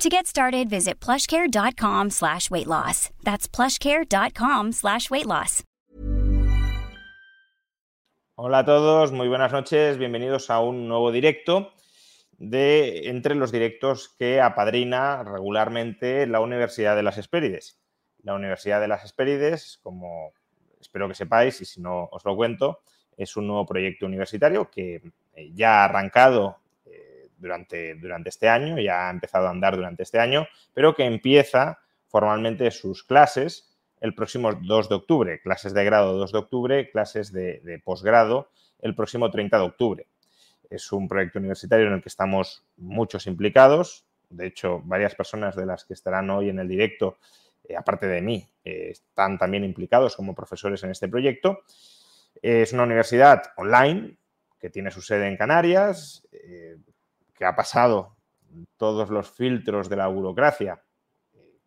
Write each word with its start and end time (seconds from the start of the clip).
To 0.00 0.08
get 0.08 0.26
started, 0.26 0.70
visit 0.70 0.98
plushcare.com 0.98 2.08
slash 2.08 2.50
weight 2.50 2.66
loss. 2.66 3.10
That's 3.22 3.46
plushcare.com 3.46 4.72
slash 4.72 5.10
weight 5.10 5.26
loss. 5.26 5.62
Hola 8.34 8.60
a 8.60 8.64
todos, 8.64 9.12
muy 9.12 9.28
buenas 9.28 9.52
noches, 9.52 9.98
bienvenidos 9.98 10.48
a 10.48 10.60
un 10.60 10.88
nuevo 10.88 11.12
directo 11.12 11.74
de 12.38 13.10
entre 13.10 13.34
los 13.34 13.52
directos 13.52 14.08
que 14.18 14.40
apadrina 14.40 15.22
regularmente 15.22 16.26
la 16.26 16.40
Universidad 16.40 16.96
de 16.96 17.02
las 17.02 17.18
Hespérides. 17.18 17.78
La 18.22 18.32
Universidad 18.32 18.80
de 18.80 18.88
las 18.88 19.04
Hespérides, 19.04 19.80
como 19.82 20.32
espero 20.80 21.08
que 21.08 21.14
sepáis, 21.14 21.60
y 21.60 21.66
si 21.66 21.82
no 21.82 22.08
os 22.10 22.24
lo 22.24 22.34
cuento, 22.36 22.80
es 23.18 23.36
un 23.36 23.46
nuevo 23.48 23.66
proyecto 23.66 24.06
universitario 24.06 24.70
que 24.70 25.02
ya 25.52 25.82
ha 25.82 25.84
arrancado 25.84 26.59
durante, 27.40 27.94
durante 27.96 28.28
este 28.28 28.48
año, 28.48 28.78
ya 28.78 29.08
ha 29.08 29.10
empezado 29.10 29.46
a 29.46 29.50
andar 29.50 29.76
durante 29.76 30.02
este 30.02 30.18
año, 30.18 30.46
pero 30.74 30.94
que 30.94 31.04
empieza 31.04 31.78
formalmente 32.06 32.70
sus 32.70 33.02
clases 33.02 33.70
el 34.00 34.14
próximo 34.14 34.52
2 34.52 34.88
de 34.88 34.94
octubre, 34.94 35.40
clases 35.40 35.74
de 35.74 35.84
grado 35.84 36.16
2 36.16 36.32
de 36.32 36.38
octubre, 36.38 36.90
clases 36.90 37.32
de, 37.32 37.80
posgrado 37.84 38.50
el 38.80 38.94
próximo 38.94 39.30
30 39.30 39.58
de 39.58 39.64
octubre. 39.64 40.06
Es 40.70 40.90
un 40.92 41.08
proyecto 41.08 41.38
universitario 41.38 41.86
en 41.86 41.94
el 41.94 42.02
que 42.02 42.08
estamos 42.08 42.64
muchos 42.76 43.26
implicados. 43.26 44.04
De 44.30 44.46
hecho, 44.46 44.80
varias 44.84 45.14
personas 45.14 45.56
de 45.56 45.66
las 45.66 45.84
que 45.84 45.94
estarán 45.94 46.30
hoy 46.30 46.48
en 46.48 46.60
el 46.60 46.68
directo, 46.68 47.18
eh, 47.64 47.76
aparte 47.76 48.06
de 48.06 48.22
mí, 48.22 48.48
eh, 48.64 48.88
están 48.90 49.36
también 49.36 49.64
implicados 49.64 50.16
como 50.16 50.34
profesores 50.34 50.82
en 50.84 50.90
este 50.90 51.08
proyecto. 51.08 51.60
Es 52.40 52.72
una 52.72 52.84
universidad 52.84 53.42
online 53.56 54.16
que 54.58 54.70
tiene 54.70 54.90
su 54.90 55.02
sede 55.02 55.26
en 55.26 55.36
Canarias, 55.36 56.26
eh, 56.32 56.76
que 57.40 57.46
ha 57.46 57.56
pasado 57.56 58.18
todos 58.76 59.08
los 59.08 59.30
filtros 59.30 59.88
de 59.88 59.96
la 59.96 60.08
burocracia, 60.08 60.82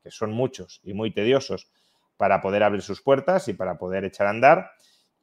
que 0.04 0.12
son 0.12 0.32
muchos 0.32 0.80
y 0.84 0.94
muy 0.94 1.12
tediosos, 1.12 1.72
para 2.16 2.42
poder 2.42 2.62
abrir 2.62 2.84
sus 2.84 3.02
puertas 3.02 3.48
y 3.48 3.54
para 3.54 3.80
poder 3.80 4.06
echar 4.06 4.28
a 4.28 4.30
andar, 4.30 4.70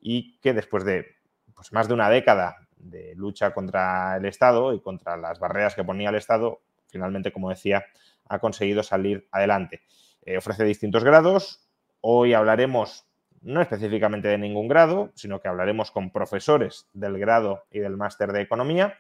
y 0.00 0.40
que 0.40 0.52
después 0.52 0.84
de 0.84 1.06
pues, 1.54 1.72
más 1.72 1.86
de 1.86 1.94
una 1.94 2.10
década 2.10 2.56
de 2.74 3.14
lucha 3.14 3.54
contra 3.54 4.16
el 4.16 4.24
Estado 4.24 4.74
y 4.74 4.80
contra 4.80 5.16
las 5.16 5.38
barreras 5.38 5.76
que 5.76 5.84
ponía 5.84 6.08
el 6.08 6.16
Estado, 6.16 6.62
finalmente, 6.88 7.30
como 7.30 7.50
decía, 7.50 7.84
ha 8.28 8.40
conseguido 8.40 8.82
salir 8.82 9.28
adelante. 9.30 9.82
Eh, 10.22 10.36
ofrece 10.36 10.64
distintos 10.64 11.04
grados. 11.04 11.64
Hoy 12.00 12.34
hablaremos 12.34 13.06
no 13.42 13.62
específicamente 13.62 14.26
de 14.26 14.38
ningún 14.38 14.66
grado, 14.66 15.12
sino 15.14 15.40
que 15.40 15.46
hablaremos 15.46 15.92
con 15.92 16.10
profesores 16.10 16.88
del 16.92 17.20
grado 17.20 17.66
y 17.70 17.78
del 17.78 17.96
máster 17.96 18.32
de 18.32 18.40
economía. 18.40 18.98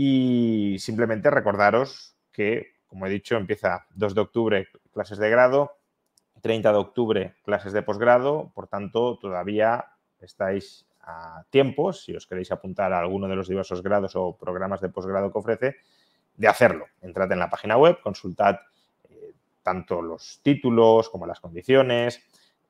Y 0.00 0.76
simplemente 0.78 1.28
recordaros 1.28 2.14
que, 2.30 2.74
como 2.86 3.08
he 3.08 3.10
dicho, 3.10 3.36
empieza 3.36 3.84
2 3.96 4.14
de 4.14 4.20
octubre 4.20 4.68
clases 4.92 5.18
de 5.18 5.28
grado, 5.28 5.72
30 6.40 6.70
de 6.70 6.78
octubre 6.78 7.34
clases 7.42 7.72
de 7.72 7.82
posgrado, 7.82 8.52
por 8.54 8.68
tanto, 8.68 9.18
todavía 9.18 9.86
estáis 10.20 10.86
a 11.00 11.42
tiempo, 11.50 11.92
si 11.92 12.14
os 12.14 12.28
queréis 12.28 12.52
apuntar 12.52 12.92
a 12.92 13.00
alguno 13.00 13.26
de 13.26 13.34
los 13.34 13.48
diversos 13.48 13.82
grados 13.82 14.14
o 14.14 14.36
programas 14.36 14.80
de 14.80 14.88
posgrado 14.88 15.32
que 15.32 15.38
ofrece, 15.38 15.76
de 16.36 16.46
hacerlo. 16.46 16.86
Entrad 17.02 17.32
en 17.32 17.40
la 17.40 17.50
página 17.50 17.76
web, 17.76 18.00
consultad 18.00 18.60
eh, 19.10 19.32
tanto 19.64 20.00
los 20.00 20.38
títulos 20.44 21.10
como 21.10 21.26
las 21.26 21.40
condiciones, 21.40 22.22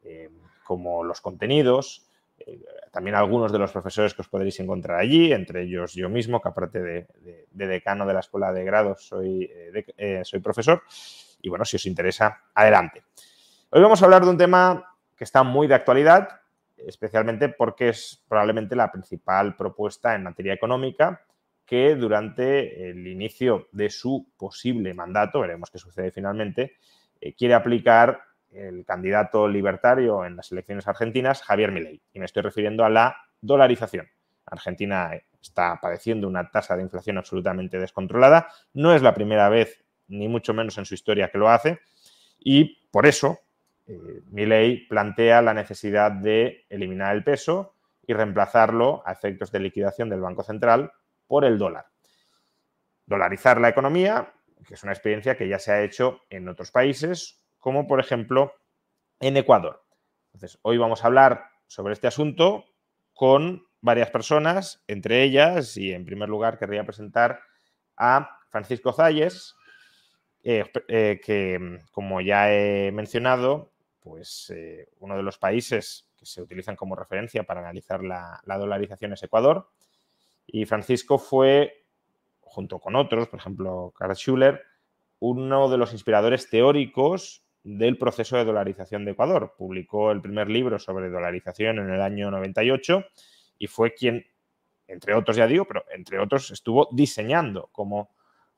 eh, 0.02 0.30
como 0.64 1.04
los 1.04 1.20
contenidos, 1.20 2.07
eh, 2.48 2.60
también 2.90 3.16
algunos 3.16 3.52
de 3.52 3.58
los 3.58 3.72
profesores 3.72 4.14
que 4.14 4.22
os 4.22 4.28
podréis 4.28 4.58
encontrar 4.60 4.98
allí, 4.98 5.32
entre 5.32 5.62
ellos 5.62 5.94
yo 5.94 6.08
mismo, 6.08 6.40
que 6.40 6.48
aparte 6.48 6.80
de, 6.80 7.06
de, 7.20 7.46
de 7.50 7.66
decano 7.66 8.06
de 8.06 8.14
la 8.14 8.20
escuela 8.20 8.52
de 8.52 8.64
grados 8.64 9.06
soy, 9.06 9.46
de, 9.46 10.22
soy 10.24 10.40
profesor. 10.40 10.82
Y 11.40 11.48
bueno, 11.48 11.64
si 11.64 11.76
os 11.76 11.86
interesa, 11.86 12.42
adelante. 12.54 13.04
Hoy 13.70 13.82
vamos 13.82 14.00
a 14.02 14.06
hablar 14.06 14.24
de 14.24 14.30
un 14.30 14.38
tema 14.38 14.96
que 15.16 15.24
está 15.24 15.42
muy 15.42 15.66
de 15.66 15.74
actualidad, 15.74 16.40
especialmente 16.76 17.48
porque 17.48 17.90
es 17.90 18.24
probablemente 18.28 18.74
la 18.74 18.90
principal 18.90 19.56
propuesta 19.56 20.14
en 20.14 20.22
materia 20.22 20.54
económica 20.54 21.24
que 21.66 21.96
durante 21.96 22.88
el 22.88 23.06
inicio 23.06 23.68
de 23.72 23.90
su 23.90 24.26
posible 24.38 24.94
mandato, 24.94 25.40
veremos 25.40 25.70
qué 25.70 25.78
sucede 25.78 26.10
finalmente, 26.10 26.76
eh, 27.20 27.34
quiere 27.34 27.52
aplicar 27.52 28.22
el 28.52 28.84
candidato 28.84 29.48
libertario 29.48 30.24
en 30.24 30.36
las 30.36 30.50
elecciones 30.52 30.86
argentinas, 30.88 31.42
Javier 31.42 31.72
Milei. 31.72 32.00
Y 32.12 32.18
me 32.18 32.24
estoy 32.24 32.42
refiriendo 32.42 32.84
a 32.84 32.90
la 32.90 33.16
dolarización. 33.40 34.08
Argentina 34.46 35.10
está 35.40 35.78
padeciendo 35.80 36.26
una 36.26 36.50
tasa 36.50 36.76
de 36.76 36.82
inflación 36.82 37.18
absolutamente 37.18 37.78
descontrolada. 37.78 38.48
No 38.72 38.94
es 38.94 39.02
la 39.02 39.14
primera 39.14 39.48
vez, 39.48 39.84
ni 40.08 40.28
mucho 40.28 40.54
menos 40.54 40.78
en 40.78 40.86
su 40.86 40.94
historia, 40.94 41.30
que 41.30 41.38
lo 41.38 41.48
hace. 41.48 41.80
Y 42.38 42.86
por 42.90 43.06
eso 43.06 43.40
eh, 43.86 44.86
plantea 44.88 45.42
la 45.42 45.54
necesidad 45.54 46.12
de 46.12 46.66
eliminar 46.68 47.14
el 47.14 47.24
peso 47.24 47.74
y 48.06 48.14
reemplazarlo 48.14 49.02
a 49.04 49.12
efectos 49.12 49.52
de 49.52 49.60
liquidación 49.60 50.08
del 50.08 50.20
Banco 50.20 50.42
Central 50.42 50.92
por 51.26 51.44
el 51.44 51.58
dólar. 51.58 51.86
Dolarizar 53.06 53.60
la 53.60 53.68
economía, 53.68 54.32
que 54.66 54.74
es 54.74 54.82
una 54.82 54.92
experiencia 54.92 55.36
que 55.36 55.48
ya 55.48 55.58
se 55.58 55.72
ha 55.72 55.82
hecho 55.82 56.22
en 56.30 56.48
otros 56.48 56.70
países, 56.70 57.44
como 57.58 57.86
por 57.86 58.00
ejemplo 58.00 58.52
en 59.20 59.36
Ecuador. 59.36 59.84
Entonces, 60.32 60.58
hoy 60.62 60.78
vamos 60.78 61.02
a 61.02 61.06
hablar 61.08 61.50
sobre 61.66 61.92
este 61.92 62.06
asunto 62.06 62.64
con 63.12 63.66
varias 63.80 64.10
personas, 64.10 64.82
entre 64.86 65.22
ellas, 65.22 65.76
y 65.76 65.92
en 65.92 66.04
primer 66.04 66.28
lugar 66.28 66.58
querría 66.58 66.84
presentar 66.84 67.40
a 67.96 68.38
Francisco 68.50 68.92
Zayes, 68.92 69.56
eh, 70.42 70.64
eh, 70.88 71.20
que 71.24 71.80
como 71.90 72.20
ya 72.20 72.52
he 72.52 72.92
mencionado, 72.92 73.72
pues 74.00 74.50
eh, 74.54 74.88
uno 75.00 75.16
de 75.16 75.22
los 75.22 75.38
países 75.38 76.08
que 76.16 76.26
se 76.26 76.40
utilizan 76.42 76.76
como 76.76 76.96
referencia 76.96 77.44
para 77.44 77.60
analizar 77.60 78.02
la, 78.02 78.40
la, 78.44 78.56
dolarización 78.56 79.12
es 79.12 79.22
Ecuador. 79.22 79.68
Y 80.46 80.64
Francisco 80.64 81.18
fue, 81.18 81.84
junto 82.40 82.78
con 82.78 82.96
otros, 82.96 83.28
por 83.28 83.40
ejemplo, 83.40 83.92
Karl 83.96 84.14
Schuller, 84.14 84.62
uno 85.20 85.68
de 85.68 85.76
los 85.76 85.92
inspiradores 85.92 86.48
teóricos 86.48 87.44
del 87.76 87.98
proceso 87.98 88.36
de 88.36 88.44
dolarización 88.44 89.04
de 89.04 89.10
Ecuador. 89.10 89.54
Publicó 89.58 90.10
el 90.10 90.22
primer 90.22 90.48
libro 90.48 90.78
sobre 90.78 91.10
dolarización 91.10 91.78
en 91.78 91.90
el 91.90 92.00
año 92.00 92.30
98 92.30 93.04
y 93.58 93.66
fue 93.66 93.92
quien, 93.92 94.26
entre 94.86 95.12
otros 95.14 95.36
ya 95.36 95.46
digo, 95.46 95.66
pero 95.66 95.84
entre 95.90 96.18
otros 96.18 96.50
estuvo 96.50 96.88
diseñando 96.92 97.68
cómo 97.70 98.14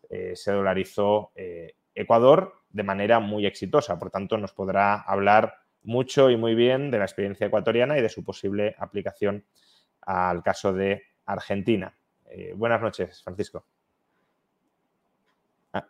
eh, 0.09 0.37
se 0.37 0.53
dolarizó 0.53 1.33
eh, 1.35 1.75
Ecuador 1.93 2.55
de 2.69 2.85
manera 2.85 3.19
muy 3.19 3.47
exitosa. 3.47 3.99
Por 3.99 4.11
tanto, 4.11 4.39
nos 4.39 4.53
podrá 4.53 5.01
hablar 5.01 5.57
mucho 5.83 6.31
y 6.31 6.37
muy 6.37 6.55
bien 6.55 6.93
de 6.93 6.99
la 6.99 7.05
experiencia 7.05 7.49
ecuatoriana 7.49 7.99
y 7.99 8.03
de 8.03 8.09
su 8.09 8.23
posible 8.23 8.77
aplicación 8.79 9.45
al 10.03 10.45
caso 10.45 10.73
de 10.73 11.03
Argentina. 11.27 11.93
Eh, 12.27 12.53
buenas 12.55 12.81
noches, 12.81 13.23
Francisco. 13.25 13.65
Ah. 15.73 15.85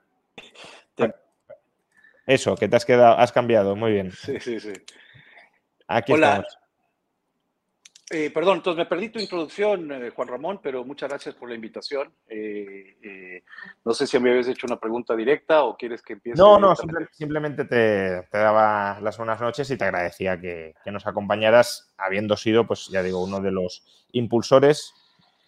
Eso, 2.26 2.56
que 2.56 2.68
te 2.68 2.76
has 2.76 2.84
quedado, 2.84 3.18
has 3.18 3.32
cambiado, 3.32 3.76
muy 3.76 3.92
bien. 3.92 4.12
Sí, 4.12 4.38
sí, 4.40 4.60
sí. 4.60 4.72
Aquí 5.88 6.12
Hola. 6.12 6.28
estamos. 6.28 6.60
Eh, 8.12 8.32
perdón, 8.34 8.56
entonces 8.56 8.76
me 8.76 8.86
perdí 8.86 9.10
tu 9.10 9.20
introducción, 9.20 9.92
eh, 9.92 10.10
Juan 10.10 10.26
Ramón, 10.26 10.60
pero 10.60 10.84
muchas 10.84 11.08
gracias 11.08 11.36
por 11.36 11.48
la 11.48 11.54
invitación. 11.54 12.12
Eh, 12.28 13.44
no 13.84 13.94
sé 13.94 14.04
si 14.04 14.18
me 14.18 14.30
habías 14.30 14.48
hecho 14.48 14.66
una 14.66 14.80
pregunta 14.80 15.14
directa 15.14 15.62
o 15.62 15.76
quieres 15.76 16.02
que 16.02 16.14
empiece. 16.14 16.36
No, 16.36 16.58
no, 16.58 16.74
simple, 16.74 17.06
simplemente 17.12 17.66
te, 17.66 18.26
te, 18.28 18.38
daba 18.38 19.00
las 19.00 19.16
buenas 19.16 19.40
noches 19.40 19.70
y 19.70 19.76
te 19.76 19.84
agradecía 19.84 20.40
que, 20.40 20.74
que, 20.82 20.90
nos 20.90 21.06
acompañaras, 21.06 21.94
habiendo 21.98 22.36
sido, 22.36 22.66
pues 22.66 22.88
ya 22.88 23.00
digo, 23.00 23.22
uno 23.22 23.40
de 23.40 23.52
los 23.52 23.84
impulsores, 24.10 24.92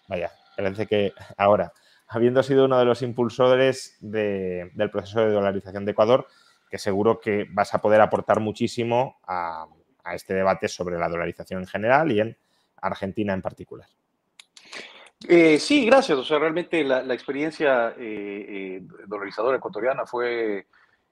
vaya, 0.07 0.31
parece 0.57 0.87
que 0.87 1.13
ahora, 1.37 1.73
habiendo 2.07 2.45
sido 2.45 2.67
uno 2.67 2.79
de 2.79 2.85
los 2.85 3.03
impulsores 3.03 3.97
de, 4.01 4.71
del 4.75 4.91
proceso 4.91 5.21
de 5.21 5.33
dolarización 5.33 5.85
de 5.85 5.91
Ecuador, 5.91 6.29
que 6.73 6.79
seguro 6.79 7.21
que 7.21 7.47
vas 7.51 7.75
a 7.75 7.83
poder 7.83 8.01
aportar 8.01 8.41
muchísimo 8.41 9.19
a, 9.27 9.67
a 10.03 10.15
este 10.15 10.33
debate 10.33 10.69
sobre 10.69 10.99
la 10.99 11.07
dolarización 11.07 11.61
en 11.61 11.67
general 11.67 12.11
y 12.11 12.21
en 12.21 12.35
Argentina 12.81 13.35
en 13.35 13.43
particular. 13.43 13.87
Eh, 15.29 15.59
sí, 15.59 15.85
gracias. 15.85 16.17
O 16.17 16.25
sea, 16.25 16.39
realmente 16.39 16.83
la, 16.83 17.03
la 17.03 17.13
experiencia 17.13 17.91
eh, 17.91 17.99
eh, 17.99 18.83
dolarizadora 19.07 19.59
ecuatoriana 19.59 20.07
fue, 20.07 20.67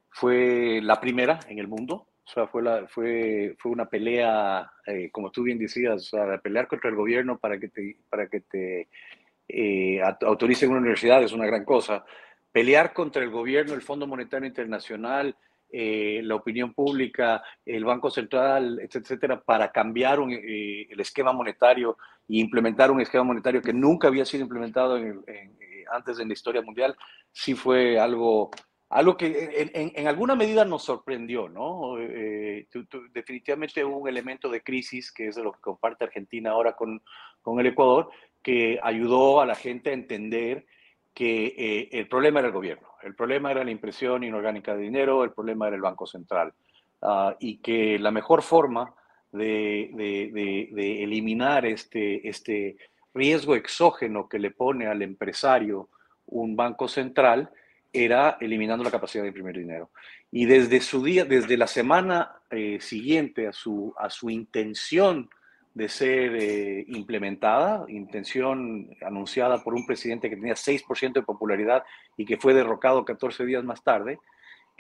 fue 0.09 0.81
la 0.83 0.99
primera 0.99 1.41
en 1.47 1.59
el 1.59 1.69
mundo. 1.69 2.07
O 2.25 2.33
sea, 2.33 2.47
fue, 2.47 2.63
la, 2.63 2.87
fue, 2.87 3.55
fue 3.59 3.71
una 3.71 3.85
pelea, 3.85 4.73
eh, 4.87 5.11
como 5.13 5.31
tú 5.31 5.43
bien 5.43 5.59
decías, 5.59 5.97
o 5.97 6.17
sea, 6.17 6.39
pelear 6.39 6.69
contra 6.69 6.89
el 6.89 6.97
gobierno 6.97 7.37
para 7.39 7.61
que 7.61 7.69
te, 7.69 7.99
para 8.09 8.29
que 8.29 8.41
te 8.41 8.89
eh, 9.47 10.01
autoricen 10.23 10.71
una 10.71 10.79
universidad 10.79 11.23
es 11.23 11.33
una 11.33 11.45
gran 11.45 11.67
cosa. 11.67 12.03
Pelear 12.51 12.95
contra 12.95 13.23
el 13.23 13.29
gobierno, 13.29 13.75
el 13.75 13.83
Fondo 13.83 14.07
Monetario 14.07 14.47
Internacional, 14.49 15.37
eh, 15.73 16.21
la 16.25 16.35
opinión 16.35 16.75
pública, 16.75 17.43
el 17.65 17.85
Banco 17.85 18.11
Central, 18.11 18.81
etcétera, 18.81 19.41
para 19.41 19.71
cambiar 19.71 20.19
el 20.21 21.01
esquema 21.01 21.33
monetario 21.33 21.97
e 22.29 22.39
implementar 22.39 22.91
un 22.91 23.01
esquema 23.01 23.25
monetario 23.25 23.63
que 23.63 23.73
nunca 23.73 24.09
había 24.09 24.25
sido 24.25 24.43
implementado 24.43 24.99
antes 25.93 26.19
en 26.19 26.29
la 26.29 26.35
historia 26.35 26.63
mundial, 26.63 26.97
sí 27.33 27.55
fue 27.55 27.99
algo 27.99 28.51
algo 28.91 29.17
que 29.17 29.71
en, 29.73 30.09
alguna 30.09 30.35
medida 30.35 30.65
nos 30.65 30.83
sorprendió, 30.83 31.49
¿no? 31.49 31.97
Eh, 32.01 32.67
definitivamente 33.13 33.85
hubo 33.85 33.99
un 33.99 34.09
elemento 34.09 34.49
de 34.49 34.63
crisis, 34.63 35.13
que 35.13 35.29
es 35.29 35.37
lo 35.37 35.53
que 35.53 35.61
comparte 35.61 36.05
Argentina 36.05 36.51
ahora 36.51 36.73
con, 36.75 37.01
con 37.41 37.61
el 37.61 37.67
Ecuador, 37.67 38.11
que 38.43 38.81
ayudó 38.83 39.41
a 39.41 39.47
la 39.47 39.55
gente 39.55 39.91
a 39.91 39.93
entender 39.93 40.67
que 41.15 41.55
eh, 41.57 41.89
el 41.93 42.09
problema 42.09 42.41
era 42.41 42.49
el 42.49 42.55
gobierno, 42.55 42.89
el 43.03 43.15
problema 43.15 43.51
era 43.51 43.65
la 43.65 43.71
impresión 43.71 44.25
inorgánica 44.25 44.75
de 44.75 44.83
dinero, 44.83 45.25
el 45.25 45.33
problema 45.33 45.67
era 45.67 45.77
el 45.77 45.83
Banco 45.83 46.07
Central, 46.07 46.53
ah, 47.03 47.35
y 47.39 47.59
que 47.59 47.99
la 47.99 48.11
mejor 48.11 48.43
forma 48.43 48.95
de, 49.33 49.91
eliminar 51.03 51.67
este, 51.67 52.29
este 52.29 52.77
riesgo 53.15 53.55
exógeno 53.55 54.29
que 54.29 54.39
le 54.39 54.51
pone 54.51 54.87
al 54.87 55.03
empresario 55.03 55.89
un 56.27 56.57
banco 56.57 56.89
central 56.89 57.51
era 57.93 58.37
eliminando 58.41 58.85
la 58.85 58.91
capacidad 58.91 59.25
de 59.25 59.29
imprimir 59.29 59.59
dinero. 59.59 59.91
Y 60.31 60.47
desde 60.47 60.81
su 60.81 61.03
día, 61.03 61.25
desde 61.25 61.57
la 61.57 61.67
semana 61.67 62.37
eh, 62.51 62.79
siguiente 62.81 63.49
a 63.49 63.53
su 63.53 64.31
intención 64.31 65.29
de 65.75 65.89
ser 65.89 66.35
eh, 66.37 66.85
implementada, 66.89 67.85
intención 67.89 68.91
anunciada 69.03 69.63
por 69.63 69.75
un 69.75 69.87
presidente 69.87 70.29
que 70.29 70.37
tenía 70.37 70.55
6% 70.55 71.13
de 71.13 71.23
popularidad 71.23 71.85
y 72.17 72.25
que 72.25 72.37
fue 72.37 72.55
derrocado 72.55 73.05
14 73.05 73.45
días 73.47 73.63
más 73.63 73.83
tarde, 73.85 74.19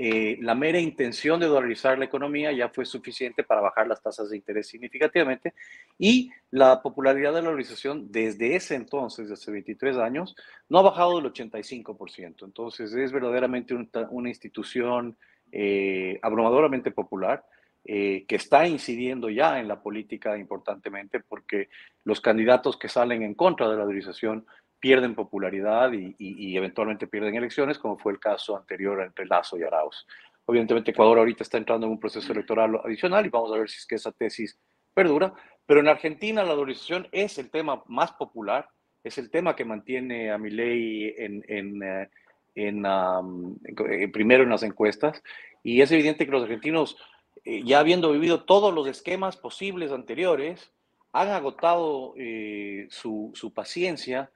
eh, 0.02 0.38
la 0.40 0.54
mera 0.54 0.80
intención 0.80 1.38
de 1.40 1.46
dolarizar 1.46 1.98
la 1.98 2.06
economía 2.06 2.50
ya 2.52 2.70
fue 2.70 2.86
suficiente 2.86 3.44
para 3.44 3.60
bajar 3.60 3.86
las 3.86 4.02
tasas 4.02 4.30
de 4.30 4.36
interés 4.38 4.66
significativamente 4.66 5.52
y 5.98 6.30
la 6.50 6.80
popularidad 6.80 7.34
de 7.34 7.42
la 7.42 7.48
dolarización 7.48 8.10
desde 8.10 8.56
ese 8.56 8.76
entonces, 8.76 9.28
desde 9.28 9.42
hace 9.42 9.52
23 9.52 9.98
años, 9.98 10.34
no 10.70 10.78
ha 10.78 10.82
bajado 10.82 11.20
del 11.20 11.30
85%. 11.30 12.46
Entonces 12.46 12.94
es 12.94 13.12
verdaderamente 13.12 13.74
una, 13.74 14.28
institución 14.30 15.18
eh, 15.52 16.18
abrumadoramente 16.22 16.90
popular. 16.92 17.44
Eh, 17.82 18.26
que 18.28 18.36
está 18.36 18.66
incidiendo 18.68 19.30
ya 19.30 19.58
en 19.58 19.66
la 19.66 19.82
política 19.82 20.36
importantemente 20.36 21.18
porque 21.20 21.70
los 22.04 22.20
candidatos 22.20 22.76
que 22.76 22.90
salen 22.90 23.22
en 23.22 23.34
contra 23.34 23.68
de 23.68 23.76
la 23.76 23.84
dolarización 23.84 24.44
pierden 24.78 25.14
popularidad 25.14 25.90
y, 25.92 26.56
eventualmente 26.56 27.06
pierden 27.06 27.36
elecciones, 27.36 27.78
como 27.78 27.96
fue 27.96 28.12
el 28.12 28.20
caso 28.20 28.56
anterior 28.56 29.02
entre 29.02 29.26
Lazo 29.26 29.58
y 29.58 29.62
Arauz. 29.62 30.06
Obviamente 30.44 30.90
Ecuador 30.90 31.18
ahorita 31.18 31.42
está 31.42 31.56
entrando 31.56 31.86
en 31.86 31.92
un 31.92 32.00
proceso 32.00 32.32
electoral 32.32 32.80
adicional 32.84 33.24
y 33.24 33.30
vamos 33.30 33.50
a 33.52 33.58
ver 33.58 33.70
si 33.70 33.78
es 33.78 33.86
que 33.86 33.94
esa 33.94 34.12
tesis 34.12 34.58
perdura, 34.92 35.32
pero 35.64 35.80
en 35.80 35.88
Argentina 35.88 36.44
la 36.44 36.54
dolarización 36.54 37.08
es 37.12 37.38
el 37.38 37.50
tema 37.50 37.82
más 37.86 38.12
popular, 38.12 38.68
es 39.02 39.16
el 39.16 39.30
tema 39.30 39.56
que 39.56 39.64
mantiene 39.64 40.30
a 40.30 40.36
Milei 40.36 41.14
en, 41.16 41.44
en, 41.48 41.82
eh, 41.82 42.10
en, 42.54 44.12
primero 44.12 44.42
en 44.42 44.50
las 44.50 44.62
encuestas 44.62 45.22
y 45.62 45.80
es 45.82 45.92
evidente 45.92 46.24
que 46.24 46.32
los 46.32 46.42
argentinos, 46.42 46.96
eh, 47.44 47.62
ya 47.64 47.80
habiendo 47.80 48.12
vivido 48.12 48.44
todos 48.44 48.72
los 48.74 48.86
esquemas 48.86 49.36
posibles 49.36 49.92
anteriores, 49.92 50.72
han 51.12 51.28
agotado 51.28 52.14
eh, 52.16 52.86
su, 52.90 53.32
paciencia 53.54 54.30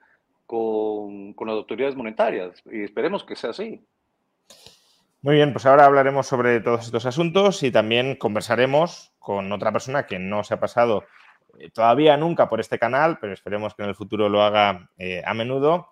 con, 0.45 1.35
las 1.39 1.55
autoridades 1.55 1.95
monetarias 1.95 2.61
y 2.71 2.83
esperemos 2.83 3.23
que 3.23 3.35
sea 3.35 3.51
así. 3.51 3.85
Muy 5.21 5.35
bien, 5.35 5.53
pues 5.53 5.65
ahora 5.65 5.85
hablaremos 5.85 6.27
sobre 6.27 6.59
todos 6.59 6.85
estos 6.85 7.05
asuntos 7.05 7.63
y 7.63 7.71
también 7.71 8.15
conversaremos 8.15 9.11
con 9.17 9.51
otra 9.51 9.71
persona 9.71 10.05
que 10.05 10.19
no 10.19 10.43
se 10.43 10.53
ha 10.53 10.59
pasado 10.59 11.05
eh, 11.57 11.71
todavía 11.71 12.17
nunca 12.17 12.49
por 12.49 12.59
este 12.59 12.77
canal, 12.77 13.17
pero 13.19 13.33
esperemos 13.33 13.73
que 13.73 13.83
en 13.83 13.89
el 13.89 13.95
futuro 13.95 14.29
lo 14.29 14.41
haga 14.41 14.89
a 15.25 15.33
menudo. 15.33 15.89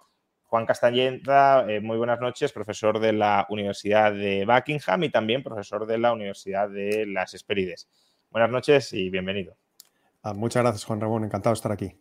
Juan 0.53 0.67
Castañeda, 0.67 1.65
eh, 1.67 1.81
muy 1.81 1.97
buenas 1.97 2.19
noches, 2.19 2.51
profesor 2.51 2.99
de 2.99 3.11
la 3.11 3.47
Universidad 3.49 4.13
de 4.13 4.45
Buckingham 4.45 5.03
y 5.03 5.09
también 5.09 5.41
profesor 5.41 5.87
de 5.87 5.97
la 5.97 6.13
Universidad 6.13 6.69
de 6.69 7.07
las 7.07 7.33
Esperides. 7.33 7.89
Buenas 8.29 8.51
noches 8.51 8.93
y 8.93 9.09
bienvenido. 9.09 9.57
Ah, 10.21 10.35
muchas 10.35 10.61
gracias, 10.61 10.85
Juan 10.85 11.01
Ramón. 11.01 11.23
Encantado 11.23 11.55
de 11.55 11.57
estar 11.57 11.71
aquí. 11.71 11.99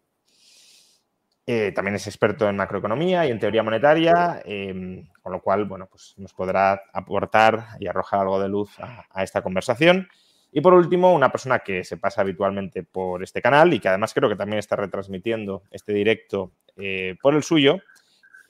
Eh, 1.46 1.72
también 1.74 1.94
es 1.94 2.06
experto 2.06 2.46
en 2.46 2.56
macroeconomía 2.56 3.26
y 3.26 3.30
en 3.30 3.38
teoría 3.40 3.62
monetaria, 3.62 4.42
em, 4.44 5.08
con 5.22 5.32
lo 5.32 5.40
cual, 5.40 5.64
bueno, 5.64 5.86
pues 5.86 6.12
nos 6.18 6.34
podrá 6.34 6.82
aportar 6.92 7.68
y 7.80 7.86
arrojar 7.86 8.20
algo 8.20 8.38
de 8.38 8.50
luz 8.50 8.78
a, 8.80 9.22
esta 9.22 9.40
conversación. 9.40 10.08
Y 10.52 10.60
por 10.60 10.74
último, 10.74 11.14
una 11.14 11.32
persona 11.32 11.60
que 11.60 11.84
se 11.84 11.96
pasa 11.96 12.20
habitualmente 12.20 12.82
por 12.82 13.22
este 13.22 13.40
canal 13.40 13.72
y 13.72 13.80
que 13.80 13.88
además 13.88 14.12
creo 14.12 14.28
que 14.28 14.36
también 14.36 14.58
está 14.58 14.76
retransmitiendo 14.76 15.62
este 15.70 15.94
directo 15.94 16.52
eh, 16.76 17.16
por 17.22 17.34
el 17.34 17.42
suyo, 17.42 17.80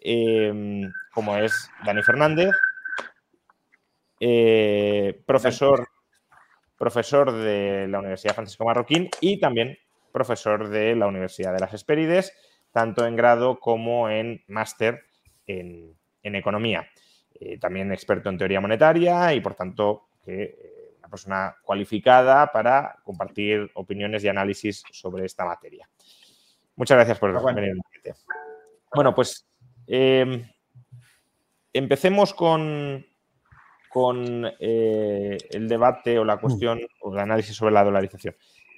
em, 0.03 0.93
como 1.13 1.37
es 1.37 1.71
Dani 1.85 2.03
Fernández, 2.03 2.51
eh, 4.21 5.23
profesor, 5.27 5.89
profesor 6.77 7.33
de 7.33 7.87
la 7.89 7.99
Universidad 7.99 8.35
Francisco 8.35 8.65
Marroquín 8.65 9.09
y 9.21 9.41
también 9.41 9.79
profesor 10.13 10.69
de 10.69 10.95
la 10.95 11.07
Universidad 11.07 11.53
de 11.53 11.61
las 11.61 11.75
Hespérides 11.75 12.33
tanto 12.73 13.07
en 13.07 13.15
grado 13.15 13.61
como 13.61 14.09
en 14.09 14.43
máster 14.49 15.05
en, 15.47 15.97
economía. 16.23 16.89
Eh, 17.35 17.59
también 17.59 17.93
experto 17.93 18.31
en 18.31 18.39
teoría 18.39 18.61
monetaria 18.61 19.35
y, 19.35 19.41
por 19.41 19.55
tanto, 19.55 20.09
eh, 20.27 20.95
una 20.99 21.09
persona 21.09 21.57
cualificada 21.63 22.51
para 22.51 22.97
compartir 23.05 23.71
opiniones 23.75 24.25
y 24.25 24.29
análisis 24.29 24.83
sobre 24.91 25.27
esta 25.27 25.45
materia. 25.45 25.89
Muchas 26.77 26.97
gracias 26.97 27.19
por 27.19 27.55
venir. 27.55 27.75
Bueno, 28.95 29.15
pues 29.15 29.47
em, 29.87 30.45
empecemos 31.73 32.35
con, 32.35 33.07
con 33.89 34.51
eh, 34.61 35.39
el 35.51 35.69
debate 35.69 36.19
o 36.19 36.25
la 36.25 36.39
cuestión 36.39 36.81
o 37.01 37.13
el 37.13 37.19
análisis 37.21 37.57
sobre 37.57 37.75
la 37.75 37.85
dolarización. 37.85 38.35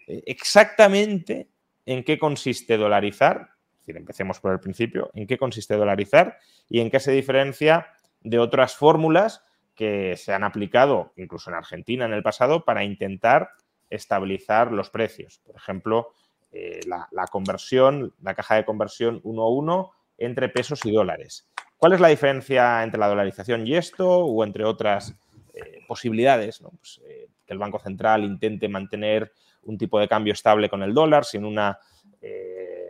Exactamente 0.06 1.48
en 1.86 2.04
qué 2.04 2.18
consiste 2.18 2.76
dolarizar 2.76 3.54
decir, 3.84 3.96
empecemos 3.96 4.40
por 4.40 4.52
el 4.52 4.60
principio, 4.60 5.10
en 5.14 5.26
qué 5.26 5.38
consiste 5.38 5.76
dolarizar 5.76 6.38
y 6.68 6.80
en 6.80 6.90
qué 6.90 7.00
se 7.00 7.12
diferencia 7.12 7.88
de 8.20 8.38
otras 8.38 8.76
fórmulas 8.76 9.42
que 9.74 10.16
se 10.16 10.32
han 10.32 10.44
aplicado 10.44 11.12
incluso 11.16 11.50
en 11.50 11.56
Argentina 11.56 12.04
en 12.04 12.12
el 12.12 12.22
pasado 12.22 12.64
para 12.64 12.84
intentar 12.84 13.50
estabilizar 13.90 14.72
los 14.72 14.90
precios. 14.90 15.40
Por 15.44 15.56
ejemplo, 15.56 16.12
eh, 16.52 16.80
la, 16.86 17.26
conversión, 17.30 18.14
la 18.22 18.34
caja 18.34 18.54
de 18.56 18.64
conversión 18.64 19.20
1 19.22 19.42
a 19.42 19.48
1 19.48 19.92
entre 20.18 20.48
pesos 20.48 20.84
y 20.84 20.92
dólares. 20.92 21.48
¿Cuál 21.76 21.92
es 21.94 22.00
la 22.00 22.08
diferencia 22.08 22.82
entre 22.82 23.00
la 23.00 23.08
dolarización 23.08 23.66
y 23.66 23.76
esto 23.76 24.08
o 24.08 24.44
entre 24.44 24.64
otras 24.64 25.14
eh, 25.52 25.80
posibilidades? 25.86 26.62
Pues, 26.78 27.00
eh, 27.06 27.28
que 27.46 27.52
el 27.52 27.58
Banco 27.58 27.78
Central 27.78 28.24
intente 28.24 28.68
mantener 28.68 29.32
un 29.62 29.76
tipo 29.78 29.98
de 29.98 30.08
cambio 30.08 30.32
estable 30.32 30.68
con 30.68 30.82
el 30.82 30.94
dólar 30.94 31.24
sin 31.24 31.44
una 31.44 31.78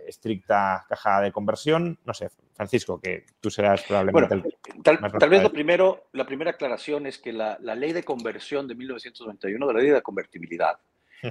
estricta 0.07 0.85
caja 0.89 1.21
de 1.21 1.33
conversión. 1.33 1.99
No 2.05 2.15
sé, 2.15 2.31
Francisco, 2.55 3.01
que 3.01 3.27
tú 3.41 3.51
serás 3.51 3.83
probablemente 3.83 4.35
el 4.35 4.43
tal, 4.83 5.29
vez 5.29 5.43
lo 5.43 5.53
primero, 5.53 6.09
la 6.13 6.27
primera 6.27 6.53
aclaración 6.53 7.07
es 7.07 7.19
que 7.19 7.33
la, 7.33 7.59
ley 7.59 7.93
de 7.93 8.05
conversión 8.05 8.69
de 8.69 8.75
1991, 8.75 9.67
de 9.67 9.73
la 9.73 9.81
ley 9.81 9.91
de 9.91 10.03
convertibilidad, 10.03 10.79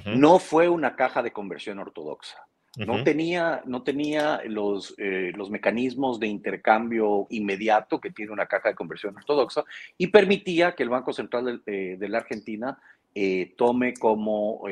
no 0.05 0.39
fue 0.39 0.69
una 0.69 0.95
caja 0.95 1.21
de 1.21 1.31
conversión 1.31 1.77
ortodoxa. 1.79 2.47
No 2.75 3.03
tenía, 3.03 3.61
no 3.65 3.83
tenía 3.83 4.41
los, 4.45 4.95
eh, 4.97 5.31
los 5.35 5.51
mecanismos 5.51 6.19
de 6.19 6.25
intercambio 6.25 7.27
inmediato 7.29 8.01
que 8.01 8.09
tiene 8.09 8.31
una 8.31 8.47
caja 8.47 8.69
de 8.69 8.75
conversión 8.75 9.15
ortodoxa 9.15 9.63
y 9.95 10.07
permitía 10.07 10.73
que 10.73 10.81
el 10.81 10.89
Banco 10.89 11.13
Central 11.13 11.61
de, 11.65 11.93
eh, 11.93 12.09
la 12.09 12.17
Argentina 12.17 12.79
eh, 13.13 13.53
tome 13.57 13.93
como 13.93 14.63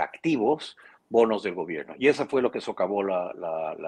activos 0.00 0.76
bonos 1.08 1.44
del 1.44 1.54
gobierno. 1.54 1.94
Y 1.96 2.08
eso 2.08 2.26
fue 2.26 2.42
lo 2.42 2.50
que 2.50 2.60
socavó 2.60 3.04
la, 3.04 3.32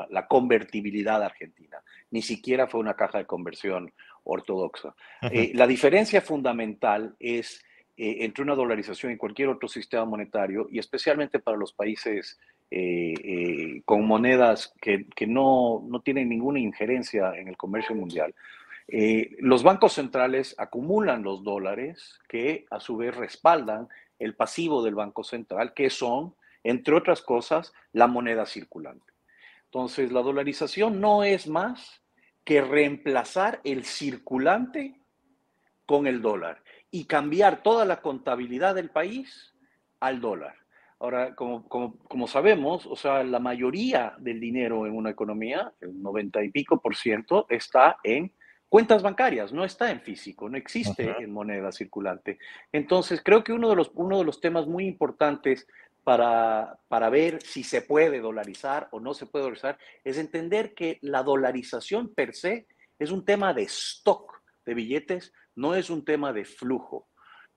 la, 0.09 0.27
convertibilidad 0.29 1.21
argentina. 1.21 1.79
Ni 2.13 2.23
siquiera 2.23 2.69
fue 2.69 2.79
una 2.79 2.95
caja 2.95 3.19
de 3.19 3.27
conversión 3.27 3.93
ortodoxa. 4.23 4.95
La 5.55 5.67
diferencia 5.67 6.21
fundamental 6.21 7.17
es 7.19 7.65
entre 7.97 8.45
una 8.45 8.55
dolarización 8.55 9.11
y 9.11 9.17
cualquier 9.17 9.49
otro 9.49 9.69
sistema 9.69 10.05
monetario, 10.05 10.69
y 10.71 10.79
especialmente 10.79 11.41
para 11.41 11.57
los 11.57 11.73
países 11.73 12.39
eh, 12.71 13.83
con 13.85 14.07
monedas 14.07 14.75
que, 14.81 15.07
no, 15.27 15.85
no, 15.89 16.01
tienen 16.01 16.29
ninguna 16.29 16.59
injerencia 16.59 17.33
en 17.37 17.49
el 17.49 17.57
comercio 17.57 17.95
mundial. 17.95 18.35
los 19.41 19.63
bancos 19.63 19.95
centrales 19.95 20.55
acumulan 20.59 21.23
los 21.23 21.43
dólares 21.43 22.19
que 22.29 22.67
a 22.71 22.81
su 22.81 22.97
vez 22.97 23.17
respaldan 23.17 23.89
el 24.19 24.35
pasivo 24.35 24.83
del 24.83 24.95
Banco 24.95 25.25
Central, 25.25 25.75
que 25.75 25.91
son, 25.91 26.35
entre 26.65 26.95
otras 26.95 27.23
cosas, 27.23 27.73
la 27.93 28.07
moneda 28.07 28.47
circulante. 28.47 29.13
Entonces, 29.65 30.13
la 30.13 30.23
dolarización 30.23 31.01
no 31.01 31.23
es 31.25 31.49
más 31.49 32.03
que 32.45 32.63
reemplazar 32.63 33.61
el 33.65 33.85
circulante 33.85 34.95
con 35.85 36.07
el 36.07 36.23
dólar 36.23 36.63
y 36.91 37.05
cambiar 37.05 37.63
toda 37.63 37.85
la 37.85 38.01
contabilidad 38.01 38.75
del 38.75 38.91
país 38.91 39.55
al 40.01 40.21
dólar. 40.21 40.57
Ahora, 40.99 41.35
como, 41.35 41.69
como, 41.69 42.27
sabemos, 42.27 42.87
o 42.87 42.97
sea, 42.97 43.23
la 43.23 43.39
mayoría 43.39 44.15
del 44.19 44.41
dinero 44.41 44.87
en 44.87 44.97
una 44.97 45.11
economía, 45.11 45.73
el 45.81 46.03
90 46.03 46.43
y 46.45 46.51
pico 46.51 46.81
por 46.81 46.97
ciento, 46.97 47.47
está 47.51 47.99
en 48.03 48.33
cuentas 48.69 49.03
bancarias, 49.03 49.53
no 49.53 49.65
está 49.65 49.91
en 49.91 50.01
físico, 50.01 50.49
no 50.49 50.57
existe 50.57 51.15
en 51.19 51.33
moneda 51.33 51.71
circulante. 51.71 52.39
Entonces, 52.73 53.21
creo 53.23 53.45
que 53.45 53.53
uno 53.53 53.69
de 53.69 53.77
los, 53.77 53.91
uno 53.95 54.19
de 54.19 54.25
los 54.25 54.41
temas 54.41 54.67
muy 54.67 54.87
importantes 54.87 55.67
para, 56.03 56.79
para 56.89 57.11
ver 57.11 57.43
si 57.43 57.63
se 57.63 57.83
puede 57.83 58.21
dolarizar 58.21 58.89
o 58.91 58.99
no 58.99 59.13
se 59.13 59.27
puede 59.27 59.43
dolarizar 59.43 59.79
es 60.03 60.17
entender 60.17 60.73
que 60.73 60.99
la 61.03 61.23
dolarización 61.23 62.15
per 62.15 62.35
se 62.35 62.67
es 62.99 63.11
un 63.11 63.25
tema 63.25 63.53
de 63.53 63.65
stock 63.65 64.41
de 64.65 64.75
billetes, 64.75 65.33
no 65.55 65.75
es 65.75 65.91
un 65.91 66.05
tema 66.05 66.33
de 66.33 66.45
flujo. 66.45 67.09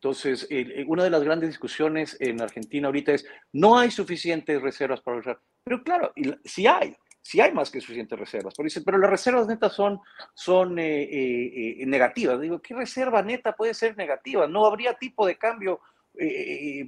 Entonces, 0.01 0.47
una 0.87 1.03
de 1.03 1.09
las 1.09 1.23
grandes 1.23 1.49
discusiones 1.49 2.15
en 2.21 2.41
Argentina 2.41 2.87
ahorita 2.87 3.11
es, 3.11 3.25
no 3.51 3.77
hay 3.77 3.91
suficientes 3.91 4.61
reservas 4.61 5.01
para 5.01 5.17
usar. 5.17 5.41
Pero 5.61 5.83
claro, 5.83 6.13
si 6.45 6.67
hay, 6.67 6.95
si 7.21 7.41
hay 7.41 7.51
más 7.51 7.69
que 7.69 7.81
suficientes 7.81 8.17
reservas. 8.17 8.53
Pero 8.57 8.69
pero 8.85 8.97
las 8.97 9.09
reservas 9.09 9.47
netas 9.47 9.73
son, 9.73 9.99
son 10.33 10.79
eh, 10.79 11.03
eh, 11.03 11.81
eh, 11.81 11.85
negativas. 11.85 12.39
Digo, 12.39 12.61
¿qué 12.61 12.73
reserva 12.73 13.21
neta 13.21 13.53
puede 13.53 13.73
ser 13.73 13.97
negativa? 13.97 14.47
No 14.47 14.65
habría 14.65 14.93
tipo 14.95 15.27
de 15.27 15.37
cambio 15.37 15.79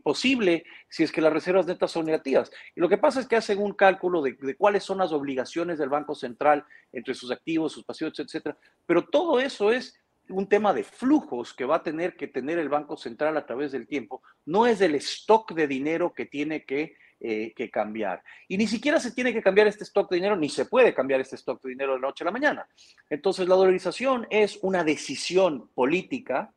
posible 0.03 0.65
si 0.89 1.03
es 1.03 1.11
que 1.11 1.21
las 1.21 1.31
reservas 1.31 1.65
netas 1.65 1.91
son 1.91 2.05
negativas. 2.05 2.51
Y 2.75 2.81
lo 2.81 2.89
que 2.89 2.97
pasa 2.97 3.21
es 3.21 3.27
que 3.27 3.37
hacen 3.37 3.59
un 3.59 3.73
cálculo 3.73 4.21
de, 4.21 4.33
de, 4.33 4.57
cuáles 4.57 4.83
son 4.83 4.97
las 4.97 5.13
obligaciones 5.13 5.77
del 5.77 5.87
Banco 5.87 6.15
Central 6.15 6.65
entre 6.91 7.13
sus 7.13 7.31
activos, 7.31 7.71
sus 7.71 7.85
pasivos, 7.85 8.19
etcétera. 8.19 8.57
Pero 8.85 9.05
todo 9.05 9.39
eso 9.39 9.71
es 9.71 10.00
un 10.31 10.47
tema 10.47 10.73
de 10.73 10.83
flujos 10.83 11.53
que 11.53 11.65
va 11.65 11.77
a 11.77 11.83
tener 11.83 12.15
que 12.15 12.27
tener 12.27 12.59
el 12.59 12.69
Banco 12.69 12.97
Central 12.97 13.37
a 13.37 13.45
través 13.45 13.71
del 13.71 13.87
tiempo, 13.87 14.21
no 14.45 14.65
es 14.65 14.79
del 14.79 14.95
stock 14.95 15.53
de 15.53 15.67
dinero 15.67 16.13
que 16.13 16.25
tiene 16.25 16.65
que, 16.65 16.95
eh, 17.19 17.53
que, 17.55 17.69
cambiar. 17.69 18.23
Y 18.47 18.57
ni 18.57 18.67
siquiera 18.67 18.99
se 18.99 19.11
tiene 19.11 19.33
que 19.33 19.41
cambiar 19.41 19.67
este 19.67 19.83
stock 19.83 20.09
de 20.09 20.15
dinero, 20.17 20.35
ni 20.35 20.49
se 20.49 20.65
puede 20.65 20.93
cambiar 20.93 21.21
este 21.21 21.35
stock 21.35 21.61
de 21.61 21.69
dinero 21.69 21.93
de 21.93 21.99
la 21.99 22.07
noche 22.07 22.23
a 22.23 22.25
la 22.25 22.31
mañana. 22.31 22.67
Entonces, 23.09 23.47
la 23.47 23.55
dolarización 23.55 24.27
es 24.29 24.57
una 24.61 24.83
decisión 24.83 25.69
política 25.75 26.53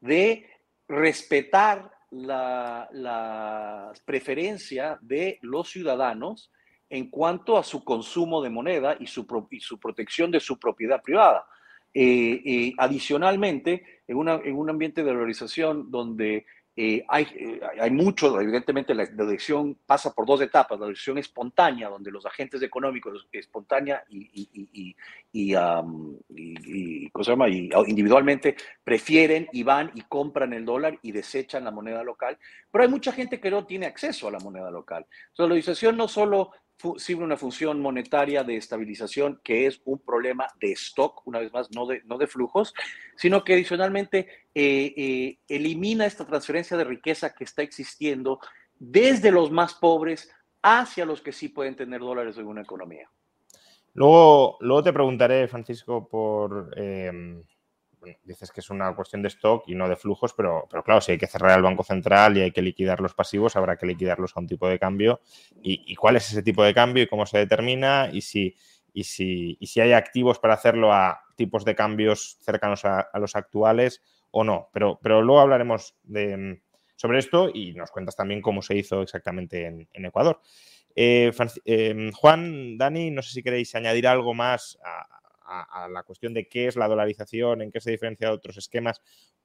de 0.00 0.48
respetar 0.88 1.90
la, 2.10 2.88
la 2.92 3.92
preferencia 4.04 4.98
de 5.02 5.38
los 5.42 5.68
ciudadanos 5.68 6.50
en 6.90 7.10
cuanto 7.10 7.58
a 7.58 7.64
su 7.64 7.84
consumo 7.84 8.42
de 8.42 8.50
moneda 8.50 8.96
y 8.98 9.06
su, 9.06 9.26
y 9.50 9.60
su 9.60 9.78
protección 9.78 10.30
de 10.30 10.40
su 10.40 10.58
propiedad 10.58 11.02
privada. 11.02 11.46
Eh, 12.00 12.42
eh, 12.44 12.74
adicionalmente, 12.78 14.02
en, 14.06 14.16
un 14.16 14.70
ambiente 14.70 15.02
de 15.02 15.12
valorización 15.12 15.90
donde 15.90 16.46
eh, 16.76 17.04
hay, 17.08 17.26
hay, 17.80 17.90
mucho, 17.90 18.40
evidentemente 18.40 18.94
la 18.94 19.02
elección 19.02 19.76
pasa 19.84 20.14
por 20.14 20.24
dos 20.24 20.40
etapas, 20.40 20.78
la 20.78 20.86
elección 20.86 21.18
espontánea, 21.18 21.88
donde 21.88 22.12
los 22.12 22.24
agentes 22.24 22.62
económicos 22.62 23.26
espontánea 23.32 24.04
y, 24.08 24.30
y, 24.32 24.94
y, 25.32 25.56
individualmente 27.88 28.54
prefieren 28.84 29.48
y 29.52 29.64
van 29.64 29.90
y 29.96 30.02
compran 30.02 30.52
el 30.52 30.64
dólar 30.64 31.00
y 31.02 31.10
desechan 31.10 31.64
la 31.64 31.72
moneda 31.72 32.04
local, 32.04 32.38
pero 32.70 32.84
hay 32.84 32.90
mucha 32.90 33.10
gente 33.10 33.40
que 33.40 33.50
no 33.50 33.66
tiene 33.66 33.86
acceso 33.86 34.28
a 34.28 34.30
la 34.30 34.38
moneda 34.38 34.70
local. 34.70 35.04
La 35.36 35.46
valorización 35.46 35.96
no 35.96 36.06
solo 36.06 36.52
sirve 36.96 37.24
una 37.24 37.36
función 37.36 37.80
monetaria 37.80 38.44
de 38.44 38.56
estabilización, 38.56 39.40
que 39.42 39.66
es 39.66 39.80
un 39.84 39.98
problema 39.98 40.46
de 40.60 40.72
stock, 40.72 41.26
una 41.26 41.40
vez 41.40 41.52
más, 41.52 41.70
no 41.72 41.86
de, 41.86 42.02
no 42.04 42.18
de 42.18 42.26
flujos, 42.26 42.74
sino 43.16 43.42
que 43.44 43.54
adicionalmente 43.54 44.28
eh, 44.54 44.94
eh, 44.96 45.38
elimina 45.48 46.06
esta 46.06 46.26
transferencia 46.26 46.76
de 46.76 46.84
riqueza 46.84 47.34
que 47.34 47.44
está 47.44 47.62
existiendo 47.62 48.40
desde 48.78 49.30
los 49.30 49.50
más 49.50 49.74
pobres 49.74 50.30
hacia 50.62 51.04
los 51.04 51.20
que 51.20 51.32
sí 51.32 51.48
pueden 51.48 51.76
tener 51.76 52.00
dólares 52.00 52.38
en 52.38 52.46
una 52.46 52.62
economía. 52.62 53.10
Luego, 53.94 54.56
luego 54.60 54.82
te 54.82 54.92
preguntaré, 54.92 55.48
Francisco, 55.48 56.08
por... 56.08 56.72
Eh, 56.76 57.42
dices 58.24 58.50
que 58.50 58.60
es 58.60 58.70
una 58.70 58.94
cuestión 58.94 59.22
de 59.22 59.28
stock 59.28 59.64
y 59.66 59.74
no 59.74 59.88
de 59.88 59.96
flujos, 59.96 60.32
pero, 60.34 60.66
pero 60.70 60.82
claro, 60.82 61.00
si 61.00 61.12
hay 61.12 61.18
que 61.18 61.26
cerrar 61.26 61.56
el 61.56 61.62
Banco 61.62 61.82
Central 61.82 62.36
y 62.36 62.42
hay 62.42 62.50
que 62.50 62.62
liquidar 62.62 63.00
los 63.00 63.14
pasivos, 63.14 63.56
habrá 63.56 63.76
que 63.76 63.86
liquidarlos 63.86 64.36
a 64.36 64.40
un 64.40 64.46
tipo 64.46 64.68
de 64.68 64.78
cambio. 64.78 65.20
¿Y, 65.62 65.94
cuál 65.96 66.16
es 66.16 66.30
ese 66.30 66.42
tipo 66.42 66.62
de 66.62 66.74
cambio 66.74 67.02
y 67.02 67.06
cómo 67.06 67.26
se 67.26 67.38
determina? 67.38 68.08
Y 68.12 68.22
si, 68.22 68.56
y 68.92 69.04
si, 69.04 69.56
y 69.60 69.66
si 69.66 69.80
hay 69.80 69.92
activos 69.92 70.38
para 70.38 70.54
hacerlo 70.54 70.92
a 70.92 71.20
tipos 71.36 71.64
de 71.64 71.74
cambios 71.74 72.38
cercanos 72.40 72.84
a, 72.84 73.08
los 73.14 73.36
actuales 73.36 74.02
o 74.30 74.44
no. 74.44 74.68
Pero, 74.72 74.98
pero 75.02 75.22
luego 75.22 75.40
hablaremos 75.40 75.96
de, 76.04 76.60
sobre 76.96 77.18
esto 77.18 77.50
y 77.52 77.74
nos 77.74 77.90
cuentas 77.90 78.16
también 78.16 78.42
cómo 78.42 78.62
se 78.62 78.76
hizo 78.76 79.02
exactamente 79.02 79.66
en, 79.66 80.04
Ecuador. 80.04 80.40
Eh, 80.94 81.30
eh, 81.64 82.10
Juan, 82.14 82.76
Dani, 82.76 83.10
no 83.10 83.22
sé 83.22 83.30
si 83.30 83.42
queréis 83.42 83.74
añadir 83.74 84.08
algo 84.08 84.34
más 84.34 84.78
a, 84.84 85.17
a, 85.48 85.88
la 85.88 86.02
cuestión 86.02 86.34
de 86.34 86.48
qué 86.48 86.66
es 86.68 86.76
la 86.76 86.88
dolarización, 86.88 87.62
en 87.62 87.70
qué 87.70 87.80
se 87.80 87.90
diferencia 87.90 88.28
de 88.28 88.34
otros 88.34 88.56
esquemas, 88.56 89.00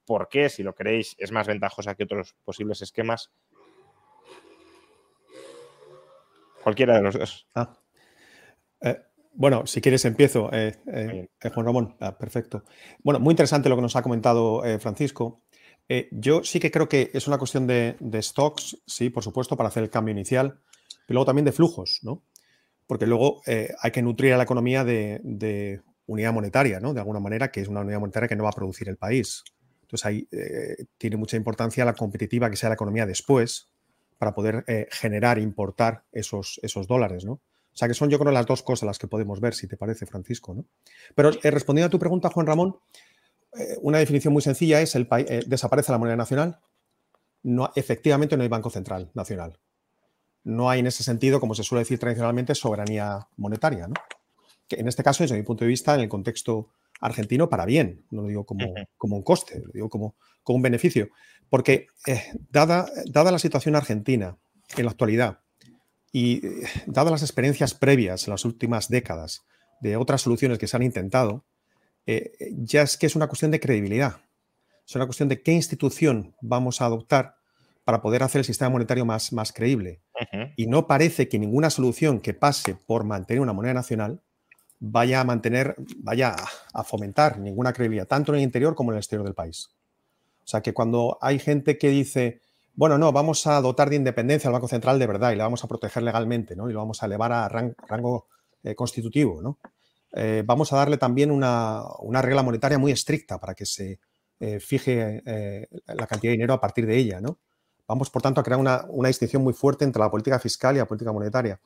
por 0.06 0.28
qué, 0.30 0.50
si 0.50 0.64
lo 0.64 0.76
queréis, 0.76 1.16
es 1.18 1.32
más 1.32 1.48
ventajosa 1.48 1.96
que 1.96 2.04
otros 2.04 2.36
posibles 2.44 2.82
esquemas. 2.82 3.32
Cualquiera 6.64 6.96
de 6.96 7.04
los 7.04 7.18
dos. 7.18 7.48
Ah. 7.56 7.78
Eh, 8.82 8.98
bueno, 9.34 9.66
si 9.66 9.82
quieres 9.82 10.06
empiezo, 10.06 10.50
eh, 10.54 10.76
eh, 10.88 11.28
Juan 11.54 11.66
Ramón. 11.66 11.96
Ah, 12.00 12.18
perfecto. 12.18 12.64
Bueno, 13.04 13.20
muy 13.20 13.34
interesante 13.34 13.70
lo 13.70 13.76
que 13.76 13.82
nos 13.82 13.96
ha 13.96 14.04
comentado 14.04 14.62
Francisco. 14.80 15.44
yo 16.12 16.44
sí 16.44 16.60
que 16.60 16.72
creo 16.72 16.88
que 16.88 17.12
es 17.14 17.28
una 17.28 17.38
cuestión 17.38 17.68
de, 17.68 17.98
stocks, 18.22 18.82
sí, 18.86 19.10
por 19.10 19.24
supuesto, 19.24 19.58
para 19.58 19.70
hacer 19.70 19.84
el 19.84 19.90
cambio 19.90 20.14
inicial, 20.14 20.60
pero 21.08 21.16
luego 21.16 21.26
también 21.26 21.46
de 21.46 21.52
flujos, 21.52 22.00
¿no? 22.04 22.24
Porque 22.88 23.08
luego 23.08 23.42
hay 23.46 23.92
que 23.92 24.02
nutrir 24.02 24.34
a 24.34 24.38
la 24.38 24.44
economía 24.44 24.84
de, 24.84 25.82
unidad 26.08 26.34
monetaria, 26.34 26.80
¿no? 26.80 26.94
De 26.94 27.00
alguna 27.00 27.20
manera, 27.20 27.52
que 27.52 27.62
es 27.62 27.68
una 27.68 27.82
unidad 27.82 28.00
monetaria 28.00 28.28
que 28.28 28.36
no 28.36 28.44
va 28.44 28.50
a 28.50 28.54
producir 28.54 28.90
el 28.90 28.98
país. 28.98 29.44
Entonces 29.82 30.06
ahí 30.06 30.28
eh, 30.32 30.86
tiene 30.98 31.18
mucha 31.18 31.38
importancia 31.38 31.86
la 31.86 31.94
competitiva 31.94 32.50
que 32.50 32.56
sea 32.56 32.70
la 32.70 32.76
economía 32.76 33.06
después 33.06 33.70
para 34.18 34.34
poder 34.34 34.64
eh, 34.68 34.88
generar, 34.92 35.40
importar 35.40 36.04
esos, 36.12 36.60
esos 36.64 36.88
dólares, 36.88 37.26
¿no? 37.26 37.34
O 37.34 37.76
sea 37.76 37.88
que 37.88 37.94
son 37.94 38.10
yo 38.10 38.20
creo 38.20 38.32
las 38.32 38.46
dos 38.46 38.62
cosas 38.62 38.86
las 38.86 39.00
que 39.00 39.08
podemos 39.08 39.40
ver, 39.40 39.56
si 39.56 39.68
te 39.68 39.78
parece, 39.78 40.06
Francisco, 40.06 40.54
¿no? 40.54 40.66
Pero 41.16 41.32
eh, 41.42 41.52
respondiendo 41.52 41.88
a 41.88 41.90
tu 41.90 42.00
pregunta, 42.00 42.30
Juan 42.30 42.46
Ramón, 42.46 42.78
una 43.82 44.00
definición 44.00 44.34
muy 44.34 44.42
sencilla 44.42 44.82
es 44.82 44.96
el 44.96 45.08
desaparece 45.46 45.92
la 45.92 46.00
moneda 46.00 46.16
nacional, 46.16 46.60
no, 47.44 47.72
efectivamente 47.76 48.36
no 48.36 48.42
hay 48.42 48.50
Banco 48.50 48.72
Central 48.72 49.12
Nacional. 49.14 49.60
No 50.44 50.70
hay 50.70 50.80
en 50.80 50.88
ese 50.88 51.04
sentido, 51.04 51.40
como 51.40 51.54
se 51.54 51.64
suele 51.64 51.82
decir 51.82 52.00
tradicionalmente, 52.00 52.56
soberanía 52.56 53.28
monetaria, 53.38 53.88
¿no? 53.88 53.94
En 54.70 54.88
este 54.88 55.04
caso, 55.04 55.24
desde 55.24 55.36
mi 55.36 55.44
punto 55.44 55.66
de 55.66 55.70
vista, 55.70 55.96
en 55.96 56.02
el 56.02 56.10
contexto 56.10 56.70
argentino, 57.00 57.50
para 57.50 57.66
bien, 57.66 58.06
no 58.12 58.22
lo 58.24 58.28
digo 58.28 58.46
como, 58.46 58.74
como 58.98 59.18
un 59.18 59.24
coste, 59.24 59.60
lo 59.60 59.72
digo 59.72 59.90
como, 59.90 60.16
como 60.44 60.58
un 60.58 60.62
beneficio, 60.62 61.10
porque 61.50 61.88
eh, 62.08 62.24
dada, 62.50 62.90
dada 63.06 63.32
la 63.32 63.40
situación 63.40 63.76
argentina 63.76 64.38
en 64.78 64.86
la 64.86 64.92
actualidad 64.92 65.40
y 66.12 66.46
eh, 66.46 66.64
dadas 66.86 67.12
las 67.12 67.22
experiencias 67.24 67.74
previas 67.74 68.28
en 68.28 68.32
las 68.32 68.46
últimas 68.46 68.88
décadas 68.88 69.44
de 69.82 69.98
otras 69.98 70.22
soluciones 70.22 70.60
que 70.60 70.68
se 70.68 70.78
han 70.78 70.84
intentado, 70.84 71.46
eh, 72.06 72.32
ya 72.58 72.84
es 72.84 72.98
que 72.98 73.06
es 73.06 73.16
una 73.16 73.28
cuestión 73.28 73.52
de 73.52 73.60
credibilidad. 73.60 74.22
Es 74.88 74.96
una 74.96 75.06
cuestión 75.06 75.30
de 75.30 75.42
qué 75.42 75.52
institución 75.52 76.36
vamos 76.42 76.82
a 76.82 76.86
adoptar 76.86 77.36
para 77.84 78.02
poder 78.02 78.24
hacer 78.24 78.40
el 78.40 78.46
sistema 78.46 78.70
monetario 78.70 79.06
más, 79.06 79.34
más 79.34 79.52
creíble. 79.52 80.02
Y 80.56 80.68
no 80.68 80.88
parece 80.88 81.28
que 81.28 81.38
ninguna 81.38 81.70
solución 81.70 82.22
que 82.22 82.34
pase 82.34 82.76
por 82.76 83.04
mantener 83.04 83.42
una 83.42 83.52
moneda 83.52 83.74
nacional 83.74 84.22
vaya 84.86 85.22
a 85.22 85.24
mantener, 85.24 85.76
vaya 86.00 86.36
a 86.74 86.84
fomentar 86.84 87.40
ninguna 87.40 87.72
credibilidad, 87.72 88.06
tanto 88.06 88.34
en 88.34 88.40
el 88.40 88.44
interior 88.44 88.76
como 88.76 88.92
en 88.92 88.96
el 88.96 89.00
exterior 89.00 89.24
del 89.24 89.34
país. 89.34 89.70
O 90.44 90.48
sea 90.48 90.62
que 90.62 90.74
cuando 90.74 91.18
hay 91.22 91.40
gente 91.40 91.78
que 91.78 91.88
dice, 91.88 92.42
bueno, 92.74 92.98
no, 92.98 93.14
vamos 93.14 93.48
a 93.48 93.62
dotar 93.62 93.90
de 93.90 93.96
independencia 93.96 94.50
al 94.50 94.54
Banco 94.54 94.68
Central 94.68 95.00
de 95.00 95.08
verdad 95.08 95.32
y 95.32 95.38
le 95.38 95.44
vamos 95.44 95.64
a 95.64 95.70
proteger 95.70 96.04
legalmente, 96.04 96.58
¿no? 96.58 96.70
Y 96.70 96.74
lo 96.74 96.80
vamos 96.80 97.02
a 97.02 97.06
elevar 97.06 97.32
a 97.32 97.48
rango 97.48 98.28
eh, 98.62 98.76
constitutivo, 98.76 99.42
¿no? 99.42 99.58
Eh, 100.12 100.44
vamos 100.46 100.74
a 100.74 100.76
darle 100.76 100.98
también 100.98 101.32
una, 101.32 101.86
regla 102.22 102.44
monetaria 102.44 102.78
muy 102.78 102.92
estricta 102.92 103.40
para 103.40 103.54
que 103.56 103.66
se 103.66 104.02
eh, 104.42 104.60
fije 104.60 105.24
la 105.88 106.08
cantidad 106.08 106.32
de 106.32 106.38
dinero 106.38 106.56
a 106.56 106.60
partir 106.60 106.86
de 106.86 106.98
ella, 106.98 107.22
¿no? 107.22 107.40
Vamos, 107.88 108.10
por 108.10 108.22
tanto, 108.22 108.42
a 108.42 108.44
crear 108.44 108.60
una, 108.60 108.86
una 108.90 109.08
distinción 109.08 109.44
muy 109.44 109.54
fuerte 109.54 109.86
entre 109.86 110.02
la 110.02 110.12
política 110.12 110.40
fiscal 110.40 110.76
y 110.76 110.80
la 110.80 110.88
política 110.88 111.14
monetaria 111.14 111.58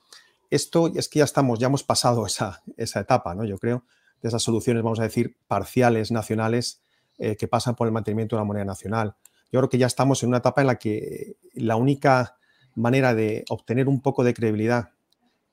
esto 0.50 0.88
es 0.94 1.08
que 1.08 1.20
ya 1.20 1.24
estamos, 1.24 1.58
ya 1.58 1.66
hemos 1.66 1.84
pasado 1.84 2.26
esa, 2.26 2.62
etapa, 2.76 3.34
¿no? 3.34 3.44
Yo 3.44 3.58
creo, 3.58 3.84
de 4.22 4.28
esas 4.28 4.42
soluciones, 4.42 4.82
vamos 4.82 5.00
a 5.00 5.04
decir, 5.04 5.36
parciales, 5.46 6.10
nacionales, 6.10 6.80
eh, 7.18 7.36
que 7.36 7.48
pasan 7.48 7.74
por 7.74 7.86
el 7.86 7.92
mantenimiento 7.92 8.36
de 8.36 8.40
la 8.40 8.44
moneda 8.44 8.64
nacional. 8.64 9.16
yo 9.50 9.60
creo 9.60 9.68
que 9.68 9.78
ya 9.78 9.86
estamos 9.86 10.22
en 10.22 10.28
una 10.28 10.38
etapa 10.38 10.60
en 10.60 10.66
la 10.66 10.76
que 10.76 11.36
la 11.54 11.76
única 11.76 12.36
manera 12.74 13.14
de 13.14 13.44
obtener 13.48 13.88
un 13.88 14.00
poco 14.00 14.22
de 14.22 14.34
credibilidad 14.34 14.90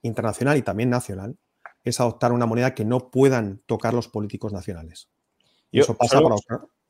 internacional 0.02 0.56
y 0.56 0.62
también 0.62 0.90
nacional 0.90 1.36
es 1.82 2.00
adoptar 2.00 2.32
una 2.32 2.46
moneda 2.46 2.74
que 2.74 2.84
no 2.84 3.10
puedan 3.10 3.62
tocar 3.66 3.94
los 3.94 4.08
políticos 4.08 4.52
nacionales. 4.52 5.08
Y 5.70 5.80
eso 5.80 5.96
pasa 5.96 6.20
por... 6.20 6.38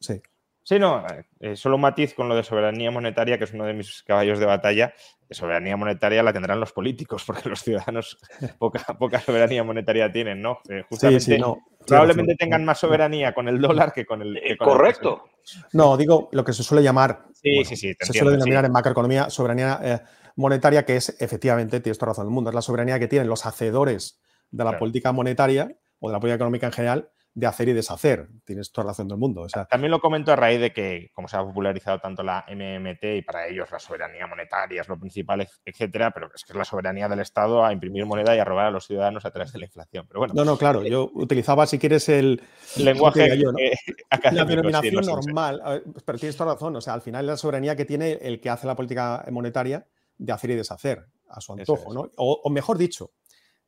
Sí. 0.01 0.21
Sí, 0.67 0.81
no, 0.81 1.05
eh, 1.39 1.55
solo 1.55 1.77
un 1.77 1.83
matiz 1.83 2.13
con 2.13 2.29
lo 2.29 2.35
de 2.35 2.43
soberanía 2.43 2.91
monetaria, 2.91 3.39
que 3.39 3.45
es 3.45 3.53
uno 3.53 3.67
de 3.67 3.73
mis 3.73 4.03
caballos 4.03 4.41
de 4.41 4.47
batalla. 4.47 4.93
soberanía 5.31 5.77
monetaria 5.77 6.25
la 6.25 6.33
tendrán 6.33 6.59
los 6.59 6.73
políticos, 6.73 7.23
porque 7.27 7.49
los 7.49 7.63
ciudadanos 7.63 8.19
poca, 8.59 8.83
poca 8.99 9.21
soberanía 9.21 9.63
monetaria 9.63 10.11
tienen, 10.11 10.43
¿no? 10.43 10.59
Eh, 10.69 10.83
justamente, 10.89 11.41
probablemente 11.87 12.35
tengan 12.35 12.65
más 12.65 12.81
soberanía 12.81 13.33
con 13.33 13.47
el 13.47 13.61
dólar 13.61 13.93
que 13.93 14.05
con 14.05 14.23
el. 14.23 14.59
Correcto. 14.59 15.27
No, 15.73 15.97
digo 15.97 16.31
lo 16.33 16.45
que 16.45 16.53
se 16.53 16.65
suele 16.65 16.83
llamar. 16.83 17.27
Sí, 17.33 17.65
sí, 17.65 17.77
sí. 17.77 17.95
se 18.01 18.13
suele 18.13 18.33
denominar 18.33 18.65
en 18.65 18.73
macroeconomía 18.73 19.31
soberanía 19.31 19.79
eh, 19.85 20.01
monetaria, 20.35 20.85
que 20.85 20.97
es 20.97 21.17
efectivamente, 21.21 21.79
tienes 21.79 21.97
toda 21.97 22.11
razón 22.11 22.25
del 22.25 22.35
mundo, 22.35 22.51
es 22.51 22.55
la 22.57 22.63
soberanía 22.63 22.99
que 22.99 23.07
tienen 23.07 23.29
los 23.29 23.47
hacedores 23.47 24.21
de 24.51 24.65
la 24.65 24.77
política 24.77 25.13
monetaria 25.13 25.77
o 26.01 26.09
de 26.09 26.13
la 26.13 26.19
política 26.19 26.35
económica 26.35 26.67
en 26.67 26.73
general 26.73 27.11
de 27.37 27.47
hacer 27.47 27.69
y 27.69 27.75
deshacer. 27.75 28.29
Tienes 28.47 28.73
toda 28.73 28.89
razón 28.89 29.09
del 29.09 29.19
mundo. 29.19 29.43
O 29.43 29.49
sea, 29.49 29.67
También 29.67 29.91
lo 29.91 30.01
comento 30.01 30.33
a 30.33 30.37
raíz 30.37 30.59
de 30.59 30.73
que, 30.73 31.11
como 31.13 31.29
se 31.29 31.37
ha 31.37 31.45
popularizado 31.45 31.99
tanto 31.99 32.23
la 32.23 32.47
MMT 32.49 33.05
y 33.19 33.23
para 33.23 33.47
ellos 33.47 33.71
la 33.71 33.79
soberanía 33.79 34.27
monetaria 34.27 34.81
es 34.81 34.89
lo 34.89 34.99
principal, 34.99 35.47
etcétera, 35.67 36.13
pero 36.13 36.31
es 36.35 36.45
que 36.45 36.55
es 36.55 36.57
la 36.57 36.65
soberanía 36.65 37.11
del 37.11 37.21
Estado 37.21 37.63
a 37.63 37.75
imprimir 37.75 38.07
moneda 38.07 38.35
y 38.35 38.39
a 38.39 38.45
robar 38.45 38.67
a 38.67 38.71
los 38.71 38.87
ciudadanos 38.87 39.27
a 39.27 39.31
través 39.31 39.53
de 39.53 39.59
la 39.59 39.67
inflación. 39.67 40.07
Pero 40.09 40.21
bueno, 40.21 40.33
no, 40.35 40.47
no, 40.47 40.57
claro. 40.57 40.83
Yo 40.83 41.11
utilizaba, 41.13 41.67
si 41.67 41.79
quieres, 41.79 42.09
el 42.09 42.41
lenguaje 42.79 43.39
yo, 43.39 43.53
la 44.33 44.45
denominación 44.47 45.05
normal. 45.05 45.83
pero 46.07 46.19
tienes 46.19 46.39
toda 46.39 46.55
razón. 46.55 46.75
O 46.75 46.81
sea, 46.81 46.95
al 46.95 47.03
final 47.03 47.27
la 47.27 47.37
soberanía 47.37 47.77
que 47.77 47.85
tiene 47.85 48.13
el 48.13 48.41
que 48.41 48.49
hace 48.49 48.67
la 48.67 48.75
política 48.75 49.27
monetaria 49.31 49.87
de 50.17 50.33
hacer 50.33 50.49
y 50.49 50.55
deshacer 50.55 51.05
a 51.29 51.43
su 51.43 51.53
antojo, 51.53 51.93
¿no? 51.93 52.11
o 52.17 52.49
mejor 52.49 52.79
dicho, 52.79 53.11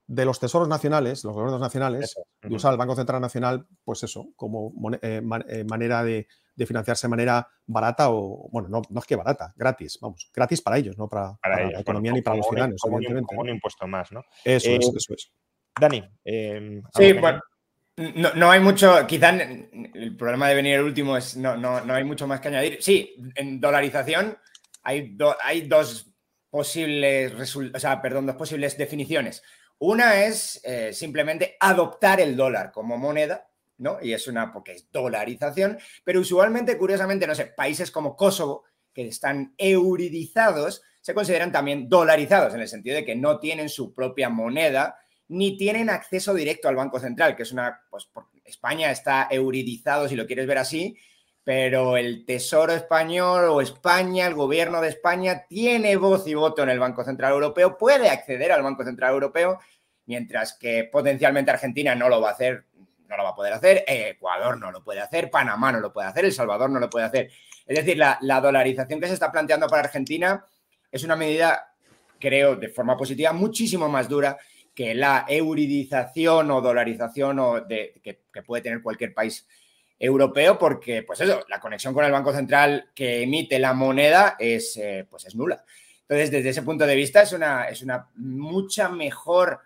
de 0.09 0.25
los 0.25 0.41
tesoros 0.41 0.67
nacionales, 0.69 1.23
los 1.23 1.35
gobiernos 1.35 1.61
nacionales, 1.61 2.17
y 2.43 2.55
usar 2.55 2.73
el 2.73 2.79
Banco 2.79 2.97
Central 2.97 3.21
Nacional, 3.21 3.67
pues 3.85 4.03
eso, 4.03 4.29
como 4.37 4.73
eh, 5.03 5.23
eh, 5.49 5.65
manera 5.65 6.03
de, 6.03 6.27
financiarse 6.67 7.07
de 7.07 7.11
manera 7.11 7.47
barata 7.67 8.11
o, 8.11 8.49
bueno, 8.51 8.69
no, 8.69 8.83
no 8.89 9.01
es 9.01 9.07
que 9.07 9.17
barata, 9.17 9.53
gratis, 9.55 9.99
vamos, 10.01 10.31
gratis 10.35 10.63
para 10.63 10.79
ellos, 10.79 10.97
no 10.97 11.09
para, 11.09 11.39
la 11.45 11.81
economía 11.81 12.13
ni 12.13 12.23
para 12.23 12.39
los 12.39 12.47
ciudadanos, 12.49 12.81
como 12.81 12.97
evidentemente. 12.97 13.35
Un, 13.37 13.43
un 13.43 13.49
impuesto 13.51 13.87
más, 13.87 14.11
¿no? 14.11 14.25
Eso 14.45 14.71
es, 14.71 14.87
eh, 14.87 14.91
eso 14.97 15.15
es. 15.15 15.31
Dani. 15.79 16.03
sí, 16.25 17.13
bueno. 17.13 17.41
No, 18.15 18.33
no, 18.35 18.49
hay 18.49 18.61
mucho, 18.61 19.05
quizás 19.09 19.41
el 19.41 20.17
problema 20.17 20.49
de 20.49 20.55
venir 20.55 20.75
el 20.75 20.85
último 20.85 21.17
es 21.17 21.37
no, 21.37 21.57
no, 21.57 21.85
no 21.85 21.95
hay 21.95 22.05
mucho 22.05 22.29
más 22.29 22.41
que 22.41 22.47
añadir. 22.47 22.79
Sí, 22.81 23.17
en 23.35 23.61
dolarización 23.61 24.39
hay, 24.85 25.19
hay 25.43 25.63
dos 25.63 26.09
posibles, 26.49 27.57
o 27.75 27.79
sea, 27.79 28.01
perdón, 28.01 28.27
dos 28.27 28.37
posibles 28.37 28.79
definiciones. 28.79 29.43
Una 29.79 30.25
es 30.25 30.61
eh, 30.65 30.93
simplemente 30.93 31.57
adoptar 31.61 32.21
el 32.21 32.37
dólar 32.37 32.73
como 32.73 32.99
moneda, 32.99 33.49
¿no? 33.79 33.99
Y 34.03 34.13
es 34.13 34.27
una, 34.27 34.53
porque 34.53 34.73
es 34.73 34.91
dolarización, 34.91 35.79
pero 36.05 36.21
usualmente, 36.21 36.77
curiosamente, 36.77 37.27
no 37.27 37.35
sé, 37.35 37.47
países 37.47 37.91
como 37.91 38.17
Kosovo, 38.17 38.65
que 38.93 39.07
están 39.07 39.55
euridizados, 39.57 40.83
se 41.01 41.15
consideran 41.15 41.53
también 41.53 41.89
dolarizados, 41.89 42.55
en 42.55 42.61
el 42.61 42.69
sentido 42.69 42.97
de 42.97 43.05
que 43.05 43.15
no 43.15 43.39
tienen 43.39 43.69
su 43.69 43.95
propia 43.95 44.29
moneda, 44.29 44.99
ni 45.29 45.57
tienen 45.57 45.91
acceso 45.91 46.35
directo 46.35 46.69
al 46.69 46.77
Banco 46.77 46.99
Central, 46.99 47.37
que 47.37 47.45
es 47.45 47.53
una, 47.53 47.81
pues 47.91 48.09
España 48.45 48.91
está 48.91 49.29
euridizado, 49.31 50.09
si 50.09 50.17
lo 50.17 50.27
quieres 50.27 50.47
ver 50.47 50.59
así, 50.59 50.97
pero 51.49 51.97
el 51.97 52.27
Tesoro 52.27 52.75
español 52.75 53.45
o 53.45 53.63
España, 53.63 54.27
el 54.27 54.35
gobierno 54.35 54.83
de 54.83 54.91
España, 54.91 55.47
tiene 55.49 55.97
voz 55.97 56.27
y 56.27 56.35
voto 56.35 56.63
en 56.63 56.69
el 56.69 56.79
Banco 56.79 57.03
Central 57.05 57.33
Europeo, 57.33 57.79
puede 57.79 58.11
acceder 58.11 58.53
al 58.53 58.63
Banco 58.63 58.85
Central 58.85 59.15
Europeo, 59.15 59.59
mientras 60.05 60.59
que 60.59 60.85
potencialmente 60.93 61.51
Argentina 61.51 61.95
no 61.95 62.11
lo 62.11 62.21
va 62.21 62.29
a 62.29 62.33
hacer, 62.33 62.67
no 63.09 63.17
lo 63.17 63.23
va 63.23 63.31
a 63.31 63.35
poder 63.35 63.55
hacer, 63.55 63.83
Ecuador 63.87 64.59
no 64.59 64.71
lo 64.71 64.85
puede 64.85 65.01
hacer, 65.01 65.31
Panamá 65.31 65.73
no 65.73 65.81
lo 65.81 65.91
puede 65.91 66.09
hacer, 66.09 66.27
El 66.27 66.35
Salvador 66.35 66.69
no 66.69 66.81
lo 66.81 66.91
puede 66.91 67.07
hacer. 67.07 67.31
Es 67.67 67.79
decir, 67.79 67.97
la, 67.97 68.19
la 68.21 68.43
dolarización 68.43 69.01
que 69.01 69.07
se 69.07 69.15
está 69.15 69.33
planteando 69.33 69.69
para 69.69 69.85
Argentina 69.85 70.45
es 70.93 71.03
una 71.03 71.17
medida, 71.17 71.73
creo, 72.21 72.57
de 72.57 72.69
forma 72.69 72.95
positiva, 72.95 73.33
muchísimo 73.33 73.89
más 73.89 74.07
dura 74.07 74.37
que 74.75 74.95
la 74.95 75.25
euridización 75.27 76.51
o 76.51 76.61
dolarización 76.61 77.39
o 77.39 77.61
de, 77.63 77.99
que, 78.05 78.25
que 78.31 78.43
puede 78.43 78.65
tener 78.65 78.83
cualquier 78.83 79.15
país 79.15 79.47
europeo 79.99 80.59
porque, 80.59 81.03
pues 81.03 81.21
eso, 81.21 81.45
la 81.49 81.61
conexión 81.61 81.93
con 81.93 82.05
el 82.05 82.13
Banco 82.13 82.33
Central 82.33 82.91
que 82.95 83.23
emite 83.23 83.59
la 83.59 83.75
moneda 83.75 84.37
es, 84.39 84.77
eh, 84.77 85.07
pues 85.09 85.27
es 85.27 85.35
nula. 85.35 85.65
Entonces, 86.03 86.31
desde 86.31 86.51
ese 86.51 86.63
punto 86.63 86.87
de 86.87 86.95
vista, 86.95 87.23
es 87.23 87.33
una, 87.33 87.65
es 87.65 87.83
una 87.83 88.09
mucha 88.15 88.89
mejor 88.89 89.61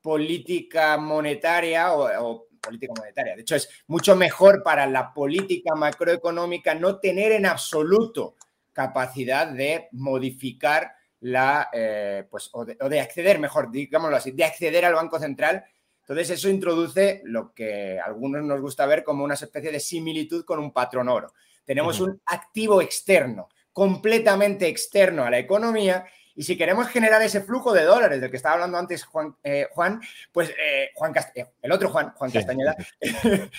política 0.00 0.96
monetaria 0.96 1.92
o, 1.92 2.46
política 2.60 2.92
monetaria. 2.96 3.36
De 3.36 3.42
hecho, 3.42 3.54
es 3.54 3.68
mucho 3.86 4.16
mejor 4.16 4.62
para 4.64 4.86
la 4.86 5.12
política 5.12 5.76
macroeconómica 5.76 6.74
no 6.74 6.98
tener 6.98 7.30
en 7.32 7.46
absoluto 7.46 8.34
capacidad 8.72 9.46
de 9.46 9.88
modificar 9.92 10.92
la, 11.20 11.68
eh, 11.72 12.24
pues, 12.28 12.50
o 12.52 12.64
de, 12.64 12.76
o 12.80 12.88
de 12.88 13.00
acceder, 13.00 13.38
mejor, 13.38 13.70
digámoslo 13.70 14.16
así, 14.16 14.32
de 14.32 14.44
acceder 14.44 14.84
al 14.84 14.94
Banco 14.94 15.20
Central 15.20 15.64
entonces, 16.08 16.38
eso 16.38 16.48
introduce 16.48 17.20
lo 17.24 17.52
que 17.52 17.98
a 17.98 18.04
algunos 18.04 18.44
nos 18.44 18.60
gusta 18.60 18.86
ver 18.86 19.02
como 19.02 19.24
una 19.24 19.34
especie 19.34 19.72
de 19.72 19.80
similitud 19.80 20.44
con 20.44 20.60
un 20.60 20.72
patrón 20.72 21.08
oro. 21.08 21.32
Tenemos 21.64 21.98
un 21.98 22.22
activo 22.26 22.80
externo, 22.80 23.48
completamente 23.72 24.68
externo 24.68 25.24
a 25.24 25.30
la 25.30 25.40
economía, 25.40 26.06
y 26.36 26.44
si 26.44 26.56
queremos 26.56 26.86
generar 26.86 27.20
ese 27.22 27.40
flujo 27.40 27.72
de 27.72 27.82
dólares 27.82 28.20
del 28.20 28.30
que 28.30 28.36
estaba 28.36 28.54
hablando 28.54 28.78
antes 28.78 29.04
Juan, 29.04 29.34
eh, 29.42 29.66
Juan 29.72 30.00
pues 30.30 30.50
eh, 30.50 30.90
Juan 30.94 31.12
eh, 31.34 31.46
el 31.60 31.72
otro 31.72 31.88
Juan, 31.88 32.12
Juan 32.12 32.30
Castañeda, 32.30 32.76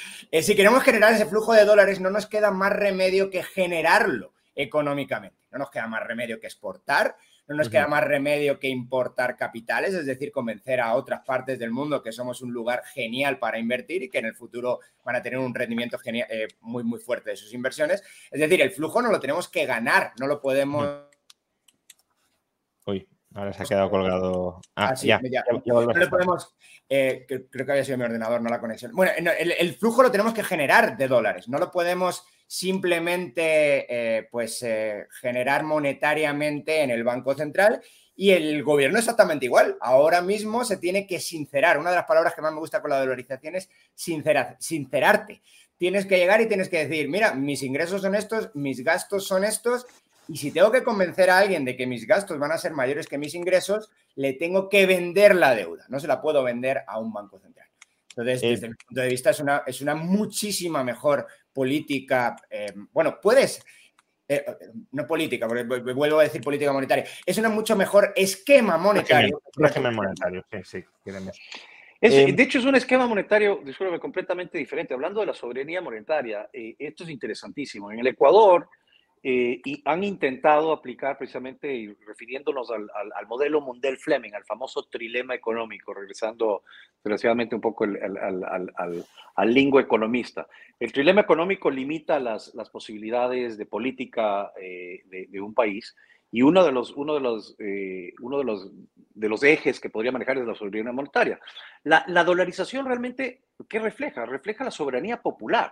si 0.42 0.56
queremos 0.56 0.84
generar 0.84 1.12
ese 1.12 1.26
flujo 1.26 1.52
de 1.52 1.66
dólares, 1.66 2.00
no 2.00 2.10
nos 2.10 2.28
queda 2.28 2.52
más 2.52 2.72
remedio 2.72 3.30
que 3.30 3.44
generarlo 3.44 4.32
económicamente. 4.56 5.36
No 5.52 5.60
nos 5.60 5.70
queda 5.70 5.88
más 5.88 6.02
remedio 6.08 6.40
que 6.40 6.48
exportar, 6.48 7.18
no 7.48 7.56
nos 7.56 7.70
queda 7.70 7.88
más 7.88 8.04
remedio 8.04 8.60
que 8.60 8.68
importar 8.68 9.38
capitales, 9.38 9.94
es 9.94 10.06
decir, 10.06 10.32
convencer 10.32 10.82
a 10.82 10.94
otras 10.96 11.22
partes 11.26 11.58
del 11.58 11.72
mundo 11.72 12.04
que 12.04 12.12
somos 12.12 12.42
un 12.42 12.52
lugar 12.52 12.84
genial 12.94 13.40
para 13.40 13.58
invertir 13.58 14.04
y 14.04 14.10
que 14.10 14.18
en 14.18 14.26
el 14.26 14.36
futuro 14.36 14.82
van 15.06 15.16
a 15.16 15.22
tener 15.22 15.40
un 15.40 15.56
rendimiento 15.56 15.98
eh, 16.06 16.48
muy, 16.62 16.84
muy 16.84 17.00
fuerte 17.00 17.32
de 17.32 17.38
sus 17.38 17.54
inversiones. 17.54 18.04
Es 18.30 18.40
decir, 18.40 18.62
el 18.62 18.72
flujo 18.72 19.02
no 19.02 19.12
lo 19.12 19.20
tenemos 19.20 19.48
que 19.48 19.66
ganar, 19.66 20.12
no 20.20 20.28
lo 20.28 20.42
podemos... 20.42 20.88
Uy, 22.86 23.08
ahora 23.34 23.54
se 23.54 23.64
ha 23.64 23.66
quedado 23.66 23.90
colgado. 23.90 24.62
Ah, 24.76 24.90
ah 24.90 24.96
sí, 24.96 25.08
ya, 25.08 25.20
no 25.20 25.82
lo 25.82 26.10
podemos... 26.10 26.54
Eh, 26.90 27.26
creo 27.28 27.66
que 27.66 27.72
había 27.72 27.86
sido 27.86 27.98
mi 27.98 28.04
ordenador, 28.04 28.42
no 28.42 28.50
la 28.50 28.60
conexión. 28.60 28.92
Bueno, 28.94 29.12
el 29.18 29.74
flujo 29.76 30.04
lo 30.04 30.12
tenemos 30.12 30.34
que 30.34 30.44
generar 30.44 30.98
de 30.98 31.08
dólares, 31.08 31.48
no 31.48 31.60
lo 31.60 31.72
podemos 31.72 32.26
simplemente 32.48 33.86
eh, 33.90 34.28
pues, 34.32 34.64
eh, 34.64 35.06
generar 35.22 35.64
monetariamente 35.64 36.82
en 36.82 36.90
el 36.90 37.04
Banco 37.04 37.36
Central 37.36 37.82
y 38.16 38.32
el 38.32 38.64
gobierno 38.64 38.98
exactamente 38.98 39.46
igual. 39.46 39.78
Ahora 39.80 40.22
mismo 40.22 40.66
se 40.66 40.78
tiene 40.78 41.06
que 41.06 41.20
sincerar. 41.20 41.78
Una 41.78 41.92
de 41.92 41.98
las 41.98 42.06
palabras 42.06 42.34
que 42.34 42.42
más 42.42 42.54
me 42.54 42.60
gusta 42.60 42.82
con 42.82 42.90
la 42.90 43.00
dolarización 43.00 43.56
es 43.56 43.70
sincerarte. 43.94 45.42
Tienes 45.78 46.08
que 46.08 46.18
llegar 46.18 46.42
y 46.42 46.48
tienes 46.48 46.70
que 46.70 46.88
decir, 46.88 47.08
mira, 47.10 47.36
mis 47.36 47.62
ingresos 47.62 48.02
son 48.02 48.16
estos, 48.16 48.50
mis 48.56 48.84
gastos 48.84 49.28
son 49.28 49.44
estos, 49.44 49.86
y 50.28 50.38
si 50.38 50.52
tengo 50.52 50.72
que 50.72 50.84
convencer 50.84 51.30
a 51.30 51.38
alguien 51.38 51.64
de 51.64 51.78
que 51.78 51.86
mis 51.86 52.08
gastos 52.08 52.40
van 52.40 52.52
a 52.52 52.58
ser 52.58 52.74
mayores 52.74 53.08
que 53.08 53.20
mis 53.20 53.36
ingresos, 53.36 53.92
le 54.16 54.34
tengo 54.34 54.68
que 54.68 54.86
vender 54.86 55.36
la 55.36 55.54
deuda. 55.54 55.86
No 55.90 56.00
se 56.00 56.08
la 56.08 56.22
puedo 56.22 56.44
vender 56.44 56.84
a 56.88 57.00
un 57.00 57.14
banco 57.14 57.40
central. 57.40 57.68
Entonces, 58.10 58.42
eh, 58.42 58.50
desde 58.50 58.70
mi 58.70 58.76
punto 58.76 59.02
de 59.02 59.08
vista, 59.10 59.30
es 59.30 59.40
una, 59.40 59.64
es 59.68 59.80
una 59.82 59.94
muchísima 59.94 60.84
mejor 60.84 61.28
política, 61.58 62.36
eh, 62.52 62.72
bueno, 62.94 63.18
puedes, 63.20 63.66
eh, 64.28 64.46
no 64.92 65.08
política, 65.08 65.48
porque 65.48 65.64
vuelvo 65.64 66.20
a 66.20 66.24
decir 66.24 66.40
política 66.40 66.72
monetaria, 66.72 67.04
es 67.26 67.36
un 67.40 67.52
mucho 67.52 67.76
mejor 67.76 68.14
esquema 68.16 68.78
monetario. 68.78 69.42
Régimen, 69.56 69.96
monetario, 69.96 70.46
sí, 70.52 70.58
sí, 70.64 70.84
queremos. 71.04 71.36
Eh, 72.00 72.32
de 72.32 72.44
hecho, 72.44 72.60
es 72.60 72.66
un 72.66 72.76
esquema 72.76 73.08
monetario, 73.08 73.60
discúlpeme, 73.66 74.00
completamente 74.00 74.60
diferente. 74.60 74.94
Hablando 74.94 75.22
de 75.22 75.26
la 75.26 75.34
soberanía 75.34 75.82
monetaria, 75.82 76.48
esto 76.54 77.06
es 77.06 77.10
interesantísimo. 77.10 77.92
En 77.92 77.98
el 78.02 78.06
Ecuador, 78.06 78.70
eh, 79.24 79.62
y 79.66 79.82
han 79.86 80.04
intentado 80.04 80.72
aplicar 80.72 81.18
precisamente, 81.18 81.96
refiriéndonos 82.06 82.70
al, 82.72 83.28
modelo 83.28 83.62
Mundell 83.62 83.98
Fleming, 83.98 84.34
al 84.34 84.46
famoso 84.46 84.84
trilema 84.84 85.34
económico, 85.34 85.94
regresando 85.94 86.64
desgraciadamente 87.04 87.56
un 87.56 87.62
poco 87.62 87.86
al, 87.86 88.74
al, 89.36 89.58
economista. 89.58 90.48
El 90.80 90.92
trilema 90.92 91.22
económico 91.22 91.72
limita 91.72 92.20
las, 92.20 92.54
las 92.54 92.70
posibilidades 92.70 93.58
de 93.58 93.66
política 93.66 94.52
eh, 94.62 95.02
de, 95.06 95.42
un 95.42 95.54
país 95.54 95.96
y 96.32 96.44
uno 96.44 96.64
de 96.64 96.72
los, 96.72 96.92
uno 96.92 97.16
de 97.16 97.20
los, 97.20 97.56
eh, 97.60 98.14
uno 98.22 98.38
de 98.38 98.44
los, 98.44 98.72
de 98.96 99.30
los 99.30 99.44
ejes 99.44 99.80
que 99.80 99.90
podría 99.90 100.12
manejar 100.12 100.38
es 100.38 100.46
la 100.46 100.56
soberanía 100.56 100.92
monetaria. 100.92 101.40
La, 101.84 102.04
la 102.08 102.24
dolarización 102.24 102.86
realmente, 102.86 103.46
¿qué 103.68 103.80
refleja? 103.80 104.26
Refleja 104.26 104.64
la 104.64 104.72
soberanía 104.72 105.22
popular 105.22 105.72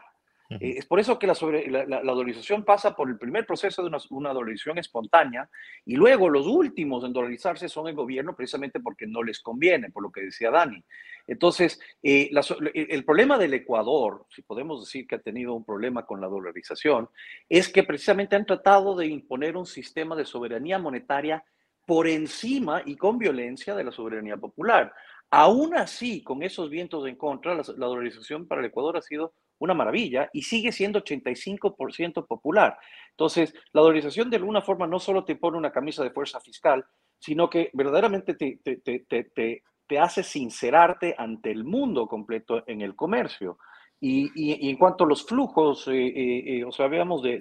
Eh, 0.49 0.75
es 0.77 0.85
por 0.85 0.99
eso 0.99 1.17
que 1.17 1.27
la, 1.27 1.35
sobre, 1.35 1.69
la, 1.69 2.01
dolarización 2.01 2.63
pasa 2.63 2.95
por 2.95 3.09
el 3.09 3.17
primer 3.17 3.45
proceso 3.45 3.81
de 3.81 3.91
una, 4.11 4.33
dolarización 4.33 4.77
espontánea 4.77 5.49
y 5.85 5.95
luego 5.95 6.29
los 6.29 6.45
últimos 6.45 7.03
en 7.03 7.13
dolarizarse 7.13 7.67
son 7.67 7.87
el 7.87 7.95
gobierno 7.95 8.35
precisamente 8.35 8.79
porque 8.79 9.07
no 9.07 9.23
les 9.23 9.41
conviene, 9.41 9.89
por 9.89 10.03
lo 10.03 10.11
que 10.11 10.21
decía 10.21 10.51
Dani. 10.51 10.83
Entonces, 11.27 11.79
eh, 12.03 12.29
el 12.73 13.03
problema 13.03 13.37
del 13.37 13.55
Ecuador, 13.55 14.25
si 14.29 14.43
podemos 14.43 14.85
decir 14.85 15.07
que 15.07 15.15
ha 15.15 15.19
tenido 15.19 15.55
un 15.55 15.65
problema 15.65 16.05
con 16.05 16.21
la 16.21 16.27
dolarización, 16.27 17.09
es 17.49 17.69
que 17.69 17.83
precisamente 17.83 18.35
han 18.35 18.45
tratado 18.45 18.95
de 18.95 19.07
imponer 19.07 19.57
un 19.57 19.65
sistema 19.65 20.15
de 20.15 20.25
soberanía 20.25 20.77
monetaria 20.77 21.43
por 21.85 22.07
encima 22.07 22.81
y 22.85 22.95
con 22.95 23.17
violencia 23.17 23.75
de 23.75 23.83
la 23.83 23.91
soberanía 23.91 24.37
popular. 24.37 24.93
Aún 25.31 25.75
así, 25.75 26.23
con 26.23 26.43
esos 26.43 26.69
vientos 26.69 27.07
en 27.07 27.15
contra, 27.15 27.55
la 27.55 27.63
dolarización 27.87 28.47
para 28.47 28.61
el 28.61 28.67
Ecuador 28.67 28.97
ha 28.97 29.01
sido 29.01 29.33
una 29.59 29.73
maravilla 29.73 30.29
y 30.33 30.41
sigue 30.41 30.71
siendo 30.71 31.03
85% 31.03 32.27
popular. 32.27 32.77
Entonces, 33.11 33.53
la 33.71 33.81
dolarización 33.81 34.29
de 34.29 34.37
alguna 34.37 34.61
forma 34.61 34.87
no 34.87 34.99
solo 34.99 35.23
te 35.23 35.35
pone 35.35 35.57
una 35.57 35.71
camisa 35.71 36.03
de 36.03 36.11
fuerza 36.11 36.39
fiscal, 36.39 36.85
sino 37.19 37.49
que 37.49 37.69
verdaderamente 37.73 38.35
te, 38.35 38.59
te, 38.63 39.63
te, 39.87 39.99
hace 39.99 40.23
sincerarte 40.23 41.15
ante 41.17 41.51
el 41.51 41.63
mundo 41.63 42.07
completo 42.07 42.63
en 42.67 42.81
el 42.81 42.95
comercio. 42.95 43.57
Y, 44.01 44.69
en 44.69 44.77
cuanto 44.77 45.05
a 45.05 45.07
los 45.07 45.25
flujos, 45.25 45.87
eh, 45.87 46.07
eh, 46.07 46.57
eh, 46.57 46.65
o 46.65 46.71
sea, 46.71 46.87
veamos 46.87 47.23
de, 47.23 47.39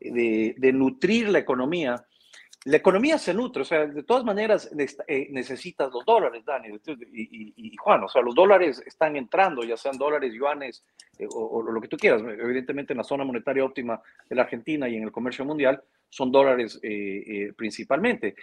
de, 0.00 0.72
nutrir 0.72 1.28
la 1.28 1.38
economía, 1.38 2.04
la 2.64 2.76
economía 2.76 3.16
se 3.16 3.32
nutre, 3.32 3.62
o 3.62 3.64
sea, 3.64 3.86
de 3.86 4.02
todas 4.02 4.22
maneras 4.22 4.70
eh, 5.06 5.28
necesitas 5.30 5.90
los 5.90 6.04
dólares, 6.04 6.44
Dani 6.44 6.68
y, 7.10 7.76
Juan, 7.76 8.04
o 8.04 8.08
sea, 8.08 8.20
los 8.20 8.34
dólares 8.34 8.82
están 8.84 9.16
entrando, 9.16 9.64
ya 9.64 9.78
sean 9.78 9.96
dólares, 9.96 10.34
yuanes 10.34 10.84
eh, 11.18 11.26
o, 11.30 11.62
lo 11.62 11.80
que 11.80 11.88
tú 11.88 11.96
quieras. 11.96 12.20
Evidentemente 12.22 12.92
en 12.92 12.98
la 12.98 13.04
zona 13.04 13.24
monetaria 13.24 13.64
óptima 13.64 14.00
de 14.28 14.36
la 14.36 14.42
Argentina 14.42 14.88
y 14.88 14.96
en 14.96 15.04
el 15.04 15.12
comercio 15.12 15.44
mundial 15.44 15.82
son 16.10 16.30
dólares 16.30 16.78
eh, 16.82 17.52
principalmente. 17.56 18.34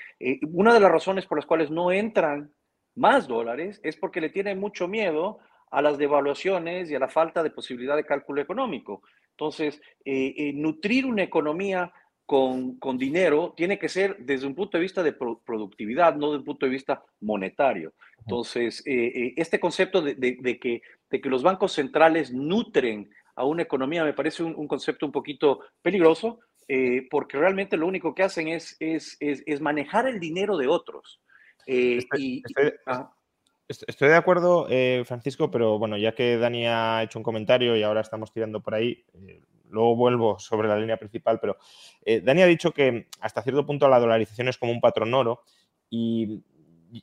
una 0.52 0.74
de 0.74 0.80
las 0.80 0.92
razones 0.92 1.28
por 1.28 1.38
las 1.38 1.46
cuales 1.46 1.70
no 1.70 1.92
entran 1.92 2.52
más 2.96 3.28
dólares 3.28 3.80
es 3.84 3.98
porque 3.98 4.22
le 4.22 4.30
tienen 4.30 4.60
mucho 4.60 4.88
miedo 4.88 5.38
a 5.70 5.82
las 5.82 6.00
devaluaciones 6.00 6.90
y 6.90 6.96
a 6.96 7.00
la 7.00 7.10
falta 7.10 7.44
de 7.44 7.52
posibilidad 7.52 7.96
de 7.96 8.06
cálculo 8.06 8.42
económico. 8.42 9.04
Entonces, 9.32 9.80
nutrir 10.56 11.06
una 11.06 11.22
economía 11.22 11.94
con, 12.28 12.76
con, 12.76 12.98
dinero 12.98 13.54
tiene 13.56 13.80
que 13.80 13.88
ser 13.88 14.18
desde 14.20 14.46
un 14.46 14.54
punto 14.54 14.78
de 14.78 14.82
vista 14.82 15.02
de 15.02 15.14
productividad, 15.14 16.14
no 16.14 16.28
desde 16.28 16.40
un 16.40 16.44
punto 16.44 16.66
de 16.66 16.72
vista 16.74 17.02
monetario. 17.22 17.94
Entonces, 18.20 18.84
eh, 18.86 19.06
eh, 19.16 19.34
este 19.38 19.62
concepto 19.62 20.02
de, 20.02 20.16
de, 20.16 20.60
que, 20.60 20.82
de 21.10 21.22
que 21.22 21.30
los 21.30 21.42
bancos 21.42 21.72
centrales 21.72 22.34
nutren 22.34 23.10
a 23.34 23.46
una 23.46 23.64
economía 23.64 24.04
me 24.04 24.12
parece 24.12 24.44
un, 24.44 24.68
concepto 24.68 25.06
un 25.06 25.14
poquito 25.14 25.62
peligroso, 25.82 26.42
eh, 26.68 27.08
porque 27.10 27.38
realmente 27.38 27.78
lo 27.78 27.88
único 27.88 28.14
que 28.14 28.24
hacen 28.24 28.50
es, 28.50 28.76
es, 28.82 29.16
es, 29.22 29.62
manejar 29.62 30.06
el 30.06 30.20
dinero 30.20 30.58
de 30.58 30.68
otros. 30.68 31.22
estoy, 31.66 32.44
estoy, 33.70 34.10
de 34.10 34.16
acuerdo, 34.16 34.68
Francisco, 35.06 35.50
pero 35.50 35.80
bueno, 35.80 35.98
ya 35.98 36.14
que 36.14 36.36
Dani 36.36 36.68
ha 36.68 37.04
hecho 37.04 37.20
un 37.20 37.24
comentario 37.24 37.78
y 37.78 37.84
ahora 37.84 38.02
estamos 38.02 38.34
tirando 38.34 38.60
por 38.60 38.76
ahí, 38.76 39.06
luego 39.70 39.96
vuelvo 39.96 40.40
sobre 40.40 40.68
la 40.68 40.78
línea 40.78 40.98
principal, 40.98 41.40
pero 41.40 41.58
eh, 42.06 42.22
Dani 42.22 42.42
ha 42.42 42.48
dicho 42.48 42.72
que 42.72 43.08
hasta 43.22 43.42
cierto 43.42 43.66
punto 43.66 43.88
la 43.88 44.00
dolarización 44.00 44.48
es 44.48 44.58
como 44.58 44.72
un 44.72 44.82
patrón 44.82 45.14
oro 45.14 45.42
y 45.90 46.44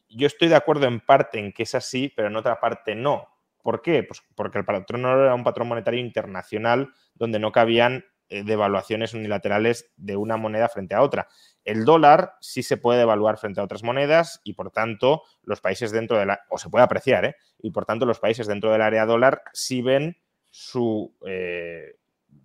yo 0.09 0.27
estoy 0.27 0.49
de 0.49 0.57
acuerdo 0.57 0.87
en 0.87 1.01
parte 1.01 1.39
en 1.39 1.53
que 1.53 1.65
es 1.65 1.75
así, 1.75 2.13
pero 2.15 2.29
en 2.29 2.37
otra 2.37 2.61
parte 2.61 2.95
no. 2.95 3.29
¿Por 3.63 3.81
qué? 3.81 4.03
Pues 4.03 4.23
porque 4.35 4.59
el 4.59 4.65
patrón 4.65 5.05
oro 5.05 5.25
era 5.25 5.35
un 5.35 5.45
patrón 5.45 5.69
monetario 5.69 6.01
internacional 6.01 6.93
donde 7.15 7.39
no 7.39 7.53
cabían 7.53 8.05
eh, 8.31 8.43
devaluaciones 8.43 9.13
unilaterales 9.15 9.93
de 9.97 10.17
una 10.17 10.37
moneda 10.37 10.69
frente 10.69 10.95
a 10.95 11.03
otra. 11.03 11.29
El 11.63 11.85
dólar 11.85 12.35
sí 12.41 12.63
se 12.63 12.77
puede 12.79 12.99
devaluar 12.99 13.39
frente 13.39 13.61
a 13.61 13.65
otras 13.65 13.83
monedas 13.83 14.41
y 14.45 14.55
por 14.55 14.71
tanto 14.71 15.23
los 15.43 15.61
países 15.61 15.93
dentro 15.93 16.19
de 16.19 16.27
la, 16.27 16.41
o 16.49 16.59
se 16.59 16.71
puede 16.71 16.85
apreciar, 16.85 17.27
¿eh? 17.27 17.37
y 17.59 17.71
por 17.71 17.85
tanto 17.85 18.07
los 18.07 18.21
países 18.21 18.47
dentro 18.47 18.73
del 18.73 18.83
área 18.83 19.07
dólar 19.07 19.43
sí 19.53 19.83
ven 19.83 20.17
su, 20.49 21.15
eh, 21.27 21.97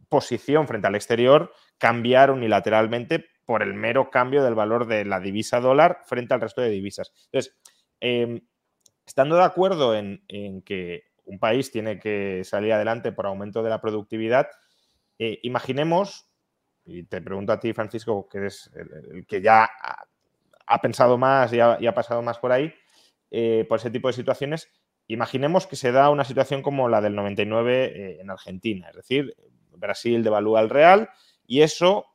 posición 0.09 0.67
frente 0.67 0.87
al 0.87 0.95
exterior 0.95 1.53
cambiar 1.77 2.31
unilateralmente 2.31 3.25
por 3.45 3.63
el 3.63 3.73
mero 3.73 4.11
cambio 4.11 4.43
del 4.43 4.53
valor 4.53 4.85
de 4.85 5.05
la 5.05 5.19
divisa 5.19 5.59
dólar 5.59 6.01
frente 6.05 6.33
al 6.33 6.41
resto 6.41 6.61
de 6.61 6.69
divisas. 6.69 7.11
Entonces, 7.31 7.57
em, 7.99 8.41
estando 9.05 9.37
de 9.37 9.43
acuerdo 9.43 9.95
en, 9.95 10.21
que 10.63 11.05
un 11.25 11.39
país 11.39 11.71
tiene 11.71 11.99
que 11.99 12.43
salir 12.43 12.73
adelante 12.73 13.11
por 13.11 13.25
aumento 13.25 13.63
de 13.63 13.71
la 13.71 13.81
productividad, 13.81 14.49
eh, 15.17 15.39
imaginemos, 15.41 16.29
y 16.85 17.03
te 17.03 17.21
pregunto 17.21 17.51
a 17.51 17.59
ti, 17.59 17.73
Francisco, 17.73 18.29
que 18.29 18.37
eres 18.37 18.69
el, 18.75 19.25
que 19.25 19.41
ya 19.41 19.67
ha, 20.67 20.81
pensado 20.81 21.17
más 21.17 21.51
y 21.51 21.59
ha, 21.59 21.93
pasado 21.95 22.21
más 22.21 22.37
por 22.37 22.51
ahí, 22.51 22.71
eh, 23.31 23.65
por 23.67 23.79
ese 23.79 23.89
tipo 23.89 24.09
de 24.09 24.13
situaciones, 24.13 24.69
imaginemos 25.07 25.65
que 25.65 25.75
se 25.75 25.91
da 25.91 26.11
una 26.11 26.23
situación 26.23 26.61
como 26.61 26.87
la 26.87 27.01
del 27.01 27.15
99 27.15 27.85
eh, 27.85 28.21
en 28.21 28.29
Argentina, 28.29 28.89
es 28.89 28.95
decir, 28.95 29.35
Brasil 29.79 30.23
devalúa 30.23 30.61
el 30.61 30.69
real 30.69 31.09
y 31.45 31.61
eso 31.61 32.05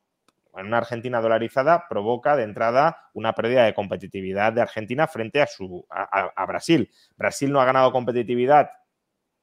en 0.57 0.67
una 0.67 0.77
Argentina 0.77 1.21
dolarizada 1.21 1.87
provoca 1.89 2.35
de 2.35 2.43
entrada 2.43 3.09
una 3.13 3.33
pérdida 3.33 3.65
de 3.65 3.73
competitividad 3.73 4.53
de 4.53 4.61
Argentina 4.61 5.07
frente 5.07 5.41
a, 5.41 5.47
su, 5.47 5.85
a, 5.89 6.45
Brasil. 6.45 6.89
Brasil 7.17 7.51
no 7.51 7.59
ha 7.59 7.65
ganado 7.65 7.91
competitividad 7.91 8.69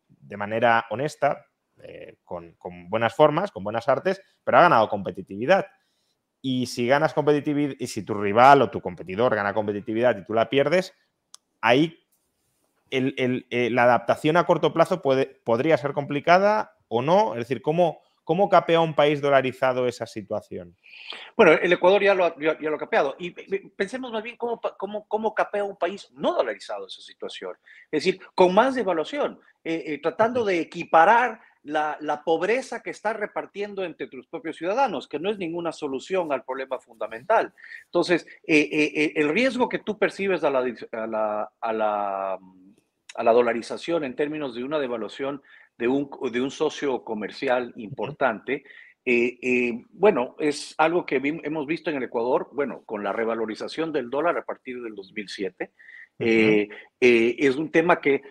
de 0.09 0.37
manera 0.37 0.87
honesta, 0.91 1.47
eh, 1.83 2.17
con, 2.25 2.57
buenas 2.89 3.15
formas, 3.15 3.51
con 3.51 3.65
buenas 3.65 3.89
artes, 3.89 4.23
pero 4.45 4.59
ha 4.59 4.63
ganado 4.63 4.89
competitividad. 4.89 5.67
Y 6.41 6.67
si 6.67 6.87
ganas 6.87 7.15
competitividad, 7.15 7.75
y 7.79 7.87
si 7.87 8.03
tu 8.05 8.15
rival 8.15 8.63
o 8.63 8.71
tu 8.71 8.81
competidor 8.81 9.35
gana 9.35 9.55
competitividad 9.55 10.17
y 10.17 10.25
tú 10.25 10.35
la 10.35 10.49
pierdes, 10.49 10.95
ahí 11.61 11.99
eh, 12.91 13.71
la 13.71 13.85
adaptación 13.85 14.37
a 14.37 14.45
corto 14.45 14.73
plazo 14.73 15.01
puede, 15.03 15.27
podría 15.45 15.77
ser 15.77 15.93
complicada 15.93 16.77
o 16.89 17.03
no. 17.03 17.35
Es 17.35 17.41
decir, 17.41 17.63
¿cómo, 17.63 18.01
¿Cómo 18.25 18.49
capea 18.49 18.81
un 18.81 18.95
país 18.95 19.21
dolarizado 19.21 19.87
esa 19.87 20.07
situación? 20.07 20.77
Bueno, 21.37 21.53
el 21.53 21.73
Ecuador 21.73 22.03
ya 22.03 22.15
lo, 22.15 22.25
ha, 22.25 22.35
ya, 22.39 22.57
lo 22.61 22.77
ha 22.77 22.79
capeado. 22.79 23.17
Y 23.19 23.31
pensemos 23.71 24.13
más 24.13 24.23
bien 24.23 24.37
cómo, 24.37 24.61
cómo, 24.79 25.07
cómo, 25.09 25.35
capea 25.35 25.65
un 25.65 25.77
país 25.77 26.09
no 26.13 26.33
dolarizado 26.33 26.87
esa 26.87 27.01
situación. 27.01 27.57
Es 27.91 28.05
decir, 28.05 28.21
con 28.35 28.55
más 28.55 28.77
devaluación, 28.77 29.41
eh, 29.65 29.83
eh, 29.87 30.01
tratando 30.01 30.45
de 30.45 30.61
equiparar 30.61 31.41
la, 31.65 31.97
la, 32.01 32.23
pobreza 32.23 32.83
que 32.83 32.91
está 32.91 33.13
repartiendo 33.13 33.85
entre 33.85 34.09
tus 34.09 34.27
propios 34.27 34.57
ciudadanos, 34.57 35.09
que 35.09 35.19
no 35.19 35.31
es 35.31 35.39
ninguna 35.39 35.73
solución 35.73 36.33
al 36.33 36.45
problema 36.45 36.79
fundamental. 36.79 37.53
Entonces, 37.87 38.27
eh, 38.47 39.13
el 39.17 39.29
riesgo 39.31 39.69
que 39.69 39.79
tú 39.79 39.99
percibes 39.99 40.45
a 40.45 40.51
la, 40.51 40.61
a 40.93 41.07
la, 41.07 41.53
a 41.61 41.73
la, 41.73 42.39
a 43.15 43.23
la 43.23 43.33
dolarización 43.33 44.05
en 44.05 44.17
términos 44.17 44.55
de 44.55 44.65
una 44.65 44.79
devaluación 44.79 45.43
de 45.83 45.89
un, 45.89 46.09
de 46.31 46.41
un 46.41 46.53
socio 46.53 47.03
comercial 47.03 47.73
importante. 47.75 48.63
Eh, 49.05 49.37
eh, 49.43 49.85
bueno, 49.91 50.37
es 50.39 50.77
algo 50.79 51.05
que 51.05 51.17
hemos 51.17 51.67
visto 51.67 51.91
en 51.91 51.97
el 51.97 52.05
Ecuador, 52.05 52.51
bueno, 52.53 52.85
con 52.87 53.03
la 53.03 53.13
revalorización 53.13 53.93
del 53.93 54.09
dólar 54.09 54.39
a 54.39 54.45
partir 54.45 54.81
del 54.81 54.95
2007. 54.95 55.73
Eh, 56.21 56.69
es 57.01 57.57
un 57.57 57.73
tema 57.73 58.01
que, 58.01 58.23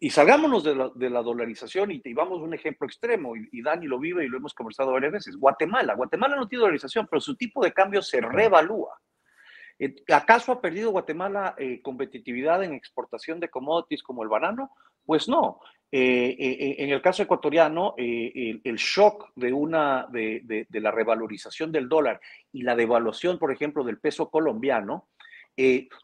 y 0.00 0.08
salgámonos 0.08 0.64
de 0.64 0.74
la, 0.74 0.90
de 0.94 1.10
la 1.10 1.20
dolarización 1.20 1.90
y, 1.90 2.00
y, 2.02 2.14
vamos 2.14 2.40
a 2.40 2.44
un 2.44 2.54
ejemplo 2.54 2.86
extremo, 2.86 3.36
y, 3.36 3.50
y, 3.52 3.60
Dani 3.60 3.86
lo 3.86 3.98
vive 3.98 4.24
y 4.24 4.28
lo 4.28 4.38
hemos 4.38 4.54
conversado 4.54 4.92
varias 4.92 5.12
veces, 5.12 5.36
Guatemala. 5.36 5.96
Guatemala 5.96 6.36
no 6.36 6.48
tiene 6.48 6.60
dolarización, 6.60 7.06
pero 7.06 7.20
su 7.20 7.36
tipo 7.36 7.62
de 7.62 7.74
cambio 7.74 8.00
se 8.00 8.22
revalúa. 8.22 8.98
¿Acaso 10.10 10.52
ha 10.52 10.62
perdido 10.62 10.90
Guatemala 10.90 11.54
competitividad 11.82 12.64
en 12.64 12.72
exportación 12.72 13.40
de 13.40 13.50
commodities 13.50 14.02
como 14.02 14.22
el 14.22 14.30
banano? 14.30 14.70
Pues 15.04 15.28
no. 15.28 15.60
Eh, 15.96 16.34
eh, 16.36 16.56
eh, 16.58 16.74
en 16.78 16.90
el 16.90 17.00
caso 17.00 17.22
ecuatoriano, 17.22 17.94
el, 17.96 18.74
shock 18.76 19.30
de, 19.36 19.52
una, 19.52 20.08
de, 20.10 20.66
la 20.70 20.90
revalorización 20.90 21.70
del 21.70 21.88
dólar 21.88 22.20
y 22.50 22.62
la 22.62 22.74
devaluación, 22.74 23.38
por 23.38 23.52
ejemplo, 23.52 23.84
del 23.84 24.00
peso 24.00 24.28
colombiano, 24.28 25.08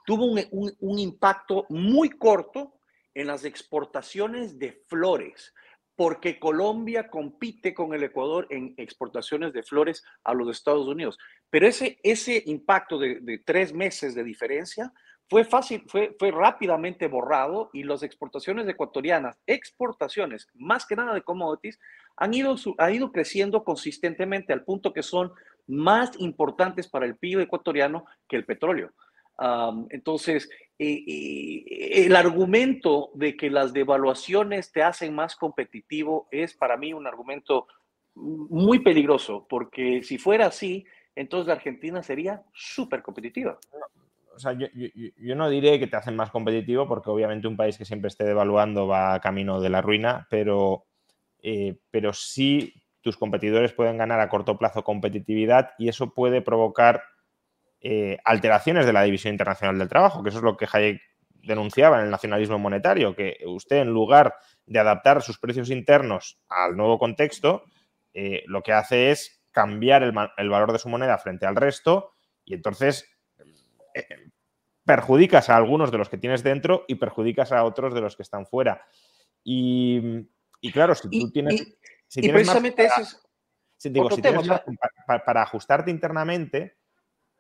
tuvo 0.07 0.27
un, 0.27 0.99
impacto 1.01 1.67
muy 1.71 2.11
corto 2.11 2.75
en 3.15 3.27
las 3.27 3.45
exportaciones 3.45 4.61
de 4.61 4.81
flores, 4.87 5.53
porque 5.97 6.39
Colombia 6.39 7.11
compite 7.11 7.75
con 7.75 7.93
el 7.93 8.05
Ecuador 8.05 8.47
en 8.51 8.75
exportaciones 8.77 9.53
de 9.53 9.65
flores 9.65 10.05
a 10.23 10.35
los 10.35 10.57
Estados 10.57 10.87
Unidos. 10.87 11.19
Pero 11.51 11.67
ese, 11.67 11.99
ese 12.05 12.41
impacto 12.47 12.97
de 12.97 13.43
tres 13.45 13.75
meses 13.75 14.15
de 14.15 14.23
diferencia 14.23 14.93
fue 15.31 15.45
fácil, 15.45 15.85
fue, 15.87 16.17
fue 16.19 16.33
rápidamente 16.33 17.07
borrado 17.07 17.71
y 17.73 17.85
las 17.85 18.03
exportaciones 18.03 18.69
ecuatorianas, 18.69 19.39
exportaciones, 19.47 20.49
más 20.55 20.85
que 20.85 20.97
nada 20.97 21.15
de 21.15 21.23
commodities, 21.23 21.79
han 22.17 22.35
ido, 22.35 22.57
ha 22.79 22.91
ido 22.91 23.13
creciendo 23.13 23.63
consistentemente 23.63 24.53
al 24.53 24.65
punto 24.65 24.93
que 24.93 25.05
son 25.05 25.33
más 25.69 26.11
importantes 26.19 26.89
para 26.89 27.07
el 27.07 27.17
PIB 27.17 27.41
ecuatoriano 27.41 28.05
que 28.29 28.37
el 28.37 28.45
petróleo. 28.45 28.93
entonces, 29.91 30.51
eh, 30.79 31.05
eh, 31.07 32.07
el 32.07 32.17
argumento 32.17 33.11
de 33.15 33.37
que 33.37 33.51
las 33.51 33.73
devaluaciones 33.73 34.73
te 34.73 34.83
hacen 34.83 35.15
más 35.15 35.37
competitivo 35.37 36.27
es 36.33 36.55
para 36.55 36.77
mí 36.77 36.93
un 36.93 37.07
argumento 37.07 37.69
muy 38.17 38.81
peligroso, 38.81 39.47
porque 39.49 40.03
si 40.03 40.19
fuera 40.19 40.47
así, 40.47 40.85
entonces 41.15 41.47
la 41.47 41.55
Argentina 41.55 42.03
sería 42.03 42.43
súper 42.53 43.03
competitiva. 43.03 43.59
O 44.35 44.39
sea, 44.39 44.53
yo, 44.53 45.37
no 45.37 45.51
diré 45.51 45.79
que 45.79 45.87
te 45.87 45.97
hacen 45.97 46.17
más 46.17 46.31
competitivo, 46.31 46.87
porque 46.89 47.11
obviamente 47.11 47.49
un 47.49 47.57
país 47.57 47.77
que 47.77 47.85
siempre 47.85 48.09
esté 48.09 48.25
devaluando 48.25 48.87
va 48.87 49.21
camino 49.21 49.61
de 49.61 49.71
la 49.71 49.83
ruina, 49.83 50.27
pero, 50.31 50.87
eh, 51.43 51.79
pero 51.91 52.13
sí 52.13 52.75
tus 53.01 53.17
competidores 53.17 53.73
pueden 53.73 53.99
ganar 53.99 54.21
a 54.21 54.29
corto 54.29 54.59
plazo 54.59 54.85
competitividad 54.85 55.71
y 55.79 55.89
eso 55.89 56.15
puede 56.15 56.43
provocar 56.43 57.03
eh, 57.81 58.19
alteraciones 58.25 58.87
de 58.87 58.93
la 58.93 59.03
división 59.03 59.33
internacional 59.33 59.79
del 59.79 59.89
trabajo, 59.89 60.23
que 60.23 60.29
eso 60.29 60.39
es 60.39 60.45
lo 60.45 60.57
que 60.57 60.69
Hayek 60.71 61.01
denunciaba 61.43 61.99
en 61.99 62.05
el 62.05 62.11
nacionalismo 62.11 62.59
monetario, 62.59 63.17
que 63.17 63.39
usted 63.47 63.79
en 63.79 63.89
lugar 63.89 64.37
de 64.67 64.79
adaptar 64.79 65.23
sus 65.23 65.39
precios 65.39 65.71
internos 65.71 66.39
al 66.49 66.77
nuevo 66.77 66.99
contexto, 66.99 67.65
eh, 68.13 68.43
lo 68.47 68.63
que 68.63 68.73
hace 68.73 69.11
es 69.11 69.43
cambiar 69.51 70.03
el, 70.03 70.13
valor 70.13 70.73
de 70.73 70.79
su 70.79 70.89
moneda 70.89 71.19
frente 71.19 71.47
al 71.47 71.57
resto 71.57 72.13
y 72.45 72.55
entonces 72.55 73.10
perjudicas 74.85 75.51
a 75.51 75.57
algunos 75.57 75.91
de 75.91 75.99
los 75.99 76.09
que 76.09 76.19
tienes 76.19 76.43
dentro 76.43 76.85
y 76.89 76.97
perjudicas 76.97 77.53
a 77.53 77.65
otros 77.65 77.95
de 77.95 78.01
los 78.01 78.17
que 78.17 78.23
están 78.23 78.47
fuera. 78.47 78.85
Y, 79.45 80.29
claro, 80.73 80.95
si 80.95 81.09
tú 81.09 81.31
tienes... 81.31 81.77
si 82.09 82.29
precisamente 82.29 82.89
para 85.25 85.43
ajustarte 85.43 85.91
internamente, 85.91 86.77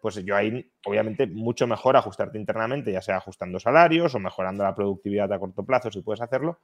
pues 0.01 0.15
yo 0.25 0.35
ahí, 0.37 0.73
obviamente, 0.87 1.27
mucho 1.27 1.67
mejor 1.67 1.97
ajustarte 1.97 2.39
internamente, 2.39 2.93
ya 2.93 3.03
sea 3.03 3.19
ajustando 3.19 3.61
salarios 3.61 4.15
o 4.15 4.19
mejorando 4.19 4.65
la 4.65 4.75
productividad 4.75 5.33
a 5.33 5.39
corto 5.39 5.65
plazo, 5.65 5.91
si 5.91 6.01
puedes 6.01 6.23
hacerlo. 6.23 6.61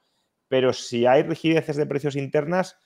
Pero 0.49 0.73
si 0.73 1.07
hay 1.07 1.23
rigideces 1.23 1.77
de 1.77 1.87
precios 1.87 2.17
internas, 2.17 2.79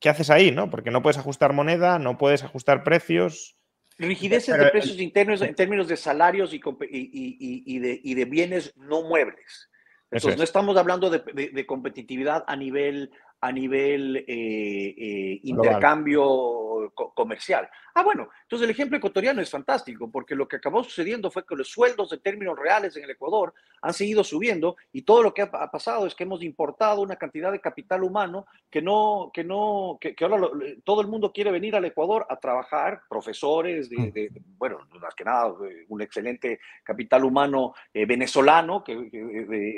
¿qué 0.00 0.08
haces 0.08 0.30
ahí? 0.30 0.50
¿no? 0.50 0.70
Porque 0.70 0.90
no 0.90 1.02
puedes 1.02 1.18
ajustar 1.18 1.52
moneda, 1.52 1.98
no 1.98 2.16
puedes 2.16 2.42
ajustar 2.44 2.84
precios. 2.84 3.58
Rigideces 3.98 4.56
de 4.56 4.70
precios 4.70 4.98
internos 5.00 5.42
en 5.42 5.54
términos 5.54 5.88
de 5.88 5.96
salarios 5.96 6.52
y, 6.52 6.60
y, 6.90 8.14
de, 8.14 8.24
bienes 8.24 8.72
no 8.76 9.02
muebles. 9.02 9.70
Entonces, 10.10 10.38
no 10.38 10.44
estamos 10.44 10.76
hablando 10.76 11.10
de, 11.10 11.66
competitividad 11.66 12.44
a 12.46 12.56
nivel, 12.56 13.10
a 13.42 13.50
nivel 13.50 14.18
eh, 14.18 14.24
eh, 14.28 15.40
intercambio 15.42 16.92
comercial. 17.14 17.68
Ah, 17.94 18.02
bueno, 18.04 18.28
entonces 18.42 18.64
el 18.64 18.70
ejemplo 18.70 18.96
ecuatoriano 18.96 19.42
es 19.42 19.50
fantástico, 19.50 20.10
porque 20.10 20.36
lo 20.36 20.46
que 20.46 20.56
acabó 20.56 20.82
sucediendo 20.84 21.30
fue 21.30 21.44
que 21.44 21.56
los 21.56 21.68
sueldos 21.68 22.12
en 22.12 22.20
términos 22.20 22.56
reales 22.56 22.96
en 22.96 23.04
el 23.04 23.10
Ecuador 23.10 23.52
han 23.82 23.94
seguido 23.94 24.22
subiendo 24.22 24.76
y 24.92 25.02
todo 25.02 25.22
lo 25.24 25.34
que 25.34 25.42
ha, 25.42 25.70
pasado 25.70 26.06
es 26.06 26.14
que 26.14 26.22
hemos 26.22 26.42
importado 26.42 27.02
una 27.02 27.16
cantidad 27.16 27.50
de 27.50 27.60
capital 27.60 28.04
humano 28.04 28.46
que 28.70 28.80
no, 28.80 29.30
que 29.34 29.42
no, 29.42 29.98
que, 30.00 30.14
ahora 30.20 30.48
todo 30.84 31.00
el 31.00 31.08
mundo 31.08 31.32
quiere 31.32 31.50
venir 31.50 31.74
al 31.74 31.84
Ecuador 31.84 32.24
a 32.28 32.36
trabajar, 32.36 33.02
profesores, 33.08 33.90
de, 33.90 34.30
bueno, 34.56 34.78
más 35.00 35.14
que 35.16 35.24
nada, 35.24 35.52
un 35.88 36.00
excelente 36.00 36.60
capital 36.84 37.24
humano 37.24 37.74
eh, 37.92 38.06
venezolano, 38.06 38.84
que, 38.84 38.92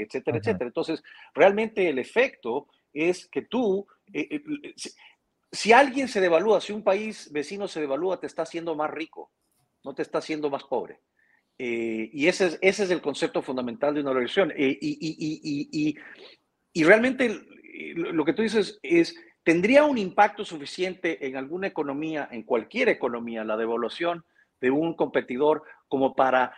etcétera, 0.03 0.39
etcétera. 0.39 0.67
Entonces, 0.67 1.03
realmente 1.35 1.89
el 1.89 1.99
efecto 1.99 2.69
es 2.95 3.27
que 3.27 3.43
tú, 3.43 3.87
eh, 4.13 4.29
eh, 4.31 4.75
si, 5.53 5.73
alguien 5.73 6.09
se 6.09 6.21
devalúa, 6.21 6.61
si 6.61 6.73
un 6.73 6.85
país 6.85 7.31
vecino 7.33 7.69
se 7.69 7.81
devalúa, 7.81 8.21
te 8.21 8.27
está 8.27 8.43
haciendo 8.43 8.75
más 8.75 8.91
rico, 8.91 9.33
no 9.83 9.95
te 9.95 10.03
está 10.03 10.19
haciendo 10.19 10.49
más 10.49 10.65
pobre. 10.65 11.01
Eh, 11.59 12.09
y 12.13 12.27
ese 12.29 12.47
es, 12.47 12.59
ese 12.63 12.85
es 12.85 12.91
el 12.91 13.03
concepto 13.03 13.43
fundamental 13.43 13.95
de 13.95 14.01
una 14.01 14.13
revolución. 14.13 14.53
y, 14.57 15.97
realmente 16.85 17.43
lo 17.97 18.25
que 18.25 18.33
tú 18.33 18.43
dices 18.43 18.79
es, 18.83 19.15
¿tendría 19.43 19.85
un 19.85 19.99
impacto 19.99 20.45
suficiente 20.45 21.27
en 21.27 21.37
alguna 21.37 21.67
economía, 21.67 22.29
en 22.31 22.45
cualquier 22.45 22.89
economía, 22.89 23.45
la 23.45 23.57
devaluación 23.57 24.25
de 24.61 24.71
un 24.71 24.95
competidor 24.95 25.65
como 25.89 26.15
para 26.15 26.55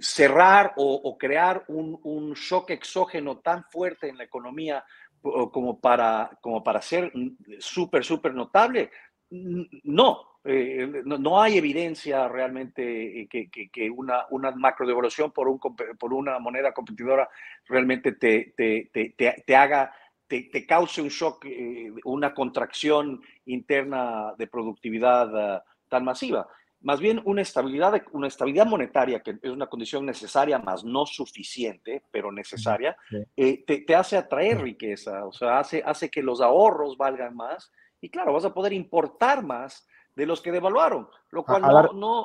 cerrar 0.00 0.74
o, 0.76 1.16
crear 1.18 1.64
un, 1.68 2.34
shock 2.34 2.70
exógeno 2.70 3.38
tan 3.38 3.64
fuerte 3.64 4.08
en 4.08 4.18
la 4.18 4.24
economía 4.24 4.84
como 5.22 5.80
para, 5.80 6.38
como 6.40 6.62
para 6.62 6.82
ser 6.82 7.12
súper, 7.58 8.04
súper 8.04 8.34
notable. 8.34 8.90
No, 9.30 10.34
eh, 10.44 11.02
no, 11.06 11.40
hay 11.40 11.56
evidencia 11.56 12.28
realmente 12.28 13.26
que, 13.30 13.48
que, 13.48 13.90
una, 13.90 14.26
una 14.30 14.50
macro 14.50 14.86
devaluación 14.86 15.32
por, 15.32 15.48
un, 15.48 15.58
por 15.58 16.12
una 16.12 16.38
moneda 16.38 16.72
competidora 16.72 17.28
realmente 17.66 18.12
te, 18.12 18.52
te, 18.54 18.90
te, 18.92 19.14
te 19.46 19.56
haga, 19.56 19.94
te, 20.28 20.66
cause 20.66 21.00
un 21.00 21.08
shock, 21.08 21.46
eh, 21.46 21.90
una 22.04 22.34
contracción 22.34 23.22
interna 23.46 24.34
de 24.36 24.46
productividad 24.46 25.56
ah, 25.56 25.64
tan 25.88 26.04
masiva 26.04 26.46
más 26.84 27.00
bien 27.00 27.20
una 27.24 27.40
estabilidad, 27.40 28.00
una 28.12 28.28
estabilidad 28.28 28.66
monetaria, 28.66 29.20
que 29.20 29.38
es 29.42 29.50
una 29.50 29.66
condición 29.66 30.04
necesaria, 30.04 30.58
más 30.58 30.84
no 30.84 31.06
suficiente, 31.06 32.04
pero 32.10 32.30
necesaria, 32.30 32.94
eh, 33.36 33.64
te, 33.64 33.94
hace 33.94 34.18
atraer 34.18 34.60
riqueza, 34.60 35.24
o 35.24 35.32
sea, 35.32 35.58
hace, 35.58 35.82
hace 35.84 36.10
que 36.10 36.22
los 36.22 36.42
ahorros 36.42 36.98
valgan 36.98 37.34
más 37.34 37.72
y 38.02 38.10
claro, 38.10 38.34
vas 38.34 38.44
a 38.44 38.52
poder 38.52 38.74
importar 38.74 39.42
más 39.42 39.86
de 40.14 40.26
los 40.26 40.42
que 40.42 40.52
devaluaron, 40.52 41.08
lo 41.34 41.42
cual 41.44 41.62
no, 41.94 42.24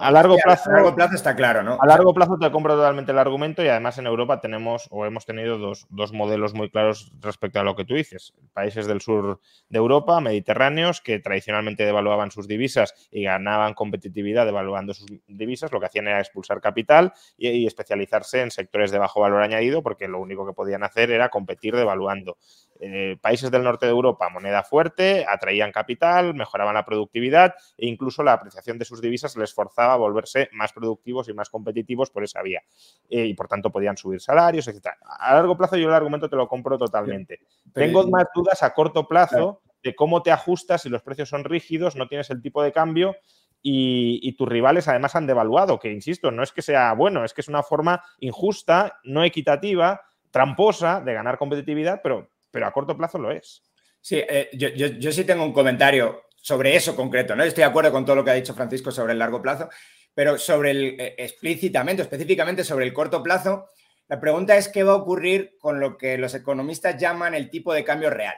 a 0.00 0.10
largo 0.10 0.36
plazo. 0.42 0.70
A 0.70 0.72
largo 0.72 0.94
plazo 0.94 1.14
está 1.14 1.36
claro, 1.36 1.62
¿no? 1.62 1.76
A 1.78 1.86
largo 1.86 2.14
plazo 2.14 2.38
te 2.38 2.50
compro 2.50 2.74
totalmente 2.74 3.12
el 3.12 3.18
argumento 3.18 3.62
y 3.62 3.68
además 3.68 3.98
en 3.98 4.06
Europa 4.06 4.40
tenemos 4.40 4.88
o 4.90 5.04
hemos 5.04 5.26
tenido 5.26 5.58
dos, 5.58 6.12
modelos 6.12 6.54
muy 6.54 6.70
claros 6.70 7.12
respecto 7.20 7.60
a 7.60 7.64
lo 7.64 7.76
que 7.76 7.84
tú 7.84 7.94
dices. 7.94 8.32
Países 8.54 8.86
del 8.86 9.02
sur 9.02 9.40
de 9.68 9.78
Europa, 9.78 10.18
mediterráneos, 10.22 11.02
que 11.02 11.18
tradicionalmente 11.18 11.84
devaluaban 11.84 12.30
sus 12.30 12.48
divisas 12.48 12.94
y 13.10 13.24
ganaban 13.24 13.74
competitividad 13.74 14.46
devaluando 14.46 14.94
sus 14.94 15.06
divisas, 15.26 15.70
lo 15.70 15.80
que 15.80 15.86
hacían 15.86 16.08
era 16.08 16.20
expulsar 16.20 16.62
capital 16.62 17.12
y, 17.36 17.66
especializarse 17.66 18.40
en 18.40 18.50
sectores 18.50 18.90
de 18.90 18.98
bajo 18.98 19.20
valor 19.20 19.42
añadido 19.42 19.82
porque 19.82 20.08
lo 20.08 20.18
único 20.18 20.46
que 20.46 20.54
podían 20.54 20.82
hacer 20.82 21.10
era 21.10 21.28
competir 21.28 21.76
devaluando. 21.76 22.38
Eh, 22.80 23.18
países 23.20 23.50
del 23.50 23.62
norte 23.62 23.84
de 23.84 23.92
Europa, 23.92 24.30
moneda 24.30 24.62
fuerte, 24.62 25.26
atraían 25.28 25.72
capital, 25.72 26.34
mejoraban 26.34 26.74
la 26.74 26.86
productividad 26.86 27.54
e 27.76 27.86
incluso 27.86 28.22
la 28.22 28.40
apreciación 28.50 28.78
de 28.78 28.84
sus 28.84 29.00
divisas 29.00 29.36
les 29.36 29.54
forzaba 29.54 29.94
a 29.94 29.96
volverse 29.96 30.48
más 30.52 30.72
productivos 30.72 31.28
y 31.28 31.32
más 31.32 31.48
competitivos 31.48 32.10
por 32.10 32.24
esa 32.24 32.42
vía. 32.42 32.62
Eh, 33.08 33.26
y 33.26 33.34
por 33.34 33.48
tanto 33.48 33.70
podían 33.70 33.96
subir 33.96 34.20
salarios, 34.20 34.68
etc. 34.68 34.88
A 35.18 35.34
largo 35.34 35.56
plazo 35.56 35.76
yo 35.76 35.88
el 35.88 35.94
argumento 35.94 36.28
te 36.28 36.36
lo 36.36 36.48
compro 36.48 36.76
totalmente. 36.76 37.40
Tengo 37.72 38.06
más 38.08 38.26
dudas 38.34 38.62
a 38.62 38.74
corto 38.74 39.06
plazo 39.06 39.62
de 39.82 39.94
cómo 39.94 40.22
te 40.22 40.30
ajustas 40.30 40.82
si 40.82 40.88
los 40.88 41.02
precios 41.02 41.28
son 41.28 41.44
rígidos, 41.44 41.96
no 41.96 42.08
tienes 42.08 42.28
el 42.30 42.42
tipo 42.42 42.62
de 42.62 42.72
cambio 42.72 43.16
y, 43.62 44.32
tus 44.32 44.48
rivales 44.48 44.88
además 44.88 45.14
han 45.16 45.26
devaluado, 45.26 45.78
que 45.78 45.92
insisto, 45.92 46.30
no 46.30 46.42
es 46.42 46.52
que 46.52 46.62
sea 46.62 46.92
bueno, 46.94 47.24
es 47.24 47.34
que 47.34 47.42
es 47.42 47.48
una 47.48 47.62
forma 47.62 48.02
injusta, 48.20 49.00
no 49.04 49.22
equitativa, 49.24 50.02
tramposa 50.30 51.00
de 51.00 51.12
ganar 51.12 51.38
competitividad, 51.38 52.00
pero, 52.02 52.30
pero 52.50 52.66
a 52.66 52.72
corto 52.72 52.96
plazo 52.96 53.18
lo 53.18 53.30
es. 53.30 53.62
Sí, 54.00 54.16
eh, 54.16 54.48
yo, 54.54 54.68
yo, 54.68 55.12
sí 55.12 55.24
tengo 55.24 55.44
un 55.44 55.52
comentario 55.52 56.22
sobre 56.40 56.74
eso 56.74 56.96
concreto, 56.96 57.36
¿no? 57.36 57.44
Estoy 57.44 57.62
de 57.62 57.68
acuerdo 57.68 57.92
con 57.92 58.04
todo 58.04 58.16
lo 58.16 58.24
que 58.24 58.30
ha 58.30 58.34
dicho 58.34 58.54
Francisco 58.54 58.90
sobre 58.90 59.12
el 59.12 59.18
largo 59.18 59.42
plazo, 59.42 59.68
pero 60.14 60.38
sobre 60.38 60.70
el 60.70 61.00
eh, 61.00 61.14
explícitamente, 61.18 62.02
específicamente 62.02 62.64
sobre 62.64 62.86
el 62.86 62.92
corto 62.92 63.22
plazo, 63.22 63.68
la 64.08 64.20
pregunta 64.20 64.56
es 64.56 64.68
qué 64.68 64.82
va 64.82 64.92
a 64.92 64.96
ocurrir 64.96 65.56
con 65.58 65.78
lo 65.78 65.96
que 65.96 66.18
los 66.18 66.34
economistas 66.34 66.96
llaman 66.96 67.34
el 67.34 67.48
tipo 67.48 67.72
de 67.72 67.84
cambio 67.84 68.10
real. 68.10 68.34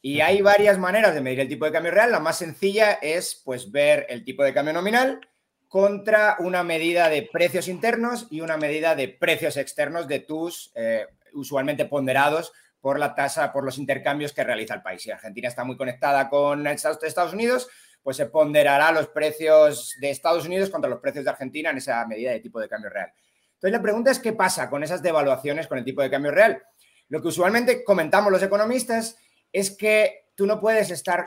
Y 0.00 0.20
hay 0.20 0.42
varias 0.42 0.78
maneras 0.78 1.14
de 1.14 1.20
medir 1.20 1.38
el 1.38 1.48
tipo 1.48 1.64
de 1.64 1.70
cambio 1.70 1.92
real. 1.92 2.10
La 2.10 2.18
más 2.18 2.38
sencilla 2.38 2.94
es 2.94 3.40
pues 3.44 3.70
ver 3.70 4.04
el 4.08 4.24
tipo 4.24 4.42
de 4.42 4.52
cambio 4.52 4.74
nominal 4.74 5.20
contra 5.68 6.36
una 6.40 6.64
medida 6.64 7.08
de 7.08 7.22
precios 7.22 7.68
internos 7.68 8.26
y 8.30 8.40
una 8.40 8.56
medida 8.56 8.96
de 8.96 9.08
precios 9.08 9.56
externos 9.56 10.08
de 10.08 10.18
tus 10.18 10.72
eh, 10.74 11.06
usualmente 11.34 11.84
ponderados 11.84 12.52
por 12.82 12.98
la 12.98 13.14
tasa, 13.14 13.52
por 13.52 13.64
los 13.64 13.78
intercambios 13.78 14.32
que 14.32 14.42
realiza 14.42 14.74
el 14.74 14.82
país. 14.82 15.00
Si 15.00 15.10
Argentina 15.10 15.48
está 15.48 15.62
muy 15.62 15.76
conectada 15.76 16.28
con 16.28 16.66
Estados 16.66 17.32
Unidos, 17.32 17.68
pues 18.02 18.16
se 18.16 18.26
ponderará 18.26 18.90
los 18.90 19.06
precios 19.06 19.94
de 20.00 20.10
Estados 20.10 20.44
Unidos 20.46 20.68
contra 20.68 20.90
los 20.90 20.98
precios 20.98 21.24
de 21.24 21.30
Argentina 21.30 21.70
en 21.70 21.76
esa 21.78 22.04
medida 22.08 22.32
de 22.32 22.40
tipo 22.40 22.58
de 22.60 22.68
cambio 22.68 22.90
real. 22.90 23.12
Entonces, 23.54 23.72
la 23.72 23.80
pregunta 23.80 24.10
es 24.10 24.18
qué 24.18 24.32
pasa 24.32 24.68
con 24.68 24.82
esas 24.82 25.00
devaluaciones 25.00 25.68
con 25.68 25.78
el 25.78 25.84
tipo 25.84 26.02
de 26.02 26.10
cambio 26.10 26.32
real. 26.32 26.60
Lo 27.08 27.22
que 27.22 27.28
usualmente 27.28 27.84
comentamos 27.84 28.32
los 28.32 28.42
economistas 28.42 29.16
es 29.52 29.70
que 29.76 30.30
tú 30.34 30.46
no 30.46 30.60
puedes 30.60 30.90
estar 30.90 31.24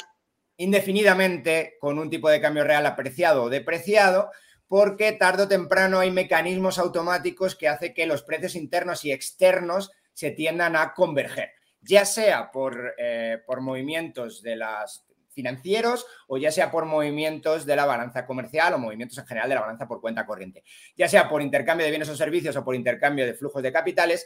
indefinidamente 0.58 1.78
con 1.80 1.98
un 1.98 2.10
tipo 2.10 2.30
de 2.30 2.42
cambio 2.42 2.66
real 2.66 2.86
apreciado 2.86 3.44
o 3.44 3.50
depreciado, 3.50 4.30
porque 4.68 5.14
tarde 5.14 5.44
o 5.44 5.48
temprano 5.48 6.00
hay 6.00 6.12
mecanismos 6.12 6.80
automáticos 6.80 7.56
que 7.56 7.70
hacen 7.70 7.94
que 7.94 8.06
los 8.06 8.24
precios 8.24 8.56
internos 8.56 9.06
y 9.06 9.14
externos 9.14 9.92
se 10.16 10.32
tiendan 10.32 10.76
a 10.76 10.94
converger, 10.94 11.52
ya 11.82 12.06
sea 12.06 12.50
por, 12.50 12.96
eh, 12.98 13.44
por 13.46 13.62
movimientos 13.62 14.42
de 14.42 14.56
las 14.56 15.06
financieros 15.30 16.08
o 16.28 16.38
ya 16.38 16.50
sea 16.50 16.72
por 16.72 16.86
movimientos 16.86 17.66
de 17.66 17.76
la 17.76 17.86
balanza 17.86 18.26
comercial 18.26 18.74
o 18.74 18.80
movimientos 18.80 19.18
en 19.18 19.28
general 19.28 19.50
de 19.50 19.56
la 19.56 19.62
balanza 19.62 19.88
por 19.88 20.00
cuenta 20.02 20.26
corriente. 20.26 20.64
Ya 20.96 21.08
sea 21.10 21.30
por 21.30 21.42
intercambio 21.42 21.86
de 21.86 21.92
bienes 21.92 22.10
o 22.10 22.16
servicios 22.16 22.56
o 22.56 22.64
por 22.64 22.74
intercambio 22.74 23.26
de 23.26 23.34
flujos 23.34 23.62
de 23.62 23.72
capitales, 23.72 24.26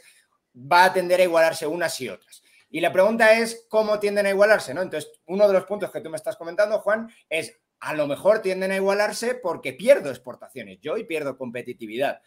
va 0.54 0.84
a 0.84 0.92
tender 0.92 1.20
a 1.20 1.24
igualarse 1.24 1.66
unas 1.66 2.00
y 2.00 2.08
otras. 2.08 2.42
Y 2.70 2.80
la 2.80 2.92
pregunta 2.92 3.32
es 3.32 3.66
cómo 3.68 3.98
tienden 3.98 4.26
a 4.26 4.30
igualarse, 4.30 4.72
¿no? 4.72 4.82
Entonces, 4.82 5.10
uno 5.26 5.48
de 5.48 5.54
los 5.54 5.64
puntos 5.64 5.90
que 5.90 6.00
tú 6.00 6.08
me 6.08 6.16
estás 6.16 6.36
comentando, 6.36 6.78
Juan, 6.78 7.12
es 7.28 7.60
a 7.80 7.94
lo 7.94 8.06
mejor 8.06 8.40
tienden 8.40 8.70
a 8.70 8.76
igualarse 8.76 9.34
porque 9.34 9.72
pierdo 9.72 10.10
exportaciones 10.10 10.78
yo 10.80 10.96
y 10.96 11.04
pierdo 11.04 11.36
competitividad. 11.36 12.22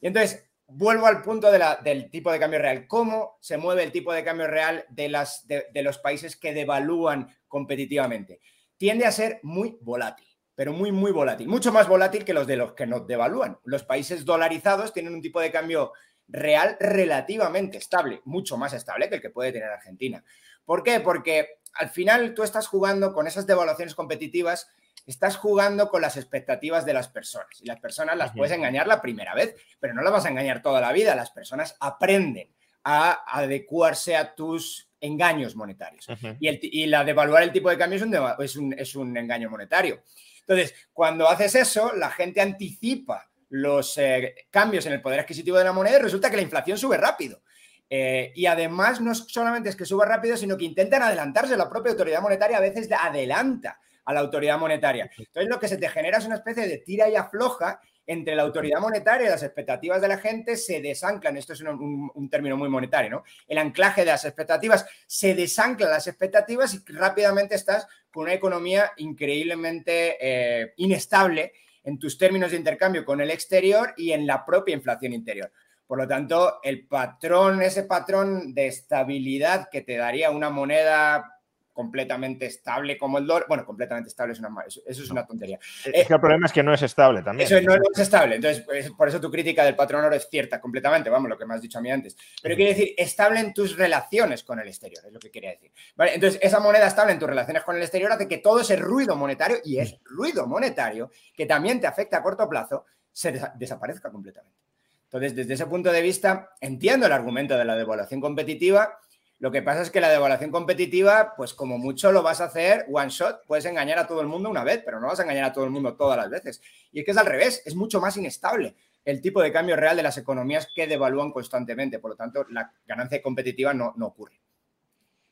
Y 0.00 0.08
entonces, 0.08 0.44
vuelvo 0.76 1.06
al 1.06 1.22
punto 1.22 1.50
del 1.50 2.10
tipo 2.10 2.32
de 2.32 2.38
cambio 2.38 2.58
real. 2.58 2.86
¿Cómo 2.86 3.38
se 3.40 3.56
mueve 3.56 3.84
el 3.84 3.92
tipo 3.92 4.12
de 4.12 4.24
cambio 4.24 4.46
real 4.46 4.84
de, 4.90 5.08
los 5.08 5.98
países 5.98 6.36
que 6.36 6.52
devalúan 6.52 7.28
competitivamente? 7.48 8.40
Tiende 8.76 9.06
a 9.06 9.12
ser 9.12 9.40
muy 9.42 9.78
volátil 9.80 10.26
pero 10.56 10.72
muy, 10.72 10.92
muy 10.92 11.10
volátil. 11.10 11.48
Mucho 11.48 11.72
más 11.72 11.88
volátil 11.88 12.24
que 12.24 12.32
los 12.32 12.46
de 12.46 12.54
los 12.54 12.74
que 12.74 12.86
nos 12.86 13.08
devalúan. 13.08 13.58
Los 13.64 13.82
países 13.82 14.24
dolarizados 14.24 14.92
tienen 14.92 15.12
un 15.12 15.20
tipo 15.20 15.40
de 15.40 15.50
cambio 15.50 15.92
real 16.28 16.76
relativamente 16.78 17.76
estable, 17.76 18.22
mucho 18.24 18.56
más 18.56 18.72
estable 18.72 19.08
que 19.08 19.16
el 19.16 19.20
que 19.20 19.30
puede 19.30 19.50
tener 19.50 19.68
Argentina. 19.68 20.24
¿Por 20.64 20.84
qué? 20.84 21.00
Porque 21.00 21.58
al 21.74 21.90
final 21.90 22.34
tú 22.34 22.44
estás 22.44 22.68
jugando 22.68 23.12
con 23.12 23.26
esas 23.26 23.48
devaluaciones 23.48 23.96
competitivas, 23.96 24.70
estás 25.06 25.36
jugando 25.36 25.88
con 25.88 26.02
las 26.02 26.16
expectativas 26.16 26.84
de 26.84 26.94
las 26.94 27.08
personas. 27.08 27.60
Y 27.60 27.66
las 27.66 27.80
personas 27.80 28.16
las 28.16 28.32
puedes 28.32 28.52
engañar 28.56 28.86
la 28.86 29.02
primera 29.02 29.34
vez, 29.34 29.54
pero 29.80 29.94
no 29.94 30.02
las 30.02 30.12
vas 30.12 30.26
a 30.26 30.30
engañar 30.30 30.62
toda 30.62 30.80
la 30.80 30.92
vida. 30.92 31.14
Las 31.14 31.30
personas 31.30 31.76
aprenden 31.80 32.48
a 32.84 33.24
adecuarse 33.26 34.16
a 34.16 34.34
tus 34.34 34.90
engaños 35.00 35.54
monetarios. 35.56 36.06
y, 36.40 36.86
la 36.86 37.04
devaluar 37.04 37.42
el 37.42 37.52
tipo 37.52 37.70
de 37.70 37.78
cambio 37.78 37.98
es 38.38 38.56
un, 38.56 38.72
es 38.72 38.94
un 38.94 39.16
engaño 39.16 39.50
monetario. 39.50 40.02
Entonces, 40.40 40.74
cuando 40.92 41.28
haces 41.28 41.54
eso, 41.54 41.92
la 41.94 42.10
gente 42.10 42.40
anticipa 42.40 43.30
los 43.50 43.96
eh, 43.98 44.34
cambios 44.50 44.84
en 44.86 44.94
el 44.94 45.00
poder 45.00 45.20
adquisitivo 45.20 45.56
de 45.56 45.64
la 45.64 45.72
moneda 45.72 45.98
y 45.98 46.02
resulta 46.02 46.30
que 46.30 46.36
la 46.36 46.42
inflación 46.42 46.76
sube 46.76 46.96
rápido. 46.96 47.42
Eh, 47.88 48.32
y 48.34 48.46
además 48.46 49.00
no 49.00 49.14
solamente 49.14 49.68
es 49.68 49.76
que 49.76 49.84
sube 49.84 50.04
rápido, 50.04 50.36
sino 50.36 50.56
que 50.56 50.64
intentan 50.64 51.02
adelantarse. 51.02 51.56
La 51.56 51.68
propia 51.68 51.92
autoridad 51.92 52.20
monetaria 52.20 52.56
a 52.56 52.60
veces 52.60 52.90
adelanta 52.90 53.78
a 54.04 54.12
la 54.12 54.20
autoridad 54.20 54.58
monetaria. 54.58 55.10
Entonces 55.16 55.48
lo 55.48 55.58
que 55.58 55.68
se 55.68 55.76
te 55.76 55.88
genera 55.88 56.18
es 56.18 56.26
una 56.26 56.36
especie 56.36 56.66
de 56.66 56.78
tira 56.78 57.08
y 57.08 57.16
afloja 57.16 57.80
entre 58.06 58.36
la 58.36 58.42
autoridad 58.42 58.80
monetaria 58.80 59.26
y 59.26 59.30
las 59.30 59.42
expectativas 59.42 60.00
de 60.00 60.08
la 60.08 60.18
gente 60.18 60.56
se 60.56 60.80
desanclan. 60.80 61.36
Esto 61.36 61.54
es 61.54 61.62
un, 61.62 62.28
término 62.30 62.56
muy 62.56 62.68
monetario, 62.68 63.10
¿no? 63.10 63.24
El 63.46 63.58
anclaje 63.58 64.02
de 64.02 64.10
las 64.10 64.24
expectativas, 64.24 64.86
se 65.06 65.34
desanclan 65.34 65.90
las 65.90 66.06
expectativas 66.06 66.74
y 66.74 66.92
rápidamente 66.92 67.54
estás 67.54 67.86
con 68.10 68.24
una 68.24 68.34
economía 68.34 68.92
increíblemente 68.98 70.18
eh, 70.20 70.74
inestable 70.76 71.52
en 71.82 71.98
tus 71.98 72.18
términos 72.18 72.50
de 72.50 72.58
intercambio 72.58 73.04
con 73.04 73.20
el 73.20 73.30
exterior 73.30 73.94
y 73.96 74.12
en 74.12 74.26
la 74.26 74.44
propia 74.44 74.74
inflación 74.74 75.12
interior. 75.12 75.50
Por 75.86 75.98
lo 75.98 76.08
tanto, 76.08 76.60
el 76.62 76.86
patrón, 76.86 77.60
ese 77.62 77.84
patrón 77.84 78.54
de 78.54 78.68
estabilidad 78.68 79.68
que 79.70 79.82
te 79.82 79.96
daría 79.96 80.30
una 80.30 80.48
moneda 80.48 81.33
completamente 81.74 82.46
estable 82.46 82.96
como 82.96 83.18
el 83.18 83.26
dólar. 83.26 83.46
Bueno, 83.48 83.66
completamente 83.66 84.08
estable 84.08 84.32
es 84.32 84.38
una 84.38 84.48
eso, 84.66 84.80
eso 84.86 85.02
es 85.02 85.10
una 85.10 85.26
tontería. 85.26 85.58
Es 85.84 86.06
que 86.06 86.14
el 86.14 86.20
problema 86.20 86.46
es 86.46 86.52
que 86.52 86.62
no 86.62 86.72
es 86.72 86.80
estable 86.80 87.20
también. 87.22 87.46
Eso 87.46 87.60
no, 87.60 87.74
es 87.74 87.98
estable. 87.98 88.36
Entonces, 88.36 88.64
pues, 88.64 88.90
por 88.92 89.08
eso 89.08 89.20
tu 89.20 89.30
crítica 89.30 89.64
del 89.64 89.76
patrón 89.76 90.04
oro 90.04 90.14
es 90.14 90.28
cierta 90.30 90.60
completamente, 90.60 91.10
vamos, 91.10 91.28
lo 91.28 91.36
que 91.36 91.44
me 91.44 91.54
has 91.54 91.60
dicho 91.60 91.78
a 91.78 91.82
mí 91.82 91.90
antes. 91.90 92.16
Pero 92.40 92.54
quiere 92.54 92.74
decir 92.74 92.94
estable 92.96 93.40
en 93.40 93.52
tus 93.52 93.76
relaciones 93.76 94.44
con 94.44 94.58
el 94.60 94.68
exterior, 94.68 95.04
es 95.04 95.12
lo 95.12 95.18
que 95.18 95.30
quería 95.30 95.50
decir. 95.50 95.72
¿Vale? 95.96 96.14
Entonces, 96.14 96.40
esa 96.40 96.60
moneda 96.60 96.86
estable 96.86 97.12
en 97.12 97.18
tus 97.18 97.28
relaciones 97.28 97.64
con 97.64 97.76
el 97.76 97.82
exterior 97.82 98.12
hace 98.12 98.28
que 98.28 98.38
todo 98.38 98.60
ese 98.60 98.76
ruido 98.76 99.16
monetario, 99.16 99.58
y 99.64 99.78
es 99.78 99.98
ruido 100.04 100.46
monetario, 100.46 101.10
que 101.34 101.44
también 101.44 101.80
te 101.80 101.88
afecta 101.88 102.18
a 102.18 102.22
corto 102.22 102.48
plazo, 102.48 102.86
se 103.10 103.32
desaparezca 103.56 104.10
completamente. 104.10 104.64
Entonces, 105.04 105.36
desde 105.36 105.54
ese 105.54 105.66
punto 105.66 105.92
de 105.92 106.02
vista, 106.02 106.50
entiendo 106.60 107.06
el 107.06 107.12
argumento 107.12 107.56
de 107.56 107.64
la 107.64 107.76
devaluación 107.76 108.20
competitiva 108.20 108.98
lo 109.44 109.50
que 109.50 109.60
pasa 109.60 109.82
es 109.82 109.90
que 109.90 110.00
la 110.00 110.08
devaluación 110.08 110.50
competitiva, 110.50 111.34
pues 111.36 111.52
como 111.52 111.76
mucho 111.76 112.10
lo 112.10 112.22
vas 112.22 112.40
a 112.40 112.44
hacer 112.44 112.86
one 112.90 113.10
shot, 113.10 113.44
puedes 113.46 113.66
engañar 113.66 113.98
a 113.98 114.06
todo 114.06 114.22
el 114.22 114.26
mundo 114.26 114.48
una 114.48 114.64
vez, 114.64 114.80
pero 114.82 114.98
no 114.98 115.08
vas 115.08 115.20
a 115.20 115.24
engañar 115.24 115.44
a 115.44 115.52
todo 115.52 115.66
el 115.66 115.70
mundo 115.70 115.96
todas 115.96 116.16
las 116.16 116.30
veces. 116.30 116.62
Y 116.92 117.00
es 117.00 117.04
que 117.04 117.10
es 117.10 117.16
al 117.18 117.26
revés, 117.26 117.60
es 117.66 117.74
mucho 117.74 118.00
más 118.00 118.16
inestable 118.16 118.74
el 119.04 119.20
tipo 119.20 119.42
de 119.42 119.52
cambio 119.52 119.76
real 119.76 119.98
de 119.98 120.02
las 120.02 120.16
economías 120.16 120.66
que 120.74 120.86
devalúan 120.86 121.30
constantemente. 121.30 121.98
Por 121.98 122.12
lo 122.12 122.16
tanto, 122.16 122.46
la 122.48 122.72
ganancia 122.86 123.20
competitiva 123.20 123.74
no, 123.74 123.92
no 123.98 124.06
ocurre. 124.06 124.40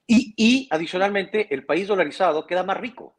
Y, 0.06 0.34
y 0.36 0.68
adicionalmente, 0.70 1.46
el 1.48 1.64
país 1.64 1.88
dolarizado 1.88 2.46
queda 2.46 2.64
más 2.64 2.76
rico. 2.76 3.16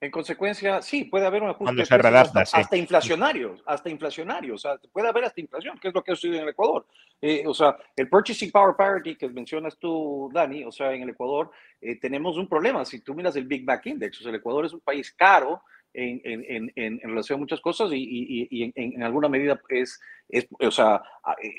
En 0.00 0.12
consecuencia, 0.12 0.80
sí, 0.80 1.04
puede 1.04 1.26
haber 1.26 1.42
un 1.42 1.50
ajuste 1.50 1.82
hasta, 1.82 2.76
inflacionario, 2.76 3.56
hasta 3.66 3.90
inflacionario, 3.90 4.54
o 4.54 4.58
sea, 4.58 4.78
puede 4.92 5.08
haber 5.08 5.24
hasta 5.24 5.40
inflación, 5.40 5.76
que 5.78 5.88
es 5.88 5.94
lo 5.94 6.04
que 6.04 6.12
ha 6.12 6.14
sucedido 6.14 6.36
en 6.38 6.44
el 6.44 6.50
Ecuador. 6.50 6.86
Eh, 7.20 7.42
o 7.44 7.52
sea, 7.52 7.76
el 7.96 8.08
purchasing 8.08 8.52
power 8.52 8.76
parity 8.76 9.16
que 9.16 9.28
mencionas 9.28 9.76
tú, 9.76 10.30
Dani, 10.32 10.62
o 10.62 10.70
sea, 10.70 10.92
en 10.92 11.02
el 11.02 11.10
Ecuador 11.10 11.50
eh, 11.80 11.98
tenemos 11.98 12.36
un 12.36 12.48
problema. 12.48 12.84
Si 12.84 13.00
tú 13.00 13.12
miras 13.12 13.34
el 13.34 13.46
Big 13.46 13.64
Back 13.64 13.86
Index, 13.86 14.20
o 14.20 14.22
sea, 14.22 14.30
el 14.30 14.36
Ecuador 14.36 14.66
es 14.66 14.72
un 14.72 14.80
país 14.80 15.12
caro 15.12 15.62
en, 15.92 16.20
en, 16.22 16.72
en, 16.76 17.00
en 17.02 17.08
relación 17.08 17.38
a 17.38 17.40
muchas 17.40 17.60
cosas 17.60 17.90
y, 17.92 17.96
y, 17.96 18.48
y 18.50 18.72
en, 18.76 19.02
alguna 19.02 19.28
medida 19.28 19.60
es, 19.68 20.00
es, 20.28 20.46
o 20.60 20.70
sea, 20.70 21.02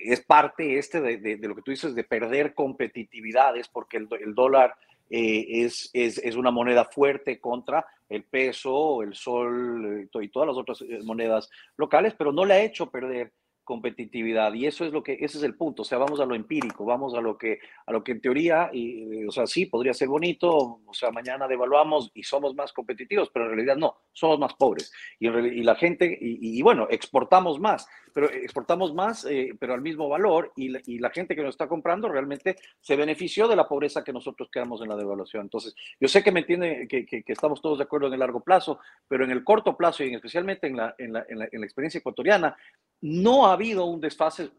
es 0.06 0.22
parte 0.22 0.78
este 0.78 1.02
de, 1.02 1.18
de, 1.18 1.36
de, 1.36 1.48
lo 1.48 1.56
que 1.56 1.62
tú 1.62 1.72
dices 1.72 1.94
de 1.94 2.04
perder 2.06 2.54
competitividades 2.54 3.68
porque 3.68 3.98
el, 3.98 4.08
el 4.22 4.34
dólar 4.34 4.76
eh, 5.10 5.64
es, 5.66 5.90
es, 5.94 6.18
es, 6.20 6.36
una 6.36 6.52
moneda 6.52 6.86
fuerte 6.86 7.40
contra 7.40 7.86
el 8.08 8.24
peso, 8.24 9.02
el 9.02 9.16
sol 9.16 10.08
eh, 10.14 10.24
y 10.24 10.28
todas 10.30 10.48
las 10.48 10.58
otras 10.58 10.82
eh, 10.82 11.00
monedas 11.04 11.50
locales, 11.78 12.14
pero 12.18 12.32
no 12.32 12.46
le 12.46 12.54
ha 12.54 12.64
hecho 12.64 12.92
perder 12.92 13.34
competitividad. 13.70 14.52
Y 14.56 14.66
eso 14.66 14.84
es 14.84 14.92
lo 14.92 15.04
que 15.04 15.14
ese 15.14 15.38
es 15.38 15.44
el 15.44 15.54
punto, 15.54 15.84
o 15.84 15.86
sea, 15.86 16.00
vamos 16.00 16.20
a 16.20 16.26
lo 16.26 16.34
empírico, 16.34 16.86
vamos 16.86 17.14
a 17.14 17.22
lo 17.22 17.38
que 17.38 17.60
a 17.86 17.92
lo 17.92 18.04
que 18.04 18.14
en 18.14 18.20
teoría 18.20 18.72
y 18.74 19.28
o 19.28 19.32
sea, 19.32 19.46
sí 19.46 19.68
podría 19.68 19.94
ser 19.94 20.08
bonito, 20.08 20.50
o 20.84 20.94
sea, 20.94 21.12
mañana 21.12 21.48
devaluamos 21.48 22.10
y 22.16 22.24
somos 22.24 22.56
más 22.56 22.74
competitivos, 22.74 23.30
pero 23.32 23.46
en 23.46 23.52
realidad 23.52 23.78
no, 23.78 23.98
somos 24.12 24.40
más 24.40 24.56
pobres. 24.56 24.92
Y, 25.20 25.30
la 25.62 25.76
gente 25.76 26.18
y, 26.20 26.60
bueno, 26.64 26.88
exportamos 26.90 27.60
más, 27.60 27.88
pero 28.12 28.28
exportamos 28.32 28.92
más 28.92 29.24
eh, 29.26 29.52
pero 29.60 29.76
al 29.76 29.82
mismo 29.82 30.10
valor 30.10 30.52
la, 30.56 30.82
y 30.88 30.98
la, 30.98 31.12
gente 31.12 31.36
que 31.36 31.44
nos 31.44 31.54
está 31.54 31.68
comprando 31.68 32.10
realmente 32.10 32.56
se 32.82 32.96
benefició 32.96 33.48
de 33.48 33.56
la 33.56 33.68
pobreza 33.68 34.04
que 34.04 34.12
nosotros 34.12 34.50
creamos 34.52 34.82
en 34.82 34.90
la 34.90 34.96
devaluación. 34.96 35.44
Entonces, 35.44 35.76
yo 36.00 36.08
sé 36.08 36.24
que 36.24 36.32
me 36.32 36.40
entiende 36.40 36.88
que, 36.88 37.24
estamos 37.28 37.62
todos 37.62 37.78
de 37.78 37.84
acuerdo 37.84 38.08
en 38.08 38.14
el 38.14 38.20
largo 38.20 38.40
plazo, 38.40 38.80
pero 39.08 39.26
en 39.26 39.30
el 39.30 39.44
corto 39.44 39.78
plazo 39.78 40.04
y 40.04 40.16
especialmente 40.16 40.66
en 40.66 40.78
la, 40.78 40.96
en 40.98 41.14
la, 41.14 41.26
en 41.30 41.38
la, 41.38 41.48
en 41.52 41.60
la 41.60 41.66
experiencia 41.68 42.00
ecuatoriana, 42.00 42.58
no 43.02 43.48
ha 43.48 43.54
habido 43.54 43.86
un 43.86 44.00
desfase 44.02 44.52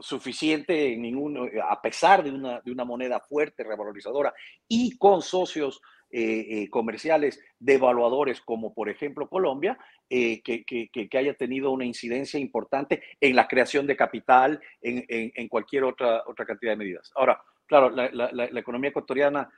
suficiente 0.00 1.00
a 1.68 1.80
pesar 1.80 2.22
de 2.22 2.30
una, 2.30 2.60
de 2.60 2.70
una 2.70 2.84
moneda 2.84 3.20
fuerte, 3.20 3.64
revalorizadora 3.64 4.32
y 4.68 4.96
con 4.96 5.22
socios 5.22 5.80
eh, 6.10 6.62
eh, 6.62 6.70
comerciales 6.70 7.38
devaluadores 7.58 8.40
como 8.40 8.72
por 8.72 8.88
ejemplo 8.88 9.28
Colombia, 9.28 9.78
eh, 10.08 10.40
que, 10.42 10.64
que, 10.64 10.88
que, 10.88 11.18
haya 11.18 11.34
tenido 11.34 11.70
una 11.70 11.84
incidencia 11.84 12.40
importante 12.40 13.02
en 13.20 13.36
la 13.36 13.46
creación 13.46 13.86
de 13.86 13.96
capital, 13.96 14.60
en, 14.80 15.04
en, 15.08 15.48
cualquier 15.48 15.84
otra, 15.84 16.22
otra 16.26 16.46
cantidad 16.46 16.72
de 16.72 16.76
medidas. 16.76 17.12
Ahora, 17.14 17.42
claro, 17.66 17.90
la, 17.90 18.08
la, 18.10 18.30
la 18.32 18.60
economía 18.60 18.88
ecuatoriana 18.88 19.50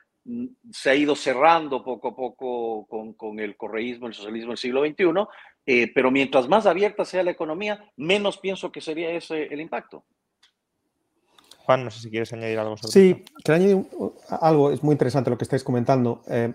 se 0.71 0.89
ha 0.89 0.95
ido 0.95 1.15
cerrando 1.15 1.83
poco 1.83 2.09
a 2.09 2.15
poco 2.15 2.85
con, 2.85 3.13
con 3.13 3.39
el 3.39 3.57
correísmo, 3.57 4.07
el 4.07 4.13
socialismo 4.13 4.51
del 4.51 4.57
siglo 4.57 4.85
XXI, 4.85 5.27
eh, 5.65 5.91
pero 5.93 6.11
mientras 6.11 6.47
más 6.47 6.65
abierta 6.65 7.05
sea 7.05 7.23
la 7.23 7.31
economía, 7.31 7.91
menos 7.97 8.37
pienso 8.37 8.71
que 8.71 8.81
sería 8.81 9.11
ese 9.11 9.45
el 9.45 9.61
impacto. 9.61 10.03
Juan, 11.65 11.83
no 11.83 11.91
sé 11.91 12.01
si 12.01 12.09
quieres 12.09 12.33
añadir 12.33 12.59
algo 12.59 12.77
sobre 12.77 12.91
Sí, 12.91 13.23
quiero 13.43 13.55
añadir 13.55 13.87
algo, 14.29 14.71
es 14.71 14.83
muy 14.83 14.93
interesante 14.93 15.29
lo 15.29 15.37
que 15.37 15.43
estáis 15.43 15.63
comentando, 15.63 16.23
eh, 16.27 16.53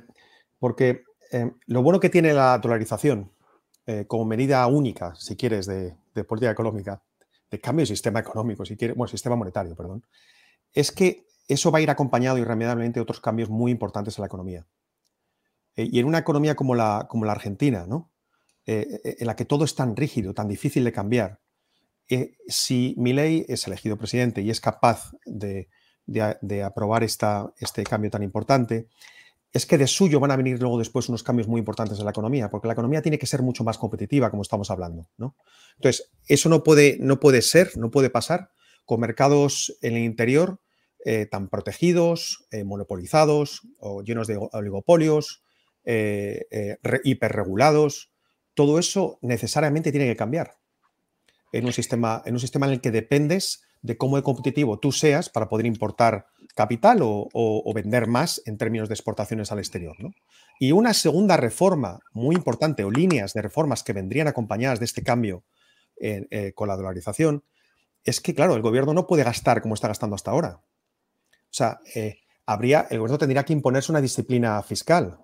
porque 0.58 1.04
eh, 1.32 1.52
lo 1.66 1.82
bueno 1.82 2.00
que 2.00 2.10
tiene 2.10 2.32
la 2.32 2.58
dolarización 2.58 3.32
eh, 3.86 4.04
como 4.06 4.24
medida 4.24 4.66
única, 4.66 5.14
si 5.14 5.36
quieres, 5.36 5.66
de, 5.66 5.94
de, 6.14 6.24
política 6.24 6.50
económica, 6.50 7.02
de 7.50 7.60
cambio 7.60 7.82
de 7.82 7.86
sistema 7.86 8.20
económico, 8.20 8.64
si 8.64 8.76
quieres, 8.76 8.96
bueno, 8.96 9.08
sistema 9.08 9.36
monetario, 9.36 9.76
perdón, 9.76 10.02
es 10.76 10.92
que 10.92 11.26
eso 11.48 11.72
va 11.72 11.78
a 11.78 11.82
ir 11.82 11.90
acompañado 11.90 12.38
irremediablemente 12.38 13.00
de 13.00 13.02
otros 13.02 13.20
cambios 13.20 13.48
muy 13.48 13.72
importantes 13.72 14.16
en 14.18 14.22
la 14.22 14.26
economía. 14.26 14.66
Eh, 15.74 15.88
y 15.90 15.98
en 15.98 16.06
una 16.06 16.18
economía 16.18 16.54
como 16.54 16.74
la, 16.74 17.06
como 17.08 17.24
la 17.24 17.32
Argentina, 17.32 17.86
¿no? 17.88 18.12
Eh, 18.66 19.00
eh, 19.04 19.16
en 19.20 19.26
la 19.26 19.36
que 19.36 19.46
todo 19.46 19.64
es 19.64 19.74
tan 19.74 19.96
rígido, 19.96 20.34
tan 20.34 20.48
difícil 20.48 20.84
de 20.84 20.92
cambiar, 20.92 21.40
si 22.46 22.94
Milei 22.98 23.44
es 23.48 23.66
elegido 23.66 23.96
presidente 23.96 24.40
y 24.40 24.50
es 24.50 24.60
capaz 24.60 25.10
de, 25.24 25.68
de, 26.06 26.62
aprobar 26.62 27.02
esta, 27.02 27.52
este 27.58 27.82
cambio 27.82 28.12
tan 28.12 28.22
importante, 28.22 28.86
es 29.52 29.66
que 29.66 29.76
de 29.76 29.88
suyo 29.88 30.20
van 30.20 30.30
a 30.30 30.36
venir 30.36 30.60
luego 30.60 30.78
después 30.78 31.08
unos 31.08 31.24
cambios 31.24 31.48
muy 31.48 31.58
importantes 31.58 31.98
en 31.98 32.04
la 32.04 32.12
economía, 32.12 32.48
porque 32.48 32.68
la 32.68 32.74
economía 32.74 33.02
tiene 33.02 33.18
que 33.18 33.26
ser 33.26 33.42
mucho 33.42 33.64
más 33.64 33.76
competitiva, 33.76 34.30
como 34.30 34.42
estamos 34.42 34.70
hablando. 34.70 35.08
¿no? 35.16 35.34
Entonces, 35.78 36.12
eso 36.28 36.48
no 36.48 36.62
puede, 36.62 36.96
no 37.00 37.18
puede 37.18 37.42
ser, 37.42 37.76
no 37.76 37.90
puede 37.90 38.08
pasar 38.08 38.50
con 38.84 39.00
mercados 39.00 39.76
en 39.82 39.96
el 39.96 40.04
interior 40.04 40.60
eh, 41.08 41.24
tan 41.24 41.48
protegidos, 41.48 42.48
eh, 42.50 42.64
monopolizados 42.64 43.62
o 43.78 44.02
llenos 44.02 44.26
de 44.26 44.38
oligopolios, 44.50 45.44
eh, 45.84 46.78
hiperregulados. 47.04 48.10
Todo 48.54 48.80
eso 48.80 49.20
necesariamente 49.22 49.92
tiene 49.92 50.08
que 50.08 50.16
cambiar 50.16 50.56
en 51.52 51.64
un, 51.64 51.72
sistema, 51.72 52.24
en 52.26 52.34
un 52.34 52.40
sistema 52.40 52.66
en 52.66 52.72
el 52.72 52.80
que 52.80 52.90
dependes 52.90 53.62
de 53.82 53.96
cómo 53.96 54.16
de 54.16 54.24
competitivo 54.24 54.80
tú 54.80 54.90
seas 54.90 55.28
para 55.28 55.48
poder 55.48 55.66
importar 55.66 56.26
capital 56.56 56.98
o, 57.02 57.72
vender 57.72 58.08
más 58.08 58.42
en 58.44 58.58
términos 58.58 58.88
de 58.88 58.94
exportaciones 58.94 59.52
al 59.52 59.60
exterior. 59.60 59.96
Y 60.58 60.72
una 60.72 60.92
segunda 60.92 61.36
reforma 61.36 62.00
muy 62.14 62.34
importante 62.34 62.82
o 62.82 62.90
líneas 62.90 63.32
de 63.32 63.42
reformas 63.42 63.84
que 63.84 63.92
vendrían 63.92 64.26
acompañadas 64.26 64.80
de 64.80 64.86
este 64.86 65.04
cambio 65.04 65.44
con 66.56 66.66
la 66.66 66.74
dolarización 66.74 67.44
es 68.02 68.20
que, 68.20 68.34
claro, 68.34 68.56
el 68.56 68.62
gobierno 68.62 68.92
no 68.92 69.06
puede 69.06 69.22
gastar 69.22 69.62
como 69.62 69.74
está 69.74 69.86
gastando 69.86 70.16
hasta 70.16 70.32
ahora. 70.32 70.62
O 71.56 71.58
sea, 71.58 71.80
eh, 71.94 72.18
habría, 72.44 72.86
el 72.90 72.98
gobierno 72.98 73.16
tendría 73.16 73.42
que 73.42 73.54
imponerse 73.54 73.90
una 73.90 74.02
disciplina 74.02 74.62
fiscal. 74.62 75.16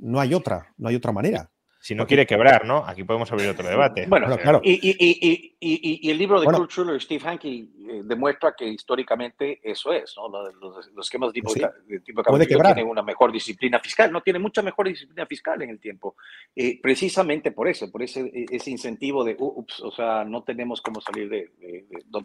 no 0.00 0.20
hay 0.20 0.32
otra, 0.32 0.72
no 0.78 0.88
hay 0.88 0.94
otra 0.94 1.10
manera. 1.10 1.50
Si 1.82 1.96
no 1.96 2.06
quiere 2.06 2.24
quebrar, 2.26 2.64
¿no? 2.64 2.84
Aquí 2.86 3.02
podemos 3.02 3.30
abrir 3.32 3.48
otro 3.48 3.68
debate. 3.68 4.06
Bueno, 4.12 4.36
claro. 4.36 4.60
Y, 4.62 6.10
el 6.10 6.18
libro 6.18 6.40
de 6.40 6.46
Kurt 6.46 6.70
Schuller, 6.70 7.00
Steve 7.00 7.26
Hanke, 7.26 7.48
eh, 7.48 7.66
demuestra 8.04 8.54
que 8.56 8.68
históricamente 8.68 9.58
eso 9.62 9.92
es, 9.92 10.14
¿no? 10.16 10.28
Los, 10.28 10.88
esquemas 11.00 11.30
de 11.30 11.40
tipo, 11.40 11.52
de, 11.52 12.00
tipo 12.00 12.22
de 12.22 12.46
tienen 12.46 12.86
una 12.86 13.02
mejor 13.02 13.32
disciplina 13.32 13.80
fiscal, 13.80 14.12
no 14.12 14.20
tiene 14.20 14.38
mucha 14.38 14.62
mejor 14.62 14.86
disciplina 14.86 15.26
fiscal 15.26 15.60
en 15.62 15.70
el 15.70 15.80
tiempo. 15.80 16.14
Eh, 16.54 16.78
precisamente 16.80 17.50
por 17.50 17.66
eso, 17.66 17.90
por 17.90 18.02
ese, 18.02 18.30
ese 18.32 18.70
incentivo 18.70 19.24
de, 19.24 19.34
ups, 19.38 19.80
o 19.80 19.90
sea, 19.90 20.24
no 20.24 20.44
tenemos 20.44 20.80
cómo 20.82 21.00
salir 21.00 21.28
de, 21.28 21.50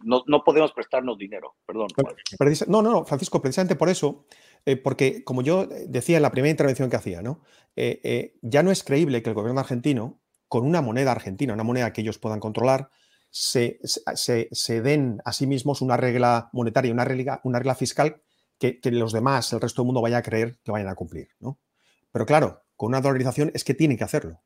no, 0.04 0.24
no, 0.28 0.44
podemos 0.44 0.72
prestarnos 0.74 1.18
dinero, 1.18 1.56
perdón. 1.66 1.88
no, 2.68 2.82
no, 2.84 2.92
no, 2.92 3.06
Francisco, 3.06 3.42
precisamente 3.42 3.76
por 3.76 3.90
eso 3.90 4.26
eh, 4.68 4.76
porque, 4.76 5.24
como 5.24 5.42
yo 5.42 5.66
decía 5.66 6.18
en 6.18 6.24
la 6.24 6.32
primera 6.32 6.52
intervención 6.52 6.90
que 6.90 6.98
hacía, 6.98 7.22
¿no? 7.22 7.42
Eh, 7.80 8.02
eh, 8.04 8.34
ya 8.42 8.64
no 8.64 8.72
es 8.72 8.84
creíble 8.84 9.22
que 9.22 9.30
el 9.30 9.36
gobierno 9.36 9.60
argentino, 9.60 10.20
con 10.48 10.66
una 10.66 10.82
moneda 10.82 11.12
argentina, 11.12 11.54
una 11.54 11.64
moneda 11.64 11.94
que 11.94 12.02
ellos 12.02 12.18
puedan 12.18 12.40
controlar, 12.40 12.90
se, 13.30 13.80
den 14.82 15.22
a 15.24 15.32
sí 15.32 15.46
mismos 15.46 15.82
una 15.82 15.96
regla 15.96 16.50
monetaria, 16.54 16.92
una 16.92 17.06
regla, 17.06 17.40
una 17.44 17.60
regla 17.60 17.76
fiscal 17.76 18.24
que, 18.58 18.80
los 18.86 19.14
demás, 19.14 19.54
el 19.54 19.62
resto 19.62 19.84
del 19.84 19.88
mundo, 19.88 20.02
vaya 20.02 20.18
a 20.18 20.24
creer 20.24 20.58
que 20.64 20.72
vayan 20.72 20.88
a 20.88 20.96
cumplir. 20.96 21.30
¿no? 21.40 21.60
Pero 22.12 22.26
claro, 22.26 22.64
con 22.76 22.88
una 22.88 23.02
dolarización 23.02 23.52
es 23.54 23.64
que 23.64 23.76
tienen 23.76 23.96
que 23.96 24.06
hacerlo. 24.06 24.42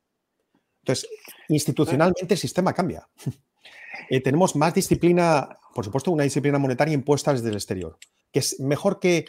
Entonces, 0.82 1.08
institucionalmente 1.48 2.34
el 2.34 2.40
sistema 2.40 2.74
cambia. 2.74 3.08
tenemos 4.26 4.58
más 4.58 4.74
disciplina, 4.74 5.58
por 5.74 5.86
supuesto, 5.86 6.12
una 6.12 6.24
disciplina 6.24 6.60
monetaria 6.60 6.94
impuesta 6.94 7.32
desde 7.32 7.48
el 7.48 7.56
exterior, 7.56 7.98
que 8.34 8.40
es 8.40 8.60
mejor 8.60 9.00
que 9.00 9.26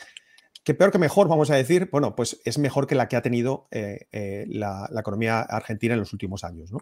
que 0.65 0.75
peor 0.75 0.93
que 0.93 0.99
mejor, 0.99 1.29
vamos 1.29 1.51
a 1.51 1.57
decir, 1.57 1.89
bueno, 1.91 2.15
pues 2.15 2.41
es 2.45 2.59
mejor 2.59 2.87
que 2.87 2.95
la 2.95 3.09
que 3.09 3.17
ha 3.17 3.23
tenido 3.23 3.67
eh, 3.71 4.07
eh, 4.13 4.45
la, 4.49 4.89
economía 4.97 5.41
argentina 5.41 5.95
en 5.95 6.01
los 6.01 6.13
últimos 6.13 6.45
años, 6.45 6.71
¿no? 6.71 6.79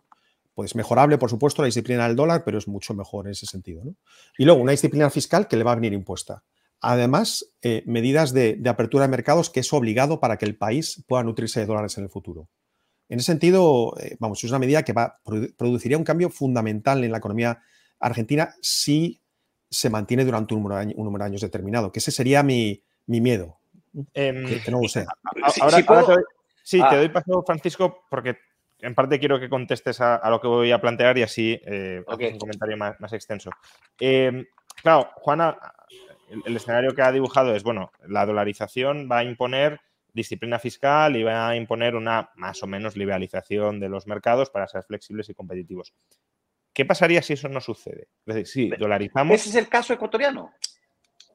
Pues 0.54 0.74
mejorable, 0.74 1.16
por 1.16 1.30
supuesto, 1.30 1.62
la 1.62 1.66
disciplina 1.66 2.06
del 2.06 2.16
dólar, 2.16 2.44
pero 2.44 2.58
es 2.58 2.68
mucho 2.68 2.92
mejor 2.92 3.26
en 3.26 3.32
ese 3.32 3.46
sentido, 3.46 3.82
¿no? 3.84 3.96
Y 4.36 4.44
luego 4.44 4.60
una 4.60 4.72
disciplina 4.72 5.08
fiscal 5.08 5.48
que 5.48 5.56
le 5.56 5.64
va 5.64 5.72
a 5.72 5.76
venir 5.76 5.94
impuesta. 5.94 6.44
Además, 6.80 7.46
eh, 7.62 7.82
medidas 7.86 8.32
de, 8.34 8.60
apertura 8.66 9.04
de 9.04 9.10
mercados 9.10 9.48
que 9.48 9.60
es 9.60 9.72
obligado 9.72 10.20
para 10.20 10.36
que 10.36 10.44
el 10.44 10.56
país 10.56 11.02
pueda 11.06 11.22
nutrirse 11.22 11.60
de 11.60 11.66
dólares 11.66 11.96
en 11.96 12.04
el 12.04 12.10
futuro. 12.10 12.48
En 13.08 13.18
ese 13.18 13.26
sentido, 13.26 13.94
vamos, 14.18 14.44
es 14.44 14.50
una 14.50 14.58
medida 14.58 14.82
que 14.82 14.92
va, 14.92 15.20
produciría 15.56 15.98
un 15.98 16.04
cambio 16.04 16.30
fundamental 16.30 17.02
en 17.02 17.10
la 17.10 17.18
economía 17.18 17.60
argentina 17.98 18.54
si 18.62 19.20
se 19.68 19.90
mantiene 19.90 20.24
durante 20.24 20.54
un 20.54 20.62
número 20.62 21.24
de 21.24 21.24
años, 21.24 21.40
determinado, 21.40 21.90
que 21.90 21.98
ese 21.98 22.12
sería 22.12 22.42
mi 22.42 22.84
miedo. 23.06 23.59
Em, 24.14 24.60
no 24.70 24.88
sé. 24.88 25.04
Ahora, 25.60 25.76
te, 25.76 26.12
doy, 26.12 26.24
sí, 26.62 26.78
te 26.78 26.84
ah. 26.84 26.96
doy 26.96 27.08
paso, 27.08 27.42
Francisco, 27.44 28.04
porque 28.08 28.38
en 28.80 28.94
parte 28.94 29.18
quiero 29.18 29.38
que 29.38 29.48
contestes 29.48 30.00
a, 30.00 30.28
lo 30.30 30.40
que 30.40 30.48
voy 30.48 30.72
a 30.72 30.80
plantear 30.80 31.18
y 31.18 31.22
así 31.22 31.60
eh, 31.64 32.02
un 32.06 32.38
comentario 32.38 32.76
más, 32.76 33.12
extenso. 33.12 33.50
Em, 33.98 34.46
claro, 34.82 35.10
Juana, 35.16 35.56
el, 36.44 36.56
escenario 36.56 36.94
que 36.94 37.02
ha 37.02 37.12
dibujado 37.12 37.54
es, 37.54 37.62
bueno, 37.62 37.92
la 38.06 38.24
dolarización 38.26 39.08
va 39.10 39.18
a 39.18 39.24
imponer 39.24 39.80
disciplina 40.12 40.58
fiscal 40.58 41.16
y 41.16 41.22
va 41.22 41.48
a 41.48 41.56
imponer 41.56 41.94
una 41.94 42.30
más 42.34 42.62
o 42.62 42.66
menos 42.66 42.96
liberalización 42.96 43.78
de 43.78 43.88
los 43.88 44.06
mercados 44.06 44.50
para 44.50 44.66
ser 44.66 44.82
flexibles 44.82 45.28
y 45.28 45.34
competitivos. 45.34 45.94
¿Qué 46.72 46.84
pasaría 46.84 47.22
si 47.22 47.34
eso 47.34 47.48
no 47.48 47.60
sucede? 47.60 48.08
Es 48.26 48.34
decir, 48.34 48.46
si 48.46 48.76
dolarizamos... 48.76 49.34
Ese 49.34 49.50
es 49.50 49.56
el 49.56 49.68
caso 49.68 49.92
ecuatoriano. 49.92 50.52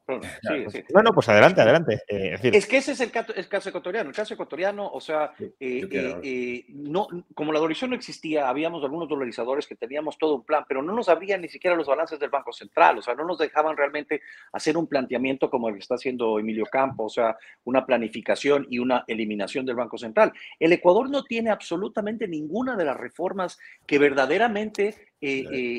Bueno, 0.93 1.13
pues 1.13 1.29
adelante, 1.29 1.61
adelante. 1.61 2.01
Eh, 2.07 2.37
es, 2.41 2.67
que 2.67 2.77
ese 2.77 2.91
es 2.91 3.01
el 3.01 3.11
caso, 3.11 3.69
ecuatoriano. 3.69 4.09
El 4.09 4.15
caso 4.15 4.33
ecuatoriano, 4.33 4.87
o 4.87 5.01
sea, 5.01 5.31
eh, 5.59 5.87
eh, 6.23 6.65
no, 6.69 7.07
como 7.33 7.51
la 7.51 7.59
dolarización 7.59 7.91
no 7.91 7.95
existía, 7.95 8.47
habíamos 8.47 8.83
algunos 8.83 9.09
dolarizadores 9.09 9.67
que 9.67 9.75
teníamos 9.75 10.17
todo 10.17 10.35
un 10.35 10.43
plan, 10.43 10.63
pero 10.67 10.81
no 10.81 10.93
nos 10.93 11.09
abrían 11.09 11.41
ni 11.41 11.49
siquiera 11.49 11.75
los 11.75 11.87
balances 11.87 12.19
del 12.19 12.29
Banco 12.29 12.53
Central, 12.53 12.99
o 12.99 13.01
sea, 13.01 13.15
no 13.15 13.25
nos 13.25 13.37
dejaban 13.37 13.75
realmente 13.75 14.21
hacer 14.51 14.77
un 14.77 14.87
planteamiento 14.87 15.49
como 15.49 15.69
el 15.69 15.75
que 15.75 15.81
está 15.81 15.95
haciendo 15.95 16.39
Emilio 16.39 16.65
Campo, 16.65 17.05
o 17.05 17.09
sea, 17.09 17.37
una 17.63 17.85
planificación 17.85 18.67
y 18.69 18.79
una 18.79 19.03
eliminación 19.07 19.65
del 19.65 19.75
Banco 19.75 19.97
Central. 19.97 20.33
El 20.59 20.73
Ecuador 20.73 21.09
no 21.09 21.23
tiene 21.23 21.49
absolutamente 21.49 22.27
ninguna 22.27 22.75
de 22.75 22.85
las 22.85 22.97
reformas 22.97 23.57
que 23.87 23.97
verdaderamente 23.97 24.95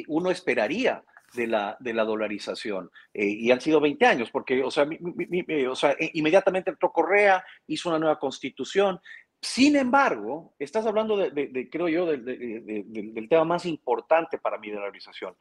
uno 0.09 0.31
esperaría 0.31 1.03
de 1.37 1.47
la, 1.47 1.76
de 1.78 1.95
la 1.95 2.05
dolarización. 2.05 2.91
Eh, 3.14 3.26
y 3.26 3.51
han 3.51 3.61
sido 3.61 3.80
20 3.80 4.05
años, 4.07 4.30
porque, 4.30 4.62
o 4.64 4.70
sea, 4.70 4.89
o 5.70 5.76
sea, 5.76 5.93
e, 5.93 6.11
inmediatamente 6.14 6.70
entró 6.70 6.91
Correa, 6.91 7.45
hizo 7.66 7.89
una 7.89 7.99
nueva 7.99 8.18
constitución. 8.18 8.99
Sin 9.41 9.76
embargo, 9.76 10.55
estás 10.59 10.87
hablando 10.87 11.16
de, 11.16 11.68
creo 11.70 11.89
yo, 11.89 12.07
del 12.07 13.28
tema 13.28 13.45
más 13.45 13.66
importante 13.66 14.39
para 14.39 14.59
mi 14.59 14.70
dolarización. 14.70 15.37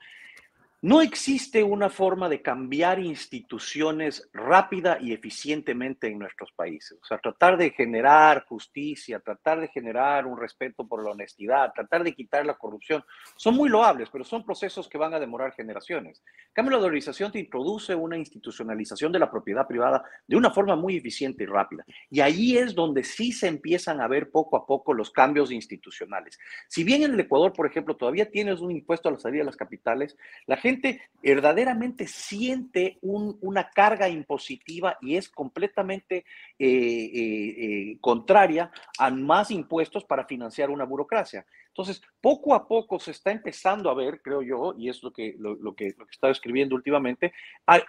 No 0.82 1.02
existe 1.02 1.64
una 1.64 1.90
forma 1.90 2.30
de 2.30 2.42
cambiar 2.42 3.00
instituciones 3.00 4.30
rápida 4.34 5.00
y 5.02 5.14
eficientemente 5.14 6.08
en 6.08 6.20
nuestros 6.20 6.52
países. 6.52 7.00
O 7.02 7.06
sea, 7.06 7.18
tratar 7.18 7.58
de 7.58 7.72
generar 7.72 8.46
justicia, 8.46 9.20
tratar 9.20 9.62
de 9.62 9.70
generar 9.70 10.28
un 10.28 10.38
respeto 10.38 10.86
por 10.88 11.04
la 11.04 11.12
honestidad, 11.12 11.72
tratar 11.74 12.04
de 12.04 12.14
quitar 12.14 12.46
la 12.46 12.56
corrupción, 12.56 13.04
son 13.36 13.56
muy 13.56 13.70
loables, 13.70 14.10
pero 14.12 14.24
son 14.24 14.46
procesos 14.46 14.88
que 14.88 14.98
van 14.98 15.14
a 15.14 15.20
demorar 15.20 15.54
generaciones. 15.54 16.22
En 16.48 16.54
cambio, 16.54 16.78
la 16.78 16.84
dolarización 16.84 17.32
te 17.32 17.40
introduce 17.40 17.96
una 17.96 18.18
institucionalización 18.18 19.12
de 19.12 19.20
la 19.20 19.32
propiedad 19.32 19.66
privada 19.66 20.04
de 20.28 20.36
una 20.36 20.52
forma 20.52 20.76
muy 20.76 20.98
eficiente 20.98 21.44
y 21.44 21.48
rápida. 21.48 21.86
Y 22.12 22.20
ahí 22.20 22.58
es 22.58 22.76
donde 22.76 23.04
sí 23.04 23.32
se 23.32 23.48
empiezan 23.48 24.02
a 24.02 24.08
ver 24.08 24.30
poco 24.30 24.58
a 24.58 24.66
poco 24.66 24.94
los 24.94 25.10
cambios 25.10 25.52
institucionales. 25.52 26.38
Si 26.68 26.84
bien 26.84 27.04
en 27.04 27.14
el 27.14 27.20
Ecuador, 27.22 27.54
por 27.54 27.66
ejemplo, 27.66 27.96
todavía 27.96 28.30
tienes 28.30 28.60
un 28.60 28.72
impuesto 28.72 29.10
a 29.10 29.14
la 29.14 29.20
salida 29.20 29.40
de 29.40 29.46
las 29.46 29.58
capitales, 29.58 30.16
la 30.46 30.58
gente 30.66 31.02
verdaderamente 31.22 32.08
siente 32.08 32.98
una 33.02 33.70
carga 33.70 34.10
impositiva 34.10 34.98
y 35.00 35.16
es 35.16 35.30
completamente 35.30 36.18
eh, 36.18 36.26
eh, 36.60 37.56
eh, 37.58 37.98
contraria 38.02 38.72
a 38.98 39.12
más 39.12 39.52
impuestos 39.52 40.06
para 40.06 40.26
financiar 40.26 40.72
una 40.72 40.86
burocracia. 40.86 41.46
Entonces, 41.68 42.02
poco 42.20 42.56
a 42.56 42.68
poco 42.68 43.00
se 43.00 43.12
está 43.12 43.32
empezando 43.32 43.92
a 43.92 43.94
ver, 43.94 44.22
creo 44.24 44.42
yo, 44.42 44.74
y 44.76 44.90
es 44.90 45.04
lo 45.04 45.12
que, 45.12 45.36
lo, 45.38 45.56
que, 45.76 45.94
lo 45.98 46.06
que 46.06 46.12
estaba 46.12 46.32
escribiendo 46.32 46.76
últimamente, 46.76 47.32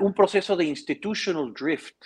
un 0.01 0.13
proceso 0.13 0.55
de 0.55 0.65
institutional 0.65 1.55
drift, 1.55 2.05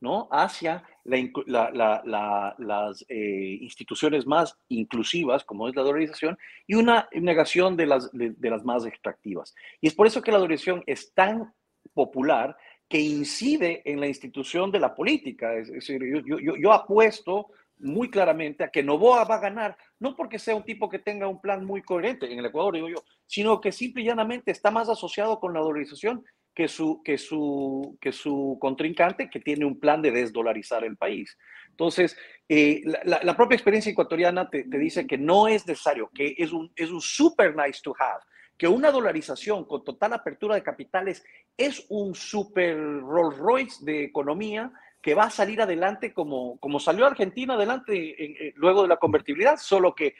¿no? 0.00 0.28
Hacia 0.30 0.82
las 1.04 3.04
eh, 3.08 3.58
instituciones 3.60 4.26
más 4.26 4.56
inclusivas, 4.68 5.44
como 5.44 5.68
es 5.68 5.76
la 5.76 5.82
dolarización, 5.82 6.38
y 6.66 6.74
una 6.74 7.08
negación 7.12 7.76
de 7.76 7.86
las, 7.86 8.10
de, 8.12 8.50
las 8.50 8.64
más 8.64 8.86
extractivas. 8.86 9.54
Y 9.80 9.88
es 9.88 9.94
por 9.94 10.06
eso 10.06 10.22
que 10.22 10.32
la 10.32 10.38
dolarización 10.38 10.82
es 10.86 11.12
tan 11.12 11.52
popular 11.94 12.56
que 12.88 12.98
incide 12.98 13.82
en 13.84 14.00
la 14.00 14.08
institución 14.08 14.72
de 14.72 14.80
la 14.80 14.94
política. 14.94 15.54
Es 15.54 15.70
decir, 15.70 16.02
yo, 16.24 16.72
apuesto 16.72 17.48
muy 17.78 18.10
claramente 18.10 18.64
a 18.64 18.68
que 18.68 18.82
Novoa 18.82 19.24
va 19.24 19.36
a 19.36 19.40
ganar, 19.40 19.76
no 19.98 20.14
porque 20.14 20.38
sea 20.38 20.54
un 20.54 20.64
tipo 20.64 20.88
que 20.88 20.98
tenga 20.98 21.28
un 21.28 21.40
plan 21.40 21.64
muy 21.64 21.82
coherente 21.82 22.30
en 22.30 22.38
el 22.38 22.46
Ecuador, 22.46 22.74
digo 22.74 22.88
yo, 22.88 23.02
sino 23.26 23.60
que 23.60 23.72
simple 23.72 24.02
y 24.02 24.06
llanamente 24.06 24.50
está 24.50 24.70
más 24.70 24.90
asociado 24.90 25.40
con 25.40 25.54
la 25.54 25.60
dolarización 25.60 26.24
que 26.60 26.68
su, 26.68 27.00
que 27.02 27.16
su, 27.16 27.96
que 28.02 28.12
su 28.12 28.58
contrincante, 28.60 29.30
que 29.30 29.40
tiene 29.40 29.64
un 29.64 29.80
plan 29.80 30.02
de 30.02 30.10
desdolarizar 30.10 30.84
el 30.84 30.98
país. 30.98 31.38
Entonces, 31.70 32.14
eh, 32.50 32.82
la, 33.04 33.34
propia 33.34 33.56
experiencia 33.56 33.90
ecuatoriana 33.90 34.50
te, 34.50 34.64
dice 34.64 35.06
que 35.06 35.16
no 35.16 35.48
es 35.48 35.66
necesario, 35.66 36.10
que 36.14 36.34
es 36.36 36.52
un, 36.52 36.70
es 36.76 36.90
un 36.90 37.00
super 37.00 37.56
nice 37.56 37.80
to 37.82 37.94
have, 37.98 38.20
que 38.58 38.68
una 38.68 38.90
dolarización 38.90 39.64
con 39.64 39.82
total 39.84 40.12
apertura 40.12 40.54
de 40.54 40.62
capitales 40.62 41.24
es 41.56 41.86
un 41.88 42.14
super 42.14 42.76
Rolls 42.76 43.38
Royce 43.38 43.82
de 43.82 44.04
economía 44.04 44.70
que 45.00 45.14
va 45.14 45.24
a 45.24 45.30
salir 45.30 45.62
adelante 45.62 46.12
como, 46.12 46.58
como 46.58 46.78
salió 46.78 47.06
Argentina 47.06 47.54
adelante 47.54 48.52
luego 48.56 48.82
de 48.82 48.88
la 48.88 48.98
convertibilidad, 48.98 49.56
solo 49.56 49.94
que, 49.94 50.14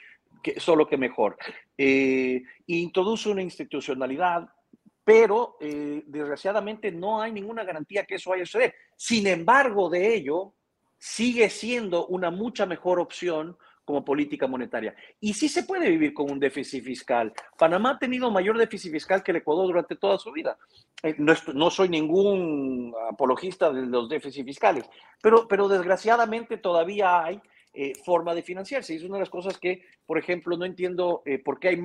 solo 0.57 0.87
que 0.87 0.97
mejor. 0.97 1.37
Eh, 1.77 2.41
introduce 2.65 3.29
una 3.29 3.43
institucionalidad, 3.43 4.49
pero 5.03 5.57
eh, 5.59 6.03
desgraciadamente 6.05 6.91
no 6.91 7.21
hay 7.21 7.31
ninguna 7.31 7.63
garantía 7.63 8.05
que 8.05 8.15
eso 8.15 8.29
vaya 8.29 8.43
a 8.43 8.45
suceder. 8.45 8.75
Sin 8.95 9.27
embargo, 9.27 9.89
de 9.89 10.13
ello, 10.13 10.53
sigue 10.97 11.49
siendo 11.49 12.07
una 12.07 12.29
mucha 12.29 12.65
mejor 12.65 12.99
opción 12.99 13.57
como 13.83 14.05
política 14.05 14.47
monetaria. 14.47 14.95
Y 15.19 15.33
sí 15.33 15.49
se 15.49 15.63
puede 15.63 15.89
vivir 15.89 16.13
con 16.13 16.31
un 16.31 16.39
déficit 16.39 16.83
fiscal. 16.83 17.33
Panamá 17.57 17.91
ha 17.91 17.99
tenido 17.99 18.29
mayor 18.29 18.57
déficit 18.57 18.91
fiscal 18.91 19.23
que 19.23 19.31
el 19.31 19.37
Ecuador 19.37 19.67
durante 19.67 19.95
toda 19.95 20.17
su 20.19 20.31
vida. 20.31 20.57
Eh, 21.01 21.15
no, 21.17 21.69
soy 21.71 21.89
ningún 21.89 22.93
apologista 23.09 23.71
de 23.71 23.85
los 23.85 24.07
déficits 24.07 24.45
fiscales, 24.45 24.87
pero, 25.21 25.67
desgraciadamente 25.67 26.57
todavía 26.57 27.23
hay 27.23 27.41
eh, 27.73 27.93
forma 28.05 28.35
de 28.35 28.43
financiarse. 28.43 28.93
Y 28.93 28.97
es 28.97 29.03
una 29.03 29.15
de 29.15 29.21
las 29.21 29.29
cosas 29.29 29.57
que, 29.57 29.83
por 30.05 30.19
ejemplo, 30.19 30.55
no 30.55 30.65
entiendo 30.65 31.23
eh, 31.25 31.39
por 31.39 31.59
qué 31.59 31.75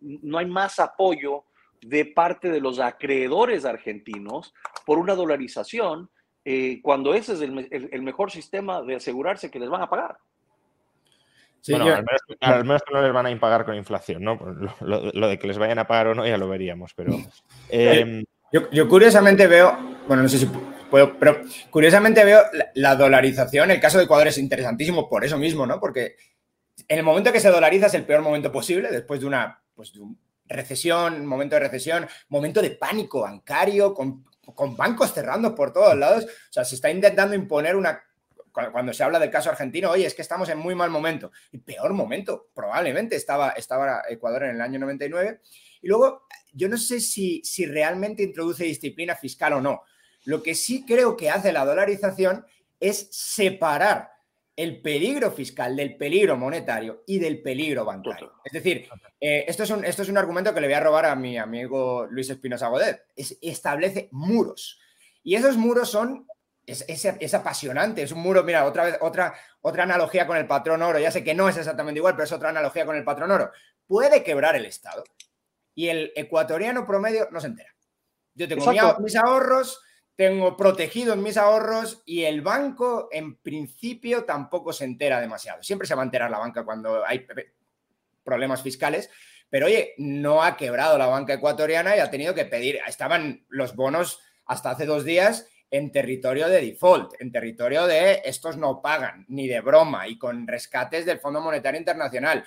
no 0.00 0.38
hay 0.38 0.46
más 0.46 0.78
apoyo 0.78 1.44
de 1.82 2.04
parte 2.04 2.50
de 2.50 2.60
los 2.60 2.78
acreedores 2.78 3.64
argentinos 3.64 4.54
por 4.86 4.98
una 4.98 5.14
dolarización, 5.14 6.10
cuando 6.82 7.12
ese 7.12 7.34
es 7.34 7.40
el 7.42 8.02
mejor 8.02 8.30
sistema 8.30 8.80
de 8.80 8.96
asegurarse 8.96 9.50
que 9.50 9.58
les 9.58 9.68
van 9.68 9.82
a 9.82 9.90
pagar 9.90 10.16
bueno, 11.66 11.86
al, 12.40 12.64
menos, 12.64 12.82
no 12.92 13.02
les 13.02 13.12
van 13.12 13.26
a 13.26 13.30
impagar 13.30 13.64
con 13.64 13.74
inflación, 13.74 14.22
¿no? 14.22 14.38
Lo, 14.80 15.28
de 15.28 15.38
que 15.38 15.48
les 15.48 15.58
vayan 15.58 15.78
a 15.78 15.86
pagar 15.86 16.08
o 16.08 16.14
no 16.14 16.26
ya 16.26 16.38
lo 16.38 16.48
veríamos, 16.48 16.94
pero... 16.94 17.12
Em, 17.70 18.24
yo, 18.50 18.88
curiosamente 18.88 19.46
veo, 19.46 19.76
bueno, 20.06 20.22
no 20.22 20.28
sé 20.28 20.38
si 20.38 20.48
puedo, 20.90 21.18
pero 21.18 21.42
curiosamente 21.68 22.24
veo 22.24 22.40
la, 22.74 22.96
dolarización, 22.96 23.70
el 23.70 23.80
caso 23.80 23.98
de 23.98 24.04
Ecuador 24.04 24.28
es 24.28 24.38
interesantísimo 24.38 25.06
por 25.06 25.22
eso 25.22 25.36
mismo, 25.36 25.66
¿no? 25.66 25.78
Porque 25.78 26.16
en 26.88 26.98
el 26.98 27.04
momento 27.04 27.30
que 27.30 27.40
se 27.40 27.50
dolariza 27.50 27.86
es 27.86 27.94
el 27.94 28.06
peor 28.06 28.22
momento 28.22 28.50
posible, 28.50 28.90
después 28.90 29.20
de 29.20 29.26
una 29.26 29.60
pues, 29.74 29.92
de 29.92 30.00
recesión, 30.48 31.26
momento 31.26 31.56
de 31.56 31.60
recesión, 31.60 32.06
momento 32.28 32.62
de 32.62 32.70
pánico 32.72 33.20
bancario, 33.20 33.94
con, 33.94 34.24
con 34.54 34.76
bancos 34.76 35.12
cerrando 35.12 35.54
por 35.54 35.72
todos 35.72 35.96
lados, 35.96 36.24
o 36.24 36.52
sea, 36.52 36.64
se 36.64 36.74
está 36.74 36.90
intentando 36.90 37.34
imponer 37.34 37.76
una 37.76 38.02
cuando 38.72 38.92
se 38.92 39.04
habla 39.04 39.18
del 39.18 39.30
caso 39.30 39.50
argentino, 39.50 39.90
oye, 39.90 40.06
es 40.06 40.14
que 40.14 40.22
estamos 40.22 40.48
en 40.48 40.58
muy 40.58 40.74
mal 40.74 40.90
momento. 40.90 41.30
Y 41.52 41.58
peor 41.58 41.92
momento, 41.92 42.48
probablemente 42.54 43.16
estaba, 43.16 43.50
estaba 43.50 44.02
Ecuador 44.08 44.44
en 44.44 44.56
el 44.56 44.60
año 44.60 44.78
99. 44.80 45.40
Y 45.82 45.88
luego, 45.88 46.26
yo 46.52 46.68
no 46.68 46.76
sé 46.76 47.00
si, 47.00 47.40
si 47.44 47.66
realmente 47.66 48.22
introduce 48.22 48.64
disciplina 48.64 49.14
fiscal 49.14 49.52
o 49.52 49.60
no. 49.60 49.82
Lo 50.24 50.42
que 50.42 50.54
sí 50.54 50.84
creo 50.84 51.16
que 51.16 51.30
hace 51.30 51.52
la 51.52 51.64
dolarización 51.64 52.44
es 52.80 53.08
separar 53.12 54.10
el 54.58 54.82
peligro 54.82 55.30
fiscal 55.30 55.76
del 55.76 55.96
peligro 55.96 56.36
monetario 56.36 57.04
y 57.06 57.20
del 57.20 57.40
peligro 57.42 57.84
bancario. 57.84 58.32
Es 58.44 58.52
decir, 58.52 58.88
eh, 59.20 59.44
esto, 59.46 59.62
es 59.62 59.70
un, 59.70 59.84
esto 59.84 60.02
es 60.02 60.08
un 60.08 60.18
argumento 60.18 60.52
que 60.52 60.60
le 60.60 60.66
voy 60.66 60.74
a 60.74 60.80
robar 60.80 61.04
a 61.04 61.14
mi 61.14 61.38
amigo 61.38 62.08
Luis 62.10 62.28
Espinosa 62.28 62.66
Godet. 62.66 63.06
establece 63.14 64.08
muros. 64.10 64.80
Y 65.22 65.36
esos 65.36 65.56
muros 65.56 65.88
son 65.88 66.26
es, 66.66 67.34
apasionante, 67.34 68.02
es 68.02 68.10
un 68.10 68.18
muro, 68.18 68.42
mira, 68.42 68.64
otra 68.64 68.82
vez, 68.82 68.98
otra, 69.00 69.32
otra 69.60 69.84
analogía 69.84 70.26
con 70.26 70.36
el 70.36 70.48
patrón 70.48 70.82
oro, 70.82 70.98
ya 70.98 71.12
sé 71.12 71.22
que 71.22 71.36
no 71.36 71.48
es 71.48 71.56
exactamente 71.56 72.00
igual, 72.00 72.14
pero 72.14 72.24
es 72.24 72.32
otra 72.32 72.48
analogía 72.48 72.84
con 72.84 72.96
el 72.96 73.04
patrón 73.04 73.30
oro. 73.30 73.52
Puede 73.86 74.24
quebrar 74.24 74.56
el 74.56 74.66
Estado 74.66 75.04
y 75.72 75.86
el 75.88 76.12
ecuatoriano 76.16 76.84
promedio 76.84 77.28
no 77.30 77.40
se 77.40 77.46
entera. 77.46 77.72
Yo 78.34 78.48
tengo 78.48 78.98
mis 78.98 79.14
ahorros, 79.14 79.80
tengo 80.18 80.56
protegido 80.56 81.14
en 81.14 81.22
mis 81.22 81.36
ahorros 81.36 82.02
y 82.04 82.24
el 82.24 82.40
banco 82.40 83.08
en 83.12 83.36
principio 83.36 84.24
tampoco 84.24 84.72
se 84.72 84.84
entera 84.84 85.20
demasiado. 85.20 85.62
Siempre 85.62 85.86
se 85.86 85.94
va 85.94 86.02
a 86.02 86.06
enterar 86.06 86.28
la 86.28 86.40
banca 86.40 86.64
cuando 86.64 87.06
hay 87.06 87.24
problemas 88.24 88.60
fiscales, 88.60 89.10
pero 89.48 89.66
oye, 89.66 89.94
no 89.98 90.42
ha 90.42 90.56
quebrado 90.56 90.98
la 90.98 91.06
banca 91.06 91.34
ecuatoriana 91.34 91.96
y 91.96 92.00
ha 92.00 92.10
tenido 92.10 92.34
que 92.34 92.46
pedir, 92.46 92.80
estaban 92.88 93.46
los 93.48 93.76
bonos 93.76 94.20
hasta 94.44 94.70
hace 94.70 94.86
dos 94.86 95.04
días 95.04 95.46
en 95.70 95.92
territorio 95.92 96.48
de 96.48 96.62
default, 96.62 97.12
en 97.20 97.30
territorio 97.30 97.86
de 97.86 98.22
estos 98.24 98.56
no 98.56 98.82
pagan, 98.82 99.24
ni 99.28 99.46
de 99.46 99.60
broma, 99.60 100.08
y 100.08 100.18
con 100.18 100.48
rescates 100.48 101.06
del 101.06 101.20
Fondo 101.20 101.40
Monetario 101.40 101.78
Internacional. 101.78 102.44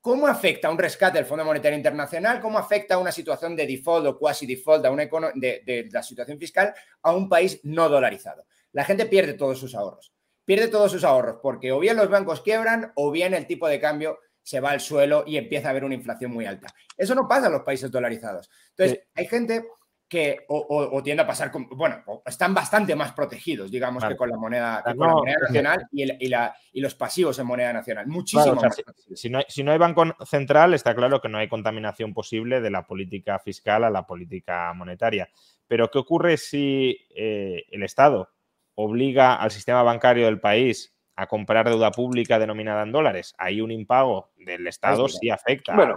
¿Cómo 0.00 0.26
afecta 0.26 0.70
un 0.70 0.78
rescate 0.78 1.18
del 1.18 1.26
Fondo 1.26 1.44
Monetario 1.44 1.76
Internacional? 1.76 2.40
¿Cómo 2.40 2.58
afecta 2.58 2.96
una 2.96 3.12
situación 3.12 3.54
de 3.54 3.66
default 3.66 4.06
o 4.06 4.18
quasi 4.18 4.46
default 4.46 4.84
de, 4.84 5.62
de 5.64 5.88
la 5.92 6.02
situación 6.02 6.38
fiscal 6.38 6.74
a 7.02 7.12
un 7.12 7.28
país 7.28 7.60
no 7.64 7.88
dolarizado? 7.88 8.46
La 8.72 8.84
gente 8.84 9.06
pierde 9.06 9.34
todos 9.34 9.58
sus 9.58 9.74
ahorros. 9.74 10.14
Pierde 10.44 10.68
todos 10.68 10.90
sus 10.90 11.04
ahorros 11.04 11.38
porque 11.42 11.70
o 11.70 11.78
bien 11.78 11.96
los 11.96 12.08
bancos 12.08 12.40
quiebran 12.40 12.92
o 12.96 13.10
bien 13.10 13.34
el 13.34 13.46
tipo 13.46 13.68
de 13.68 13.78
cambio 13.78 14.18
se 14.42 14.60
va 14.60 14.70
al 14.70 14.80
suelo 14.80 15.24
y 15.26 15.36
empieza 15.36 15.68
a 15.68 15.70
haber 15.70 15.84
una 15.84 15.94
inflación 15.94 16.32
muy 16.32 16.46
alta. 16.46 16.74
Eso 16.96 17.14
no 17.14 17.28
pasa 17.28 17.46
en 17.46 17.52
los 17.52 17.62
países 17.62 17.90
dolarizados. 17.90 18.50
Entonces, 18.70 19.06
hay 19.14 19.26
gente 19.26 19.64
que 20.10 20.44
o, 20.48 21.00
tiende 21.04 21.22
a 21.22 21.26
pasar 21.26 21.52
con, 21.52 21.68
bueno, 21.68 22.02
están 22.26 22.52
bastante 22.52 22.96
más 22.96 23.12
protegidos, 23.12 23.70
digamos, 23.70 24.04
que 24.04 24.16
con 24.16 24.28
la 24.28 24.36
moneda, 24.36 24.82
nacional 24.84 25.86
y, 25.92 26.80
los 26.80 26.96
pasivos 26.96 27.38
en 27.38 27.46
moneda 27.46 27.72
nacional. 27.72 28.08
Muchísimo 28.08 28.56
más. 28.56 28.82
Si, 29.14 29.30
no 29.30 29.70
hay, 29.70 29.78
banco 29.78 30.02
central, 30.26 30.74
está 30.74 30.96
claro 30.96 31.20
que 31.20 31.28
no 31.28 31.38
hay 31.38 31.46
contaminación 31.48 32.12
posible 32.12 32.60
de 32.60 32.70
la 32.70 32.88
política 32.88 33.38
fiscal 33.38 33.84
a 33.84 33.90
la 33.90 34.04
política 34.04 34.72
monetaria. 34.74 35.28
Pero, 35.68 35.88
¿qué 35.92 35.98
ocurre 35.98 36.36
si 36.38 36.98
eh, 37.14 37.66
el 37.70 37.84
Estado 37.84 38.30
obliga 38.74 39.36
al 39.36 39.52
sistema 39.52 39.84
bancario 39.84 40.24
del 40.24 40.40
país 40.40 40.92
a 41.14 41.28
comprar 41.28 41.68
deuda 41.68 41.92
pública 41.92 42.40
denominada 42.40 42.82
en 42.82 42.90
dólares? 42.90 43.32
Ahí 43.38 43.60
un 43.60 43.70
impago 43.70 44.32
del 44.38 44.66
Estado 44.66 45.06
sí 45.06 45.30
afecta. 45.30 45.76
Bueno, 45.76 45.94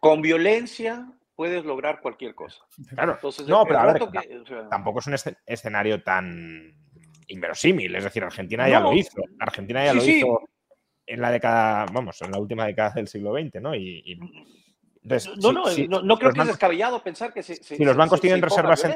con 0.00 0.22
violencia 0.22 1.06
puedes 1.34 1.64
lograr 1.64 2.00
cualquier 2.00 2.34
cosa. 2.34 2.64
Claro. 2.88 3.18
no, 3.46 3.64
pero 3.64 3.78
a 3.78 3.92
ver, 3.92 4.02
tampoco 4.70 5.00
es 5.00 5.06
un 5.06 5.16
escenario 5.46 6.02
tan 6.02 6.74
inverosímil. 7.28 7.94
Es 7.94 8.04
decir, 8.04 8.22
Argentina 8.24 8.68
ya 8.68 8.80
lo 8.80 8.92
hizo. 8.92 9.22
Argentina 9.38 9.84
ya 9.84 9.94
lo 9.94 10.04
hizo 10.04 10.40
en 11.06 11.20
la 11.20 11.30
década, 11.30 11.86
vamos, 11.92 12.20
en 12.22 12.30
la 12.30 12.38
última 12.38 12.66
década 12.66 12.90
del 12.90 13.08
siglo 13.08 13.34
XX, 13.34 13.60
¿no? 13.60 13.74
Y, 13.74 14.18
no, 15.02 15.52
no, 15.52 16.02
no, 16.02 16.18
creo 16.18 16.32
que 16.32 16.40
es 16.40 16.46
descabellado 16.46 17.02
pensar 17.02 17.32
que 17.34 17.42
si 17.42 17.84
los 17.84 17.96
bancos 17.96 18.20
tienen 18.20 18.40
reservas 18.40 18.84
en, 18.84 18.94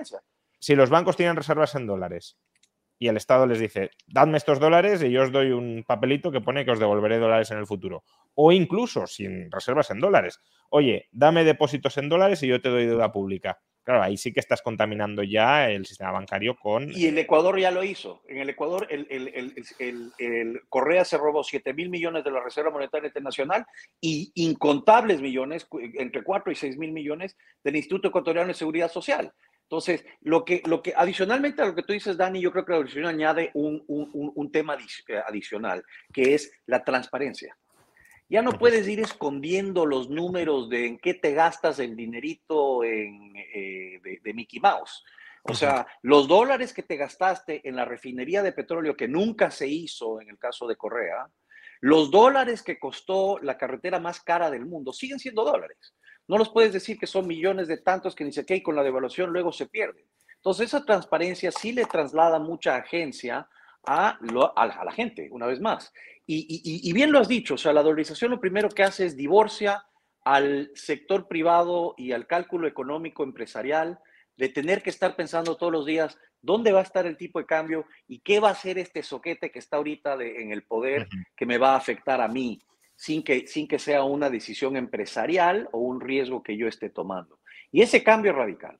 si 0.59 0.75
los 0.75 0.89
bancos 0.89 1.17
tienen 1.17 1.37
reservas 1.37 1.75
en 1.75 1.87
dólares 1.87 2.39
y 2.99 3.09
el 3.09 3.17
Estado 3.17 3.47
les 3.47 3.61
dice, 3.61 3.91
dadme 4.07 4.39
estos 4.39 4.59
dólares 4.61 5.03
y 5.03 5.11
yo 5.11 5.23
os 5.23 5.33
doy 5.33 5.53
un 5.53 5.85
papelito 5.87 6.33
que 6.33 6.41
pone 6.41 6.65
que 6.65 6.73
os 6.73 6.81
devolveré 6.81 7.19
dólares 7.19 7.51
en 7.51 7.59
el 7.59 7.67
futuro. 7.67 8.05
O 8.35 8.53
incluso 8.53 9.07
sin 9.07 9.51
reservas 9.51 9.91
en 9.91 10.01
dólares 10.01 10.41
oye, 10.71 11.09
dame 11.13 11.45
depósitos 11.45 11.97
en 11.99 12.09
dólares 12.09 12.43
y 12.43 12.49
yo 12.49 12.61
te 12.61 12.69
doy 12.69 12.87
deuda 12.87 13.13
pública. 13.13 13.61
Claro, 13.85 14.03
ahí 14.03 14.19
sí 14.19 14.35
que 14.35 14.41
estás 14.41 14.61
contaminando 14.61 15.23
ya 15.23 15.71
el 15.71 15.87
sistema 15.87 16.13
bancario 16.13 16.57
con... 16.57 16.93
Y 16.95 17.07
el 17.07 17.17
Ecuador 17.17 17.59
ya 17.59 17.71
lo 17.71 17.83
hizo. 17.83 18.23
En 18.29 18.37
el 18.37 18.51
Ecuador, 18.51 18.87
el, 18.91 19.07
el, 19.09 20.61
Correa 20.69 21.07
se 21.07 21.17
robó 21.17 21.43
7 21.43 21.73
mil 21.73 21.89
millones 21.89 22.23
de 22.23 22.31
la 22.31 22.45
Reserva 22.45 22.71
Monetaria 22.71 23.07
Internacional 23.07 23.65
y 23.99 24.31
incontables 24.35 25.23
millones, 25.23 25.67
entre 25.95 26.23
4 26.23 26.53
y 26.53 26.55
6 26.55 26.77
mil 26.77 26.93
millones, 26.93 27.39
del 27.65 27.77
Instituto 27.77 28.09
Ecuatoriano 28.09 28.49
de 28.49 28.55
Seguridad 28.55 28.91
Social. 28.91 29.33
Entonces, 29.69 30.03
lo 30.23 30.47
que, 30.47 30.63
lo 30.65 30.81
que 30.81 30.95
adicionalmente 30.97 31.61
a 31.61 31.67
lo 31.67 31.75
que 31.75 31.83
tú 31.83 31.93
dices, 31.93 32.17
Dani, 32.17 32.41
yo 32.41 32.51
creo 32.51 32.65
que 32.65 32.73
la 32.73 32.79
resolución 32.79 33.05
añade 33.05 33.51
un, 33.53 33.85
un, 33.87 34.33
un 34.35 34.51
tema 34.51 34.79
eh, 35.09 35.21
adicional, 35.27 35.85
que 36.11 36.35
es 36.35 36.51
la 36.65 36.83
transparencia. 36.83 37.55
Ya 38.31 38.41
no 38.41 38.53
puedes 38.53 38.89
ir 38.89 39.01
escondiendo 39.01 39.85
los 39.85 40.09
números 40.09 40.71
de 40.71 40.87
en 40.87 40.99
qué 40.99 41.13
te 41.13 41.35
gastas 41.35 41.81
el 41.81 41.97
dinerito 41.97 42.83
eh, 42.83 43.11
de, 44.23 44.35
Mickey 44.35 44.59
Mouse. 44.59 45.05
O 45.43 45.55
sea, 45.55 45.87
los 46.01 46.29
dólares 46.29 46.73
que 46.73 46.83
te 46.83 46.97
gastaste 46.97 47.67
en 47.69 47.77
la 47.77 47.85
refinería 47.85 48.43
de 48.43 48.53
petróleo 48.53 48.97
que 48.97 49.09
nunca 49.09 49.51
se 49.51 49.69
hizo 49.69 50.21
en 50.21 50.31
el 50.31 50.39
caso 50.39 50.67
de 50.67 50.77
Correa, 50.77 51.27
los 51.81 52.11
dólares 52.11 52.63
que 52.63 52.79
costó 52.79 53.39
la 53.41 53.59
carretera 53.59 54.01
más 54.01 54.21
cara 54.23 54.51
del 54.51 54.65
mundo 54.65 54.95
siguen 54.95 55.19
siendo 55.19 55.45
dólares. 55.45 55.95
No 56.29 56.39
los 56.39 56.51
puedes 56.51 56.73
decir 56.73 56.99
que 56.99 57.07
son 57.07 57.27
millones 57.27 57.67
de 57.69 57.79
tantos 57.79 58.15
que 58.15 58.25
ni 58.25 58.31
qué 58.31 58.57
y 58.57 58.63
con 58.63 58.77
la 58.77 58.83
devaluación 58.83 59.31
luego 59.31 59.51
se 59.51 59.67
pierden. 59.67 60.05
Entonces, 60.37 60.69
esa 60.69 60.85
transparencia 60.85 61.51
sí 61.51 61.73
le 61.73 61.85
traslada 61.85 62.39
mucha 62.39 62.77
agencia 62.77 63.49
a, 63.87 64.19
a, 64.55 64.85
la 64.85 64.93
gente, 64.93 65.29
una 65.33 65.47
vez 65.47 65.61
más. 65.61 65.93
Y, 66.27 66.93
bien 66.93 67.11
lo 67.11 67.19
has 67.19 67.29
dicho, 67.29 67.55
o 67.55 67.59
sea, 67.59 67.73
la 67.73 67.83
dolarización 67.83 68.31
lo 68.31 68.41
primero 68.41 68.69
que 68.69 68.83
hace 68.83 69.07
es 69.07 69.17
divorcia 69.17 69.87
al 70.25 70.71
sector 70.75 71.27
privado 71.27 71.95
y 71.97 72.13
al 72.13 72.27
cálculo 72.27 72.69
económico 72.69 73.25
empresarial 73.25 73.99
de 74.37 74.51
tener 74.51 74.83
que 74.83 74.91
estar 74.91 75.17
pensando 75.17 75.57
todos 75.57 75.73
los 75.73 75.87
días 75.87 76.19
dónde 76.43 76.71
va 76.71 76.81
a 76.81 76.83
estar 76.83 77.07
el 77.07 77.17
tipo 77.17 77.39
de 77.39 77.47
cambio 77.47 77.87
y 78.07 78.21
qué 78.21 78.41
va 78.41 78.51
a 78.51 78.55
ser 78.55 78.79
este 78.79 79.03
soquete 79.03 79.51
que 79.51 79.59
está 79.59 79.79
ahorita 79.79 80.15
en 80.23 80.53
el 80.53 80.65
poder 80.65 81.09
que 81.35 81.47
me 81.47 81.57
va 81.57 81.73
a 81.73 81.79
afectar 81.79 82.21
a 82.21 82.29
mí, 82.29 82.61
sin 82.99 83.23
que, 83.23 83.47
sin 83.47 83.69
que 83.69 83.79
sea 83.79 84.03
una 84.03 84.29
decisión 84.29 84.77
empresarial 84.77 85.69
o 85.71 85.79
un 85.79 86.01
riesgo 86.01 86.43
que 86.43 86.57
yo 86.57 86.67
esté 86.67 86.91
tomando. 86.91 87.39
Y 87.71 87.83
ese 87.83 88.03
cambio 88.03 88.33
es 88.33 88.37
radical. 88.37 88.77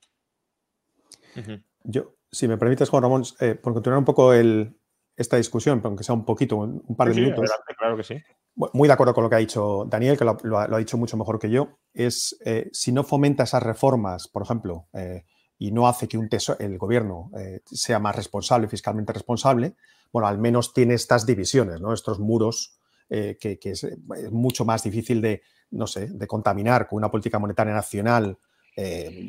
Yo, 1.85 2.17
si 2.33 2.49
me 2.49 2.59
permites, 2.59 2.89
Juan 2.89 3.05
Ramón, 3.05 3.23
eh, 3.39 3.55
por 3.55 3.75
continuar 3.75 4.01
un 4.01 4.05
poco 4.05 4.35
el, 4.35 4.77
esta 5.17 5.37
discusión, 5.37 5.81
aunque 5.85 6.03
sea 6.03 6.17
un 6.17 6.25
poquito, 6.25 6.57
un 6.57 6.97
par 6.97 7.09
de 7.09 7.15
minutos. 7.15 7.49
claro 7.79 7.97
que 7.97 8.03
sí. 8.03 8.21
Muy 8.57 8.89
de 8.89 8.95
acuerdo 8.95 9.15
con 9.15 9.23
lo 9.23 9.31
que 9.31 9.37
ha 9.37 9.39
dicho 9.39 9.85
Daniel, 9.89 10.19
que 10.19 10.25
lo, 10.25 10.59
ha, 10.59 10.79
dicho 10.79 10.99
mucho 10.99 11.17
mejor 11.17 11.39
que 11.39 11.49
yo. 11.49 11.79
Es 11.95 12.37
eh, 12.45 12.69
si 12.73 12.91
no 12.91 13.05
fomenta 13.05 13.45
esas 13.45 13.63
reformas, 13.63 14.27
por 14.27 14.43
ejemplo, 14.43 14.89
eh, 14.95 15.27
y 15.59 15.71
no 15.71 15.87
hace 15.87 16.09
que 16.09 16.19
un 16.19 16.29
el 16.59 16.77
gobierno 16.77 17.31
eh, 17.39 17.61
sea 17.65 18.01
más 18.01 18.17
responsable, 18.17 18.67
fiscalmente 18.67 19.13
responsable, 19.13 19.77
bueno, 20.13 20.27
al 20.27 20.39
menos 20.39 20.75
tiene 20.75 20.95
estas 20.95 21.25
divisiones, 21.25 21.81
¿no? 21.81 21.93
estos 21.93 22.19
muros 22.19 22.78
que, 23.09 23.59
es, 23.63 23.87
mucho 24.31 24.65
más 24.65 24.83
difícil 24.83 25.21
de, 25.21 25.43
no 25.71 25.87
sé, 25.87 26.09
de 26.09 26.27
contaminar 26.27 26.87
con 26.87 26.99
una 26.99 27.11
política 27.11 27.39
monetaria 27.39 27.75
nacional 27.75 28.39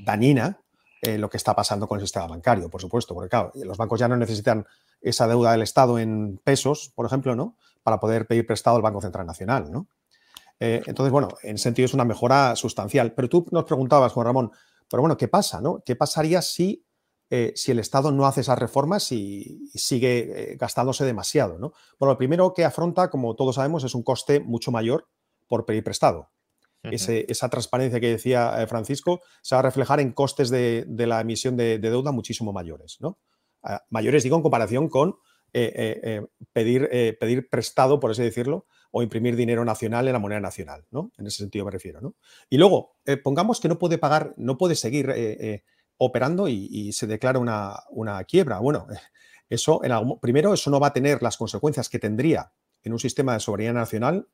dañina 0.03 0.59
lo 1.01 1.29
que 1.29 1.37
está 1.37 1.55
pasando 1.55 1.87
con 1.87 1.97
el 1.97 2.05
sistema 2.05 2.27
bancario, 2.27 2.69
por 2.69 2.81
supuesto, 2.81 3.13
porque 3.13 3.29
claro, 3.29 3.51
los 3.55 3.77
bancos 3.77 3.99
ya 3.99 4.07
no 4.07 4.17
necesitan 4.17 4.65
esa 5.01 5.27
deuda 5.27 5.53
del 5.53 5.61
Estado 5.61 5.97
en 5.97 6.39
pesos, 6.43 6.91
por 6.93 7.05
ejemplo, 7.05 7.35
¿no? 7.35 7.55
Para 7.83 7.99
poder 7.99 8.27
pedir 8.27 8.45
prestado 8.45 8.75
al 8.75 8.81
Banco 8.81 9.01
Central 9.01 9.25
Nacional, 9.25 9.71
¿no? 9.71 9.87
Eh, 10.59 10.81
entonces, 10.85 11.11
bueno, 11.11 11.29
en 11.41 11.55
ese 11.55 11.63
sentido 11.63 11.85
es 11.85 11.93
una 11.93 12.05
mejora 12.05 12.55
sustancial. 12.55 13.13
Pero 13.13 13.29
tú 13.29 13.45
nos 13.51 13.63
preguntabas, 13.63 14.11
Juan 14.11 14.25
Ramón, 14.25 14.51
pero 14.89 15.01
bueno, 15.01 15.17
¿qué 15.17 15.27
pasa? 15.27 15.61
No? 15.61 15.81
¿Qué 15.85 15.95
pasaría 15.95 16.41
si, 16.41 16.83
eh, 17.29 17.53
si 17.55 17.71
el 17.71 17.79
Estado 17.79 18.11
no 18.11 18.25
hace 18.25 18.41
esas 18.41 18.57
reformas 18.57 19.11
y, 19.11 19.69
sigue 19.73 20.53
eh, 20.53 20.57
gastándose 20.57 21.05
demasiado? 21.05 21.59
¿no? 21.59 21.73
Bueno, 21.99 22.13
lo 22.13 22.17
primero 22.17 22.53
que 22.53 22.65
afronta, 22.65 23.09
como 23.09 23.35
todos 23.35 23.55
sabemos, 23.55 23.83
es 23.83 23.95
un 23.95 24.03
coste 24.03 24.39
mucho 24.39 24.71
mayor 24.71 25.07
por 25.47 25.65
pedir 25.65 25.83
prestado. 25.83 26.31
esa 26.83 27.49
transparencia 27.49 27.99
que 27.99 28.09
decía 28.09 28.65
Francisco 28.67 29.19
se 29.41 29.55
va 29.55 29.59
a 29.59 29.63
reflejar 29.63 29.99
en 29.99 30.13
costes 30.13 30.49
de, 30.49 30.85
la 30.87 31.21
emisión 31.21 31.57
de, 31.57 31.77
deuda 31.79 32.11
muchísimo 32.11 32.53
mayores. 32.53 32.97
¿no? 32.99 33.19
Ah, 33.63 33.83
mayores, 33.89 34.23
digo, 34.23 34.37
en 34.37 34.43
comparación 34.43 34.87
con 34.89 35.15
pedir, 35.51 36.89
pedir 37.19 37.49
prestado, 37.49 37.99
por 37.99 38.11
así 38.11 38.21
decirlo, 38.21 38.67
o 38.91 39.03
imprimir 39.03 39.35
dinero 39.35 39.63
nacional 39.65 40.07
en 40.07 40.13
la 40.13 40.19
moneda 40.19 40.39
nacional, 40.39 40.85
¿no? 40.91 41.11
En 41.17 41.27
ese 41.27 41.37
sentido 41.37 41.65
me 41.65 41.71
refiero, 41.71 42.01
¿no? 42.01 42.15
Y 42.49 42.57
luego, 42.57 42.97
eh, 43.05 43.17
pongamos 43.17 43.59
que 43.59 43.67
no 43.67 43.77
puede 43.77 43.97
pagar, 43.97 44.33
no 44.37 44.57
puede 44.57 44.75
seguir 44.75 45.09
eh, 45.11 45.37
eh, 45.39 45.63
operando 45.99 46.47
y, 46.47 46.91
se 46.93 47.05
declara 47.05 47.39
una, 47.39 48.23
quiebra. 48.23 48.59
Bueno, 48.59 48.87
eso, 49.49 49.83
en 49.83 49.91
algún, 49.91 50.19
primero, 50.19 50.53
eso 50.53 50.71
no 50.71 50.79
va 50.79 50.87
a 50.87 50.93
tener 50.93 51.21
las 51.21 51.37
consecuencias 51.37 51.89
que 51.89 51.99
tendría 51.99 52.51
en 52.83 52.93
un 52.93 52.99
sistema 52.99 53.33
de 53.33 53.39
soberanía 53.39 53.73
nacional 53.73 54.27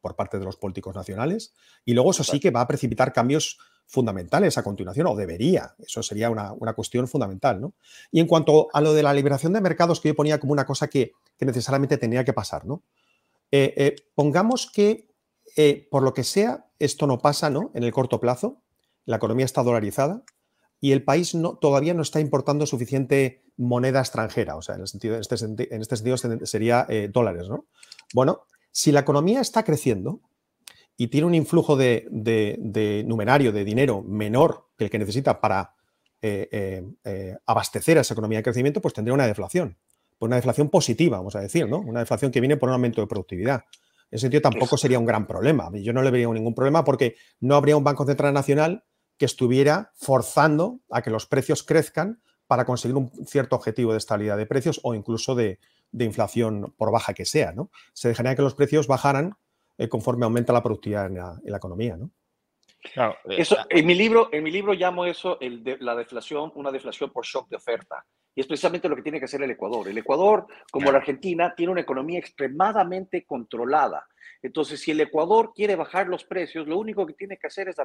por 0.00 0.14
parte 0.14 0.38
de 0.38 0.44
los 0.44 0.56
políticos 0.56 0.94
nacionales, 0.94 1.52
y 1.84 1.94
luego 1.94 2.12
eso 2.12 2.22
sí 2.22 2.38
que 2.38 2.52
va 2.52 2.60
a 2.60 2.68
precipitar 2.68 3.12
cambios 3.12 3.58
fundamentales 3.86 4.56
a 4.56 4.62
continuación, 4.62 5.06
o 5.08 5.16
debería, 5.16 5.74
eso 5.78 6.02
sería 6.02 6.30
una, 6.30 6.72
cuestión 6.74 7.08
fundamental. 7.08 7.60
¿no? 7.60 7.74
Y 8.12 8.20
en 8.20 8.26
cuanto 8.26 8.68
a 8.72 8.80
lo 8.80 8.92
de 8.92 9.02
la 9.02 9.12
liberación 9.12 9.52
de 9.52 9.60
mercados, 9.60 10.00
que 10.00 10.08
yo 10.08 10.14
ponía 10.14 10.38
como 10.38 10.52
una 10.52 10.64
cosa 10.64 10.86
que, 10.86 11.12
que 11.36 11.46
necesariamente 11.46 11.96
tenía 11.96 12.24
que 12.24 12.32
pasar, 12.32 12.66
¿no? 12.66 12.84
Eh, 13.50 13.74
eh, 13.76 13.96
pongamos 14.14 14.70
que, 14.70 15.08
eh, 15.56 15.88
por 15.90 16.02
lo 16.02 16.12
que 16.14 16.24
sea, 16.24 16.66
esto 16.78 17.06
no 17.06 17.18
pasa 17.18 17.48
¿no? 17.48 17.70
en 17.74 17.84
el 17.84 17.92
corto 17.92 18.20
plazo, 18.20 18.62
la 19.04 19.16
economía 19.16 19.44
está 19.44 19.62
dolarizada 19.62 20.24
y 20.80 20.92
el 20.92 21.04
país 21.04 21.34
no, 21.34 21.56
todavía 21.56 21.94
no 21.94 22.02
está 22.02 22.20
importando 22.20 22.66
suficiente 22.66 23.44
moneda 23.56 24.00
extranjera, 24.00 24.56
o 24.56 24.62
sea, 24.62 24.74
en, 24.74 24.82
el 24.82 24.88
sentido, 24.88 25.14
en, 25.14 25.20
este, 25.20 25.74
en 25.74 25.80
este 25.80 25.96
sentido 25.96 26.16
sería 26.46 26.86
dólares. 27.10 27.48
¿no? 27.48 27.66
Bueno, 28.12 28.42
si 28.70 28.92
la 28.92 29.00
economía 29.00 29.40
está 29.40 29.64
creciendo 29.64 30.20
y 30.96 31.08
tiene 31.08 31.26
un 31.26 31.34
influjo 31.34 31.76
de, 31.76 32.06
de 32.10 33.04
numerario, 33.06 33.52
de 33.52 33.64
dinero 33.64 34.02
menor 34.02 34.68
que 34.76 34.84
el 34.84 34.90
que 34.90 34.98
necesita 34.98 35.40
para 35.40 35.74
abastecer 37.46 37.96
a 37.96 38.02
esa 38.02 38.14
economía 38.14 38.38
de 38.38 38.44
crecimiento, 38.44 38.82
pues 38.82 38.92
tendría 38.92 39.14
una 39.14 39.26
deflación 39.26 39.78
por 40.18 40.28
una 40.28 40.36
deflación 40.36 40.68
positiva, 40.70 41.18
vamos 41.18 41.36
a 41.36 41.40
decir, 41.40 41.68
¿no? 41.68 41.78
Una 41.80 42.00
deflación 42.00 42.30
que 42.30 42.40
viene 42.40 42.56
por 42.56 42.68
un 42.68 42.74
aumento 42.74 43.00
de 43.00 43.06
productividad. 43.06 43.64
En 44.10 44.16
ese 44.16 44.22
sentido 44.22 44.42
tampoco 44.42 44.76
sería 44.76 44.98
un 44.98 45.04
gran 45.04 45.26
problema. 45.26 45.70
Yo 45.74 45.92
no 45.92 46.02
le 46.02 46.10
vería 46.10 46.28
ningún 46.28 46.54
problema 46.54 46.84
porque 46.84 47.16
no 47.40 47.56
habría 47.56 47.76
un 47.76 47.84
Banco 47.84 48.06
Central 48.06 48.32
Nacional 48.32 48.84
que 49.18 49.24
estuviera 49.24 49.92
forzando 49.94 50.80
a 50.90 51.02
que 51.02 51.10
los 51.10 51.26
precios 51.26 51.62
crezcan 51.62 52.20
para 52.46 52.64
conseguir 52.64 52.96
un 52.96 53.10
cierto 53.26 53.56
objetivo 53.56 53.92
de 53.92 53.98
estabilidad 53.98 54.36
de 54.36 54.46
precios 54.46 54.80
o 54.82 54.94
incluso 54.94 55.34
de, 55.34 55.58
inflación 55.92 56.74
por 56.76 56.92
baja 56.92 57.14
que 57.14 57.24
sea, 57.24 57.52
¿no? 57.52 57.70
Se 57.94 58.08
dejaría 58.08 58.36
que 58.36 58.42
los 58.42 58.54
precios 58.54 58.86
bajaran 58.86 59.34
eh, 59.78 59.88
conforme 59.88 60.24
aumenta 60.24 60.52
la 60.52 60.62
productividad 60.62 61.06
en 61.06 61.14
la, 61.14 61.56
economía, 61.56 61.96
¿no? 61.96 62.10
Claro, 62.92 63.16
eh, 63.24 63.36
eso, 63.38 63.56
en, 63.70 63.86
mi 63.86 63.94
libro, 63.94 64.28
en 64.30 64.44
mi 64.44 64.50
libro 64.50 64.74
llamo 64.74 65.06
eso 65.06 65.40
el 65.40 65.64
de, 65.64 65.78
la 65.80 65.94
deflación, 65.94 66.52
una 66.54 66.70
deflación 66.70 67.10
por 67.10 67.24
shock 67.24 67.48
de 67.48 67.56
oferta. 67.56 68.04
Y 68.34 68.40
es 68.40 68.46
precisamente 68.46 68.90
lo 68.90 68.96
que 68.96 69.02
tiene 69.02 69.18
que 69.18 69.24
hacer 69.24 69.42
el 69.42 69.50
Ecuador. 69.50 69.88
El 69.88 69.96
Ecuador, 69.96 70.46
como 70.70 70.92
la 70.92 70.98
Argentina, 70.98 71.54
tiene 71.56 71.72
una 71.72 71.80
economía 71.80 72.18
extremadamente 72.18 73.24
controlada. 73.24 74.06
Entonces, 74.46 74.80
si 74.80 74.92
el 74.92 75.00
Ecuador 75.00 75.52
quiere 75.54 75.74
bajar 75.74 76.06
los 76.06 76.24
precios, 76.24 76.66
lo 76.68 76.78
único 76.78 77.04
que 77.04 77.14
tiene 77.14 77.36
que 77.36 77.48
hacer 77.48 77.68
es 77.68 77.76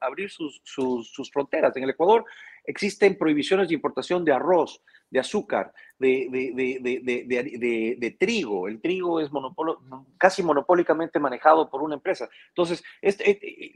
abrir 0.00 0.30
sus, 0.30 1.30
fronteras. 1.32 1.74
En 1.76 1.84
el 1.84 1.90
Ecuador 1.90 2.24
existen 2.64 3.16
prohibiciones 3.16 3.68
de 3.68 3.74
importación 3.74 4.24
de 4.24 4.32
arroz, 4.32 4.82
de 5.08 5.18
azúcar, 5.18 5.72
de, 5.98 6.28
de, 6.30 7.96
de 7.98 8.10
trigo. 8.12 8.68
El 8.68 8.80
trigo 8.80 9.20
es 9.20 9.32
monopolo, 9.32 9.80
casi 10.18 10.42
monopólicamente 10.42 11.18
manejado 11.18 11.70
por 11.70 11.82
una 11.82 11.94
empresa. 11.94 12.28
Entonces, 12.48 12.84
este, 13.00 13.30
eh, 13.30 13.40
eh, 13.42 13.72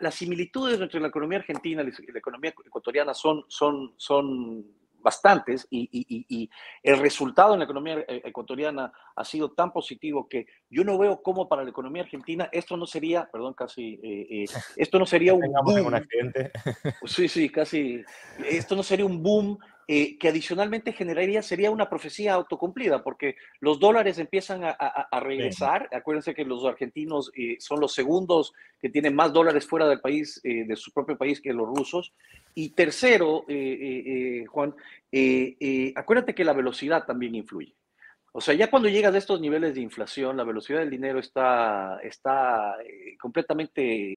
las 0.00 0.14
similitudes 0.14 0.80
entre 0.80 1.00
la 1.00 1.08
economía 1.08 1.38
argentina 1.38 1.82
y 1.82 2.12
la 2.12 2.18
economía 2.18 2.54
ecuatoriana 2.64 3.12
son, 3.12 3.44
son, 3.48 3.92
son 3.96 4.64
bastantes 5.04 5.68
y, 5.70 6.50
el 6.82 6.98
resultado 6.98 7.52
en 7.52 7.60
la 7.60 7.66
economía 7.66 7.98
eh, 8.08 8.22
ecuatoriana 8.24 8.92
ha 9.14 9.24
sido 9.24 9.52
tan 9.52 9.72
positivo 9.72 10.28
que 10.28 10.46
yo 10.68 10.82
no 10.82 10.98
veo 10.98 11.22
cómo 11.22 11.48
para 11.48 11.62
la 11.62 11.70
economía 11.70 12.02
argentina 12.02 12.48
esto 12.50 12.76
no 12.76 12.86
sería, 12.86 13.28
perdón, 13.30 13.54
casi, 13.54 14.00
eh, 14.02 14.26
eh, 14.30 14.44
esto 14.76 14.98
no 14.98 15.06
sería 15.06 15.34
un 15.34 15.52
boom. 15.64 16.02
Sí, 17.04 17.28
sí, 17.28 17.50
casi, 17.50 18.02
esto 18.48 18.74
no 18.74 18.82
sería 18.82 19.06
un 19.06 19.22
boom 19.22 19.58
eh, 19.86 20.16
que 20.18 20.28
adicionalmente 20.28 20.92
generaría, 20.92 21.42
sería 21.42 21.70
una 21.70 21.90
profecía 21.90 22.34
autocumplida, 22.34 23.02
porque 23.02 23.36
los 23.60 23.78
dólares 23.78 24.18
empiezan 24.18 24.62
a, 24.64 25.20
regresar. 25.20 25.88
Acuérdense 25.92 26.34
que 26.34 26.44
los 26.44 26.64
argentinos 26.64 27.30
eh, 27.36 27.56
son 27.58 27.80
los 27.80 27.92
segundos 27.92 28.52
que 28.80 28.88
tienen 28.88 29.14
más 29.14 29.32
dólares 29.32 29.66
fuera 29.66 29.86
del 29.86 30.00
país, 30.00 30.40
eh, 30.42 30.64
de 30.64 30.76
su 30.76 30.90
propio 30.92 31.18
país, 31.18 31.40
que 31.40 31.52
los 31.52 31.68
rusos. 31.68 32.14
Y 32.54 32.70
tercero, 32.70 33.44
Juan, 34.48 34.74
acuérdate 35.96 36.34
que 36.34 36.44
la 36.44 36.52
velocidad 36.52 37.04
también 37.04 37.34
influye. 37.34 37.74
O 38.32 38.40
sea, 38.40 38.54
ya 38.54 38.70
cuando 38.70 38.88
llegas 38.88 39.14
a 39.14 39.18
estos 39.18 39.40
niveles 39.40 39.74
de 39.74 39.80
inflación, 39.80 40.36
la 40.36 40.44
velocidad 40.44 40.80
del 40.80 40.90
dinero 40.90 41.18
está, 41.18 41.98
está 42.02 42.76
completamente 43.20 44.16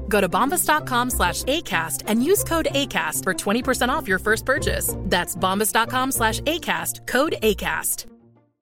Go 0.11 0.21
to 0.21 0.29
bombas.com 0.29 1.09
slash 1.09 1.43
ACAST 1.43 2.03
and 2.05 2.23
use 2.23 2.43
code 2.43 2.67
ACAST 2.71 3.23
for 3.23 3.33
20% 3.33 3.89
off 3.89 4.07
your 4.07 4.19
first 4.19 4.45
purchase. 4.45 4.95
That's 4.97 5.35
bombas.com 5.35 6.11
slash 6.11 6.41
ACAST, 6.41 7.07
code 7.07 7.35
ACAST. 7.41 8.05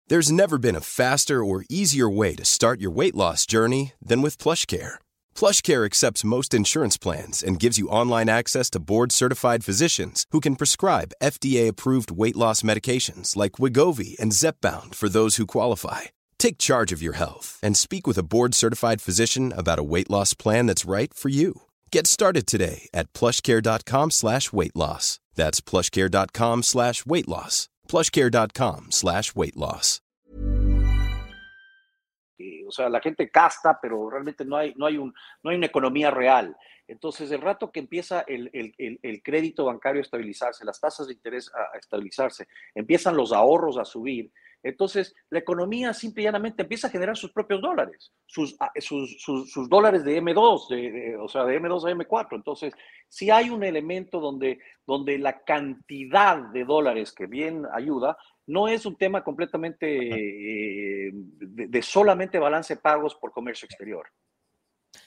There's 0.07 0.31
never 0.31 0.57
been 0.57 0.75
a 0.75 0.81
faster 0.81 1.43
or 1.43 1.63
easier 1.69 2.09
way 2.09 2.35
to 2.35 2.45
start 2.45 2.81
your 2.81 2.91
weight 2.91 3.15
loss 3.15 3.45
journey 3.45 3.93
than 4.01 4.21
with 4.21 4.37
PlushCare. 4.37 4.95
PlushCare 5.35 5.85
accepts 5.85 6.25
most 6.25 6.53
insurance 6.53 6.97
plans 6.97 7.41
and 7.41 7.59
gives 7.59 7.77
you 7.77 7.87
online 7.87 8.27
access 8.29 8.69
to 8.71 8.79
board 8.79 9.11
certified 9.13 9.63
physicians 9.63 10.25
who 10.31 10.41
can 10.41 10.57
prescribe 10.57 11.13
FDA 11.23 11.69
approved 11.69 12.11
weight 12.11 12.35
loss 12.35 12.61
medications 12.61 13.37
like 13.37 13.53
Wigovi 13.53 14.19
and 14.19 14.33
Zepbound 14.33 14.95
for 14.95 15.07
those 15.07 15.37
who 15.37 15.47
qualify 15.47 16.01
Take 16.41 16.57
charge 16.57 16.91
of 16.91 17.03
your 17.03 17.13
health 17.13 17.59
and 17.61 17.77
speak 17.77 18.07
with 18.07 18.17
a 18.17 18.23
board 18.23 18.55
certified 18.55 18.99
physician 18.99 19.53
about 19.55 19.77
a 19.77 19.83
weight 19.83 20.09
loss 20.09 20.33
plan 20.33 20.65
that's 20.65 20.87
right 20.87 21.13
for 21.13 21.29
you. 21.29 21.61
Get 21.91 22.07
started 22.07 22.47
today 22.47 22.89
at 22.95 23.13
plushcare.com 23.13 24.09
slash 24.09 24.51
weight 24.51 24.75
loss. 24.75 25.19
That's 25.35 25.61
plushcare.com 25.61 26.63
slash 26.63 27.05
weight 27.05 27.27
loss. 27.27 27.69
Plushcare.com 27.87 28.87
slash 28.89 29.35
weight 29.35 29.55
loss. 29.55 30.01
Eh, 32.39 32.65
o 32.67 32.71
sea, 32.71 32.89
la 32.89 33.01
gente 33.01 33.29
gasta, 33.31 33.77
pero 33.79 34.09
realmente 34.09 34.43
no 34.43 34.57
hay, 34.57 34.73
no 34.75 34.87
hay, 34.87 34.97
un, 34.97 35.13
no 35.43 35.51
hay 35.51 35.57
una 35.57 35.67
economía 35.67 36.09
real. 36.09 36.57
Entonces, 36.87 37.31
el 37.31 37.41
rato 37.41 37.71
que 37.71 37.79
empieza 37.79 38.21
el, 38.27 38.49
el, 38.51 38.99
el, 39.01 39.21
crédito 39.21 39.65
bancario 39.65 40.01
a 40.01 40.03
estabilizarse, 40.03 40.65
las 40.65 40.79
tasas 40.79 41.07
de 41.07 41.13
interés 41.13 41.51
a, 41.53 41.77
estabilizarse, 41.77 42.47
empiezan 42.73 43.15
los 43.15 43.31
ahorros 43.31 43.77
a 43.77 43.85
subir, 43.85 44.31
entonces 44.63 45.15
la 45.29 45.39
economía 45.39 45.93
simple 45.93 46.23
y 46.23 46.25
llanamente 46.25 46.63
empieza 46.63 46.87
a 46.87 46.91
generar 46.91 47.17
sus 47.17 47.31
propios 47.31 47.61
dólares, 47.61 48.11
sus, 48.25 48.55
ah, 48.59 48.71
sus, 48.79 49.21
sus, 49.21 49.69
dólares 49.69 50.03
de 50.03 50.21
M2, 50.21 50.67
de, 50.69 51.17
o 51.17 51.27
sea, 51.27 51.45
de 51.45 51.59
M2 51.59 51.85
a 51.85 51.95
M4. 51.95 52.35
Entonces, 52.35 52.73
si 53.07 53.29
hay 53.29 53.49
un 53.49 53.63
elemento 53.63 54.19
donde, 54.19 54.59
donde 54.85 55.17
la 55.17 55.43
cantidad 55.43 56.37
de 56.37 56.63
dólares 56.63 57.11
que 57.11 57.25
bien 57.25 57.65
ayuda, 57.73 58.17
no 58.47 58.67
es 58.67 58.85
un 58.85 58.97
tema 58.97 59.23
completamente 59.23 61.07
eh, 61.07 61.11
de, 61.13 61.81
solamente 61.81 62.39
balance 62.39 62.77
pagos 62.77 63.15
por 63.15 63.31
comercio 63.31 63.65
exterior. 63.65 64.07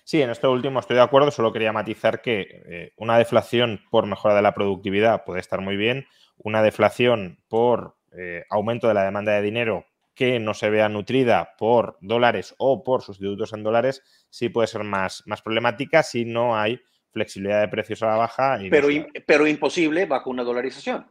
Sí, 0.02 0.20
en 0.20 0.30
esto 0.30 0.50
último 0.50 0.80
estoy 0.80 0.96
de 0.96 1.02
acuerdo, 1.02 1.30
solo 1.30 1.52
quería 1.52 1.72
matizar 1.72 2.22
que 2.22 2.46
eh, 2.66 2.92
una 2.96 3.18
deflación 3.18 3.80
por 3.90 4.06
mejora 4.06 4.34
de 4.34 4.42
la 4.42 4.54
productividad 4.54 5.24
puede 5.24 5.40
estar 5.40 5.60
muy 5.60 5.76
bien, 5.76 6.06
una 6.38 6.62
deflación 6.62 7.38
por 7.48 7.96
eh, 8.16 8.44
aumento 8.50 8.88
de 8.88 8.94
la 8.94 9.04
demanda 9.04 9.32
de 9.32 9.42
dinero 9.42 9.86
que 10.14 10.38
no 10.38 10.54
se 10.54 10.70
vea 10.70 10.88
nutrida 10.88 11.56
por 11.58 11.98
dólares 12.00 12.54
o 12.58 12.84
por 12.84 13.02
sustitutos 13.02 13.52
en 13.52 13.64
dólares 13.64 14.02
sí 14.30 14.48
puede 14.48 14.68
ser 14.68 14.84
más, 14.84 15.22
más 15.26 15.42
problemática 15.42 16.02
si 16.02 16.24
no 16.24 16.56
hay 16.56 16.80
flexibilidad 17.10 17.60
de 17.60 17.68
precios 17.68 18.02
a 18.02 18.08
la 18.08 18.16
baja. 18.16 18.58
pero, 18.70 18.88
pero 19.26 19.46
imposible 19.46 20.06
bajo 20.06 20.30
una 20.30 20.42
dolarización. 20.42 21.06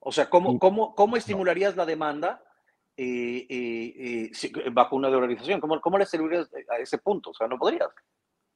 O 0.00 0.10
sea, 0.10 0.30
¿cómo, 0.30 0.58
cómo, 0.58 0.94
cómo 0.94 1.16
estimularías 1.16 1.76
la 1.76 1.84
demanda 1.84 2.42
eh, 2.96 3.46
eh, 3.48 4.30
eh, 4.32 4.70
bajo 4.72 4.96
una 4.96 5.08
dolarización? 5.08 5.60
¿Cómo, 5.60 5.80
¿Cómo 5.80 5.98
le 5.98 6.06
servirías 6.06 6.50
a 6.70 6.78
ese 6.78 6.98
punto? 6.98 7.30
O 7.30 7.34
sea, 7.34 7.46
no 7.46 7.58
podrías. 7.58 7.88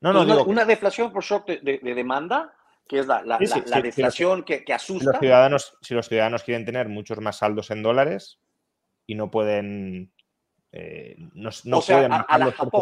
No, 0.00 0.12
no, 0.12 0.22
una, 0.22 0.42
una 0.42 0.64
deflación 0.64 1.12
por 1.12 1.22
shock 1.22 1.46
de, 1.46 1.80
demanda, 1.94 2.54
que 2.86 2.98
es 2.98 3.06
la, 3.06 3.22
la, 3.22 3.38
deflación 3.38 4.42
que, 4.42 4.64
que, 4.64 4.72
asusta. 4.72 5.04
Si 5.04 5.06
los, 5.06 5.18
ciudadanos, 5.18 5.78
si 5.80 5.94
los 5.94 6.08
ciudadanos 6.08 6.42
quieren 6.42 6.64
tener 6.64 6.88
muchos 6.88 7.18
más 7.20 7.38
saldos 7.38 7.70
en 7.70 7.82
dólares 7.82 8.40
y 9.06 9.14
no 9.14 9.30
pueden 9.30 10.12
no, 11.34 11.50
no 11.64 11.80
pueden 11.80 12.12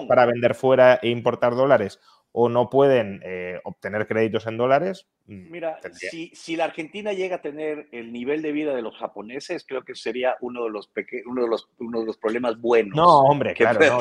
para 0.08 0.26
vender 0.26 0.54
fuera 0.54 0.98
e 1.02 1.08
importar 1.10 1.54
dólares 1.54 2.00
o 2.32 2.48
no 2.48 2.70
pueden 2.70 3.20
eh, 3.24 3.60
obtener 3.64 4.06
créditos 4.06 4.46
en 4.46 4.56
dólares. 4.56 5.06
Mm, 5.26 5.50
Mira, 5.50 5.78
si, 5.92 6.32
si, 6.34 6.56
la 6.56 6.64
Argentina 6.64 7.12
llega 7.12 7.36
a 7.36 7.42
tener 7.42 7.88
el 7.92 8.10
nivel 8.10 8.40
de 8.40 8.52
vida 8.52 8.74
de 8.74 8.80
los 8.80 8.96
japoneses, 8.96 9.64
creo 9.68 9.84
que 9.84 9.94
sería 9.94 10.36
uno 10.40 10.64
de 10.64 10.70
los, 10.70 10.90
uno 11.26 11.42
de 11.42 11.48
los, 11.48 11.68
uno 11.78 12.00
de 12.00 12.06
los 12.06 12.16
problemas 12.16 12.58
buenos. 12.58 12.96
No, 12.96 13.20
hombre, 13.20 13.52
claro. 13.52 14.00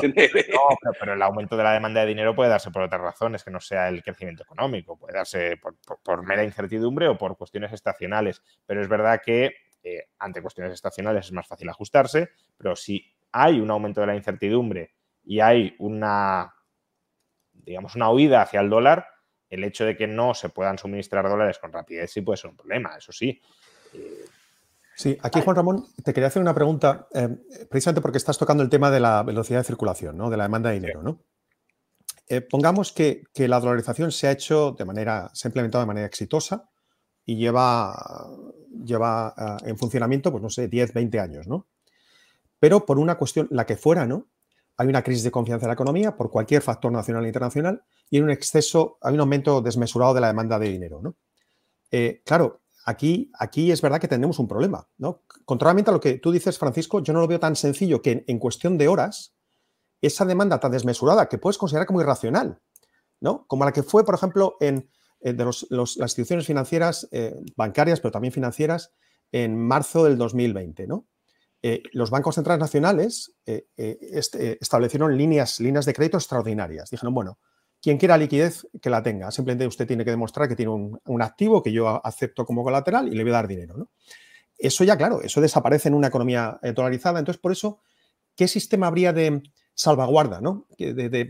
pero, 0.98 1.12
el 1.12 1.22
aumento 1.22 1.56
de 1.58 1.62
la 1.62 1.74
demanda 1.74 2.00
de 2.00 2.06
dinero 2.06 2.34
puede 2.34 2.48
darse 2.48 2.70
por 2.70 2.82
otras 2.82 3.02
razones, 3.02 3.44
que 3.44 3.50
no 3.50 3.60
sea 3.60 3.88
el 3.88 4.02
crecimiento 4.02 4.44
económico, 4.44 4.96
puede 4.96 5.14
darse 5.14 5.58
por, 5.58 6.26
mera 6.26 6.42
incertidumbre 6.42 7.08
o 7.08 7.18
por 7.18 7.36
cuestiones 7.36 7.72
estacionales. 7.72 8.42
Pero 8.64 8.80
es 8.80 8.88
verdad 8.88 9.20
que 9.24 9.52
eh, 9.82 10.08
ante 10.18 10.40
cuestiones 10.40 10.72
estacionales 10.72 11.26
es 11.26 11.32
más 11.32 11.46
fácil 11.46 11.68
ajustarse, 11.68 12.30
pero 12.56 12.74
si 12.76 13.14
hay 13.30 13.60
un 13.60 13.70
aumento 13.70 14.00
de 14.00 14.06
la 14.06 14.16
incertidumbre 14.16 14.94
y 15.24 15.40
hay 15.40 15.74
una 15.78 16.54
digamos, 17.62 17.94
una 17.96 18.10
huida 18.10 18.42
hacia 18.42 18.60
el 18.60 18.70
dólar, 18.70 19.06
el 19.48 19.64
hecho 19.64 19.84
de 19.84 19.96
que 19.96 20.06
no 20.06 20.34
se 20.34 20.48
puedan 20.48 20.78
suministrar 20.78 21.28
dólares 21.28 21.58
con 21.58 21.72
rapidez 21.72 22.10
sí 22.10 22.22
puede 22.22 22.38
ser 22.38 22.50
un 22.50 22.56
problema, 22.56 22.96
eso 22.96 23.12
sí. 23.12 23.40
Sí, 24.94 25.18
aquí 25.22 25.40
Juan 25.40 25.56
Ramón, 25.56 25.86
te 26.04 26.12
quería 26.12 26.28
hacer 26.28 26.42
una 26.42 26.54
pregunta, 26.54 27.08
eh, 27.14 27.28
precisamente 27.68 28.00
porque 28.00 28.18
estás 28.18 28.38
tocando 28.38 28.62
el 28.62 28.68
tema 28.68 28.90
de 28.90 29.00
la 29.00 29.22
velocidad 29.22 29.60
de 29.60 29.64
circulación, 29.64 30.16
¿no? 30.16 30.30
de 30.30 30.36
la 30.36 30.44
demanda 30.44 30.70
de 30.70 30.76
dinero. 30.76 31.02
¿no? 31.02 31.20
Eh, 32.28 32.40
pongamos 32.40 32.92
que, 32.92 33.24
la 33.34 33.60
dolarización 33.60 34.12
se 34.12 34.26
ha 34.26 34.32
hecho 34.32 34.74
de 34.78 34.84
manera, 34.84 35.30
se 35.34 35.48
ha 35.48 35.50
implementado 35.50 35.82
de 35.82 35.86
manera 35.86 36.06
exitosa 36.06 36.70
y 37.24 37.36
lleva, 37.36 37.94
lleva 38.84 39.34
eh, 39.36 39.70
en 39.70 39.78
funcionamiento, 39.78 40.30
pues 40.30 40.42
no 40.42 40.50
sé, 40.50 40.68
10, 40.68 40.94
20 40.94 41.20
años, 41.20 41.46
¿no? 41.46 41.66
Pero 42.58 42.86
por 42.86 42.98
una 42.98 43.16
cuestión, 43.16 43.48
la 43.50 43.66
que 43.66 43.76
fuera, 43.76 44.06
¿no? 44.06 44.28
Hay 44.76 44.88
una 44.88 45.02
crisis 45.02 45.24
de 45.24 45.30
confianza 45.30 45.66
en 45.66 45.68
la 45.68 45.74
economía 45.74 46.16
por 46.16 46.30
cualquier 46.30 46.62
factor 46.62 46.90
nacional 46.92 47.24
e 47.24 47.28
internacional 47.28 47.82
y 48.10 48.16
hay 48.16 48.22
un 48.22 48.30
exceso, 48.30 48.98
hay 49.00 49.14
un 49.14 49.20
aumento 49.20 49.60
desmesurado 49.60 50.14
de 50.14 50.20
la 50.20 50.28
demanda 50.28 50.58
de 50.58 50.68
dinero. 50.68 51.00
¿no? 51.02 51.16
Eh, 51.90 52.22
claro, 52.24 52.62
aquí, 52.84 53.30
aquí 53.38 53.70
es 53.70 53.80
verdad 53.82 54.00
que 54.00 54.08
tenemos 54.08 54.38
un 54.38 54.48
problema. 54.48 54.88
¿no? 54.98 55.22
Contrariamente 55.44 55.90
a 55.90 55.94
lo 55.94 56.00
que 56.00 56.18
tú 56.18 56.32
dices, 56.32 56.58
Francisco, 56.58 57.00
yo 57.00 57.12
no 57.12 57.20
lo 57.20 57.28
veo 57.28 57.40
tan 57.40 57.56
sencillo 57.56 58.02
que 58.02 58.24
en, 58.26 58.38
cuestión 58.38 58.78
de 58.78 58.88
horas, 58.88 59.34
esa 60.00 60.24
demanda 60.24 60.58
tan 60.58 60.72
desmesurada 60.72 61.28
que 61.28 61.38
puedes 61.38 61.58
considerar 61.58 61.86
como 61.86 62.00
irracional, 62.00 62.60
¿no? 63.20 63.46
como 63.46 63.64
la 63.64 63.72
que 63.72 63.82
fue, 63.82 64.04
por 64.04 64.14
ejemplo, 64.14 64.56
en 64.60 64.90
de 65.22 65.44
las 65.44 65.62
instituciones 66.00 66.46
financieras, 66.46 67.08
eh, 67.12 67.36
bancarias, 67.56 68.00
pero 68.00 68.10
también 68.10 68.32
financieras, 68.32 68.92
en 69.30 69.56
marzo 69.56 70.04
del 70.04 70.18
2020, 70.18 70.86
¿no? 70.86 71.06
Eh, 71.64 71.80
los 71.92 72.10
bancos 72.10 72.34
centrales 72.34 72.60
nacionales 72.60 73.36
eh, 73.46 73.68
eh, 73.76 74.58
establecieron 74.60 75.16
líneas, 75.16 75.60
líneas 75.60 75.86
de 75.86 75.94
crédito 75.94 76.16
extraordinarias. 76.16 76.90
Dijeron, 76.90 77.14
bueno, 77.14 77.38
quien 77.80 77.98
quiera 77.98 78.18
liquidez, 78.18 78.66
que 78.80 78.90
la 78.90 79.02
tenga. 79.02 79.30
Simplemente 79.30 79.68
usted 79.68 79.86
tiene 79.86 80.04
que 80.04 80.10
demostrar 80.10 80.48
que 80.48 80.56
tiene 80.56 80.72
un, 80.72 81.22
activo 81.22 81.62
que 81.62 81.72
yo 81.72 82.04
acepto 82.04 82.44
como 82.44 82.64
colateral 82.64 83.06
y 83.08 83.16
le 83.16 83.22
voy 83.22 83.30
a 83.30 83.36
dar 83.36 83.48
dinero. 83.48 83.90
Eso 84.58 84.82
ya, 84.82 84.96
claro, 84.96 85.22
eso 85.22 85.40
desaparece 85.40 85.88
en 85.88 85.94
una 85.94 86.08
economía 86.08 86.58
dolarizada. 86.74 87.20
Entonces, 87.20 87.40
por 87.40 87.52
eso, 87.52 87.80
¿qué 88.36 88.48
sistema 88.48 88.88
habría 88.88 89.12
de 89.12 89.42
salvaguarda, 89.74 90.40
¿no? 90.40 90.66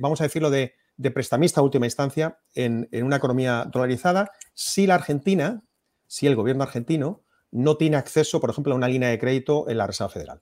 vamos 0.00 0.20
a 0.20 0.24
decirlo, 0.24 0.50
de, 0.50 0.74
prestamista 1.14 1.60
a 1.60 1.64
última 1.64 1.86
instancia 1.86 2.38
en, 2.54 2.88
en 2.92 3.04
una 3.04 3.16
economía 3.16 3.66
dolarizada 3.70 4.30
si 4.54 4.86
la 4.86 4.94
Argentina, 4.94 5.62
si 6.06 6.26
el 6.26 6.36
gobierno 6.36 6.62
argentino 6.62 7.24
no 7.52 7.76
tiene 7.76 7.96
acceso, 7.96 8.40
por 8.40 8.50
ejemplo, 8.50 8.72
a 8.72 8.76
una 8.76 8.88
línea 8.88 9.10
de 9.10 9.18
crédito 9.18 9.68
en 9.68 9.78
la 9.78 9.86
Reserva 9.86 10.10
Federal. 10.10 10.40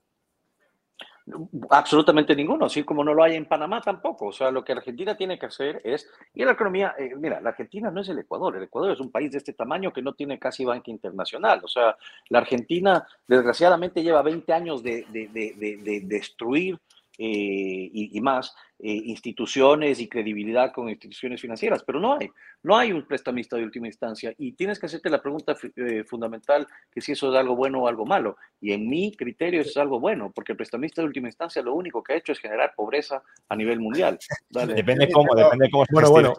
Absolutamente 1.69 2.35
ninguno, 2.35 2.65
así 2.65 2.83
como 2.83 3.03
no 3.03 3.13
lo 3.13 3.23
hay 3.23 3.35
en 3.35 3.45
Panamá 3.45 3.79
tampoco. 3.81 4.27
O 4.27 4.31
sea, 4.31 4.49
lo 4.49 4.63
que 4.63 4.71
Argentina 4.71 5.15
tiene 5.15 5.37
que 5.37 5.45
hacer 5.45 5.81
es, 5.83 6.09
y 6.33 6.43
la 6.43 6.53
economía, 6.53 6.95
eh, 6.97 7.13
mira, 7.15 7.39
la 7.39 7.49
Argentina 7.49 7.91
no 7.91 8.01
es 8.01 8.09
el 8.09 8.19
Ecuador, 8.19 8.55
el 8.55 8.63
Ecuador 8.63 8.91
es 8.91 8.99
un 8.99 9.11
país 9.11 9.31
de 9.31 9.37
este 9.37 9.53
tamaño 9.53 9.93
que 9.93 10.01
no 10.01 10.13
tiene 10.13 10.39
casi 10.39 10.65
banca 10.65 10.89
internacional. 10.89 11.61
O 11.63 11.67
sea, 11.67 11.95
la 12.29 12.39
Argentina 12.39 13.05
desgraciadamente 13.27 14.03
lleva 14.03 14.23
20 14.23 14.51
años 14.51 14.81
de, 14.81 15.05
de 15.11 16.01
destruir 16.03 16.79
eh, 17.23 17.91
y, 17.93 18.19
más 18.19 18.55
eh, 18.79 18.99
instituciones 19.05 19.99
y 19.99 20.09
credibilidad 20.09 20.71
con 20.73 20.89
instituciones 20.89 21.39
financieras, 21.39 21.83
pero 21.83 21.99
no 21.99 22.17
hay, 22.17 22.31
no 22.63 22.75
hay 22.75 22.91
un 22.91 23.05
prestamista 23.05 23.55
de 23.57 23.63
última 23.63 23.85
instancia 23.85 24.33
y 24.39 24.53
tienes 24.53 24.79
que 24.79 24.87
hacerte 24.87 25.07
la 25.07 25.21
pregunta 25.21 25.55
eh, 25.75 26.03
fundamental 26.03 26.67
que 26.91 26.99
si 26.99 27.11
eso 27.11 27.31
es 27.31 27.37
algo 27.37 27.55
bueno 27.55 27.83
o 27.83 27.87
algo 27.87 28.07
malo. 28.07 28.37
Y 28.59 28.71
en 28.71 28.89
mi 28.89 29.15
criterio 29.15 29.61
eso 29.61 29.69
es 29.69 29.77
algo 29.77 29.99
bueno, 29.99 30.31
porque 30.33 30.53
el 30.53 30.57
prestamista 30.57 31.03
de 31.03 31.09
última 31.09 31.27
instancia 31.27 31.61
lo 31.61 31.75
único 31.75 32.01
que 32.01 32.13
ha 32.13 32.17
hecho 32.17 32.31
es 32.31 32.39
generar 32.39 32.73
pobreza 32.75 33.21
a 33.49 33.55
nivel 33.55 33.79
mundial. 33.79 34.17
Depende 34.49 35.11
cómo, 35.11 35.35
depende 35.35 35.69
cómo. 35.69 35.85
Bueno, 35.91 36.09
bueno, 36.09 36.33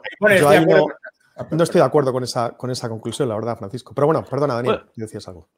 no, 1.53 1.63
estoy 1.63 1.81
de 1.81 1.87
acuerdo 1.87 2.13
con 2.13 2.25
esa, 2.25 2.57
con 2.57 2.73
esa 2.73 2.89
conclusión, 2.89 3.29
la 3.29 3.37
verdad, 3.37 3.57
Francisco. 3.57 3.95
Pero 3.95 4.09
bueno, 4.09 4.25
perdona, 4.25 4.55
Daniel, 4.55 4.83
decías 4.97 5.29
algo. 5.29 5.49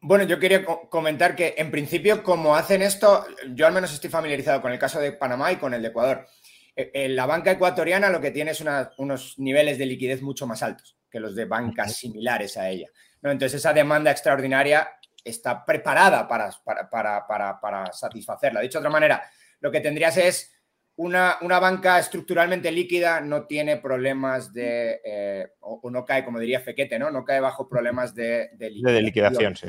Bueno, 0.00 0.24
yo 0.24 0.40
quería 0.40 0.64
comentar 0.64 1.36
que 1.36 1.54
en 1.56 1.70
principio, 1.70 2.22
como 2.24 2.56
hacen 2.56 2.82
esto, 2.82 3.24
yo 3.54 3.66
al 3.66 3.72
menos 3.72 3.92
estoy 3.92 4.10
familiarizado 4.10 4.60
con 4.60 4.72
el 4.72 4.78
caso 4.78 4.98
de 4.98 5.12
Panamá 5.12 5.52
y 5.52 5.56
con 5.56 5.72
el 5.72 5.82
de 5.82 5.88
Ecuador. 5.88 6.26
En 6.74 6.90
eh, 6.92 7.08
la 7.08 7.26
banca 7.26 7.52
ecuatoriana 7.52 8.10
lo 8.10 8.20
que 8.20 8.30
tiene 8.30 8.52
es 8.52 8.64
unos 8.98 9.38
niveles 9.38 9.78
de 9.78 9.86
liquidez 9.86 10.22
mucho 10.22 10.46
más 10.46 10.62
altos 10.62 10.96
que 11.10 11.20
los 11.20 11.34
de 11.34 11.44
bancas 11.44 11.96
similares 11.96 12.56
a 12.56 12.68
ella. 12.68 12.88
Entonces, 13.22 13.54
esa 13.54 13.72
demanda 13.72 14.10
extraordinaria 14.10 14.88
está 15.24 15.64
preparada 15.64 16.26
para, 16.26 16.50
para, 16.90 17.26
para, 17.26 17.60
para 17.60 17.92
satisfacerla. 17.92 18.60
Dicho 18.60 18.78
de 18.78 18.82
otra 18.82 18.90
manera, 18.90 19.30
lo 19.60 19.70
que 19.70 19.80
tendrías 19.80 20.16
es 20.16 20.57
una, 20.98 21.60
banca 21.60 21.98
estructuralmente 22.00 22.72
líquida 22.72 23.20
no 23.20 23.46
tiene 23.46 23.76
problemas 23.76 24.52
de, 24.52 25.00
eh, 25.04 25.52
o, 25.60 25.88
no 25.90 26.04
cae, 26.04 26.24
como 26.24 26.40
diría 26.40 26.60
Fequete, 26.60 26.98
¿no? 26.98 27.08
No 27.10 27.24
cae 27.24 27.38
bajo 27.38 27.68
problemas 27.68 28.14
de, 28.14 28.50
de, 28.54 28.70
liquidación. 29.00 29.54
sí. 29.54 29.68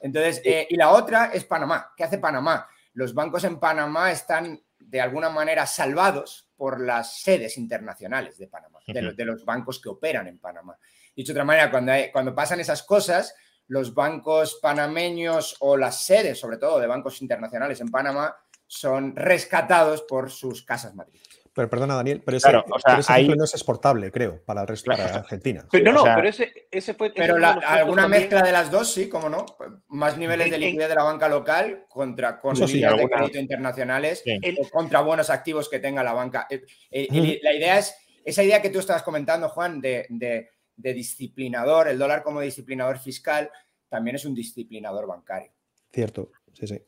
Entonces, 0.00 0.40
eh, 0.44 0.68
y 0.70 0.76
la 0.76 0.90
otra 0.90 1.30
es 1.34 1.44
Panamá. 1.44 1.92
¿Qué 1.96 2.04
hace 2.04 2.18
Panamá? 2.18 2.68
Los 2.94 3.12
bancos 3.12 3.42
en 3.42 3.58
Panamá 3.58 4.12
están 4.12 4.62
de 4.78 5.00
alguna 5.00 5.30
manera 5.30 5.66
salvados 5.66 6.48
por 6.56 6.80
las 6.80 7.20
sedes 7.20 7.58
internacionales 7.58 8.38
de 8.38 8.46
Panamá, 8.46 8.78
de, 8.86 9.24
los, 9.24 9.44
bancos 9.44 9.80
que 9.80 9.88
operan 9.88 10.28
en 10.28 10.38
Panamá. 10.38 10.78
Dicho 11.16 11.32
de 11.32 11.38
otra 11.38 11.44
manera, 11.44 11.72
cuando, 11.72 11.92
cuando 12.12 12.36
pasan 12.36 12.60
esas 12.60 12.84
cosas, 12.84 13.34
los 13.66 13.94
bancos 13.94 14.60
panameños 14.62 15.56
o 15.58 15.76
las 15.76 16.04
sedes, 16.04 16.38
sobre 16.38 16.58
todo, 16.58 16.78
de 16.78 16.86
bancos 16.86 17.20
internacionales 17.20 17.80
en 17.80 17.90
Panamá, 17.90 18.36
son 18.72 19.14
rescatados 19.14 20.00
por 20.00 20.30
sus 20.30 20.64
casas 20.64 20.94
matrices. 20.94 21.42
Pero 21.52 21.68
perdona, 21.68 21.96
Daniel, 21.96 22.22
pero 22.24 22.38
ese, 22.38 22.48
ejemplo 22.48 23.36
no 23.36 23.44
es 23.44 23.52
exportable, 23.52 24.10
creo, 24.10 24.42
para 24.46 24.62
el 24.62 24.66
resto 24.66 24.96
de 24.96 25.02
Argentina. 25.02 25.66
Pero 25.70 25.92
no, 25.92 26.06
no, 26.06 26.14
pero 26.14 26.26
ese, 26.26 26.68
ese 26.70 26.94
fue. 26.94 27.12
Pero 27.14 27.36
alguna 27.36 28.08
mezcla 28.08 28.40
de 28.40 28.50
las 28.50 28.70
dos, 28.70 28.90
sí, 28.90 29.10
cómo 29.10 29.28
no. 29.28 29.44
Más 29.88 30.16
niveles 30.16 30.50
de 30.50 30.56
liquidez 30.56 30.88
de 30.88 30.94
la 30.94 31.02
banca 31.02 31.28
local 31.28 31.84
contra 31.90 32.40
con 32.40 32.54
líneas 32.54 32.96
de 32.96 33.06
crédito 33.10 33.38
internacionales 33.38 34.24
o 34.58 34.70
contra 34.70 35.02
buenos 35.02 35.28
activos 35.28 35.68
que 35.68 35.78
tenga 35.78 36.02
la 36.02 36.14
banca. 36.14 36.46
Eh, 36.48 36.62
eh, 36.90 37.40
la 37.42 37.52
idea 37.52 37.78
es 37.78 37.94
esa 38.24 38.42
idea 38.42 38.62
que 38.62 38.70
tú 38.70 38.78
estabas 38.78 39.02
comentando, 39.02 39.50
Juan, 39.50 39.82
de, 39.82 40.06
de 40.08 40.94
disciplinador, 40.94 41.88
el 41.88 41.98
dólar 41.98 42.22
como 42.22 42.40
disciplinador 42.40 42.98
fiscal, 42.98 43.50
también 43.90 44.16
es 44.16 44.24
un 44.24 44.34
disciplinador 44.34 45.06
bancario. 45.06 45.52
Cierto, 45.92 46.30
sí, 46.52 46.66
sí. 46.66 46.78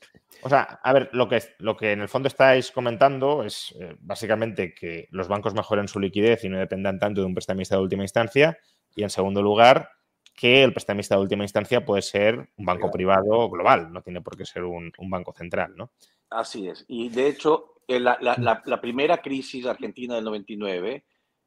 O 0.43 0.49
sea, 0.49 0.63
a 0.83 0.93
ver, 0.93 1.11
lo 1.13 1.29
que, 1.29 1.43
lo 1.59 1.77
que 1.77 1.93
en 1.93 2.01
el 2.01 2.09
fondo 2.09 2.29
estáis 2.29 2.71
comentando 2.71 3.45
es 3.45 3.75
eh, 3.81 3.97
básicamente 4.01 4.75
que 4.75 5.09
los 5.11 5.29
bancos 5.29 5.55
mejoren 5.55 5.89
su 5.89 6.01
liquidez 6.01 6.45
y 6.45 6.49
no 6.49 6.59
dependan 6.59 6.99
tanto 6.99 7.21
de 7.21 7.27
un 7.27 7.35
prestamista 7.35 7.77
de 7.77 7.83
última 7.83 8.03
instancia. 8.03 8.59
Y 8.95 9.03
en 9.03 9.11
segundo 9.11 9.43
lugar, 9.43 9.91
que 10.35 10.63
el 10.63 10.73
prestamista 10.73 11.15
de 11.15 11.23
última 11.23 11.45
instancia 11.45 11.85
puede 11.85 12.03
ser 12.03 12.51
un 12.57 12.67
banco 12.67 12.91
privado, 12.91 13.49
global, 13.49 13.93
no 13.93 14.03
tiene 14.03 14.21
por 14.21 14.37
qué 14.37 14.45
ser 14.45 14.65
un, 14.65 14.93
banco 15.09 15.33
central, 15.33 15.75
¿no? 15.77 15.93
Así 16.31 16.69
es. 16.69 16.85
Y 16.89 17.09
de 17.09 17.29
hecho, 17.29 17.75
la, 17.89 18.19
la 18.65 18.81
primera 18.81 19.19
crisis 19.19 19.67
argentina 19.67 20.17
del 20.17 20.25
99 20.25 21.05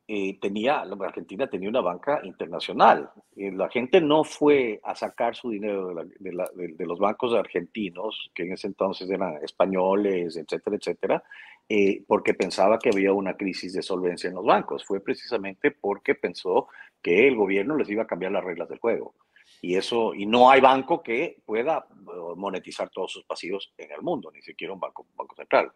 eh, 0.10 0.40
tenía, 0.40 0.86
la 0.86 0.96
Argentina 1.06 1.50
tenía 1.50 1.68
una 1.68 1.82
banca 1.82 2.22
internacional. 2.24 3.12
Eh, 3.36 3.52
la 3.52 3.70
gente 3.70 4.00
no 4.00 4.24
fue 4.24 4.80
a 4.82 4.96
sacar 4.96 5.36
su 5.36 5.50
dinero 5.50 5.94
de, 5.94 6.86
los 6.86 6.98
bancos 6.98 7.34
argentinos, 7.34 8.32
que 8.34 8.44
en 8.44 8.54
ese 8.54 8.68
entonces 8.68 9.10
eran 9.10 9.44
españoles, 9.44 10.38
etcétera, 10.38 10.78
etcétera, 10.78 11.24
eh, 11.68 12.06
porque 12.08 12.34
pensaba 12.34 12.80
que 12.80 12.90
había 12.90 13.12
una 13.12 13.36
crisis 13.36 13.74
de 13.74 13.82
solvencia 13.82 14.30
en 14.30 14.36
los 14.36 14.46
bancos. 14.46 14.86
Fue 14.86 15.02
precisamente 15.02 15.72
porque 15.72 16.16
pensó 16.16 16.70
que 17.02 17.28
el 17.28 17.36
gobierno 17.36 17.76
les 17.76 17.90
iba 17.90 18.04
a 18.04 18.08
cambiar 18.08 18.32
las 18.32 18.46
reglas 18.46 18.70
del 18.70 18.80
juego. 18.80 19.14
Y 19.62 19.76
eso, 19.76 20.14
y 20.14 20.26
no 20.26 20.50
hay 20.50 20.62
banco 20.62 21.04
que 21.04 21.42
pueda 21.46 21.86
monetizar 22.38 22.90
todos 22.90 23.12
sus 23.12 23.26
pasivos 23.26 23.74
en 23.78 23.92
el 23.92 24.02
mundo, 24.02 24.32
ni 24.32 24.42
siquiera 24.42 24.74
un 24.74 24.80
banco, 24.80 25.06
banco 25.18 25.36
central. 25.36 25.70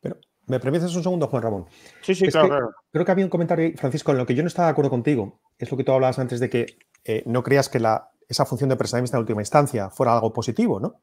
Pero 0.00 0.16
¿Me 0.48 0.58
permites 0.58 0.94
un 0.94 1.02
segundo, 1.02 1.28
Juan 1.28 1.42
Ramón? 1.42 1.66
Sí, 2.02 2.14
sí, 2.14 2.26
claro, 2.28 2.70
Creo 2.90 3.04
que 3.04 3.12
había 3.12 3.24
un 3.24 3.30
comentario, 3.30 3.72
Francisco, 3.76 4.12
en 4.12 4.18
lo 4.18 4.26
que 4.26 4.34
yo 4.34 4.42
no 4.42 4.48
estaba 4.48 4.66
de 4.66 4.72
acuerdo 4.72 4.90
contigo. 4.90 5.40
Es 5.58 5.70
lo 5.70 5.76
que 5.76 5.84
tú 5.84 5.92
hablabas 5.92 6.18
antes 6.18 6.40
de 6.40 6.48
que 6.48 6.78
eh, 7.04 7.22
no 7.26 7.42
creas 7.42 7.68
que 7.68 7.78
la, 7.78 8.10
esa 8.28 8.44
función 8.44 8.70
de 8.70 8.76
prestamista 8.76 9.16
en 9.16 9.22
última 9.22 9.42
instancia 9.42 9.90
fuera 9.90 10.14
algo 10.14 10.32
positivo, 10.32 10.80
¿no? 10.80 11.00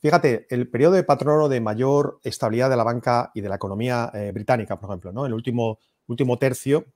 Fíjate, 0.00 0.46
el 0.50 0.68
periodo 0.68 0.94
de 0.94 1.04
patrono 1.04 1.48
de 1.48 1.60
mayor 1.60 2.18
estabilidad 2.24 2.68
de 2.68 2.76
la 2.76 2.82
banca 2.82 3.30
y 3.34 3.40
de 3.40 3.48
la 3.48 3.54
economía 3.54 4.10
eh, 4.12 4.32
británica, 4.32 4.78
por 4.78 4.90
ejemplo, 4.90 5.12
¿no? 5.12 5.26
El 5.26 5.32
último, 5.32 5.78
último 6.08 6.38
tercio, 6.38 6.86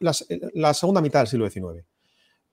la, 0.00 0.74
segunda 0.74 1.00
mitad 1.00 1.20
del 1.20 1.28
siglo 1.28 1.48
XIX. 1.48 1.86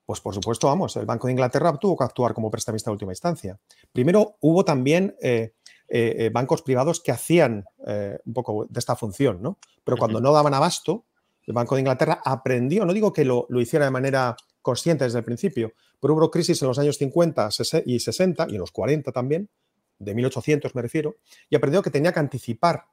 Pues 0.06 0.20
por 0.20 0.32
supuesto, 0.34 0.68
vamos, 0.68 0.96
el 0.96 1.04
Banco 1.04 1.26
de 1.26 1.32
Inglaterra 1.32 1.76
tuvo 1.78 1.96
que 1.96 2.04
actuar 2.04 2.32
como 2.32 2.50
prestamista 2.50 2.90
de 2.90 2.92
última 2.92 3.12
instancia. 3.12 3.58
Primero 3.92 4.36
hubo 4.40 4.64
también 4.64 5.16
eh, 5.20 5.54
eh, 5.90 6.26
eh, 6.26 6.30
bancos 6.30 6.60
privados 6.60 7.00
que 7.00 7.12
hacían 7.12 7.64
eh, 7.86 8.18
un 8.26 8.34
poco 8.34 8.66
de 8.68 8.78
esta 8.78 8.94
función, 8.94 9.40
¿no? 9.40 9.58
Pero 9.84 9.96
cuando 9.96 10.20
no 10.20 10.32
daban 10.32 10.52
abasto, 10.52 11.06
el 11.46 11.54
Banco 11.54 11.76
de 11.76 11.80
Inglaterra 11.80 12.20
aprendió, 12.22 12.84
no 12.84 12.92
digo 12.92 13.10
que 13.10 13.24
lo, 13.24 13.46
hiciera 13.58 13.86
de 13.86 13.90
manera 13.90 14.36
consciente 14.60 15.04
desde 15.04 15.20
el 15.20 15.24
principio, 15.24 15.72
pero 15.98 16.12
hubo 16.12 16.30
crisis 16.30 16.60
en 16.60 16.68
los 16.68 16.78
años 16.78 16.98
50 16.98 17.48
y 17.86 18.00
60 18.00 18.48
y 18.50 18.52
en 18.52 18.58
los 18.58 18.70
40 18.70 19.12
también, 19.12 19.48
de 19.98 20.14
1800 20.14 20.74
me 20.74 20.82
refiero, 20.82 21.16
y 21.48 21.56
aprendió 21.56 21.80
que 21.80 21.90
tenía 21.90 22.12
que 22.12 22.20
anticipar 22.20 22.84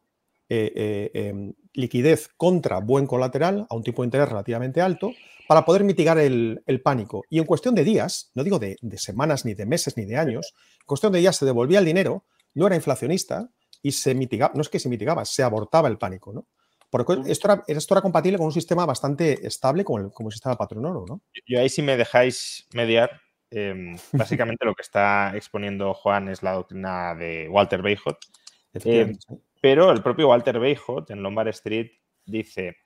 em, 0.48 1.54
liquidez 1.74 2.30
contra 2.38 2.80
buen 2.80 3.08
colateral 3.08 3.68
a 3.70 3.76
un 3.76 3.84
tipo 3.84 4.04
de 4.04 4.08
interés 4.08 4.30
relativamente 4.30 4.80
alto 4.80 5.12
para 5.50 5.66
poder 5.66 5.84
mitigar 5.84 6.18
el, 6.18 6.64
pánico. 6.82 7.24
Y 7.30 7.39
en 7.39 7.46
cuestión 7.46 7.76
de 7.76 7.84
días, 7.84 8.32
no 8.36 8.43
digo 8.46 8.58
de, 8.58 8.78
de, 8.82 8.98
semanas, 8.98 9.43
ni 9.43 9.54
de 9.54 9.66
meses, 9.66 9.98
ni 9.98 10.06
de 10.06 10.16
años, 10.16 10.54
en 10.80 10.86
cuestión 10.86 11.12
de 11.12 11.20
días 11.20 11.36
se 11.36 11.46
devolvía 11.46 11.80
el 11.80 11.86
dinero 11.86 12.24
no 12.56 12.66
era 12.66 12.76
inflacionista 12.76 13.49
y 13.84 13.91
se 13.91 14.16
mitigaba, 14.16 14.53
no 14.56 14.62
es 14.62 14.70
que 14.70 14.80
se 14.80 14.89
mitigaba, 14.89 15.26
se 15.26 15.43
abortaba 15.43 15.88
el 15.88 15.97
pánico, 15.97 16.34
¿no? 16.34 16.47
Porque 16.89 17.18
esto 17.28 17.51
era, 17.51 17.64
esto 17.68 17.93
era 17.93 18.01
compatible 18.01 18.38
con 18.38 18.47
un 18.47 18.53
sistema 18.53 18.86
bastante 18.86 19.45
estable 19.45 19.84
como 19.84 19.99
el, 19.99 20.12
como 20.12 20.30
el 20.30 20.34
sistema 20.34 20.56
patronoro, 20.56 21.06
¿no? 21.08 21.22
Yo 21.45 21.60
ahí 21.60 21.70
si 21.70 21.82
me 21.82 21.97
dejáis 21.97 22.68
mediar, 22.74 23.22
em, 23.51 23.97
básicamente 24.14 24.66
lo 24.66 24.74
que 24.74 24.82
está 24.82 25.36
exponiendo 25.36 25.93
Juan 25.93 26.30
es 26.30 26.41
la 26.41 26.53
doctrina 26.53 27.14
de 27.14 27.47
Walter 27.49 27.82
Beijot, 27.82 28.18
em, 28.74 29.18
pero 29.62 29.91
el 29.91 30.01
propio 30.01 30.30
Walter 30.30 30.60
Beijot 30.60 31.10
en 31.12 31.22
Lombard 31.22 31.49
Street 31.49 31.91
dice, 32.26 32.78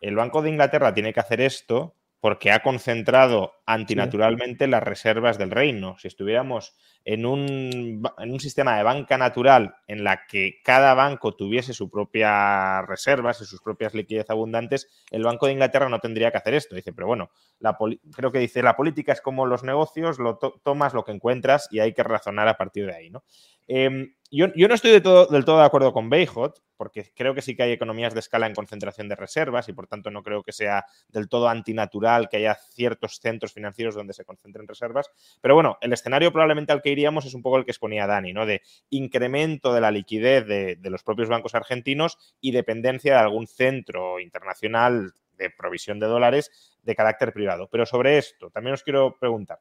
el 0.00 0.14
Banco 0.14 0.42
de 0.42 0.50
Inglaterra 0.50 0.92
tiene 0.92 1.12
que 1.12 1.20
hacer 1.20 1.40
esto 1.40 1.96
porque 2.24 2.50
ha 2.50 2.60
concentrado 2.60 3.52
antinaturalmente 3.66 4.66
las 4.66 4.82
reservas 4.82 5.36
del 5.36 5.50
reino. 5.50 5.98
Si 5.98 6.08
estuviéramos 6.08 6.74
en 7.04 7.26
un, 7.26 8.02
en 8.16 8.32
un, 8.32 8.40
sistema 8.40 8.78
de 8.78 8.82
banca 8.82 9.18
natural 9.18 9.74
en 9.86 10.04
la 10.04 10.24
que 10.26 10.62
cada 10.64 10.94
banco 10.94 11.36
tuviese 11.36 11.74
su 11.74 11.90
propia 11.90 12.80
reservas 12.80 13.42
y 13.42 13.44
sus 13.44 13.60
propias 13.60 13.92
liquidez 13.92 14.30
abundantes, 14.30 14.88
el 15.10 15.22
Banco 15.22 15.44
de 15.44 15.52
Inglaterra 15.52 15.90
no 15.90 15.98
tendría 15.98 16.30
que 16.30 16.38
hacer 16.38 16.54
esto. 16.54 16.74
Dice, 16.74 16.94
pero 16.94 17.08
bueno, 17.08 17.28
la 17.58 17.76
creo 18.16 18.32
que 18.32 18.38
dice, 18.38 18.62
la 18.62 18.74
política 18.74 19.12
es 19.12 19.20
como 19.20 19.44
los 19.44 19.62
negocios, 19.62 20.18
lo 20.18 20.38
tomas 20.38 20.94
lo 20.94 21.04
que 21.04 21.12
encuentras 21.12 21.68
y 21.70 21.80
hay 21.80 21.92
que 21.92 22.04
razonar 22.04 22.48
a 22.48 22.56
partir 22.56 22.86
de 22.86 22.94
ahí, 22.94 23.10
¿no? 23.10 23.22
Em, 23.66 24.14
yo, 24.30 24.48
no 24.48 24.74
estoy 24.74 24.90
del 24.90 25.02
todo 25.02 25.58
de 25.58 25.64
acuerdo 25.64 25.92
con 25.92 26.10
Beijot, 26.10 26.60
porque 26.76 27.12
creo 27.14 27.34
que 27.34 27.42
sí 27.42 27.54
que 27.54 27.62
hay 27.62 27.72
economías 27.72 28.14
de 28.14 28.20
escala 28.20 28.48
en 28.48 28.54
concentración 28.54 29.08
de 29.08 29.14
reservas 29.14 29.68
y 29.68 29.72
por 29.72 29.86
tanto 29.86 30.10
no 30.10 30.24
creo 30.24 30.42
que 30.42 30.50
sea 30.50 30.84
del 31.08 31.28
todo 31.28 31.48
antinatural 31.48 32.28
que 32.28 32.38
haya 32.38 32.56
ciertos 32.56 33.20
centros 33.20 33.52
financieros 33.52 33.94
donde 33.94 34.12
se 34.12 34.24
concentren 34.24 34.66
reservas. 34.66 35.08
Pero 35.40 35.54
bueno, 35.54 35.78
el 35.80 35.92
escenario 35.92 36.32
probablemente 36.32 36.72
al 36.72 36.82
que 36.82 36.90
iríamos 36.90 37.26
es 37.26 37.34
un 37.34 37.42
poco 37.42 37.58
el 37.58 37.64
que 37.64 37.70
exponía 37.70 38.08
Dani, 38.08 38.32
¿no? 38.32 38.44
De 38.44 38.62
incremento 38.90 39.72
de 39.72 39.80
la 39.80 39.92
liquidez 39.92 40.46
de, 40.46 40.76
de 40.76 40.90
los 40.90 41.04
propios 41.04 41.28
bancos 41.28 41.54
argentinos 41.54 42.18
y 42.40 42.50
dependencia 42.50 43.12
de 43.12 43.20
algún 43.20 43.46
centro 43.46 44.18
internacional 44.18 45.12
de 45.36 45.50
provisión 45.50 46.00
de 46.00 46.06
dólares 46.06 46.50
de 46.82 46.94
carácter 46.96 47.32
privado. 47.32 47.68
Pero 47.70 47.86
sobre 47.86 48.18
esto, 48.18 48.50
también 48.50 48.74
os 48.74 48.82
quiero 48.82 49.16
preguntar. 49.18 49.60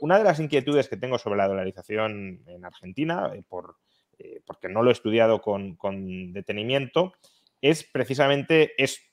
Una 0.00 0.18
de 0.18 0.24
las 0.24 0.40
inquietudes 0.40 0.88
que 0.88 0.96
tengo 0.96 1.18
sobre 1.18 1.36
la 1.36 1.48
dolarización 1.48 2.42
en 2.46 2.64
Argentina, 2.64 3.30
eh, 3.34 3.42
por, 3.48 3.76
eh, 4.18 4.40
porque 4.44 4.68
no 4.68 4.82
lo 4.82 4.90
he 4.90 4.92
estudiado 4.92 5.40
con, 5.40 6.32
detenimiento, 6.32 7.12
es 7.60 7.84
precisamente 7.84 8.72
esto. 8.82 9.04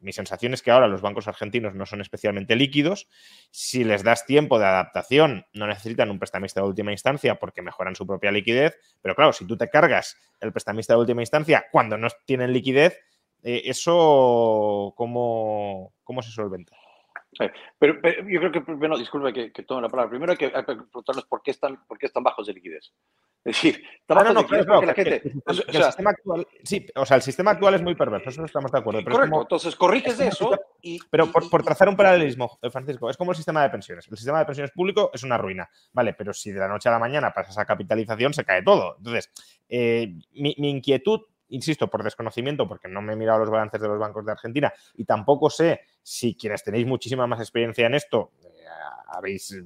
Mi 0.00 0.12
sensación 0.12 0.54
es 0.54 0.62
que 0.62 0.70
ahora 0.70 0.88
los 0.88 1.02
bancos 1.02 1.28
argentinos 1.28 1.74
no 1.74 1.84
son 1.84 2.00
especialmente 2.00 2.56
líquidos. 2.56 3.08
Si 3.50 3.84
les 3.84 4.02
das 4.02 4.24
tiempo 4.24 4.58
de 4.58 4.64
adaptación, 4.64 5.44
no 5.52 5.66
necesitan 5.66 6.10
un 6.10 6.18
prestamista 6.18 6.62
de 6.62 6.68
última 6.68 6.92
instancia 6.92 7.34
porque 7.34 7.60
mejoran 7.60 7.94
su 7.94 8.06
propia 8.06 8.32
liquidez. 8.32 8.78
Pero 9.02 9.14
claro, 9.14 9.34
si 9.34 9.46
tú 9.46 9.58
te 9.58 9.68
cargas 9.68 10.16
el 10.40 10.50
prestamista 10.50 10.94
de 10.94 11.00
última 11.00 11.20
instancia 11.20 11.66
cuando 11.70 11.98
no 11.98 12.08
tienen 12.24 12.54
liquidez, 12.54 12.98
eh, 13.42 13.62
¿eso 13.66 14.94
cómo, 14.96 15.92
cómo 16.02 16.22
se 16.22 16.30
solventa? 16.30 16.74
Pero, 17.78 17.94
yo 18.28 18.40
creo 18.40 18.52
que, 18.52 18.60
bueno, 18.60 18.96
disculpe 18.96 19.32
que, 19.32 19.52
que, 19.52 19.62
tome 19.62 19.82
la 19.82 19.88
palabra. 19.88 20.10
Primero 20.10 20.32
hay 20.32 20.38
que, 20.38 20.50
preguntarnos 20.50 21.24
por 21.26 21.42
qué, 21.42 21.50
están, 21.50 21.84
por 21.86 21.98
qué 21.98 22.06
están 22.06 22.22
bajos 22.22 22.46
de 22.46 22.54
liquidez. 22.54 22.92
Es 23.44 23.56
decir, 23.56 23.82
está 24.00 24.18
ah, 24.20 24.24
no, 24.24 24.32
no, 24.32 24.46
claro, 24.46 24.80
la 24.80 24.94
gente. 24.94 25.22
o 25.44 25.52
sea, 25.52 25.64
el 25.68 25.84
sistema 25.84 26.10
actual, 26.10 26.46
sí, 26.62 26.86
o 26.94 27.04
sea, 27.04 27.16
el 27.16 27.22
sistema 27.22 27.50
actual 27.50 27.74
es 27.74 27.82
muy 27.82 27.94
perverso, 27.94 28.30
eso 28.30 28.44
estamos 28.44 28.72
de 28.72 28.78
acuerdo. 28.78 29.00
Pero 29.04 29.16
correcto, 29.16 29.42
entonces 29.42 29.76
corriges 29.76 30.18
eso. 30.18 30.50
Y, 30.80 30.98
pero 31.10 31.30
por, 31.30 31.50
por, 31.50 31.62
trazar 31.62 31.88
un 31.88 31.96
paralelismo, 31.96 32.58
eh, 32.62 32.70
Francisco, 32.70 33.10
es 33.10 33.18
como 33.18 33.32
el 33.32 33.36
sistema 33.36 33.62
de 33.62 33.68
pensiones. 33.68 34.08
El 34.10 34.16
sistema 34.16 34.38
de 34.38 34.46
pensiones 34.46 34.70
público 34.70 35.10
es 35.12 35.22
una 35.24 35.36
ruina, 35.36 35.68
¿vale? 35.92 36.14
Pero 36.14 36.32
si 36.32 36.52
de 36.52 36.60
la 36.60 36.68
noche 36.68 36.88
a 36.88 36.92
la 36.92 36.98
mañana 36.98 37.32
pasas 37.32 37.58
a 37.58 37.66
capitalización, 37.66 38.32
se 38.32 38.44
cae 38.44 38.62
todo. 38.62 38.96
Entonces, 38.96 39.30
eh, 39.68 40.14
mi, 40.32 40.54
mi 40.58 40.70
inquietud 40.70 41.20
insisto, 41.54 41.88
por 41.88 42.02
desconocimiento, 42.02 42.68
porque 42.68 42.88
no 42.88 43.00
me 43.00 43.12
he 43.12 43.16
mirado 43.16 43.40
los 43.40 43.50
balances 43.50 43.80
de 43.80 43.88
los 43.88 43.98
bancos 43.98 44.26
de 44.26 44.32
Argentina 44.32 44.72
y 44.94 45.04
tampoco 45.04 45.50
sé 45.50 45.80
si 46.02 46.34
quienes 46.34 46.62
tenéis 46.62 46.86
muchísima 46.86 47.26
más 47.26 47.40
experiencia 47.40 47.86
en 47.86 47.94
esto 47.94 48.32
eh, 48.42 48.48
habéis 49.08 49.52
eh, 49.52 49.64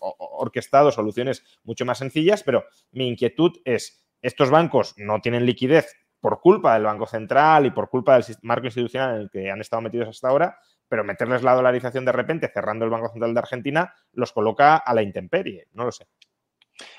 orquestado 0.00 0.90
soluciones 0.90 1.44
mucho 1.64 1.84
más 1.84 1.98
sencillas, 1.98 2.42
pero 2.42 2.64
mi 2.92 3.08
inquietud 3.08 3.52
es, 3.64 4.04
estos 4.22 4.50
bancos 4.50 4.94
no 4.96 5.20
tienen 5.20 5.46
liquidez 5.46 5.94
por 6.20 6.40
culpa 6.40 6.74
del 6.74 6.84
Banco 6.84 7.06
Central 7.06 7.66
y 7.66 7.70
por 7.70 7.88
culpa 7.88 8.18
del 8.18 8.24
marco 8.42 8.66
institucional 8.66 9.14
en 9.14 9.20
el 9.22 9.30
que 9.30 9.50
han 9.50 9.60
estado 9.60 9.82
metidos 9.82 10.08
hasta 10.08 10.28
ahora, 10.28 10.58
pero 10.88 11.04
meterles 11.04 11.42
la 11.42 11.54
dolarización 11.54 12.04
de 12.04 12.12
repente 12.12 12.50
cerrando 12.52 12.84
el 12.84 12.90
Banco 12.90 13.08
Central 13.10 13.34
de 13.34 13.40
Argentina 13.40 13.94
los 14.12 14.32
coloca 14.32 14.76
a 14.76 14.94
la 14.94 15.02
intemperie, 15.02 15.68
no 15.74 15.84
lo 15.84 15.92
sé. 15.92 16.06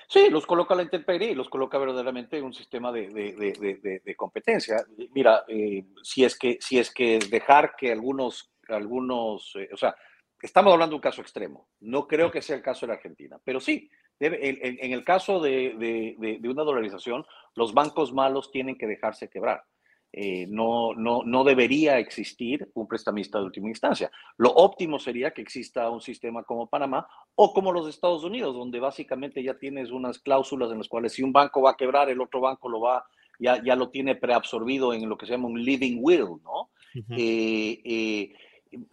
Sí, 0.08 0.30
los 0.30 0.46
coloca 0.46 0.74
a 0.74 0.78
la 0.78 0.84
intemperie 0.84 1.32
y 1.32 1.36
los 1.36 1.50
coloca 1.50 1.78
verdaderamente 1.78 2.38
en 2.38 2.46
un 2.46 2.54
sistema 2.54 2.92
de, 2.92 3.10
de, 3.10 4.02
de, 4.04 4.16
competencia. 4.16 4.84
Mira, 5.14 5.46
eh, 5.48 5.86
si, 6.02 6.26
es 6.26 6.38
que, 6.38 6.58
si 6.60 6.80
es 6.80 6.92
que 6.94 7.20
dejar 7.30 7.76
que 7.78 7.92
algunos, 7.92 8.52
algunos 8.68 9.54
eh, 9.56 9.70
o 9.72 9.78
sea, 9.78 9.96
estamos 10.42 10.74
hablando 10.74 10.94
de 10.94 10.96
un 10.98 11.02
caso 11.02 11.22
extremo. 11.22 11.70
No 11.82 12.08
creo 12.08 12.32
que 12.32 12.42
sea 12.42 12.56
el 12.56 12.62
caso 12.62 12.86
de 12.86 12.88
la 12.88 12.94
Argentina, 12.96 13.40
pero 13.44 13.60
sí, 13.60 13.90
debe, 14.20 14.50
en, 14.50 14.78
en, 14.82 14.94
el 14.94 15.04
caso 15.04 15.40
de, 15.40 16.40
una 16.44 16.64
dolarización, 16.64 17.26
los 17.56 17.74
bancos 17.74 18.14
malos 18.14 18.52
tienen 18.52 18.78
que 18.78 18.88
dejarse 18.88 19.30
quebrar. 19.30 19.64
Eh, 20.12 20.48
no, 20.48 20.94
no, 20.96 21.22
no 21.24 21.44
debería 21.44 22.00
existir 22.00 22.70
un 22.74 22.88
prestamista 22.88 23.38
de 23.38 23.46
última 23.46 23.70
instancia. 23.70 24.12
Lo 24.38 24.50
óptimo 24.50 24.98
sería 24.98 25.32
que 25.32 25.42
exista 25.42 25.90
un 25.90 26.02
sistema 26.02 26.44
como 26.44 26.68
Panamá 26.68 27.08
o 27.36 27.54
como 27.54 27.72
los 27.72 27.88
Estados 27.88 28.24
Unidos, 28.24 28.56
donde 28.56 28.80
básicamente 28.80 29.44
ya 29.44 29.54
tienes 29.60 29.92
unas 29.92 30.18
cláusulas 30.20 30.72
en 30.72 30.80
las 30.80 30.88
cuales 30.88 31.14
si 31.14 31.22
un 31.22 31.32
banco 31.32 31.62
va 31.62 31.72
a 31.72 31.78
quebrar, 31.78 32.10
el 32.10 32.22
otro 32.22 32.42
banco 32.42 32.70
lo 32.70 32.82
va, 32.82 33.06
ya, 33.40 33.64
ya 33.64 33.76
lo 33.76 33.90
tiene 33.90 34.16
preabsorbido 34.16 34.94
en 34.94 35.08
lo 35.08 35.18
que 35.18 35.28
se 35.28 35.34
llama 35.34 35.48
un 35.48 35.64
living 35.64 36.00
will, 36.02 36.42
¿no? 36.44 36.72
Eh, 37.12 37.82
eh, 37.86 38.34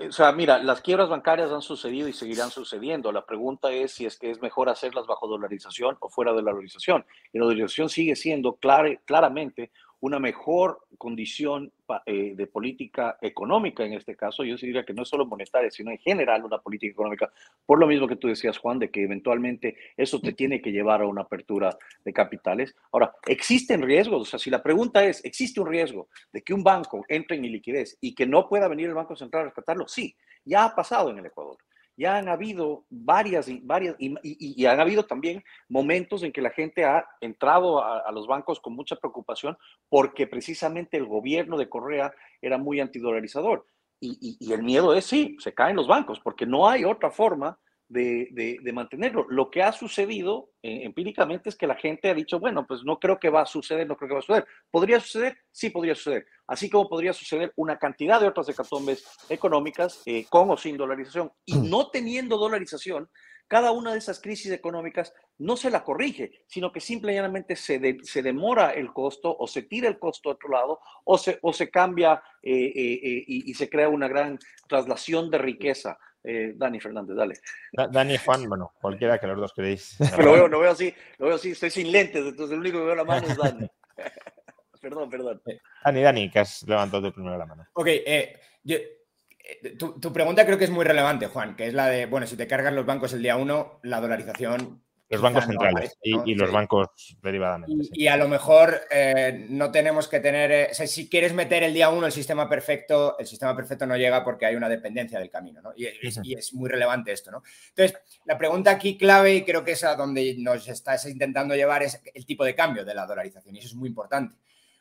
o 0.08 0.12
sea, 0.12 0.32
mira, 0.32 0.58
las 0.58 0.80
quiebras 0.80 1.08
bancarias 1.08 1.50
han 1.50 1.60
sucedido 1.60 2.08
y 2.08 2.12
seguirán 2.12 2.50
sucediendo. 2.50 3.12
La 3.12 3.26
pregunta 3.26 3.70
es 3.72 3.92
si 3.92 4.06
es 4.06 4.18
que 4.18 4.30
es 4.30 4.40
mejor 4.40 4.68
hacerlas 4.68 5.06
bajo 5.06 5.26
dolarización 5.26 5.96
o 6.00 6.08
fuera 6.08 6.32
de 6.32 6.42
la 6.42 6.52
dolarización. 6.52 7.04
Y 7.32 7.38
la 7.38 7.44
dolarización 7.44 7.88
sigue 7.90 8.16
siendo 8.16 8.56
claramente 8.56 9.70
una 10.00 10.18
mejor 10.18 10.86
condición 10.98 11.72
eh, 12.04 12.34
de 12.34 12.46
política 12.46 13.18
económica 13.20 13.84
en 13.84 13.94
este 13.94 14.16
caso. 14.16 14.44
Yo 14.44 14.56
diría 14.56 14.84
que 14.84 14.92
no 14.92 15.02
es 15.02 15.08
solo 15.08 15.26
monetaria, 15.26 15.70
sino 15.70 15.90
en 15.90 15.98
general 15.98 16.44
una 16.44 16.58
política 16.58 16.92
económica, 16.92 17.32
por 17.64 17.78
lo 17.78 17.86
mismo 17.86 18.06
que 18.06 18.16
tú 18.16 18.28
decías, 18.28 18.58
Juan, 18.58 18.78
de 18.78 18.90
que 18.90 19.04
eventualmente 19.04 19.76
eso 19.96 20.20
te 20.20 20.32
tiene 20.32 20.60
que 20.60 20.72
llevar 20.72 21.02
a 21.02 21.06
una 21.06 21.22
apertura 21.22 21.76
de 22.04 22.12
capitales. 22.12 22.74
Ahora, 22.92 23.14
¿existen 23.26 23.82
riesgos? 23.82 24.22
O 24.22 24.24
sea, 24.24 24.38
si 24.38 24.50
la 24.50 24.62
pregunta 24.62 25.04
es, 25.04 25.24
¿existe 25.24 25.60
un 25.60 25.68
riesgo 25.68 26.08
de 26.32 26.42
que 26.42 26.54
un 26.54 26.62
banco 26.62 27.04
entre 27.08 27.36
en 27.36 27.42
liquidez 27.42 27.96
y 28.00 28.14
que 28.14 28.26
no 28.26 28.48
pueda 28.48 28.68
venir 28.68 28.88
el 28.88 28.94
Banco 28.94 29.16
Central 29.16 29.42
a 29.42 29.44
rescatarlo? 29.46 29.86
Sí, 29.88 30.16
ya 30.44 30.64
ha 30.64 30.74
pasado 30.74 31.10
en 31.10 31.18
el 31.18 31.26
Ecuador 31.26 31.56
ya 31.96 32.16
han 32.16 32.28
habido 32.28 32.84
varias, 32.90 33.48
varias 33.62 33.96
y, 33.98 34.14
y, 34.22 34.66
han 34.66 34.80
habido 34.80 35.04
también 35.04 35.42
momentos 35.68 36.22
en 36.22 36.32
que 36.32 36.42
la 36.42 36.50
gente 36.50 36.84
ha 36.84 37.06
entrado 37.20 37.82
a, 37.82 38.10
los 38.12 38.26
bancos 38.26 38.60
con 38.60 38.74
mucha 38.74 38.96
preocupación 38.96 39.56
porque 39.88 40.26
precisamente 40.26 40.96
el 40.96 41.06
gobierno 41.06 41.56
de 41.56 41.68
Correa 41.68 42.12
era 42.40 42.58
muy 42.58 42.80
antidolarizador. 42.80 43.66
Y, 43.98 44.36
y 44.38 44.52
el 44.52 44.62
miedo 44.62 44.94
es, 44.94 45.06
sí, 45.06 45.36
se 45.40 45.54
caen 45.54 45.74
los 45.74 45.88
bancos, 45.88 46.20
porque 46.20 46.44
no 46.44 46.68
hay 46.68 46.84
otra 46.84 47.10
forma 47.10 47.58
de, 47.88 48.58
de, 48.62 48.72
mantenerlo. 48.72 49.26
Lo 49.28 49.50
que 49.50 49.62
ha 49.62 49.72
sucedido 49.72 50.50
eh, 50.62 50.80
empíricamente 50.82 51.48
es 51.48 51.56
que 51.56 51.66
la 51.66 51.76
gente 51.76 52.10
ha 52.10 52.14
dicho, 52.14 52.40
bueno, 52.40 52.66
pues 52.66 52.82
no 52.84 52.98
creo 52.98 53.18
que 53.18 53.30
va 53.30 53.42
a 53.42 53.46
suceder, 53.46 53.86
no 53.86 53.96
creo 53.96 54.08
que 54.08 54.14
va 54.14 54.20
a 54.20 54.22
suceder. 54.22 54.46
¿Podría 54.70 55.00
suceder? 55.00 55.38
Sí, 55.52 55.70
podría 55.70 55.94
suceder. 55.94 56.26
Así 56.46 56.68
como 56.68 56.88
podría 56.88 57.12
suceder 57.12 57.52
una 57.56 57.78
cantidad 57.78 58.20
de 58.20 58.28
otras 58.28 58.48
hecatombes 58.48 59.06
económicas 59.28 60.02
eh, 60.06 60.26
con 60.28 60.50
o 60.50 60.56
sin 60.56 60.76
dolarización. 60.76 61.30
Y 61.44 61.56
mm. 61.56 61.70
no 61.70 61.90
teniendo 61.90 62.36
dolarización, 62.36 63.08
cada 63.48 63.70
una 63.70 63.92
de 63.92 63.98
esas 63.98 64.20
crisis 64.20 64.50
económicas 64.50 65.12
no 65.38 65.56
se 65.56 65.70
la 65.70 65.84
corrige, 65.84 66.32
sino 66.48 66.72
que 66.72 66.80
simplemente 66.80 67.54
se, 67.54 67.98
se 68.02 68.22
demora 68.22 68.70
el 68.70 68.92
costo 68.92 69.36
o 69.38 69.46
se 69.46 69.62
tira 69.62 69.88
el 69.88 70.00
costo 70.00 70.30
a 70.30 70.32
otro 70.32 70.48
lado 70.48 70.80
o 71.04 71.16
se, 71.16 71.38
o 71.42 71.52
se 71.52 71.70
cambia 71.70 72.20
eh, 72.42 72.72
y, 72.74 73.50
y, 73.50 73.54
se 73.54 73.70
crea 73.70 73.88
una 73.88 74.08
gran 74.08 74.38
traslación 74.68 75.30
de 75.30 75.38
riqueza 75.38 75.96
eh, 76.26 76.54
Dani 76.56 76.80
Fernández, 76.80 77.16
dale. 77.16 77.34
Dani 77.90 78.16
Juan, 78.18 78.48
bueno, 78.48 78.72
cualquiera 78.80 79.18
que 79.18 79.26
los 79.28 79.38
dos 79.38 79.52
queréis. 79.52 79.96
lo 80.18 80.32
veo, 80.32 80.48
lo 80.48 80.60
veo 80.60 80.70
así, 80.72 80.92
lo 81.18 81.26
veo 81.26 81.36
así, 81.36 81.52
estoy 81.52 81.70
sin 81.70 81.92
lentes, 81.92 82.24
entonces 82.24 82.52
el 82.54 82.60
único 82.60 82.78
que 82.78 82.84
veo 82.84 82.94
la 82.96 83.04
mano 83.04 83.26
es 83.28 83.36
Dani. 83.36 83.68
perdón, 84.80 85.08
perdón. 85.08 85.42
Dani, 85.84 86.02
Dani, 86.02 86.30
que 86.30 86.40
has 86.40 86.62
levantado 86.64 87.12
primero 87.12 87.38
la 87.38 87.46
mano. 87.46 87.66
Ok, 87.74 87.86
eh, 87.86 88.40
eh, 88.64 89.76
tu, 89.78 90.00
tu, 90.00 90.12
pregunta 90.12 90.44
creo 90.44 90.58
que 90.58 90.64
es 90.64 90.70
muy 90.70 90.84
relevante, 90.84 91.28
Juan, 91.28 91.54
que 91.54 91.68
es 91.68 91.74
la 91.74 91.86
de, 91.86 92.06
bueno, 92.06 92.26
si 92.26 92.36
te 92.36 92.48
cargas 92.48 92.72
los 92.72 92.86
bancos 92.86 93.12
el 93.12 93.22
día 93.22 93.36
uno, 93.36 93.78
la 93.84 94.00
dolarización 94.00 94.82
los 95.08 95.22
bancos 95.22 95.44
centrales 95.46 95.96
y, 96.02 96.34
los 96.34 96.50
bancos 96.50 97.16
derivadamente. 97.22 97.88
Y, 97.92 98.08
a 98.08 98.16
lo 98.16 98.28
mejor 98.28 98.80
eh, 98.90 99.46
no 99.48 99.70
tenemos 99.70 100.08
que 100.08 100.18
tener, 100.18 100.50
eh, 100.50 100.74
si 100.74 101.08
quieres 101.08 101.32
meter 101.32 101.62
el 101.62 101.72
día 101.72 101.90
uno 101.90 102.06
el 102.06 102.12
sistema 102.12 102.48
perfecto, 102.48 103.16
el 103.18 103.26
sistema 103.26 103.54
perfecto 103.54 103.86
no 103.86 103.96
llega 103.96 104.24
porque 104.24 104.46
hay 104.46 104.56
una 104.56 104.68
dependencia 104.68 105.18
del 105.18 105.30
camino, 105.30 105.62
¿no? 105.62 105.72
Y, 105.76 105.86
es 105.86 106.54
muy 106.54 106.68
relevante 106.68 107.12
esto, 107.12 107.30
¿no? 107.30 107.42
Entonces, 107.68 107.98
la 108.24 108.36
pregunta 108.36 108.72
aquí 108.72 108.98
clave, 108.98 109.34
y 109.36 109.44
creo 109.44 109.62
que 109.62 109.72
es 109.72 109.84
a 109.84 109.94
donde 109.94 110.34
nos 110.38 110.66
estás 110.66 111.06
intentando 111.06 111.54
llevar, 111.54 111.82
es 111.82 112.00
el 112.12 112.26
tipo 112.26 112.44
de 112.44 112.54
cambio 112.54 112.84
de 112.84 112.94
la 112.94 113.06
dolarización, 113.06 113.54
y 113.54 113.58
eso 113.58 113.68
es 113.68 113.74
muy 113.74 113.88
importante, 113.88 114.34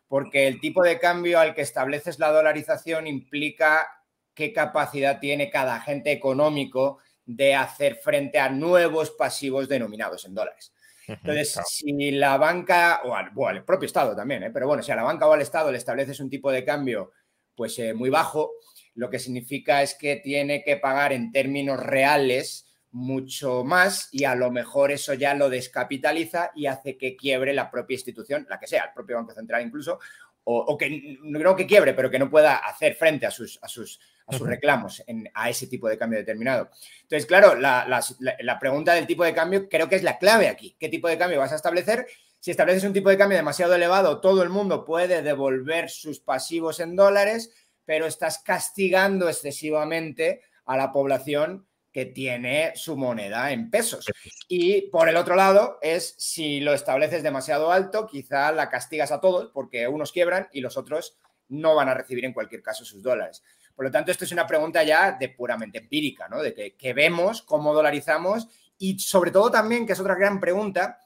porque 0.07 0.47
el 0.47 0.59
tipo 0.59 0.84
de 0.84 0.99
cambio 0.99 1.39
al 1.39 1.53
que 1.53 1.61
estableces 1.61 2.17
la 2.17 2.32
dolarización 2.32 3.05
implica 3.05 3.88
qué 4.34 4.51
capacidad 4.51 5.19
tiene 5.19 5.49
cada 5.49 5.76
agente 5.76 6.11
económico 6.11 6.99
de 7.26 7.55
hacer 7.55 7.95
frente 7.95 8.39
a 8.39 8.49
nuevos 8.49 9.11
pasivos 9.11 9.67
denominados 9.67 10.26
en 10.26 10.34
dólares. 10.34 10.73
Entonces, 11.07 11.59
si 11.67 12.11
la 12.11 12.38
banca, 12.38 13.01
o 13.03 13.15
al, 13.15 13.63
propio 13.63 13.86
Estado 13.86 14.15
también, 14.15 14.43
¿eh? 14.43 14.51
pero 14.51 14.67
bueno, 14.67 14.82
si 14.82 14.91
a 14.91 14.95
la 14.95 15.03
banca 15.03 15.28
o 15.28 15.34
al 15.34 15.41
Estado 15.41 15.71
le 15.71 15.78
estableces 15.78 16.19
un 16.19 16.30
tipo 16.30 16.51
de 16.51 16.63
cambio 16.63 17.11
pues 17.55 17.78
eh, 17.80 17.93
muy 17.93 18.09
bajo, 18.09 18.51
lo 18.95 19.09
que 19.09 19.19
significa 19.19 19.82
es 19.82 19.93
que 19.93 20.17
tiene 20.17 20.63
que 20.63 20.78
pagar 20.78 21.13
en 21.13 21.32
términos 21.32 21.80
reales 21.80 22.65
mucho 22.91 23.63
más 23.63 24.07
y 24.11 24.23
a 24.23 24.36
lo 24.36 24.51
mejor 24.51 24.91
eso 24.91 25.13
ya 25.13 25.34
lo 25.34 25.49
descapitaliza 25.49 26.51
y 26.55 26.65
hace 26.65 26.97
que 26.97 27.15
quiebre 27.15 27.53
la 27.53 27.69
propia 27.69 27.95
institución, 27.95 28.47
la 28.49 28.59
que 28.59 28.67
sea, 28.67 28.86
el 28.86 28.93
propio 28.93 29.17
Banco 29.17 29.34
Central 29.34 29.61
incluso, 29.61 29.99
o, 30.45 30.78
que 30.78 31.17
no 31.23 31.55
que 31.55 31.65
quiebre, 31.65 31.93
pero 31.93 32.09
que 32.09 32.19
no 32.19 32.30
pueda 32.30 32.57
hacer 32.57 32.95
frente 32.95 33.26
a 33.26 33.32
sus, 33.32 33.59
a 33.61 33.67
sus, 33.67 33.99
a 34.28 34.38
sus 34.38 34.47
reclamos 34.47 35.03
a 35.34 35.49
ese 35.49 35.67
tipo 35.67 35.88
de 35.88 35.97
cambio 35.97 36.19
determinado. 36.19 36.69
Entonces, 37.03 37.26
claro, 37.26 37.55
la, 37.55 38.57
pregunta 38.59 38.93
del 38.93 39.07
tipo 39.07 39.23
de 39.23 39.34
cambio 39.34 39.69
creo 39.69 39.88
que 39.88 39.95
es 39.95 40.03
la 40.03 40.17
clave 40.17 40.47
aquí. 40.47 40.76
¿Qué 40.80 40.89
tipo 40.89 41.07
de 41.07 41.17
cambio 41.17 41.39
vas 41.39 41.51
a 41.51 41.55
establecer? 41.57 42.07
Si 42.39 42.51
estableces 42.51 42.84
un 42.84 42.93
tipo 42.93 43.09
de 43.09 43.17
cambio 43.17 43.38
demasiado 43.38 43.76
elevado, 43.76 44.21
todo 44.21 44.43
el 44.43 44.49
mundo 44.49 44.86
puede 44.86 45.21
devolver 45.21 45.89
sus 45.89 46.19
pasivos 46.19 46.80
en 46.80 46.95
dólares, 46.95 47.51
pero 47.86 48.05
estás 48.05 48.39
castigando 48.39 49.30
excesivamente 49.30 50.41
a 50.65 50.78
la 50.78 50.91
población 50.91 51.67
que 51.91 52.05
tiene 52.05 52.73
su 52.76 52.97
moneda 52.97 53.51
en 53.51 53.69
pesos. 53.69 54.05
Y 54.49 54.89
por 54.89 55.07
el 55.07 55.15
otro 55.15 55.36
lado 55.36 55.80
es 55.82 56.13
si 56.17 56.59
lo 56.59 56.73
estableces 56.73 57.23
demasiado 57.23 57.71
alto, 57.71 58.05
quizá 58.05 58.51
la 58.51 58.69
castigas 58.69 59.13
a 59.13 59.21
todos 59.21 59.49
porque 59.53 59.88
unos 59.88 60.11
quiebran 60.11 60.49
y 60.51 60.59
los 60.59 60.76
otros 60.76 61.17
no 61.47 61.73
van 61.73 61.88
a 61.88 61.93
recibir 61.93 62.26
en 62.26 62.34
cualquier 62.34 62.61
caso 62.61 62.84
sus 62.84 63.01
dólares. 63.01 63.43
Por 63.76 63.86
lo 63.86 63.91
tanto, 63.91 64.11
esto 64.11 64.26
es 64.26 64.32
una 64.32 64.47
pregunta 64.47 64.84
ya 64.84 65.11
de 65.11 65.30
puramente 65.30 65.80
empírica, 65.80 66.28
¿no? 66.28 66.41
De 66.41 66.53
que, 66.53 66.76
que 66.76 66.93
vemos 66.93 67.41
cómo 67.41 67.73
dolarizamos 67.73 68.47
y 68.78 68.99
sobre 68.99 69.32
todo 69.32 69.51
también, 69.51 69.86
que 69.86 69.93
es 69.93 69.99
otra 69.99 70.15
gran 70.15 70.39
pregunta, 70.39 70.99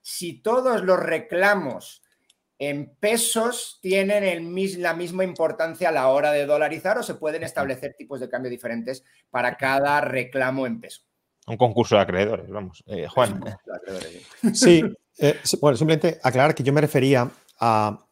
si 0.00 0.34
todos 0.40 0.82
los 0.82 0.98
reclamos 0.98 2.02
en 2.58 2.94
pesos 2.96 3.78
tienen 3.82 4.24
el, 4.24 4.82
la 4.82 4.94
misma 4.94 5.24
importancia 5.24 5.88
a 5.88 5.92
la 5.92 6.08
hora 6.08 6.32
de 6.32 6.46
dolarizar 6.46 6.98
o 6.98 7.02
se 7.02 7.14
pueden 7.14 7.42
establecer 7.42 7.94
tipos 7.94 8.20
de 8.20 8.28
cambio 8.28 8.50
diferentes 8.50 9.04
para 9.30 9.56
cada 9.56 10.00
reclamo 10.00 10.66
en 10.66 10.80
peso. 10.80 11.02
Un 11.46 11.56
concurso 11.56 11.96
de 11.96 12.02
acreedores, 12.02 12.48
vamos. 12.48 12.82
Eh, 12.86 13.06
Juan. 13.06 13.42
Sí, 14.54 14.82
eh, 15.18 15.40
bueno, 15.60 15.76
simplemente 15.76 16.18
aclarar 16.22 16.54
que 16.54 16.62
yo 16.62 16.72
me 16.72 16.80
refería 16.80 17.30
a 17.60 18.03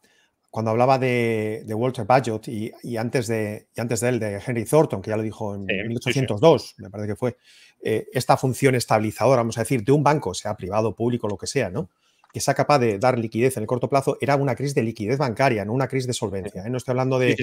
cuando 0.53 0.69
hablaba 0.69 0.99
de, 0.99 1.65
Walter 1.67 2.05
Bagehot 2.05 2.47
y, 2.47 2.95
antes 2.95 3.25
de, 3.25 3.69
antes 3.75 4.01
de 4.01 4.09
él, 4.09 4.19
de 4.19 4.39
Henry 4.45 4.65
Thornton, 4.65 5.01
que 5.01 5.09
ya 5.09 5.17
lo 5.17 5.23
dijo 5.23 5.55
en 5.55 5.65
1802, 5.65 6.75
me 6.77 6.91
parece 6.91 7.07
que 7.07 7.15
fue, 7.15 7.37
eh, 7.81 8.05
esta 8.13 8.37
función 8.37 8.75
estabilizadora, 8.75 9.37
vamos 9.37 9.57
a 9.57 9.61
decir, 9.61 9.83
de 9.83 9.91
un 9.91 10.03
banco, 10.03 10.35
sea 10.35 10.55
privado, 10.55 10.95
público, 10.95 11.27
lo 11.27 11.39
que 11.39 11.47
sea, 11.47 11.71
¿no? 11.71 11.89
que 12.31 12.39
sea 12.39 12.53
capaz 12.53 12.77
de 12.77 12.99
dar 12.99 13.17
liquidez 13.17 13.57
en 13.57 13.63
el 13.63 13.67
corto 13.67 13.89
plazo, 13.89 14.19
era 14.21 14.35
una 14.35 14.53
crisis 14.53 14.75
de 14.75 14.83
liquidez 14.83 15.17
bancaria, 15.17 15.65
no 15.65 15.73
una 15.73 15.87
crisis 15.87 16.05
de 16.05 16.13
solvencia. 16.13 16.63
¿eh? 16.63 16.69
No 16.69 16.77
estoy 16.77 16.91
hablando 16.91 17.17
de, 17.17 17.35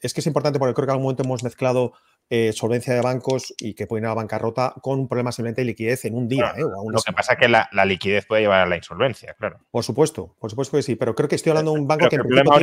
Es 0.00 0.14
que 0.14 0.20
es 0.20 0.26
importante 0.26 0.58
porque 0.58 0.72
creo 0.72 0.86
que 0.86 0.90
en 0.90 0.94
algún 0.94 1.04
momento 1.04 1.22
hemos 1.22 1.44
mezclado 1.44 1.92
eh, 2.32 2.52
solvencia 2.52 2.94
de 2.94 3.00
bancos 3.00 3.52
y 3.58 3.74
que 3.74 3.88
pueden 3.88 4.04
ir 4.04 4.06
a 4.06 4.10
la 4.10 4.14
bancarrota 4.14 4.72
con 4.80 5.00
un 5.00 5.08
problema 5.08 5.32
simplemente 5.32 5.62
de 5.62 5.64
liquidez 5.66 6.04
en 6.04 6.14
un 6.14 6.28
día. 6.28 6.54
¿eh? 6.56 6.60
lo 6.60 7.02
que 7.02 7.12
pasa 7.12 7.32
es 7.32 7.40
que 7.40 7.48
la, 7.48 7.68
liquidez 7.84 8.24
puede 8.24 8.42
llevar 8.42 8.60
a 8.60 8.66
la 8.66 8.76
insolvencia, 8.76 9.34
claro. 9.34 9.58
Por 9.70 9.82
supuesto, 9.82 10.36
por 10.38 10.48
supuesto 10.48 10.76
que 10.76 10.84
sí, 10.84 10.94
pero 10.94 11.16
creo 11.16 11.28
que 11.28 11.34
estoy 11.34 11.50
hablando 11.50 11.72
de 11.72 11.80
un 11.80 11.88
banco 11.88 12.08
que... 12.08 12.14
El 12.14 12.22
problema 12.22 12.56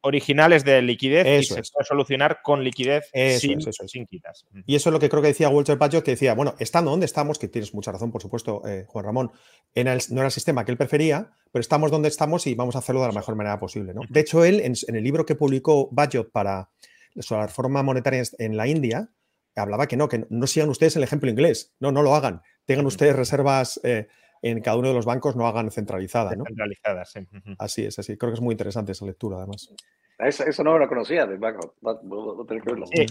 original 0.00 0.52
es 0.54 0.64
de 0.64 0.80
liquidez 0.80 1.26
y 1.26 1.44
se 1.44 1.54
puede 1.54 1.84
solucionar 1.86 2.40
con 2.42 2.64
liquidez 2.64 3.10
sin, 3.38 4.06
quitas. 4.06 4.46
Y 4.66 4.76
eso 4.76 4.88
es 4.88 4.92
lo 4.92 4.98
que 4.98 5.08
creo 5.08 5.20
que 5.20 5.28
decía 5.28 5.48
Walter 5.50 5.76
Pagio, 5.76 6.02
que 6.02 6.12
decía, 6.12 6.34
bueno, 6.34 6.54
estando 6.58 6.90
donde 6.90 7.06
estamos, 7.06 7.38
que 7.38 7.48
tienes 7.48 7.74
mucha 7.74 7.92
razón, 7.92 8.10
por 8.10 8.22
supuesto, 8.22 8.62
eh, 8.66 8.86
Juan 8.88 9.04
Ramón, 9.04 9.32
en 9.74 9.88
el, 9.88 10.00
no 10.10 10.20
era 10.20 10.26
el 10.26 10.32
sistema 10.32 10.64
que 10.64 10.72
él 10.72 10.78
prefería, 10.78 11.32
pero 11.50 11.60
estamos 11.60 11.90
donde 11.90 12.08
estamos 12.08 12.46
y 12.46 12.54
vamos 12.54 12.76
a 12.76 12.78
hacerlo 12.78 13.02
de 13.02 13.08
la 13.08 13.14
mejor 13.14 13.36
manera 13.36 13.58
posible. 13.58 13.92
¿no? 13.92 14.00
De 14.08 14.20
hecho, 14.20 14.44
él, 14.44 14.60
en, 14.60 14.74
el 14.94 15.04
libro 15.04 15.26
que 15.26 15.34
publicó 15.34 15.88
Bajot 15.92 16.30
para 16.32 16.70
la 17.14 17.46
reforma 17.46 17.82
monetaria 17.82 18.22
en 18.38 18.56
la 18.56 18.66
India, 18.66 19.10
hablaba 19.56 19.86
que 19.86 19.96
no, 19.96 20.08
que 20.08 20.26
no 20.30 20.46
sigan 20.46 20.70
ustedes 20.70 20.96
el 20.96 21.02
ejemplo 21.02 21.30
inglés. 21.30 21.74
No, 21.80 21.92
no 21.92 22.02
lo 22.02 22.14
hagan. 22.14 22.42
Tengan 22.64 22.86
ustedes 22.86 23.16
reservas 23.16 23.80
eh, 23.84 24.08
en 24.42 24.60
cada 24.60 24.76
uno 24.76 24.88
de 24.88 24.94
los 24.94 25.04
bancos, 25.04 25.36
no 25.36 25.46
hagan 25.46 25.70
centralizada. 25.70 26.34
¿no? 26.34 26.44
Centralizadas, 26.44 27.12
sí. 27.12 27.20
Así 27.58 27.84
es, 27.84 27.98
así. 27.98 28.16
Creo 28.16 28.32
que 28.32 28.36
es 28.36 28.40
muy 28.40 28.52
interesante 28.52 28.92
esa 28.92 29.06
lectura, 29.06 29.38
además. 29.38 29.72
Eso, 30.18 30.62
no 30.62 30.78
lo 30.78 30.88
conocía 30.88 31.26
del 31.26 31.38
banco. 31.38 31.74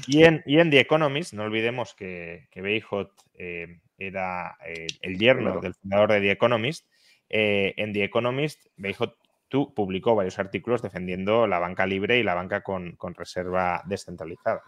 y, 0.08 0.24
en, 0.24 0.42
y, 0.46 0.60
en, 0.60 0.70
The 0.70 0.80
Economist, 0.80 1.34
no 1.34 1.44
olvidemos 1.44 1.94
que, 1.94 2.48
que 2.52 2.62
Beijot 2.62 3.12
eh, 3.34 3.82
era 3.98 4.58
eh, 4.66 4.88
el 5.02 5.18
yerno 5.18 5.60
del 5.60 5.74
fundador 5.74 6.14
de 6.14 6.22
The 6.22 6.32
Economist. 6.32 6.88
en 7.28 7.94
The 7.94 8.04
Economist, 8.04 8.66
Beijot 8.78 9.18
tú 9.52 9.74
publicó 9.74 10.16
varios 10.16 10.40
artículos 10.40 10.82
defendiendo 10.82 11.46
la 11.46 11.60
banca 11.60 11.86
libre 11.86 12.18
y 12.18 12.24
la 12.24 12.34
banca 12.34 12.64
con, 12.64 12.98
reserva 13.16 13.84
descentralizada. 13.86 14.64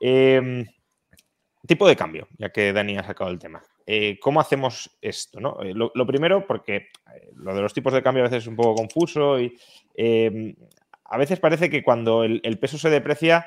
Em, 0.00 0.66
tipo 1.64 1.86
de 1.86 1.94
cambio, 1.94 2.26
ya 2.36 2.50
que 2.50 2.72
Dani 2.72 2.98
ha 2.98 3.04
sacado 3.04 3.30
el 3.30 3.38
tema. 3.38 3.62
Eh, 3.86 4.18
¿Cómo 4.20 4.40
hacemos 4.40 4.98
esto? 5.00 5.62
Eh, 5.62 5.72
lo, 5.72 6.06
primero, 6.06 6.44
porque 6.46 6.76
eh, 6.76 7.30
lo 7.36 7.54
de 7.54 7.62
los 7.62 7.72
tipos 7.72 7.92
de 7.92 8.02
cambio 8.02 8.24
a 8.24 8.26
veces 8.28 8.42
es 8.42 8.48
un 8.48 8.56
poco 8.56 8.74
confuso 8.74 9.40
y 9.40 9.56
em, 9.94 10.54
a 11.04 11.16
veces 11.16 11.38
parece 11.38 11.70
que 11.70 11.84
cuando 11.84 12.24
el, 12.24 12.58
peso 12.58 12.78
se 12.78 12.90
deprecia 12.90 13.46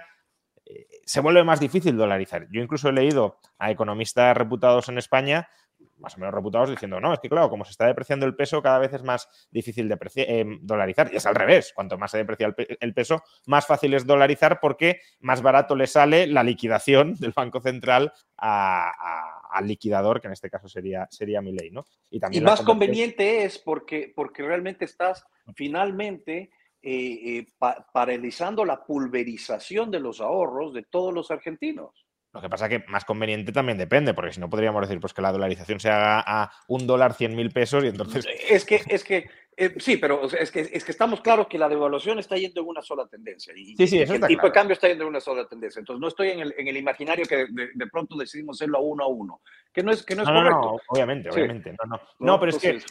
se 1.05 1.19
vuelve 1.19 1.43
más 1.43 1.59
difícil 1.59 1.97
dolarizar. 1.97 2.47
Yo 2.49 2.61
incluso 2.61 2.89
he 2.89 2.93
leído 2.93 3.37
a 3.59 3.71
economistas 3.71 4.35
reputados 4.35 4.89
en 4.89 4.97
España 4.97 5.49
más 5.97 6.15
o 6.15 6.19
menos 6.19 6.33
reputados 6.33 6.69
diciendo, 6.69 6.99
no, 6.99 7.13
es 7.13 7.19
que 7.19 7.29
claro, 7.29 7.49
como 7.49 7.65
se 7.65 7.71
está 7.71 7.85
depreciando 7.87 8.25
el 8.25 8.35
peso, 8.35 8.61
cada 8.61 8.79
vez 8.79 8.93
es 8.93 9.03
más 9.03 9.29
difícil 9.51 9.87
de 9.87 10.59
dolarizar. 10.61 11.11
Y 11.11 11.17
es 11.17 11.25
al 11.25 11.35
revés, 11.35 11.71
cuanto 11.73 11.97
más 11.97 12.11
se 12.11 12.17
deprecia 12.17 12.53
el, 12.79 12.93
peso, 12.93 13.23
más 13.45 13.65
fácil 13.65 13.93
es 13.93 14.05
dolarizar 14.05 14.59
porque 14.59 14.99
más 15.19 15.41
barato 15.41 15.75
le 15.75 15.87
sale 15.87 16.27
la 16.27 16.43
liquidación 16.43 17.15
del 17.15 17.31
Banco 17.31 17.61
Central 17.61 18.13
al 18.37 19.67
liquidador, 19.67 20.21
que 20.21 20.27
en 20.27 20.33
este 20.33 20.49
caso 20.49 20.67
sería, 20.67 21.07
sería 21.09 21.41
mi 21.41 21.53
ley, 21.53 21.71
¿no? 21.71 21.85
Y, 22.09 22.19
también 22.19 22.43
más 22.43 22.61
conveniente 22.61 23.43
es 23.43 23.57
porque, 23.57 24.11
porque 24.15 24.43
realmente 24.43 24.85
estás 24.85 25.25
finalmente... 25.55 26.51
Eh, 26.87 27.39
eh, 27.39 27.47
paralizando 27.91 28.63
la 28.63 28.85
pulverización 28.85 29.89
de 29.89 29.99
los 29.99 30.21
ahorros 30.21 30.71
de 30.71 30.83
todos 30.83 31.11
los 31.11 31.31
argentinos. 31.31 32.04
Lo 32.35 32.41
que 32.41 32.49
pasa 32.49 32.65
es 32.65 32.69
que 32.69 32.91
más 32.91 33.05
conveniente 33.05 33.53
también 33.53 33.77
depende, 33.77 34.13
porque 34.13 34.33
si 34.33 34.41
no 34.41 34.49
podríamos 34.49 34.81
decir 34.81 34.99
pues 34.99 35.13
que 35.13 35.21
la 35.21 35.31
dolarización 35.31 35.79
se 35.79 35.89
haga 35.89 36.19
a 36.19 36.51
un 36.67 36.85
dólar 36.85 37.13
cien 37.13 37.33
mil 37.33 37.49
pesos 37.49 37.85
y 37.85 37.87
entonces. 37.87 38.27
Es 38.49 38.65
que, 38.65 38.81
es 38.89 39.03
que, 39.03 39.29
eh, 39.55 39.73
sí, 39.77 39.95
pero 39.95 40.25
es 40.25 40.51
que, 40.51 40.59
es 40.59 40.83
que 40.83 40.91
estamos 40.91 41.21
claros 41.21 41.47
que 41.47 41.57
la 41.57 41.69
devaluación 41.69 42.19
está 42.19 42.35
yendo 42.35 42.59
en 42.61 42.67
una 42.67 42.81
sola 42.81 43.07
tendencia. 43.07 43.53
Y, 43.55 43.77
sí, 43.77 43.87
sí, 43.87 44.01
eso 44.01 44.15
el 44.15 44.21
tipo 44.27 44.45
de 44.45 44.51
cambio 44.51 44.73
está 44.73 44.89
yendo 44.89 45.05
en 45.05 45.11
una 45.11 45.21
sola 45.21 45.47
tendencia. 45.47 45.79
Entonces 45.79 46.01
no 46.01 46.09
estoy 46.09 46.29
en 46.29 46.41
el, 46.41 46.55
en 46.57 46.67
el 46.67 46.75
imaginario 46.75 47.25
que 47.25 47.47
de, 47.49 47.87
pronto 47.87 48.17
decidimos 48.17 48.57
hacerlo 48.57 48.79
a 48.79 48.81
uno 48.81 49.03
a 49.05 49.07
uno. 49.07 49.41
Que 49.71 49.81
no 49.81 49.91
es, 49.91 50.03
que 50.03 50.15
no 50.15 50.23
es 50.23 50.27
correcto. 50.29 50.61
No, 50.61 50.77
obviamente, 50.87 51.29
obviamente. 51.29 51.71
No, 51.71 51.89
no. 51.89 52.01
no, 52.19 52.39
pero 52.39 52.49
es 52.49 52.57
que 52.57 52.81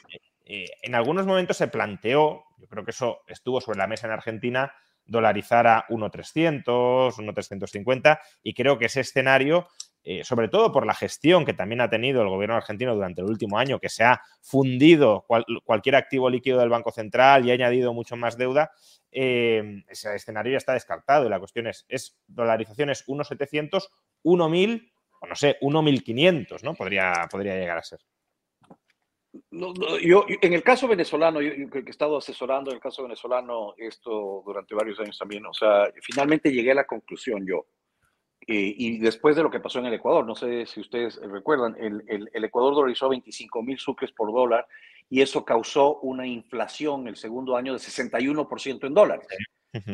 eh, 0.47 0.66
en 0.82 0.95
algunos 0.95 1.26
momentos 1.26 1.59
se 1.59 1.68
planteó, 1.68 2.45
yo 2.57 2.66
creo 2.66 2.84
que 2.84 2.92
eso 2.92 3.20
estuvo 3.26 3.61
sobre 3.61 3.78
la 3.78 3.86
mesa 3.86 4.07
en 4.07 4.14
Argentina 4.14 4.72
dolarizar 5.07 5.66
a 5.66 5.86
1.300, 5.88 7.14
1.350 7.14 8.18
y 8.42 8.55
creo 8.55 8.78
que 8.78 8.86
ese 8.86 9.00
escenario, 9.00 9.68
eh, 10.02 10.24
sobre 10.24 10.48
todo 10.48 10.72
por 10.72 10.86
la 10.86 10.94
gestión 10.94 11.44
que 11.44 11.55
también 11.55 11.80
ha 11.80 11.90
tenido 11.90 12.22
el 12.22 12.28
gobierno 12.28 12.57
argentino 12.57 12.94
durante 12.94 13.20
el 13.20 13.28
último 13.28 13.59
año, 13.59 13.78
que 13.78 13.88
se 13.88 14.05
ha 14.05 14.20
fundido 14.40 15.26
cualquier 15.64 15.96
activo 15.96 16.30
líquido 16.30 16.59
del 16.61 16.68
Banco 16.68 16.90
Central 16.90 17.46
y 17.46 17.50
ha 17.50 17.55
añadido 17.55 17.92
mucho 17.92 18.16
más 18.16 18.36
deuda, 18.36 18.70
eh, 19.11 19.84
ese 19.88 20.14
escenario 20.14 20.52
ya 20.52 20.59
está 20.59 20.72
descartado 20.72 21.26
y 21.26 21.30
la 21.30 21.38
cuestión 21.38 21.66
es, 21.66 21.84
¿es 21.88 22.18
dolarizaciones 22.26 23.07
1.700, 23.07 23.88
1.000 24.24 24.90
o 25.20 25.26
no 25.26 25.36
sé, 25.36 25.57
1.500, 25.61 26.62
¿no? 26.62 26.74
Podría, 26.74 27.28
podría 27.30 27.55
llegar 27.55 27.78
a 27.78 27.82
ser. 27.82 28.00
Yo, 29.51 30.26
en 30.28 30.53
el 30.53 30.62
caso 30.62 30.87
venezolano, 30.87 31.41
yo, 31.41 31.68
que 31.70 31.78
he 31.78 31.91
estado 31.91 32.18
asesorando 32.18 32.70
en 32.70 32.76
el 32.76 32.82
caso 32.82 33.03
venezolano 33.03 33.74
esto 33.78 34.43
durante 34.45 34.74
varios 34.74 35.01
años 35.01 35.18
también, 35.18 35.45
o 35.47 35.55
sea, 35.55 35.93
finalmente 36.03 36.53
llegué 36.53 36.70
a 36.70 36.76
la 36.76 36.87
conclusión 36.87 37.47
yo, 37.47 37.66
eh, 38.47 38.74
y 38.76 38.99
después 38.99 39.37
de 39.37 39.43
lo 39.43 39.51
que 39.51 39.61
pasó 39.61 39.78
en 39.78 39.87
el 39.87 39.95
Ecuador, 39.95 40.26
no 40.26 40.35
sé 40.35 40.66
si 40.66 40.80
ustedes 40.80 41.16
recuerdan, 41.22 41.76
el, 41.80 42.05
el, 42.32 42.45
Ecuador 42.45 42.74
dolarizó 42.74 43.09
25 43.09 43.62
mil 43.62 43.78
sucres 43.78 44.12
por 44.12 44.32
dólar 44.32 44.66
y 45.09 45.22
eso 45.22 45.45
causó 45.45 46.01
una 46.01 46.26
inflación 46.26 47.09
el 47.09 47.16
segundo 47.16 47.57
año 47.57 47.72
de 47.72 47.78
61% 47.78 48.87
en 48.87 48.95
dólares. 48.95 49.26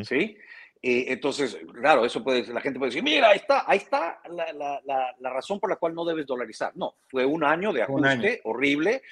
¿sí? 0.03 0.37
Eh, 0.83 1.05
entonces, 1.09 1.59
claro, 1.79 2.05
eso 2.05 2.23
puede, 2.23 2.51
la 2.51 2.59
gente 2.59 2.79
puede 2.79 2.89
decir, 2.89 3.03
mira, 3.03 3.29
ahí 3.29 3.37
está, 3.37 3.63
ahí 3.67 3.77
está 3.77 4.19
la, 4.31 4.51
la, 4.51 5.15
la, 5.19 5.29
razón 5.29 5.59
por 5.59 5.69
la 5.69 5.75
cual 5.75 5.93
no 5.93 6.03
debes 6.03 6.25
dolarizar. 6.25 6.71
No, 6.75 6.95
fue 7.07 7.23
un 7.23 7.43
año 7.43 7.71
de 7.71 7.83
ajuste 7.83 8.41
horrible 8.45 9.03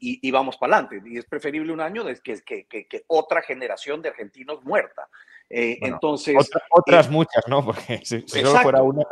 y, 0.00 0.18
y, 0.26 0.30
vamos 0.30 0.56
para 0.56 0.78
adelante. 0.78 1.02
Y 1.06 1.18
es 1.18 1.26
preferible 1.26 1.74
un 1.74 1.82
año 1.82 2.04
de 2.04 2.18
que, 2.20 2.42
que, 2.42 2.66
que, 2.66 3.04
otra 3.08 3.42
generación 3.42 4.00
de 4.00 4.08
argentinos 4.08 4.64
muerta. 4.64 5.06
Eh, 5.50 5.78
entonces, 5.82 6.36
otras 6.70 7.06
eh, 7.06 7.10
muchas, 7.10 7.44
¿no? 7.48 7.62
Porque 7.66 8.00
si, 8.02 8.26
solo 8.26 8.60
fuera 8.60 8.82
una. 8.82 9.04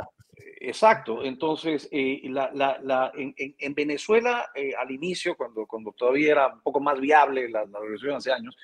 Exacto. 0.60 1.22
Entonces, 1.22 1.90
la, 1.92 2.50
la, 2.54 3.12
en, 3.14 3.34
en, 3.36 3.74
Venezuela, 3.74 4.50
al 4.78 4.90
inicio, 4.90 5.36
cuando, 5.36 5.66
cuando 5.66 5.92
todavía 5.92 6.32
era 6.32 6.46
un 6.54 6.62
poco 6.62 6.80
más 6.80 6.98
viable 6.98 7.50
la, 7.50 7.66
la 7.66 7.78
revolución 7.80 8.16
hace 8.16 8.32
años, 8.32 8.56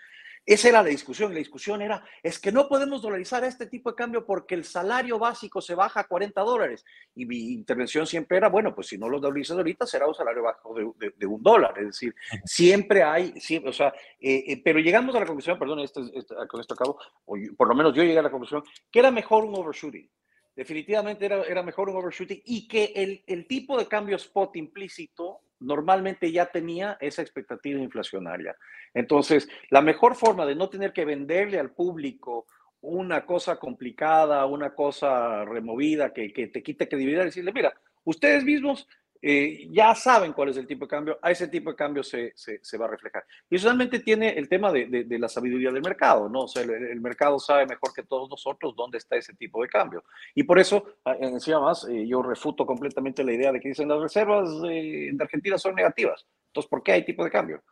esa 0.49 0.71
era 0.71 0.83
la 0.83 0.89
discusión. 0.89 1.35
La 1.35 1.41
discusión 1.41 1.83
era, 1.83 2.03
es 2.23 2.39
que 2.39 2.51
no 2.51 2.69
podemos 2.69 3.03
dolarizar 3.03 3.45
este 3.45 3.67
tipo 3.67 3.91
de 3.91 3.97
cambio 3.97 4.25
porque 4.25 4.55
el 4.55 4.65
salario 4.65 5.19
básico 5.19 5.61
se 5.61 5.75
baja 5.75 6.01
a 6.01 6.09
40 6.09 6.41
dólares. 6.41 6.87
Y 7.15 7.27
mi 7.27 7.53
intervención 7.53 8.07
siempre 8.07 8.39
era, 8.39 8.49
bueno, 8.49 8.75
pues 8.75 8.87
si 8.87 8.97
no 8.97 9.11
lo 9.11 9.21
dolarizas 9.21 9.59
ahorita 9.59 9.87
será 9.87 10.07
un 10.07 10.15
salario 10.15 10.43
bajo 10.43 10.75
de, 10.75 11.27
un 11.27 11.43
dólar. 11.43 11.79
Es 11.79 11.89
decir, 11.89 12.15
siempre 12.47 13.03
hay, 13.03 13.39
siempre, 13.39 13.69
o 13.69 13.75
sea, 13.75 13.89
eh, 14.19 14.45
eh, 14.49 14.63
pero 14.65 14.79
llegamos 14.79 15.15
a 15.17 15.21
la 15.21 15.27
conclusión, 15.27 15.59
perdón, 15.59 15.81
este, 15.81 16.01
este, 16.15 16.35
con 16.49 16.63
esto 16.63 16.73
acabo, 16.73 16.99
o 17.27 17.37
por 17.55 17.69
lo 17.69 17.75
menos 17.75 17.93
yo 17.95 18.03
llegué 18.03 18.19
a 18.19 18.23
la 18.23 18.31
conclusión, 18.31 18.65
que 18.91 19.01
era 19.01 19.11
mejor 19.11 19.45
un 19.45 19.55
overshooting. 19.55 20.11
Definitivamente 20.57 21.27
era, 21.27 21.43
era 21.43 21.63
mejor 21.63 21.91
un 21.91 21.97
overshooting 21.97 22.41
y 22.47 22.67
que 22.67 22.93
el, 22.97 23.23
el 23.27 23.47
tipo 23.47 23.77
de 23.77 23.87
cambio 23.87 24.17
spot 24.17 24.57
implícito 24.57 25.43
normalmente 25.61 26.31
ya 26.31 26.47
tenía 26.47 26.97
esa 27.01 27.23
expectativa 27.23 27.81
inflacionaria. 27.81 28.57
Entonces, 28.95 29.49
la 29.71 29.83
mejor 29.83 30.15
forma 30.15 30.47
de 30.47 30.55
no 30.55 30.69
tener 30.69 30.93
que 30.93 31.05
venderle 31.05 31.59
al 31.59 31.71
público 31.71 32.47
una 32.81 33.27
cosa 33.27 33.57
complicada, 33.57 34.47
una 34.47 34.75
cosa 34.75 35.45
removida 35.45 36.13
que, 36.13 36.33
que 36.33 36.47
te 36.47 36.63
quite 36.63 36.89
credibilidad, 36.89 37.25
decirle, 37.25 37.53
mira, 37.53 37.73
ustedes 38.05 38.45
mismos 38.45 38.89
eh, 39.21 39.69
ya 39.71 39.95
saben 39.95 40.33
cuál 40.33 40.51
es 40.51 40.57
el 40.57 40.67
tipo 40.67 40.85
de 40.85 40.91
cambio, 40.91 41.19
a 41.21 41.31
ese 41.31 41.49
tipo 41.49 41.71
de 41.71 41.77
cambio 41.77 42.03
se, 42.03 42.33
se, 42.35 42.79
va 42.79 42.87
a 42.87 42.89
reflejar. 42.89 43.25
Y 43.51 43.57
eso 43.57 43.67
realmente 43.67 44.01
tiene 44.01 44.31
el 44.31 44.49
tema 44.49 44.73
de, 44.73 45.05
de, 45.05 45.19
la 45.19 45.29
sabiduría 45.29 45.71
del 45.73 45.83
mercado, 45.83 46.29
¿no? 46.29 46.43
O 46.43 46.49
sea, 46.49 46.63
el, 46.63 47.01
mercado 47.01 47.39
sabe 47.39 47.67
mejor 47.67 47.93
que 47.93 48.05
todos 48.05 48.31
nosotros 48.31 48.75
dónde 48.77 48.99
está 48.99 49.17
ese 49.17 49.35
tipo 49.35 49.63
de 49.63 49.69
cambio. 49.69 50.05
Y 50.35 50.45
por 50.45 50.59
eso, 50.59 50.85
ah, 51.05 51.17
encima 51.21 51.61
más, 51.61 51.85
eh, 51.89 52.07
yo 52.07 52.23
refuto 52.23 52.65
completamente 52.65 53.25
la 53.25 53.33
idea 53.33 53.53
de 53.53 53.61
que 53.61 53.69
dicen 53.69 53.89
las 53.89 54.01
reservas 54.01 54.63
de 54.63 55.17
Argentina 55.19 55.59
son 55.59 55.75
negativas. 55.75 56.27
Entonces, 56.49 56.69
¿por 56.69 56.83
qué 56.83 56.93
hay 56.93 57.05
tipo 57.05 57.25
de 57.25 57.31
cambio? 57.31 57.63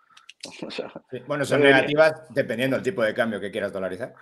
bueno, 1.26 1.44
son 1.44 1.60
negativas 1.60 2.22
dependiendo 2.30 2.76
del 2.76 2.84
tipo 2.84 3.02
de 3.02 3.14
cambio 3.14 3.40
que 3.40 3.50
quieras 3.50 3.72
dolarizar. 3.72 4.14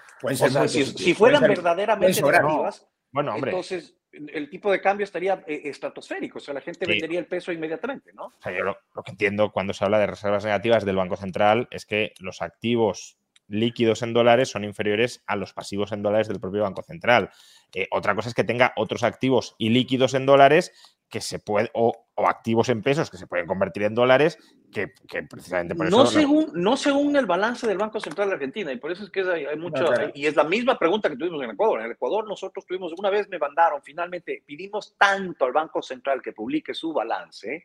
si, 0.67 1.15
fueran 1.15 1.43
verdaderamente 1.43 2.23
negativas, 2.23 2.87
bueno, 3.11 3.35
hombre. 3.35 3.51
entonces 3.51 3.95
el 4.33 4.51
tipo 4.51 4.71
de 4.71 4.81
cambio 4.81 5.05
estaría 5.05 5.45
eh, 5.47 5.63
estratosférico, 5.65 6.39
o 6.39 6.41
sea, 6.41 6.55
la 6.55 6.61
gente 6.61 6.87
vendería 6.87 7.19
el 7.19 7.27
peso 7.27 7.53
inmediatamente, 7.53 8.13
¿no? 8.13 8.27
O 8.27 8.43
sea, 8.43 8.53
yo 8.53 8.65
lo, 8.65 8.77
que 9.05 9.11
entiendo 9.11 9.53
cuando 9.53 9.73
se 9.73 9.85
habla 9.85 9.99
de 9.99 10.07
reservas 10.07 10.45
negativas 10.45 10.85
del 10.85 10.97
Banco 10.97 11.17
Central 11.17 11.69
es 11.71 11.87
que 11.87 12.13
los 12.21 12.43
activos 12.43 13.19
líquidos 13.47 14.03
en 14.03 14.15
dólares 14.15 14.49
son 14.49 14.65
inferiores 14.65 15.23
a 15.27 15.37
los 15.37 15.53
pasivos 15.53 15.93
en 15.93 16.03
dólares 16.03 16.29
del 16.29 16.41
propio 16.41 16.63
Banco 16.63 16.83
Central. 16.83 17.31
Eh, 17.75 17.89
otra 17.91 18.15
cosa 18.15 18.29
es 18.29 18.35
que 18.35 18.45
tenga 18.45 18.73
otros 18.77 19.03
activos 19.03 19.55
y 19.59 19.69
líquidos 19.69 20.15
en 20.15 20.27
dólares 20.27 20.73
que 21.15 21.21
se 21.21 21.39
puede, 21.39 21.71
o, 21.75 21.95
activos 22.27 22.69
en 22.71 22.83
pesos 22.83 23.09
que 23.09 23.17
se 23.17 23.29
pueden 23.29 23.47
convertir 23.47 23.85
en 23.85 23.95
dólares, 23.95 24.37
que, 24.73 24.89
precisamente 25.31 25.77
por 25.77 25.87
eso. 25.87 25.97
No 25.97 26.07
según, 26.07 26.51
no 26.55 26.77
según 26.77 27.15
el 27.15 27.25
balance 27.25 27.69
del 27.69 27.79
Banco 27.79 28.01
Central 28.01 28.31
de 28.31 28.35
Argentina, 28.35 28.73
y 28.73 28.79
por 28.79 28.91
eso 28.91 29.05
es 29.05 29.11
que 29.11 29.21
hay, 29.21 29.57
mucho. 29.57 29.93
Y 30.13 30.27
es 30.27 30.35
la 30.35 30.43
misma 30.43 30.77
pregunta 30.77 31.09
que 31.09 31.17
tuvimos 31.17 31.41
en 31.45 31.51
Ecuador. 31.51 31.79
En 31.79 31.87
el 31.87 31.93
Ecuador, 31.93 32.27
nosotros 32.27 32.67
tuvimos, 32.67 32.93
una 32.99 33.11
vez 33.11 33.29
me 33.29 33.39
mandaron, 33.39 33.81
finalmente 33.81 34.43
pedimos 34.45 34.97
tanto 34.99 35.45
al 35.45 35.53
Banco 35.53 35.81
Central 35.83 36.21
que 36.21 36.33
publique 36.33 36.75
su 36.75 36.93
balance 36.93 37.65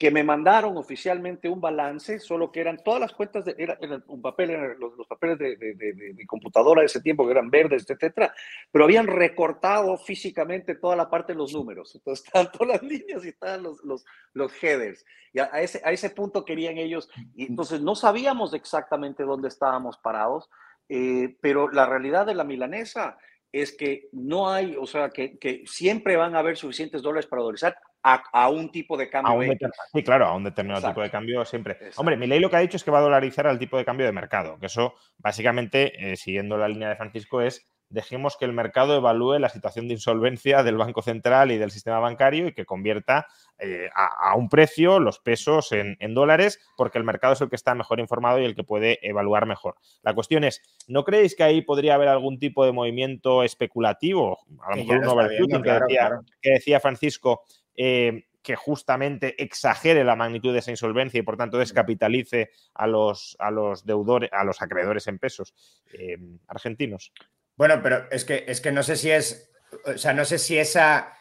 que 0.00 0.10
me 0.10 0.24
mandaron 0.24 0.78
oficialmente 0.78 1.46
un 1.46 1.60
balance, 1.60 2.20
solo 2.20 2.50
que 2.50 2.62
eran 2.62 2.78
todas 2.82 3.02
las 3.02 3.12
cuentas, 3.12 3.44
de, 3.44 3.54
era, 3.58 3.78
un 4.06 4.22
papel, 4.22 4.78
los, 4.78 5.06
papeles 5.06 5.38
de, 5.38 5.56
de, 5.56 6.14
mi 6.14 6.24
computadora 6.24 6.80
de 6.80 6.86
ese 6.86 7.02
tiempo, 7.02 7.26
que 7.26 7.32
eran 7.32 7.50
verdes, 7.50 7.84
etcétera, 7.86 8.32
pero 8.72 8.86
habían 8.86 9.06
recortado 9.06 9.98
físicamente 9.98 10.74
toda 10.76 10.96
la 10.96 11.10
parte 11.10 11.34
de 11.34 11.38
los 11.38 11.52
números. 11.52 11.94
Entonces, 11.94 12.24
estaban 12.26 12.50
todas 12.50 12.80
las 12.80 12.82
líneas 12.82 13.22
y 13.26 13.28
estaban 13.28 13.62
los, 13.62 13.84
los, 13.84 14.06
los 14.32 14.50
headers. 14.64 15.04
Y 15.34 15.40
a, 15.40 15.44
ese, 15.60 15.82
a 15.84 15.92
ese 15.92 16.08
punto 16.08 16.46
querían 16.46 16.78
ellos, 16.78 17.10
y 17.34 17.44
entonces 17.44 17.82
no 17.82 17.94
sabíamos 17.94 18.54
exactamente 18.54 19.24
dónde 19.24 19.48
estábamos 19.48 19.98
parados, 19.98 20.48
eh, 20.88 21.36
pero 21.42 21.70
la 21.70 21.84
realidad 21.84 22.24
de 22.24 22.34
la 22.34 22.44
milanesa 22.44 23.18
es 23.52 23.76
que 23.76 24.08
no 24.12 24.50
hay, 24.50 24.76
o 24.78 24.86
sea, 24.86 25.10
que, 25.10 25.38
que 25.38 25.62
siempre 25.66 26.16
van 26.16 26.36
a 26.36 26.40
haber 26.40 26.56
suficientes 26.56 27.02
dólares 27.02 27.26
para 27.26 27.42
dolarizar, 27.42 27.76
a, 28.02 28.48
un 28.48 28.70
tipo 28.70 28.96
de 28.96 29.10
cambio. 29.10 29.56
sí, 29.92 30.02
claro, 30.02 30.26
a 30.26 30.36
un 30.36 30.44
determinado 30.44 30.88
tipo 30.88 31.02
de 31.02 31.10
cambio 31.10 31.44
siempre. 31.44 31.78
Hombre, 31.96 32.16
mi 32.16 32.26
ley 32.26 32.40
lo 32.40 32.48
que 32.48 32.56
ha 32.56 32.60
dicho 32.60 32.76
es 32.76 32.84
que 32.84 32.90
va 32.90 32.98
a 32.98 33.02
dolarizar 33.02 33.46
al 33.46 33.58
tipo 33.58 33.76
de 33.76 33.84
cambio 33.84 34.06
de 34.06 34.12
mercado, 34.12 34.58
que 34.58 34.66
eso 34.66 34.94
básicamente, 35.18 36.12
eh, 36.12 36.16
siguiendo 36.16 36.56
la 36.56 36.68
línea 36.68 36.88
de 36.88 36.96
Francisco, 36.96 37.42
es 37.42 37.68
dejemos 37.90 38.36
que 38.36 38.44
el 38.44 38.52
mercado 38.52 38.96
evalúe 38.96 39.38
la 39.38 39.48
situación 39.48 39.88
de 39.88 39.94
insolvencia 39.94 40.62
del 40.62 40.76
Banco 40.76 41.02
Central 41.02 41.50
y 41.50 41.58
del 41.58 41.70
sistema 41.70 41.98
bancario 41.98 42.48
y 42.48 42.52
que 42.52 42.64
convierta 42.64 43.26
eh, 43.58 43.90
a, 43.94 44.34
un 44.36 44.48
precio 44.48 45.00
los 45.00 45.18
pesos 45.18 45.72
en, 45.72 46.14
dólares, 46.14 46.60
porque 46.76 46.98
el 46.98 47.04
mercado 47.04 47.34
es 47.34 47.40
el 47.40 47.50
que 47.50 47.56
está 47.56 47.74
mejor 47.74 48.00
informado 48.00 48.40
y 48.40 48.44
el 48.44 48.54
que 48.54 48.64
puede 48.64 48.98
evaluar 49.06 49.46
mejor. 49.46 49.76
La 50.02 50.14
cuestión 50.14 50.44
es, 50.44 50.62
¿no 50.86 51.04
creéis 51.04 51.34
que 51.34 51.42
ahí 51.42 51.62
podría 51.62 51.96
haber 51.96 52.08
algún 52.08 52.38
tipo 52.38 52.64
de 52.64 52.72
movimiento 52.72 53.42
especulativo? 53.42 54.38
A 54.62 54.70
lo 54.70 54.76
mejor 54.76 54.98
un 54.98 55.08
overshooting 55.08 55.62
que, 55.62 56.50
decía, 56.50 56.80
Francisco. 56.80 57.42
Eh, 57.76 58.24
que 58.42 58.56
justamente 58.56 59.42
exagere 59.42 60.02
la 60.02 60.16
magnitud 60.16 60.52
de 60.54 60.60
esa 60.60 60.70
insolvencia 60.70 61.18
y 61.18 61.22
por 61.22 61.36
tanto 61.36 61.58
descapitalice 61.58 62.50
a 62.72 62.86
los, 62.86 63.36
a 63.38 63.50
los 63.50 63.84
deudores, 63.84 64.30
a 64.32 64.44
los 64.44 64.62
acreedores 64.62 65.06
en 65.08 65.18
pesos 65.18 65.54
eh, 65.92 66.16
argentinos. 66.48 67.12
Bueno, 67.60 67.82
pero 67.82 68.10
es 68.10 68.24
que, 68.24 68.46
es 68.48 68.62
que 68.62 68.72
no 68.72 68.82
sé 68.82 68.96
si 68.96 69.10
es, 69.10 69.52
o 69.84 69.98
sea, 69.98 70.14
no 70.14 70.24
sé 70.24 70.38
si 70.38 70.56
esa, 70.56 71.12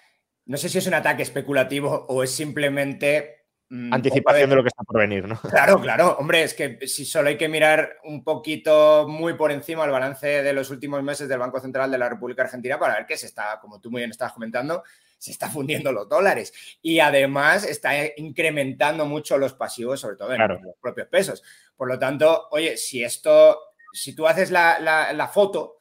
no 0.45 0.55
sé 0.55 0.69
si 0.69 0.77
es 0.77 0.87
un 0.87 0.93
ataque 0.93 1.21
especulativo 1.21 2.05
o 2.07 2.23
es 2.23 2.31
simplemente... 2.31 3.47
Mm, 3.67 3.93
Anticipación 3.93 4.49
de... 4.49 4.55
lo 4.55 4.63
que 4.63 4.69
está 4.69 4.83
por 4.83 4.99
venir, 5.01 5.27
¿no? 5.27 5.37
Claro, 5.41 5.81
claro. 5.81 6.15
Hombre, 6.17 6.43
es 6.43 6.53
que 6.53 6.87
si 6.87 7.03
solo 7.03 7.27
hay 7.27 7.37
que 7.37 7.49
mirar 7.49 7.97
un 8.05 8.23
poquito 8.23 9.05
muy 9.05 9.33
por 9.33 9.51
encima 9.51 9.83
el 9.83 9.91
balance 9.91 10.41
de 10.41 10.53
los 10.53 10.69
últimos 10.69 11.03
meses 11.03 11.27
del 11.27 11.39
Banco 11.39 11.59
Central 11.59 11.91
de 11.91 11.97
la 11.97 12.07
República 12.07 12.43
Argentina 12.43 12.79
para 12.79 12.95
ver 12.95 13.05
que 13.05 13.17
se 13.17 13.25
está, 13.25 13.59
como 13.59 13.81
tú 13.81 13.91
muy 13.91 13.99
bien 13.99 14.11
estabas 14.11 14.31
comentando, 14.31 14.85
se 15.17 15.31
está 15.31 15.49
fundiendo 15.49 15.91
los 15.91 16.07
dólares. 16.07 16.53
Y 16.81 17.01
además 17.01 17.65
está 17.65 17.91
incrementando 18.15 19.05
mucho 19.05 19.37
los 19.37 19.55
pasivos, 19.55 19.99
sobre 19.99 20.15
todo 20.15 20.31
en 20.31 20.39
los 20.39 20.77
propios 20.79 21.09
pesos. 21.09 21.43
Por 21.75 21.89
lo 21.89 21.99
tanto, 21.99 22.47
oye, 22.51 22.77
si 22.77 23.03
esto, 23.03 23.59
si 23.91 24.15
tú 24.15 24.25
haces 24.25 24.51
la, 24.51 24.79
la 24.79 25.27
foto 25.27 25.78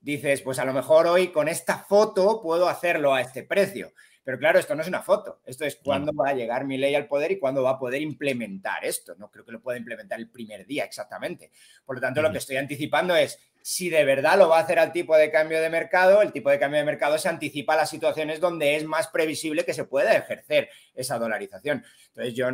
dices, 0.00 0.42
pues 0.42 0.58
a 0.58 0.64
lo 0.64 0.72
mejor 0.72 1.06
hoy 1.06 1.28
con 1.28 1.48
esta 1.48 1.78
foto 1.78 2.40
puedo 2.42 2.68
hacerlo 2.68 3.14
a 3.14 3.20
este 3.20 3.42
precio. 3.42 3.92
Pero 4.22 4.38
claro, 4.38 4.58
esto 4.58 4.74
no 4.74 4.82
es 4.82 4.88
una 4.88 5.02
foto. 5.02 5.40
Esto 5.46 5.64
es 5.64 5.76
cuándo 5.76 6.12
va 6.12 6.28
a 6.28 6.34
llegar 6.34 6.64
mi 6.64 6.76
ley 6.76 6.94
al 6.94 7.08
poder 7.08 7.32
y 7.32 7.38
cuándo 7.38 7.62
va 7.62 7.70
a 7.70 7.78
poder 7.78 8.02
implementar 8.02 8.84
esto. 8.84 9.14
No 9.16 9.30
creo 9.30 9.44
que 9.44 9.52
lo 9.52 9.62
pueda 9.62 9.78
implementar 9.78 10.20
el 10.20 10.28
primer 10.28 10.66
día 10.66 10.84
exactamente. 10.84 11.50
Por 11.84 11.96
lo 11.96 12.02
tanto, 12.02 12.20
lo 12.20 12.30
que 12.30 12.38
estoy 12.38 12.56
anticipando 12.56 13.16
es 13.16 13.38
si 13.62 13.88
de 13.88 14.04
verdad 14.04 14.38
lo 14.38 14.48
va 14.48 14.58
a 14.58 14.62
hacer 14.62 14.78
al 14.78 14.92
tipo 14.92 15.16
de 15.16 15.30
cambio 15.30 15.60
de 15.60 15.70
mercado, 15.70 16.22
el 16.22 16.32
tipo 16.32 16.50
de 16.50 16.58
cambio 16.58 16.78
de 16.78 16.86
mercado 16.86 17.18
se 17.18 17.28
anticipa 17.28 17.74
a 17.74 17.78
las 17.78 17.90
situaciones 17.90 18.40
donde 18.40 18.76
es 18.76 18.84
más 18.84 19.08
previsible 19.08 19.64
que 19.64 19.74
se 19.74 19.84
pueda 19.84 20.16
ejercer 20.16 20.70
esa 20.94 21.18
dolarización. 21.18 21.84
Entonces, 22.08 22.34
yo 22.34 22.48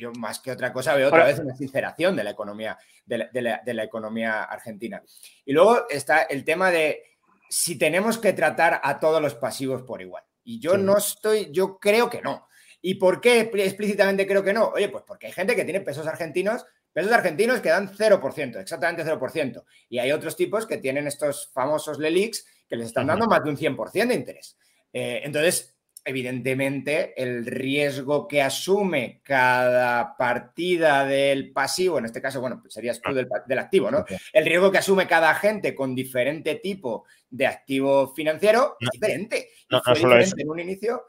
yo 0.00 0.12
más 0.18 0.40
que 0.40 0.50
otra 0.50 0.72
cosa 0.72 0.94
veo 0.94 1.08
otra 1.08 1.24
vez 1.24 1.38
una 1.38 1.54
sinceración 1.54 2.16
de 2.16 2.24
la 2.24 2.30
economía, 2.30 2.78
de 3.04 3.74
la, 3.74 3.84
economía 3.84 4.44
argentina. 4.44 5.02
Y 5.44 5.52
luego 5.52 5.88
está 5.88 6.22
el 6.22 6.44
tema 6.44 6.70
de 6.70 7.02
si 7.48 7.76
tenemos 7.76 8.18
que 8.18 8.32
tratar 8.32 8.80
a 8.82 8.98
todos 8.98 9.20
los 9.20 9.34
pasivos 9.34 9.82
por 9.82 10.00
igual. 10.00 10.24
Y 10.42 10.58
yo 10.58 10.78
no 10.78 10.96
estoy, 10.96 11.50
yo 11.52 11.78
creo 11.78 12.08
que 12.08 12.22
no. 12.22 12.48
¿Y 12.80 12.94
por 12.94 13.20
qué 13.20 13.40
explícitamente 13.40 14.26
creo 14.26 14.42
que 14.42 14.54
no? 14.54 14.68
Oye, 14.68 14.88
pues 14.88 15.04
porque 15.06 15.26
hay 15.26 15.32
gente 15.32 15.54
que 15.54 15.64
tiene 15.64 15.82
pesos 15.82 16.06
argentinos, 16.06 16.64
pesos 16.92 17.12
argentinos 17.12 17.60
que 17.60 17.68
dan 17.68 17.92
0%, 17.92 18.58
exactamente 18.58 19.04
0%. 19.04 19.64
Y 19.90 19.98
hay 19.98 20.12
otros 20.12 20.34
tipos 20.34 20.66
que 20.66 20.78
tienen 20.78 21.06
estos 21.06 21.50
famosos 21.52 21.98
LELIX 21.98 22.46
que 22.66 22.76
les 22.76 22.86
están 22.86 23.08
dando 23.08 23.26
más 23.26 23.44
de 23.44 23.50
un 23.50 23.56
100% 23.56 24.08
de 24.08 24.14
interés. 24.14 24.56
Eh, 24.92 25.20
entonces, 25.24 25.74
evidentemente 26.04 27.20
el 27.20 27.46
riesgo 27.46 28.26
que 28.26 28.42
asume 28.42 29.20
cada 29.22 30.16
partida 30.16 31.04
del 31.04 31.52
pasivo, 31.52 31.98
en 31.98 32.06
este 32.06 32.20
caso, 32.20 32.40
bueno, 32.40 32.58
pues 32.60 32.74
serías 32.74 33.00
tú 33.00 33.12
del, 33.12 33.58
activo, 33.58 33.90
¿no? 33.90 34.04
El 34.32 34.44
riesgo 34.44 34.70
que 34.70 34.78
asume 34.78 35.06
cada 35.06 35.30
agente 35.30 35.74
con 35.74 35.94
diferente 35.94 36.56
tipo 36.56 37.04
de 37.28 37.46
activo 37.46 38.12
financiero 38.14 38.76
es 38.80 38.88
diferente. 38.92 39.48
No, 39.68 39.80
solo 39.94 40.18
eso. 40.18 40.34
en 40.38 40.50
un 40.50 40.60
inicio. 40.60 41.04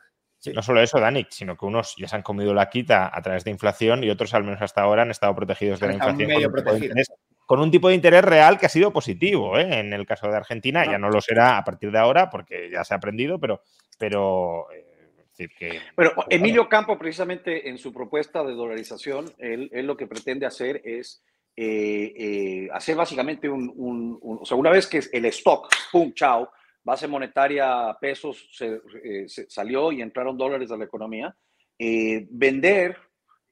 No 0.53 0.63
solo 0.63 0.81
eso, 0.81 0.99
Dani, 0.99 1.27
sino 1.29 1.55
que 1.55 1.65
unos 1.65 1.95
ya 1.97 2.07
se 2.07 2.15
han 2.15 2.23
comido 2.23 2.53
la 2.53 2.69
quita 2.69 3.11
a 3.15 3.21
través 3.21 3.43
de 3.43 3.51
inflación 3.51 4.03
y 4.03 4.09
otros, 4.09 4.33
al 4.33 4.43
menos 4.43 4.61
hasta 4.61 4.81
ahora, 4.81 5.03
han 5.03 5.11
estado 5.11 5.35
protegidos 5.35 5.79
de 5.79 5.87
la 5.87 5.93
inflación. 5.93 6.29
Con 7.51 7.59
un, 7.59 7.69
tipo 7.69 7.89
de 7.89 7.95
interés 7.95 8.23
real 8.23 8.57
que 8.57 8.65
ha 8.65 8.69
sido 8.69 8.93
positivo. 8.93 9.57
¿eh? 9.59 9.79
En 9.79 9.91
el 9.91 10.05
caso 10.05 10.27
de 10.27 10.37
Argentina, 10.37 10.85
ya 10.85 10.97
no 10.97 11.09
lo 11.09 11.19
será 11.19 11.57
a 11.57 11.63
partir 11.65 11.91
de 11.91 11.99
ahora 11.99 12.29
porque 12.29 12.69
ya 12.71 12.85
se 12.85 12.93
ha 12.93 12.97
aprendido, 12.97 13.39
pero 13.39 13.61
pero... 14.01 14.65
Eh, 14.73 15.47
que, 15.57 15.79
bueno, 15.95 16.11
Emilio 16.29 16.69
Campo, 16.69 16.99
precisamente 16.99 17.67
en 17.69 17.77
su 17.77 17.91
propuesta 17.91 18.43
de 18.43 18.53
dolarización, 18.53 19.25
él, 19.39 19.69
lo 19.85 19.97
que 19.97 20.05
pretende 20.05 20.45
hacer 20.45 20.81
es 20.83 21.23
eh, 21.55 22.13
eh, 22.15 22.69
hacer 22.71 22.95
básicamente 22.95 23.49
un, 23.49 24.19
O 24.21 24.45
sea, 24.45 24.55
una 24.55 24.69
vez 24.69 24.85
que 24.87 25.01
el 25.11 25.25
stock, 25.25 25.67
pum, 25.91 26.13
chao, 26.13 26.51
base 26.83 27.07
monetaria, 27.07 27.97
pesos, 27.99 28.49
se, 28.51 28.81
salió 29.49 29.91
y 29.91 30.01
entraron 30.01 30.37
dólares 30.37 30.71
a 30.71 30.77
la 30.77 30.85
economía, 30.85 31.35
vender 31.79 32.97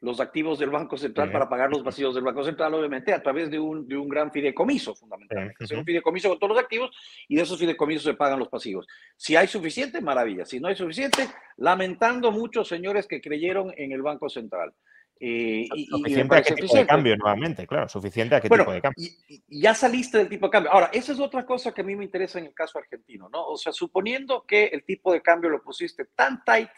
los 0.01 0.19
activos 0.21 0.57
del 0.59 0.69
Banco 0.69 0.97
Central 0.97 1.31
para 1.31 1.49
pagar 1.49 1.69
los 1.69 1.83
vacíos 1.83 2.15
del 2.15 2.23
Banco 2.23 2.43
Central, 2.43 2.73
obviamente, 2.73 3.13
a 3.13 3.21
través 3.21 3.51
de 3.51 3.59
un, 3.59 3.87
de 3.87 3.97
un 3.97 4.07
gran 4.07 4.31
fideicomiso, 4.31 4.95
fundamentalmente. 4.95 5.75
un 5.75 5.83
fideicomiso 5.83 6.29
con 6.29 6.39
todos 6.39 6.55
los 6.55 6.63
activos 6.63 6.95
y 7.27 7.35
de 7.35 7.41
esos 7.41 7.59
fideicomisos 7.59 8.03
se 8.03 8.13
pagan 8.13 8.39
los 8.39 8.47
pasivos. 8.47 8.87
Si 9.17 9.35
hay 9.35 9.47
suficiente, 9.47 9.99
maravilla. 9.99 10.45
Si 10.45 10.59
no 10.59 10.69
hay 10.69 10.75
suficiente, 10.75 11.27
lamentando 11.57 12.31
muchos 12.31 12.67
señores 12.67 13.07
que 13.07 13.19
creyeron 13.19 13.73
en 13.75 13.91
el 13.91 14.01
Banco 14.01 14.29
Central. 14.29 14.73
Eh, 15.21 15.67
y, 15.75 15.85
suficiente 15.87 16.33
a 16.33 16.41
qué 16.41 16.55
tipo 16.55 16.77
de 16.77 16.87
cambio, 16.87 17.17
nuevamente, 17.17 17.67
claro, 17.67 17.89
suficiente 17.89 18.35
a 18.35 18.39
qué 18.39 18.47
tipo 18.47 18.71
de 18.71 18.81
cambio. 18.81 19.05
Y, 19.27 19.59
ya 19.61 19.73
saliste 19.73 20.17
del 20.17 20.29
tipo 20.29 20.47
de 20.47 20.51
cambio. 20.51 20.71
Ahora, 20.71 20.89
esa 20.93 21.11
es 21.11 21.19
otra 21.19 21.45
cosa 21.45 21.73
que 21.73 21.81
a 21.81 21.83
mí 21.83 21.93
me 21.93 22.05
interesa 22.05 22.39
en 22.39 22.45
el 22.45 22.53
caso 22.53 22.79
argentino, 22.79 23.27
¿no? 23.27 23.45
O 23.45 23.57
sea, 23.57 23.73
suponiendo 23.73 24.45
que 24.47 24.67
el 24.67 24.85
tipo 24.85 25.11
de 25.11 25.21
cambio 25.21 25.49
lo 25.49 25.61
pusiste 25.61 26.05
tan 26.15 26.41
tight 26.45 26.69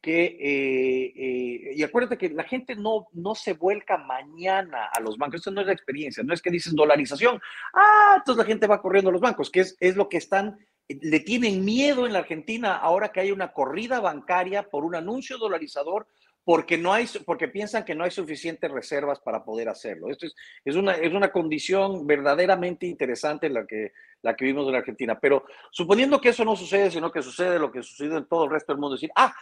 que, 0.00 0.24
eh, 0.24 1.12
eh, 1.16 1.72
y 1.74 1.82
acuérdate 1.82 2.18
que 2.18 2.30
la 2.30 2.44
gente 2.44 2.76
no, 2.76 3.08
no 3.12 3.34
se 3.34 3.54
vuelca 3.54 3.98
mañana 3.98 4.86
a 4.92 5.00
los 5.00 5.18
bancos, 5.18 5.40
eso 5.40 5.50
no 5.50 5.60
es 5.60 5.66
la 5.66 5.72
experiencia, 5.72 6.22
no 6.22 6.32
es 6.32 6.40
que 6.40 6.50
dices 6.50 6.74
dolarización, 6.74 7.40
ah, 7.74 8.14
entonces 8.18 8.44
la 8.44 8.48
gente 8.48 8.66
va 8.66 8.80
corriendo 8.80 9.10
a 9.10 9.12
los 9.12 9.20
bancos, 9.20 9.50
que 9.50 9.60
es, 9.60 9.76
es 9.80 9.96
lo 9.96 10.08
que 10.08 10.18
están, 10.18 10.58
le 10.88 11.20
tienen 11.20 11.64
miedo 11.64 12.06
en 12.06 12.12
la 12.12 12.20
Argentina 12.20 12.76
ahora 12.76 13.10
que 13.10 13.20
hay 13.20 13.32
una 13.32 13.52
corrida 13.52 14.00
bancaria 14.00 14.62
por 14.70 14.84
un 14.84 14.94
anuncio 14.94 15.36
dolarizador 15.36 16.06
porque, 16.48 16.78
no 16.78 16.94
hay, 16.94 17.06
porque 17.26 17.46
piensan 17.46 17.84
que 17.84 17.94
no 17.94 18.04
hay 18.04 18.10
suficientes 18.10 18.70
reservas 18.70 19.20
para 19.20 19.44
poder 19.44 19.68
hacerlo. 19.68 20.08
Esto 20.08 20.24
es, 20.24 20.34
es, 20.64 20.76
una, 20.76 20.94
es 20.94 21.12
una 21.12 21.30
condición 21.30 22.06
verdaderamente 22.06 22.86
interesante 22.86 23.50
la 23.50 23.66
que, 23.66 23.92
la 24.22 24.34
que 24.34 24.46
vimos 24.46 24.66
en 24.66 24.76
Argentina. 24.76 25.18
Pero 25.20 25.44
suponiendo 25.70 26.18
que 26.22 26.30
eso 26.30 26.46
no 26.46 26.56
sucede, 26.56 26.90
sino 26.90 27.12
que 27.12 27.20
sucede 27.20 27.58
lo 27.58 27.70
que 27.70 27.82
sucede 27.82 28.16
en 28.16 28.24
todo 28.24 28.46
el 28.46 28.50
resto 28.50 28.72
del 28.72 28.80
mundo, 28.80 28.96
decir, 28.96 29.10
ah, 29.14 29.36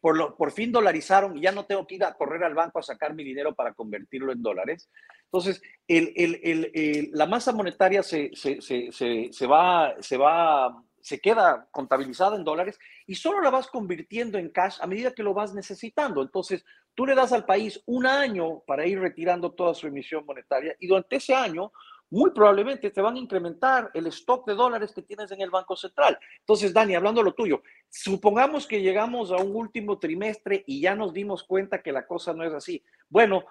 por, 0.00 0.16
lo, 0.16 0.34
por 0.34 0.52
fin 0.52 0.72
dolarizaron 0.72 1.36
y 1.36 1.42
ya 1.42 1.52
no 1.52 1.66
tengo 1.66 1.86
que 1.86 1.96
ir 1.96 2.04
a 2.04 2.14
correr 2.14 2.42
al 2.44 2.54
banco 2.54 2.78
a 2.78 2.82
sacar 2.82 3.12
mi 3.12 3.24
dinero 3.24 3.54
para 3.54 3.74
convertirlo 3.74 4.32
en 4.32 4.40
dólares. 4.40 4.88
Entonces, 5.24 5.60
el, 5.86 6.14
el, 6.16 6.40
el, 6.72 7.10
la 7.12 7.26
masa 7.26 7.52
monetaria 7.52 8.02
se, 8.02 8.30
se, 8.32 8.62
se, 8.62 8.90
se, 8.90 9.46
va, 9.46 9.96
se 10.00 10.16
va 10.16 10.82
se 11.02 11.20
queda 11.20 11.68
contabilizada 11.72 12.36
en 12.36 12.44
dólares 12.44 12.78
y 13.06 13.16
solo 13.16 13.42
la 13.42 13.50
vas 13.50 13.66
convirtiendo 13.66 14.38
en 14.38 14.50
cash 14.50 14.78
a 14.80 14.86
medida 14.86 15.12
que 15.12 15.24
lo 15.24 15.34
vas 15.34 15.52
necesitando. 15.52 16.22
Entonces, 16.22 16.64
tú 16.94 17.04
le 17.04 17.14
das 17.14 17.32
al 17.32 17.44
país 17.44 17.82
un 17.86 18.06
año 18.06 18.60
para 18.66 18.86
ir 18.86 19.00
retirando 19.00 19.52
toda 19.52 19.74
su 19.74 19.88
emisión 19.88 20.24
monetaria 20.24 20.74
y 20.78 20.86
durante 20.86 21.16
ese 21.16 21.34
año 21.34 21.72
muy 22.12 22.30
probablemente 22.30 22.90
te 22.90 23.00
van 23.00 23.16
a 23.16 23.18
incrementar 23.18 23.90
el 23.94 24.06
stock 24.08 24.46
de 24.46 24.54
dólares 24.54 24.92
que 24.92 25.00
tienes 25.00 25.32
en 25.32 25.40
el 25.40 25.48
Banco 25.48 25.74
Central. 25.74 26.18
Entonces, 26.40 26.74
Dani, 26.74 26.94
hablando 26.94 27.22
lo 27.22 27.32
tuyo, 27.32 27.62
supongamos 27.88 28.66
que 28.66 28.82
llegamos 28.82 29.32
a 29.32 29.36
un 29.36 29.56
último 29.56 29.98
trimestre 29.98 30.62
y 30.66 30.82
ya 30.82 30.94
nos 30.94 31.14
dimos 31.14 31.42
cuenta 31.42 31.80
que 31.80 31.90
la 31.90 32.06
cosa 32.06 32.34
no 32.34 32.44
es 32.44 32.52
así. 32.52 32.84
Bueno, 33.08 33.46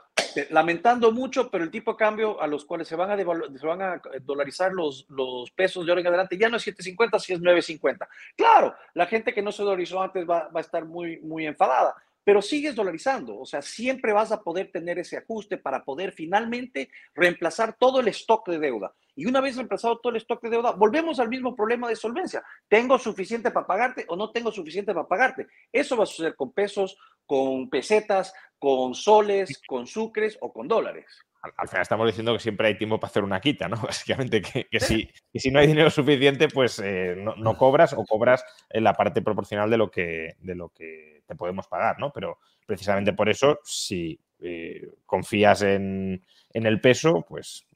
lamentando 0.51 1.11
mucho, 1.11 1.49
pero 1.49 1.63
el 1.63 1.71
tipo 1.71 1.93
de 1.93 1.97
cambio 1.97 2.39
a 2.39 2.45
los 2.45 2.63
cuales 2.63 2.87
se 2.87 2.95
van 2.95 3.09
a, 3.09 3.17
se 3.17 3.65
van 3.65 3.81
a 3.81 4.01
dolarizar 4.21 4.71
los, 4.71 5.07
los 5.09 5.49
pesos 5.49 5.83
de 5.83 5.91
ahora 5.91 6.01
en 6.01 6.07
adelante 6.07 6.37
ya 6.37 6.47
no 6.47 6.57
es 6.57 6.67
7.50, 6.67 7.19
si 7.19 7.33
es 7.33 7.41
9.50. 7.41 8.07
Claro, 8.37 8.75
la 8.93 9.07
gente 9.07 9.33
que 9.33 9.41
no 9.41 9.51
se 9.51 9.63
dolarizó 9.63 10.03
antes 10.03 10.23
va, 10.29 10.49
va 10.49 10.59
a 10.59 10.61
estar 10.61 10.85
muy, 10.85 11.19
muy 11.21 11.47
enfadada, 11.47 11.95
pero 12.23 12.41
sigues 12.41 12.75
dolarizando, 12.75 13.37
o 13.37 13.45
sea, 13.45 13.61
siempre 13.61 14.13
vas 14.13 14.31
a 14.31 14.43
poder 14.43 14.71
tener 14.71 14.99
ese 14.99 15.17
ajuste 15.17 15.57
para 15.57 15.83
poder 15.83 16.11
finalmente 16.11 16.89
reemplazar 17.15 17.75
todo 17.77 17.99
el 17.99 18.07
stock 18.09 18.47
de 18.47 18.59
deuda. 18.59 18.93
Y 19.15 19.25
una 19.25 19.41
vez 19.41 19.55
reemplazado 19.55 19.99
todo 19.99 20.11
el 20.11 20.17
stock 20.17 20.41
de 20.41 20.51
deuda, 20.51 20.71
volvemos 20.71 21.19
al 21.19 21.29
mismo 21.29 21.55
problema 21.55 21.89
de 21.89 21.95
solvencia. 21.95 22.43
¿Tengo 22.67 22.97
suficiente 22.97 23.51
para 23.51 23.67
pagarte 23.67 24.05
o 24.07 24.15
no 24.15 24.31
tengo 24.31 24.51
suficiente 24.51 24.93
para 24.93 25.07
pagarte? 25.07 25.47
Eso 25.71 25.97
va 25.97 26.03
a 26.03 26.07
suceder 26.07 26.35
con 26.35 26.53
pesos, 26.53 26.97
con 27.25 27.69
pesetas, 27.69 28.33
con 28.57 28.93
soles, 28.93 29.61
con 29.67 29.87
sucres 29.87 30.37
o 30.41 30.53
con 30.53 30.67
dólares. 30.67 31.05
Al, 31.41 31.67
final 31.67 31.81
estamos 31.81 32.07
diciendo 32.07 32.33
que 32.33 32.39
siempre 32.39 32.67
hay 32.67 32.77
tiempo 32.77 32.99
para 32.99 33.09
hacer 33.09 33.23
una 33.23 33.41
quita, 33.41 33.67
¿no? 33.67 33.77
Básicamente 33.81 34.41
que, 34.41 34.79
si, 34.79 35.09
si, 35.33 35.51
no 35.51 35.59
hay 35.59 35.67
dinero 35.67 35.89
suficiente, 35.89 36.47
pues 36.47 36.79
eh, 36.79 37.15
no, 37.17 37.35
no, 37.35 37.57
cobras 37.57 37.93
o 37.93 38.05
cobras 38.05 38.43
en 38.69 38.83
la 38.83 38.93
parte 38.93 39.21
proporcional 39.21 39.69
de 39.69 39.77
lo 39.77 39.89
que, 39.89 40.35
de 40.39 40.55
lo 40.55 40.69
que 40.69 41.21
podemos 41.35 41.67
pagar, 41.67 41.99
¿no? 41.99 42.11
Pero 42.11 42.39
precisamente 42.65 43.13
por 43.13 43.29
eso, 43.29 43.59
si 43.63 44.19
eh, 44.39 44.89
confías 45.05 45.61
en, 45.61 46.23
el 46.53 46.81
peso, 46.81 47.25
pues 47.27 47.67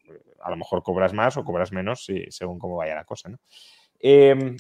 a 0.42 0.50
lo 0.50 0.58
mejor 0.58 0.84
cobras 0.84 1.14
más 1.14 1.38
o 1.38 1.44
cobras 1.44 1.72
menos 1.72 2.08
según 2.30 2.60
cómo 2.60 2.78
vaya 2.78 2.96
la 2.96 3.06
cosa, 3.06 3.30
¿no? 3.30 3.40
Em, 4.00 4.58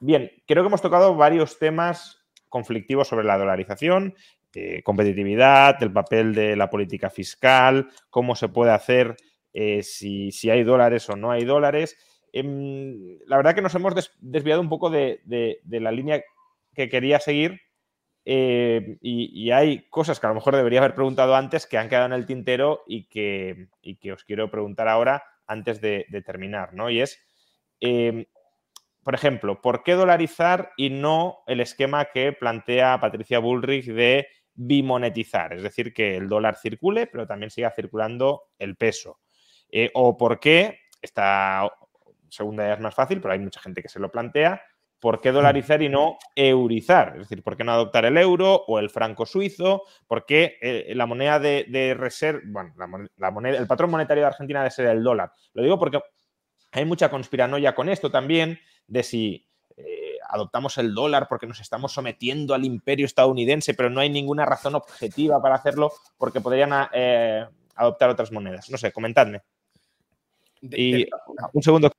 bien, 0.00 0.30
creo 0.46 0.62
que 0.62 0.68
hemos 0.68 0.82
tocado 0.82 1.14
varios 1.14 1.58
temas 1.58 2.18
conflictivos 2.48 3.08
sobre 3.08 3.26
la 3.26 3.38
dolarización, 3.38 4.14
eh, 4.54 4.82
competitividad, 4.82 5.80
el 5.82 5.92
papel 5.92 6.34
de 6.34 6.56
la 6.56 6.68
política 6.70 7.08
fiscal, 7.08 7.88
cómo 8.08 8.34
se 8.34 8.48
puede 8.48 8.72
hacer 8.72 9.16
eh, 9.52 9.82
si, 9.82 10.30
hay 10.50 10.64
dólares 10.64 11.08
o 11.08 11.16
no 11.16 11.30
hay 11.30 11.44
dólares. 11.44 11.96
Em, 12.32 13.18
la 13.26 13.36
verdad 13.36 13.54
que 13.54 13.62
nos 13.62 13.74
hemos 13.74 13.94
desviado 14.20 14.60
un 14.60 14.68
poco 14.68 14.90
de, 14.90 15.20
la 15.64 15.92
línea 15.92 16.22
que 16.74 16.88
quería 16.88 17.20
seguir 17.20 17.60
eh, 18.24 18.98
y, 19.00 19.50
hay 19.50 19.88
cosas 19.88 20.20
que 20.20 20.26
a 20.26 20.30
lo 20.30 20.34
mejor 20.34 20.56
debería 20.56 20.80
haber 20.80 20.94
preguntado 20.94 21.34
antes 21.34 21.66
que 21.66 21.78
han 21.78 21.88
quedado 21.88 22.06
en 22.06 22.12
el 22.12 22.26
tintero 22.26 22.82
y 22.86 23.08
que, 23.08 23.68
que 24.00 24.12
os 24.12 24.24
quiero 24.24 24.50
preguntar 24.50 24.88
ahora 24.88 25.22
antes 25.46 25.80
de, 25.80 26.06
terminar, 26.24 26.74
¿no? 26.74 26.90
Y 26.90 27.00
es, 27.00 27.20
em, 27.80 28.26
por 29.02 29.14
ejemplo, 29.14 29.60
¿por 29.60 29.82
qué 29.82 29.94
dolarizar 29.94 30.72
y 30.76 30.90
no 30.90 31.38
el 31.46 31.60
esquema 31.60 32.06
que 32.06 32.32
plantea 32.32 33.00
Patricia 33.00 33.38
Bullrich 33.38 33.86
de 33.86 34.28
bimonetizar? 34.60 35.54
Es 35.54 35.62
decir, 35.62 35.94
que 35.94 36.16
el 36.16 36.28
dólar 36.28 36.56
circule, 36.56 37.06
pero 37.06 37.26
también 37.26 37.50
siga 37.50 37.70
circulando 37.70 38.44
el 38.58 38.76
peso. 38.76 39.20
Eh, 39.70 39.90
o 39.94 40.16
por 40.16 40.38
qué, 40.38 40.80
esta 41.00 41.70
segunda 42.28 42.66
ya 42.66 42.74
es 42.74 42.80
más 42.80 42.94
fácil, 42.94 43.20
pero 43.20 43.32
hay 43.32 43.38
mucha 43.38 43.60
gente 43.60 43.82
que 43.82 43.88
se 43.88 43.98
lo 43.98 44.10
plantea, 44.10 44.62
¿por 45.00 45.20
qué 45.20 45.32
dolarizar 45.32 45.82
y 45.82 45.88
no 45.88 46.18
eurizar? 46.36 47.14
Es 47.14 47.28
decir, 47.28 47.42
¿por 47.42 47.56
qué 47.56 47.64
no 47.64 47.72
adoptar 47.72 48.04
el 48.04 48.18
euro 48.18 48.64
o 48.66 48.78
el 48.78 48.90
franco 48.90 49.24
suizo? 49.24 49.84
¿Por 50.06 50.26
qué 50.26 50.58
eh, 50.60 50.92
la 50.94 51.06
moneda 51.06 51.38
de, 51.38 51.96
reserva, 51.98 52.42
bueno, 52.44 52.74
la, 53.16 53.30
moneda, 53.30 53.58
el 53.58 53.66
patrón 53.66 53.90
monetario 53.90 54.22
de 54.22 54.28
Argentina 54.28 54.60
debe 54.60 54.70
ser 54.70 54.86
el 54.86 55.02
dólar? 55.02 55.32
Lo 55.54 55.62
digo 55.62 55.78
porque 55.78 56.00
hay 56.72 56.84
mucha 56.84 57.08
conspiranoia 57.08 57.74
con 57.74 57.88
esto 57.88 58.10
también, 58.10 58.60
de 58.86 59.02
si 59.02 59.49
adoptamos 60.30 60.78
el 60.78 60.94
dólar 60.94 61.26
porque 61.28 61.46
nos 61.46 61.60
estamos 61.60 61.92
sometiendo 61.92 62.54
al 62.54 62.64
imperio 62.64 63.06
estadounidense, 63.06 63.74
pero 63.74 63.90
no 63.90 64.00
hay 64.00 64.10
ninguna 64.10 64.46
razón 64.46 64.74
objetiva 64.74 65.40
para 65.42 65.56
hacerlo 65.56 65.92
porque 66.18 66.40
podrían 66.40 66.88
eh, 66.92 67.44
adoptar 67.74 68.10
otras 68.10 68.32
monedas. 68.32 68.70
No 68.70 68.78
sé, 68.78 68.92
comentadme. 68.92 69.42
y 70.60 71.06
un 71.52 71.62
segundo. 71.62 71.90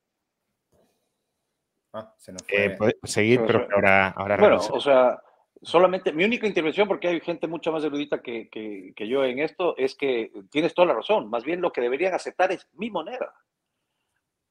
Ah, 1.94 2.14
se 2.18 2.32
nos 2.32 2.42
eh, 2.48 2.78
seguir, 3.04 3.42
pero 3.46 3.68
ahora, 3.76 4.10
ahora 4.10 4.38
Bueno, 4.38 4.58
o 4.72 4.80
sea, 4.80 5.22
solamente 5.62 6.14
mi 6.14 6.24
única 6.24 6.48
intervención, 6.48 6.88
porque 6.88 7.10
hay 7.10 7.20
gente 7.20 7.48
mucho 7.48 7.72
más 7.72 7.84
erudita 7.84 8.22
que, 8.22 8.50
que, 8.50 9.08
yo 9.08 9.26
en 9.26 9.40
esto, 9.40 9.76
es 9.78 9.96
que 9.96 10.32
tienes 10.50 10.74
toda 10.74 10.88
la 10.88 10.94
razón. 10.94 11.30
Más 11.30 11.44
bien 11.44 11.62
lo 11.62 11.72
que 11.72 11.82
deberían 11.82 12.14
aceptar 12.14 12.52
es 12.52 12.68
mi 12.74 12.90
moneda. 12.90 13.34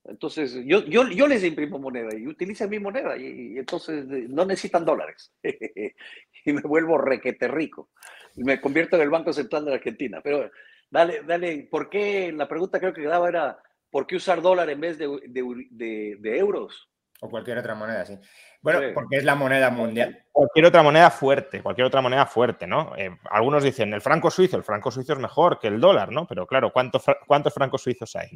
Entonces, 0.05 0.55
yo, 0.65 0.85
yo, 0.85 1.09
yo 1.09 1.27
les 1.27 1.45
imprimo 1.45 1.79
moneda 1.79 2.17
y 2.17 2.27
utilizan 2.27 2.71
mi 2.71 2.79
moneda 2.79 3.17
y, 3.17 3.59
entonces 3.59 4.07
eh, 4.11 4.27
no 4.29 4.45
necesitan 4.45 4.85
dólares. 4.85 5.33
y 5.43 6.53
me 6.53 6.63
vuelvo 6.63 6.99
requete 6.99 7.49
rico. 7.49 7.91
Y 8.37 8.45
me 8.45 8.61
convierto 8.61 8.97
en 8.97 9.03
el 9.03 9.11
Banco 9.11 9.33
Central 9.33 9.65
de 9.65 9.71
la 9.71 9.77
Argentina. 9.77 10.21
Pero 10.23 10.51
dale, 10.91 11.23
dale, 11.23 11.69
¿por 11.71 11.91
qué? 11.91 12.33
La 12.33 12.49
pregunta 12.49 12.81
creo 12.81 12.95
que 12.95 13.03
daba 13.03 13.29
era, 13.29 13.59
¿por 13.91 14.07
qué 14.07 14.17
usar 14.17 14.41
dólar 14.41 14.71
en 14.71 14.81
vez 14.81 14.99
de, 14.99 15.09
de, 15.29 16.17
de 16.19 16.39
euros? 16.39 16.91
O 17.23 17.29
cualquier 17.29 17.59
otra 17.59 17.75
moneda, 17.75 18.07
sí. 18.07 18.19
Bueno, 18.63 18.81
porque 18.95 19.17
es 19.17 19.25
la 19.25 19.35
moneda 19.35 19.71
mundial. 19.71 20.25
Cualquier 20.33 20.67
otra 20.67 20.83
moneda 20.83 21.11
fuerte, 21.11 21.63
cualquier 21.63 21.87
otra 21.87 22.01
moneda 22.01 22.25
fuerte, 22.25 22.67
¿no? 22.67 22.95
Eh, 22.97 23.11
algunos 23.31 23.63
dicen 23.63 23.93
el 23.93 24.01
franco 24.01 24.31
suizo, 24.31 24.57
el 24.57 24.65
franco 24.65 24.91
suizo 24.91 25.13
es 25.13 25.19
mejor 25.19 25.59
que 25.59 25.69
el 25.69 25.81
dólar, 25.81 26.11
¿no? 26.11 26.27
Pero 26.27 26.47
claro, 26.47 26.73
¿cuántos, 26.73 27.05
cuántos 27.27 27.53
francos 27.53 27.83
suizos 27.83 28.17
hay? 28.17 28.31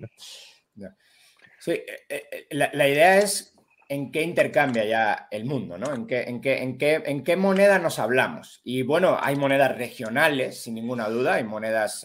Sí, 1.65 1.70
eh, 1.70 1.86
eh, 2.09 2.47
la, 2.51 2.89
idea 2.89 3.19
es 3.19 3.55
en 3.89 4.12
qué 4.12 4.23
intercambia 4.23 4.85
ya 4.85 5.28
el 5.31 5.47
mundo, 5.47 5.78
¿no? 5.78 5.95
En 5.95 6.07
qué, 6.07 6.24
en, 6.24 6.41
qué, 6.43 6.59
en, 6.62 6.77
qué, 6.77 7.03
en 7.07 7.24
qué 7.24 7.36
moneda 7.36 7.78
nos 7.78 7.99
hablamos. 7.99 8.61
Y 8.65 8.82
bueno, 8.82 9.16
hay 9.19 9.36
monedas 9.36 9.77
regionales, 9.77 10.61
sin 10.61 10.74
ninguna 10.74 11.09
duda, 11.09 11.35
hay 11.35 11.45
monedas 11.45 12.05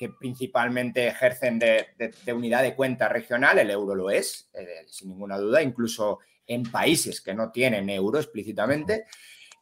que 0.00 0.08
principalmente 0.08 1.08
ejercen 1.08 1.58
de, 1.58 1.88
unidad 2.34 2.62
de 2.62 2.74
cuenta 2.74 3.06
regional, 3.10 3.58
el 3.58 3.70
euro 3.70 3.94
lo 3.94 4.10
es, 4.10 4.48
eh, 4.54 4.86
sin 4.86 5.10
ninguna 5.10 5.36
duda, 5.36 5.62
incluso 5.62 6.20
en 6.46 6.62
países 6.62 7.20
que 7.20 7.34
no 7.34 7.52
tienen 7.52 7.90
euro 7.90 8.18
explícitamente. 8.18 9.04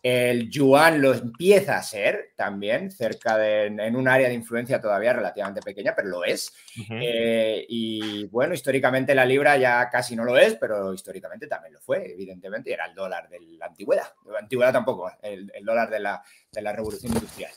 El 0.03 0.49
yuan 0.49 1.03
lo 1.03 1.13
empieza 1.13 1.77
a 1.77 1.83
ser 1.83 2.33
también, 2.37 2.91
cerca 2.91 3.37
de, 3.37 3.67
en 3.67 3.97
un 3.97 4.07
área 4.07 4.29
de 4.29 4.35
influencia 4.35 4.81
todavía 4.81 5.13
relativamente 5.13 5.61
pequeña, 5.61 5.95
pero 5.95 6.09
lo 6.09 6.25
es. 6.25 6.53
Eh, 6.89 7.67
y 7.69 8.27
bueno, 8.27 8.55
históricamente 8.55 9.15
la 9.15 9.25
libra 9.25 9.57
ya 9.57 9.89
casi 9.91 10.15
no 10.15 10.25
lo 10.25 10.39
es, 10.39 10.55
pero 10.55 10.95
históricamente 10.95 11.49
también 11.49 11.75
lo 11.75 11.81
fue, 11.81 12.13
evidentemente, 12.13 12.73
era 12.73 12.87
el 12.87 12.95
dólar 12.95 13.29
de 13.29 13.41
la 13.41 13.67
antigüedad. 13.67 14.13
De 14.25 14.33
la 14.33 14.39
antigüedad 14.39 14.73
tampoco, 14.73 15.11
el, 15.21 15.51
dólar 15.65 15.91
de 15.91 16.01
la, 16.01 16.23
de 16.53 16.63
la 16.63 16.73
revolución 16.73 17.13
industrial. 17.13 17.51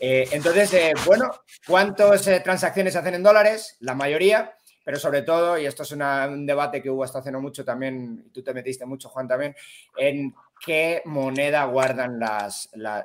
Eh, 0.00 0.28
entonces, 0.32 0.74
eh, 0.74 0.92
bueno, 1.06 1.30
¿cuántas 1.66 2.22
transacciones 2.42 2.96
hacen 2.96 3.14
en 3.14 3.22
dólares? 3.22 3.76
La 3.80 3.94
mayoría, 3.94 4.56
pero 4.86 4.98
sobre 4.98 5.22
todo, 5.22 5.58
y 5.58 5.66
esto 5.66 5.82
es 5.82 5.90
un 5.90 6.46
debate 6.46 6.80
que 6.80 6.90
hubo 6.90 7.02
hasta 7.02 7.18
hace 7.18 7.32
no 7.32 7.40
mucho 7.40 7.64
también, 7.64 8.22
y 8.24 8.30
tú 8.30 8.42
te 8.42 8.54
metiste 8.54 8.86
mucho, 8.86 9.08
Juan, 9.08 9.26
también, 9.26 9.54
en 9.96 10.32
qué 10.64 11.02
moneda 11.04 11.64
guardan 11.64 12.18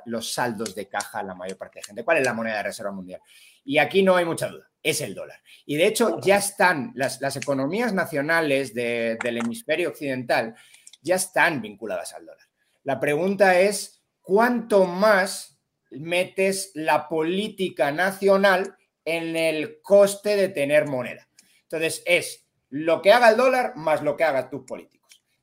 los 0.06 0.32
saldos 0.32 0.74
de 0.74 0.88
caja 0.88 1.22
la 1.22 1.34
mayor 1.34 1.56
parte 1.56 1.78
de 1.78 1.84
gente. 1.84 2.04
¿Cuál 2.04 2.18
es 2.18 2.24
la 2.24 2.34
moneda 2.34 2.58
de 2.58 2.62
reserva 2.64 2.92
mundial? 2.92 3.20
Y 3.64 3.78
aquí 3.78 4.02
no 4.02 4.16
hay 4.16 4.24
mucha 4.24 4.48
duda, 4.48 4.70
es 4.82 5.00
el 5.00 5.14
dólar. 5.14 5.40
Y 5.66 5.76
de 5.76 5.86
hecho 5.86 6.20
ya 6.20 6.36
están 6.36 6.92
las, 6.94 7.36
economías 7.36 7.92
nacionales 7.92 8.74
del 8.74 9.38
hemisferio 9.38 9.90
occidental, 9.90 10.54
ya 11.00 11.16
están 11.16 11.60
vinculadas 11.62 12.12
al 12.14 12.26
dólar. 12.26 12.46
La 12.84 12.98
pregunta 12.98 13.60
es, 13.60 14.02
¿cuánto 14.20 14.84
más 14.84 15.52
metes 15.90 16.72
la 16.74 17.08
política 17.08 17.92
nacional 17.92 18.76
en 19.04 19.36
el 19.36 19.80
coste 19.82 20.36
de 20.36 20.48
tener 20.48 20.86
moneda. 20.86 21.28
Entonces 21.62 22.02
es 22.06 22.46
lo 22.70 23.02
que 23.02 23.12
haga 23.12 23.30
el 23.30 23.36
dólar 23.36 23.76
más 23.76 24.02
lo 24.02 24.16
que 24.16 24.24
hagan 24.24 24.50
tus 24.50 24.64
políticos. 24.64 25.01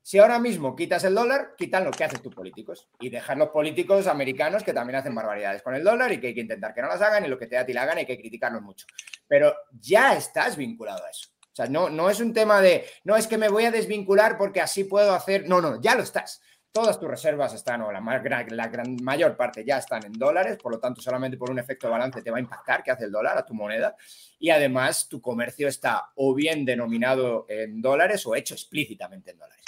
Si 0.09 0.17
ahora 0.17 0.39
mismo 0.39 0.75
quitas 0.75 1.03
el 1.03 1.13
dólar, 1.13 1.53
quitan 1.55 1.83
lo 1.83 1.91
que 1.91 2.03
hacen 2.03 2.19
tus 2.19 2.33
políticos 2.33 2.89
y 2.99 3.11
dejan 3.11 3.37
los 3.37 3.49
políticos 3.49 4.07
americanos 4.07 4.63
que 4.63 4.73
también 4.73 4.95
hacen 4.95 5.13
barbaridades 5.13 5.61
con 5.61 5.75
el 5.75 5.83
dólar 5.83 6.11
y 6.11 6.19
que 6.19 6.25
hay 6.25 6.33
que 6.33 6.41
intentar 6.41 6.73
que 6.73 6.81
no 6.81 6.87
las 6.87 6.99
hagan 6.99 7.25
y 7.25 7.27
lo 7.27 7.37
que 7.37 7.45
te 7.45 7.53
da 7.53 7.61
a 7.61 7.65
ti 7.67 7.73
la 7.73 7.83
hagan 7.83 7.99
hay 7.99 8.07
que 8.07 8.17
criticarlos 8.17 8.63
mucho. 8.63 8.87
Pero 9.27 9.53
ya 9.71 10.15
estás 10.15 10.57
vinculado 10.57 11.05
a 11.05 11.11
eso. 11.11 11.29
O 11.39 11.55
sea, 11.55 11.67
no, 11.67 11.91
no 11.91 12.09
es 12.09 12.21
un 12.21 12.33
tema 12.33 12.59
de, 12.59 12.85
no 13.03 13.15
es 13.15 13.27
que 13.27 13.37
me 13.37 13.49
voy 13.49 13.65
a 13.65 13.71
desvincular 13.71 14.35
porque 14.35 14.61
así 14.61 14.85
puedo 14.85 15.13
hacer, 15.13 15.47
no, 15.47 15.61
no, 15.61 15.79
ya 15.79 15.93
lo 15.93 16.01
estás 16.01 16.41
todas 16.71 16.99
tus 16.99 17.09
reservas 17.09 17.53
están, 17.53 17.81
o 17.81 17.91
la, 17.91 17.99
la 17.99 18.67
gran 18.67 18.95
mayor 19.01 19.35
parte 19.35 19.65
ya 19.65 19.79
están 19.79 20.05
en 20.05 20.13
dólares, 20.13 20.57
por 20.61 20.71
lo 20.71 20.79
tanto, 20.79 21.01
solamente 21.01 21.35
por 21.35 21.49
un 21.49 21.57
efecto 21.57 21.87
de 21.87 21.91
balance 21.91 22.21
te 22.21 22.29
va 22.29 22.37
a 22.37 22.41
impactar 22.41 22.83
que 22.83 22.91
hace 22.91 23.05
el 23.05 23.11
dólar 23.11 23.37
a 23.37 23.45
tu 23.45 23.55
moneda. 23.55 23.95
Y 24.37 24.51
además, 24.51 25.07
tu 25.09 25.19
comercio 25.19 25.67
está 25.67 26.11
o 26.15 26.33
bien 26.35 26.65
denominado 26.65 27.45
en 27.49 27.81
dólares 27.81 28.25
o 28.27 28.35
hecho 28.35 28.53
explícitamente 28.53 29.31
en 29.31 29.39
dólares. 29.39 29.59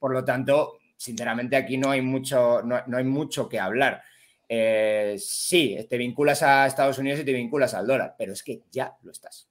Por 0.00 0.12
lo 0.12 0.24
tanto, 0.24 0.80
sinceramente, 0.96 1.54
aquí 1.54 1.78
no 1.78 1.90
hay 1.90 2.02
mucho, 2.02 2.62
no, 2.62 2.96
hay 2.96 3.04
mucho 3.04 3.48
que 3.48 3.60
hablar. 3.60 4.02
Eh, 4.48 5.14
sí, 5.18 5.86
te 5.88 5.96
vinculas 5.96 6.42
a 6.42 6.66
Estados 6.66 6.98
Unidos 6.98 7.20
y 7.20 7.24
te 7.24 7.32
vinculas 7.32 7.74
al 7.74 7.86
dólar, 7.86 8.16
pero 8.18 8.32
es 8.32 8.42
que 8.42 8.62
ya 8.72 8.96
lo 9.02 9.12
estás. 9.12 9.48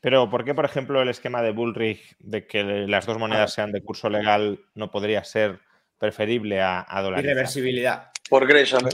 Pero, 0.00 0.30
¿por 0.30 0.44
qué, 0.44 0.54
por 0.54 0.64
ejemplo, 0.64 1.02
el 1.02 1.10
esquema 1.10 1.42
de 1.42 1.52
Bullrich 1.52 2.16
de 2.18 2.46
que 2.46 2.64
las 2.64 3.04
dos 3.04 3.18
monedas 3.18 3.52
sean 3.52 3.72
de 3.72 3.82
curso 3.82 4.08
legal 4.08 4.60
no 4.74 4.90
podría 4.90 5.22
ser 5.22 5.60
preferible 5.98 6.60
a, 6.60 6.84
a 6.88 7.02
dolarizar. 7.02 7.24
Irreversibilidad. 7.30 8.10
Por 8.28 8.46
Gresham. 8.48 8.88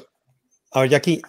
A 0.70 0.82
ver, 0.82 0.94
aquí, 0.94 1.22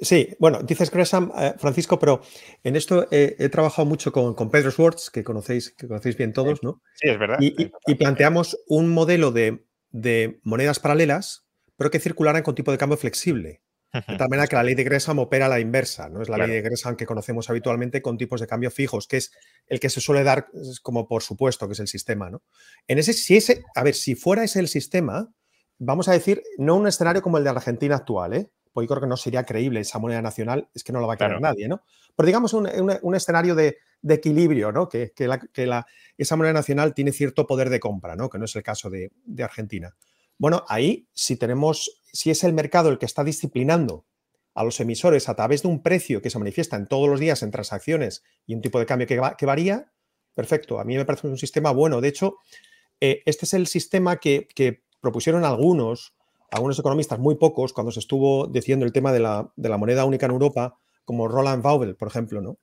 sí, 0.00 0.36
bueno, 0.38 0.62
dices 0.62 0.90
Gresham, 0.90 1.32
eh, 1.36 1.54
Francisco, 1.58 1.98
pero 1.98 2.22
en 2.62 2.76
esto 2.76 3.08
he 3.10 3.48
trabajado 3.48 3.86
mucho 3.86 4.12
con, 4.12 4.50
Pedro 4.50 4.70
Schwartz, 4.70 5.10
que 5.10 5.24
conocéis, 5.24 5.74
que 5.76 5.88
conocéis 5.88 6.16
bien 6.16 6.32
todos, 6.32 6.62
¿no? 6.62 6.80
Sí, 6.94 7.08
es 7.08 7.18
verdad. 7.18 7.38
Y, 7.40 7.94
planteamos 7.96 8.56
un 8.68 8.88
modelo 8.88 9.32
de, 9.32 9.64
de, 9.90 10.38
monedas 10.44 10.78
paralelas, 10.78 11.44
pero 11.76 11.90
que 11.90 11.98
circularan 11.98 12.42
con 12.42 12.54
tipo 12.54 12.70
de 12.70 12.78
cambio 12.78 12.96
flexible. 12.96 13.62
De 14.08 14.16
tal 14.16 14.28
manera 14.28 14.48
que 14.48 14.56
la 14.56 14.64
ley 14.64 14.74
de 14.74 14.82
Gresham 14.82 15.20
opera 15.20 15.46
a 15.46 15.48
la 15.48 15.60
inversa, 15.60 16.08
¿no? 16.08 16.20
Es 16.20 16.28
la 16.28 16.36
ley 16.36 16.50
de 16.50 16.62
Gresham 16.62 16.96
que 16.96 17.06
conocemos 17.06 17.48
habitualmente 17.48 18.02
con 18.02 18.18
tipos 18.18 18.40
de 18.40 18.48
cambio 18.48 18.72
fijos, 18.72 19.06
que 19.06 19.18
es 19.18 19.30
el 19.68 19.78
que 19.78 19.88
se 19.88 20.00
suele 20.00 20.24
dar 20.24 20.48
como 20.82 21.06
por 21.06 21.22
supuesto, 21.22 21.68
que 21.68 21.74
es 21.74 21.80
el 21.80 21.86
sistema, 21.86 22.28
¿no? 22.28 22.42
En 22.88 22.98
ese, 22.98 23.12
si 23.12 23.36
ese, 23.36 23.62
a 23.76 23.84
ver, 23.84 23.94
si 23.94 24.16
fuera 24.16 24.42
ese 24.42 24.58
el 24.58 24.66
sistema, 24.66 25.32
vamos 25.78 26.08
a 26.08 26.12
decir, 26.12 26.42
no 26.58 26.74
un 26.74 26.88
escenario 26.88 27.22
como 27.22 27.38
el 27.38 27.44
de 27.44 27.50
Argentina 27.50 27.94
actual, 27.94 28.34
¿eh? 28.34 28.50
Porque 28.74 28.86
yo 28.86 28.88
creo 28.88 29.02
que 29.02 29.06
no 29.06 29.16
sería 29.16 29.44
creíble 29.44 29.80
esa 29.80 29.98
moneda 29.98 30.20
nacional, 30.20 30.68
es 30.74 30.84
que 30.84 30.92
no 30.92 31.00
lo 31.00 31.06
va 31.06 31.14
a 31.14 31.16
querer 31.16 31.40
nadie, 31.40 31.68
¿no? 31.68 31.82
Pero 32.14 32.26
digamos 32.26 32.52
un, 32.52 33.14
escenario 33.14 33.54
de, 33.54 33.78
equilibrio, 34.06 34.72
¿no? 34.72 34.88
Que, 34.88 35.14
esa 36.18 36.36
moneda 36.36 36.52
nacional 36.52 36.92
tiene 36.92 37.12
cierto 37.12 37.46
poder 37.46 37.70
de 37.70 37.80
compra, 37.80 38.16
¿no? 38.16 38.28
Que 38.28 38.38
no 38.38 38.44
es 38.44 38.56
el 38.56 38.62
caso 38.62 38.90
de, 38.90 39.12
de 39.24 39.42
Argentina. 39.42 39.96
Bueno, 40.36 40.64
ahí 40.68 41.08
si 41.14 41.36
tenemos, 41.36 42.02
si 42.12 42.30
es 42.30 42.44
el 42.44 42.52
mercado 42.52 42.90
el 42.90 42.98
que 42.98 43.06
está 43.06 43.24
disciplinando 43.24 44.04
a 44.54 44.64
los 44.64 44.78
emisores 44.80 45.28
a 45.28 45.34
través 45.34 45.62
de 45.62 45.68
un 45.68 45.82
precio 45.82 46.20
que 46.20 46.30
se 46.30 46.38
manifiesta 46.38 46.76
en 46.76 46.86
todos 46.86 47.08
los 47.08 47.20
días 47.20 47.42
en 47.42 47.52
transacciones 47.52 48.24
y 48.44 48.54
un 48.54 48.60
tipo 48.60 48.78
de 48.80 48.86
cambio 48.86 49.06
que, 49.06 49.46
varía, 49.46 49.92
perfecto. 50.34 50.80
A 50.80 50.84
mí 50.84 50.96
me 50.96 51.04
parece 51.04 51.28
un 51.28 51.38
sistema 51.38 51.70
bueno. 51.70 52.00
De 52.00 52.08
hecho, 52.08 52.38
Eh, 53.00 53.22
este 53.26 53.44
es 53.44 53.54
el 53.54 53.66
sistema 53.66 54.16
que, 54.16 54.48
propusieron 55.00 55.44
algunos, 55.44 56.14
algunos 56.54 56.78
economistas, 56.78 57.18
muy 57.18 57.34
pocos, 57.34 57.72
cuando 57.72 57.90
se 57.90 58.00
estuvo 58.00 58.46
diciendo 58.46 58.86
el 58.86 58.92
tema 58.92 59.12
de 59.12 59.20
la, 59.20 59.52
de 59.56 59.68
la 59.68 59.76
moneda 59.76 60.04
única 60.04 60.26
en 60.26 60.32
Europa, 60.32 60.78
como 61.04 61.28
Roland 61.28 61.64
Waubel, 61.64 61.96
por 61.96 62.08
ejemplo, 62.08 62.40
¿no? 62.40 62.58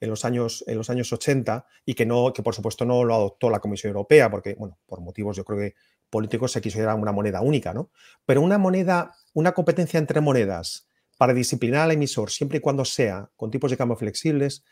en 0.00 0.10
los 0.10 0.24
años, 0.24 0.64
en 0.66 0.76
los 0.76 0.90
años 0.90 1.12
80 1.12 1.66
y 1.84 1.94
que, 1.94 2.06
no, 2.06 2.32
que 2.32 2.42
por 2.42 2.54
supuesto 2.54 2.84
no 2.84 3.04
lo 3.04 3.14
adoptó 3.14 3.50
la 3.50 3.60
Comisión 3.60 3.90
Europea, 3.90 4.30
porque, 4.30 4.54
bueno, 4.54 4.78
por 4.86 5.00
motivos 5.00 5.36
yo 5.36 5.44
creo 5.44 5.58
que 5.58 5.74
políticos 6.10 6.52
se 6.52 6.60
quiso 6.60 6.78
una 6.78 7.12
moneda 7.12 7.40
única, 7.40 7.72
¿no? 7.72 7.90
Pero 8.26 8.40
una 8.40 8.58
moneda, 8.58 9.14
una 9.32 9.52
competencia 9.52 9.98
entre 9.98 10.20
monedas 10.20 10.88
para 11.16 11.34
disciplinar 11.34 11.82
al 11.82 11.92
emisor 11.92 12.30
siempre 12.30 12.58
y 12.58 12.60
cuando 12.60 12.84
sea 12.84 13.30
con 13.36 13.50
tipos 13.50 13.70
de 13.70 13.76
cambio 13.76 13.96
flexibles, 13.96 14.64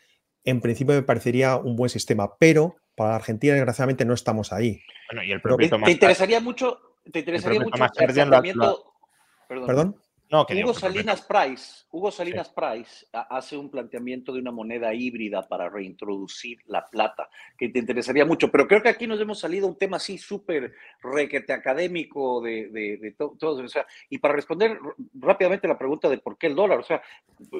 en 0.43 0.61
principio 0.61 0.93
me 0.93 1.03
parecería 1.03 1.57
un 1.57 1.75
buen 1.75 1.89
sistema, 1.89 2.37
pero 2.37 2.75
para 2.95 3.15
Argentina 3.15 3.53
desgraciadamente 3.53 4.05
no 4.05 4.13
estamos 4.13 4.53
ahí. 4.53 4.81
Bueno, 5.09 5.23
y 5.23 5.31
el 5.31 5.41
¿Te, 5.41 5.91
interesaría 5.91 6.39
mucho, 6.39 6.79
te 7.11 7.19
interesaría 7.19 7.59
mucho 7.59 7.83
el 7.83 9.65
¿Perdón? 9.65 9.95
Hugo 10.33 10.73
Salinas 10.73 11.21
Price, 11.21 11.85
Hugo 11.91 12.09
Salinas 12.09 12.49
Price 12.49 13.05
hace 13.11 13.55
un 13.55 13.69
planteamiento 13.69 14.33
de 14.33 14.39
una 14.39 14.51
moneda 14.51 14.91
híbrida 14.91 15.47
para 15.47 15.69
reintroducir 15.69 16.57
la 16.65 16.87
plata, 16.87 17.29
que 17.55 17.69
te 17.69 17.77
interesaría 17.77 18.25
mucho, 18.25 18.49
pero 18.49 18.67
creo 18.67 18.81
que 18.81 18.89
aquí 18.89 19.05
nos 19.05 19.21
hemos 19.21 19.39
salido 19.39 19.67
un 19.67 19.77
tema 19.77 19.97
así 19.97 20.17
súper 20.17 20.73
requete 21.03 21.53
académico 21.53 22.41
de, 22.41 22.69
de, 22.69 23.15
todos. 23.17 23.75
y 24.09 24.17
para 24.17 24.33
responder 24.33 24.79
rápidamente 25.13 25.67
la 25.67 25.77
pregunta 25.77 26.09
de 26.09 26.17
por 26.17 26.37
qué 26.37 26.47
el 26.47 26.55
dólar, 26.55 26.79
o 26.79 26.83
sea, 26.83 27.01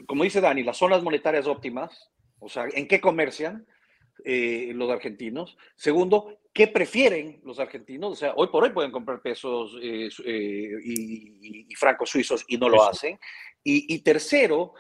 como 0.08 0.24
dice 0.24 0.42
Dani, 0.42 0.64
las 0.64 0.78
zonas 0.78 1.04
monetarias 1.04 1.46
óptimas, 1.46 2.10
o 2.40 2.50
sea, 2.50 2.66
¿en 2.74 2.88
qué 2.88 3.00
comercian? 3.00 3.68
Eh, 4.26 4.72
los 4.74 4.90
argentinos. 4.90 5.58
Segundo, 5.76 6.40
¿qué 6.54 6.68
prefieren 6.68 7.42
los 7.44 7.60
argentinos? 7.60 8.12
O 8.12 8.16
sea, 8.16 8.34
hoy 8.36 8.48
por 8.48 8.64
hoy 8.64 8.70
pueden 8.70 8.92
comprar 8.92 9.22
pesos 9.22 9.78
eh, 9.82 10.10
eh, 10.26 10.70
y, 10.84 11.76
francos 11.76 12.10
suizos 12.10 12.46
y 12.48 12.58
no 12.58 12.70
lo 12.70 12.84
hacen. 12.84 13.20
Y, 13.66 14.00
tercero, 14.00 14.74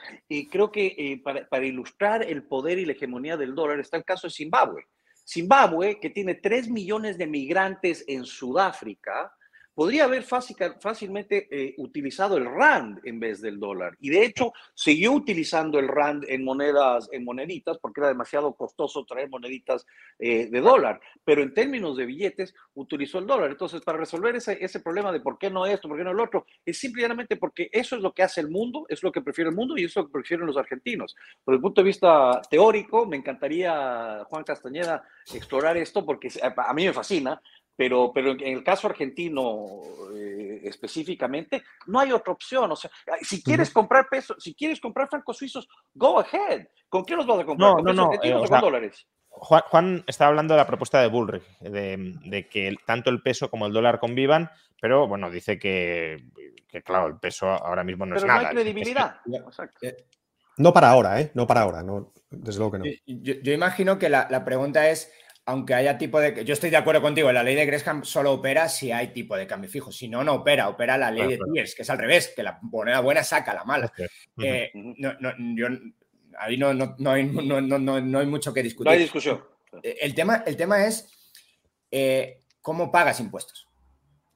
creo 0.51 0.69
que 0.69 1.21
para, 1.23 1.47
para, 1.47 1.65
ilustrar 1.65 2.21
el 2.21 2.43
poder 2.43 2.79
y 2.79 2.85
la 2.85 2.91
hegemonía 2.91 3.37
del 3.37 3.55
dólar 3.55 3.79
está 3.79 3.95
el 3.95 4.03
caso 4.03 4.27
de 4.27 4.33
Zimbabue. 4.33 4.83
Zimbabue, 5.25 5.99
que 6.01 6.09
tiene 6.09 6.35
3 6.35 6.69
millones 6.69 7.17
de 7.17 7.25
migrantes 7.25 8.03
en 8.07 8.25
Sudáfrica, 8.25 9.31
podría 9.73 10.05
haber 10.05 10.23
fácilmente 10.23 11.47
eh, 11.51 11.73
utilizado 11.77 12.37
el 12.37 12.45
RAND 12.45 12.99
en 13.03 13.19
vez 13.19 13.41
del 13.41 13.59
dólar. 13.59 13.95
Y 13.99 14.09
de 14.09 14.25
hecho, 14.25 14.53
siguió 14.73 15.13
utilizando 15.13 15.79
el 15.79 15.87
RAND 15.87 16.25
en 16.27 16.43
monedas, 16.43 17.09
en 17.11 17.23
moneditas, 17.23 17.77
porque 17.79 18.01
era 18.01 18.09
demasiado 18.09 18.53
costoso 18.53 19.05
traer 19.05 19.29
moneditas 19.29 19.85
eh, 20.19 20.47
de 20.49 20.61
dólar. 20.61 20.99
Pero 21.23 21.41
en 21.41 21.53
términos 21.53 21.97
de 21.97 22.05
billetes, 22.05 22.53
utilizó 22.75 23.19
el 23.19 23.27
dólar. 23.27 23.51
Entonces, 23.51 23.81
para 23.81 23.97
resolver 23.97 24.35
ese, 24.35 24.63
ese 24.63 24.79
problema 24.79 25.11
de 25.11 25.19
por 25.19 25.37
qué 25.37 25.49
no 25.49 25.65
esto, 25.65 25.87
por 25.87 25.97
qué 25.97 26.03
no 26.03 26.11
el 26.11 26.19
otro, 26.19 26.45
es 26.65 26.77
simplemente 26.77 27.37
porque 27.37 27.69
eso 27.71 27.95
es 27.95 28.01
lo 28.01 28.13
que 28.13 28.23
hace 28.23 28.41
el 28.41 28.49
mundo, 28.49 28.85
es 28.89 29.01
lo 29.03 29.11
que 29.11 29.21
prefiere 29.21 29.49
el 29.49 29.55
mundo 29.55 29.77
y 29.77 29.85
es 29.85 29.95
lo 29.95 30.05
que 30.05 30.11
prefieren 30.11 30.45
los 30.45 30.57
argentinos. 30.57 31.15
Por 31.43 31.55
el 31.55 31.61
punto 31.61 31.81
de 31.81 31.85
vista 31.87 32.41
teórico, 32.49 33.05
me 33.05 33.17
encantaría, 33.17 34.23
Juan 34.29 34.43
Castañeda, 34.43 35.03
explorar 35.33 35.77
esto 35.77 36.05
porque 36.05 36.29
a 36.41 36.73
mí 36.73 36.85
me 36.85 36.93
fascina 36.93 37.41
pero, 37.75 38.11
pero 38.13 38.31
en 38.31 38.41
el 38.41 38.63
caso 38.63 38.87
argentino 38.87 39.81
eh, 40.15 40.61
específicamente, 40.63 41.63
no 41.87 41.99
hay 41.99 42.11
otra 42.11 42.33
opción. 42.33 42.71
O 42.71 42.75
sea, 42.75 42.91
si 43.21 43.41
quieres 43.41 43.71
comprar 43.71 44.07
pesos, 44.09 44.37
si 44.39 44.53
quieres 44.53 44.79
comprar 44.79 45.09
francos 45.09 45.37
suizos, 45.37 45.67
go 45.93 46.19
ahead. 46.19 46.67
¿Con 46.89 47.05
qué 47.05 47.15
los 47.15 47.25
vas 47.25 47.39
a 47.39 47.45
comprar? 47.45 47.75
No, 47.75 47.81
no, 47.81 47.93
no. 47.93 48.11
Eh, 48.21 48.33
o, 48.33 48.45
con 48.45 48.61
dólares? 48.61 49.07
Juan, 49.27 49.61
Juan, 49.69 50.03
estaba 50.05 50.29
hablando 50.29 50.53
de 50.53 50.59
la 50.59 50.67
propuesta 50.67 51.01
de 51.01 51.07
Bullrich, 51.07 51.43
de, 51.59 52.13
de, 52.25 52.47
que 52.47 52.75
tanto 52.85 53.09
el 53.09 53.21
peso 53.23 53.49
como 53.49 53.65
el 53.65 53.73
dólar 53.73 53.99
convivan, 53.99 54.49
pero 54.79 55.07
bueno, 55.07 55.31
dice 55.31 55.57
que, 55.57 56.23
que 56.67 56.83
claro, 56.83 57.07
el 57.07 57.17
peso 57.17 57.47
ahora 57.47 57.83
mismo 57.83 58.05
no 58.05 58.15
es 58.15 58.23
nada. 58.23 58.41
No 58.41 58.47
hay 58.49 58.53
credibilidad. 58.53 59.15
Eh, 59.81 59.97
no 60.57 60.71
para 60.71 60.91
ahora, 60.91 61.19
¿eh? 61.19 61.31
No 61.33 61.47
para 61.47 61.61
ahora, 61.61 61.81
no, 61.81 62.13
desde 62.29 62.59
luego 62.59 62.73
que 62.73 62.77
no. 62.77 62.85
Yo, 63.07 63.33
yo 63.41 63.53
imagino 63.53 63.97
que 63.97 64.09
la, 64.09 64.27
la 64.29 64.45
pregunta 64.45 64.87
es 64.87 65.11
aunque 65.45 65.73
haya 65.73 65.97
tipo 65.97 66.19
de... 66.19 66.45
Yo 66.45 66.53
estoy 66.53 66.69
de 66.69 66.77
acuerdo 66.77 67.01
contigo, 67.01 67.31
la 67.31 67.43
ley 67.43 67.55
de 67.55 67.65
Gresham 67.65 68.03
solo 68.03 68.31
opera 68.31 68.69
si 68.69 68.91
hay 68.91 69.07
tipo 69.07 69.35
de 69.35 69.45
cambio 69.45 69.69
fijo. 69.69 69.91
Si 69.91 70.07
no, 70.07 70.23
no 70.23 70.35
opera. 70.35 70.69
Opera 70.69 70.97
la 70.97 71.11
ley 71.11 71.27
de 71.27 71.39
Tiers, 71.53 71.75
que 71.75 71.81
es 71.81 71.89
al 71.89 71.97
revés, 71.97 72.31
que 72.35 72.43
la 72.43 72.59
moneda 72.61 73.01
buena 73.01 73.23
saca 73.23 73.53
la 73.53 73.65
mala. 73.65 73.91
Eh, 74.41 74.71
ahí 76.37 76.57
no, 76.57 76.73
no, 76.73 77.11
hay, 77.11 77.25
mucho 78.25 78.53
que 78.53 78.63
discutir. 78.63 78.85
No 78.85 78.91
hay 78.91 78.99
discusión. 78.99 79.43
Eh, 79.81 79.97
el 80.01 80.15
tema, 80.15 80.43
el 80.45 80.55
tema 80.55 80.85
es 80.85 81.09
eh, 81.91 82.39
cómo 82.61 82.91
pagas 82.91 83.19
impuestos. 83.19 83.67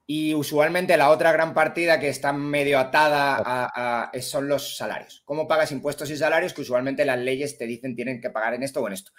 Y 0.10 0.34
usualmente 0.34 0.96
la 0.96 1.10
otra 1.10 1.32
gran 1.34 1.54
partida 1.54 2.00
que 2.00 2.08
está 2.08 2.32
medio 2.32 2.80
atada 2.80 3.42
a, 3.44 4.12
son 4.22 4.48
los 4.48 4.78
salarios. 4.78 5.22
¿Cómo 5.26 5.48
pagas 5.48 5.72
impuestos 5.72 6.10
y 6.10 6.18
salarios? 6.18 6.54
Que 6.54 6.62
usualmente 6.62 7.04
las 7.04 7.20
leyes 7.20 7.58
te 7.58 7.66
dicen 7.66 7.96
tienen 7.96 8.22
que 8.22 8.30
pagar 8.30 8.54
en 8.54 8.64
esto 8.64 8.82
o 8.82 8.88
en 8.88 8.94
esto. 8.94 9.12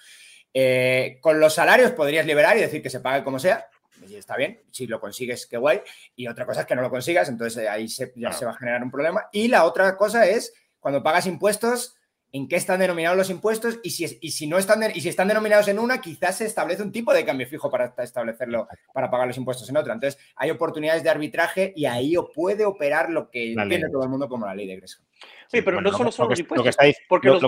Eh, 0.53 1.19
con 1.21 1.41
los 1.41 1.55
salarios 1.55 1.93
podrías 1.93 2.27
liberar 2.27 2.57
y 2.57 2.61
decir 2.61 2.83
que 2.83 2.91
se 2.91 3.01
pague 3.01 3.25
como 3.25 3.39
sea. 3.39 3.67
Y 4.09 4.15
está 4.15 4.37
bien, 4.37 4.61
si 4.71 4.87
lo 4.87 5.01
consigues, 5.01 5.47
qué 5.47 5.57
guay. 5.57 5.81
Y 6.17 6.29
otra 6.29 6.47
cosa 6.47 6.61
es 6.61 6.67
que 6.67 6.75
no 6.75 6.83
lo 6.83 6.91
consigas, 6.91 7.29
entonces 7.29 7.65
eh, 7.65 7.69
ahí 7.69 7.87
ya 7.87 8.33
se 8.33 8.45
va 8.45 8.53
a 8.53 8.57
generar 8.57 8.83
un 8.83 8.91
problema. 8.91 9.29
Y 9.33 9.49
la 9.49 9.65
otra 9.65 9.97
cosa 9.97 10.27
es, 10.27 10.53
cuando 10.81 11.03
pagas 11.03 11.27
impuestos, 11.27 11.99
en 12.33 12.47
qué 12.47 12.57
están 12.57 12.81
denominados 12.81 13.17
los 13.17 13.31
impuestos 13.31 13.79
y 13.83 13.91
si, 13.91 14.07
si 14.07 14.47
no 14.47 14.59
están 14.59 14.83
y 14.95 15.01
si 15.01 15.09
están 15.09 15.29
denominados 15.29 15.67
en 15.69 15.79
una, 15.79 16.01
quizás 16.01 16.37
se 16.37 16.45
establece 16.45 16.83
un 16.83 16.93
tipo 16.93 17.15
de 17.15 17.25
cambio 17.25 17.47
fijo 17.47 17.71
para 17.71 17.95
establecerlo, 17.99 18.69
para 18.93 19.11
pagar 19.11 19.27
los 19.27 19.39
impuestos 19.39 19.69
en 19.69 19.77
otra. 19.77 19.95
Entonces, 19.95 20.21
hay 20.37 20.51
oportunidades 20.51 21.03
de 21.03 21.11
arbitraje 21.11 21.73
y 21.75 21.87
ahí 21.87 22.15
puede 22.35 22.65
operar 22.67 23.11
lo 23.11 23.31
que 23.31 23.53
entiende 23.53 23.89
todo 23.91 24.03
el 24.03 24.11
mundo 24.11 24.29
como 24.29 24.47
la 24.47 24.55
ley 24.55 24.67
de 24.67 24.77
Gresham. 24.77 25.05
Sí, 25.47 25.63
pero 25.63 25.81
no 25.81 25.91
solo 25.91 26.13
son 26.13 26.29
los 26.29 26.39
impuestos. 26.39 26.77
porque 27.09 27.29
los, 27.29 27.43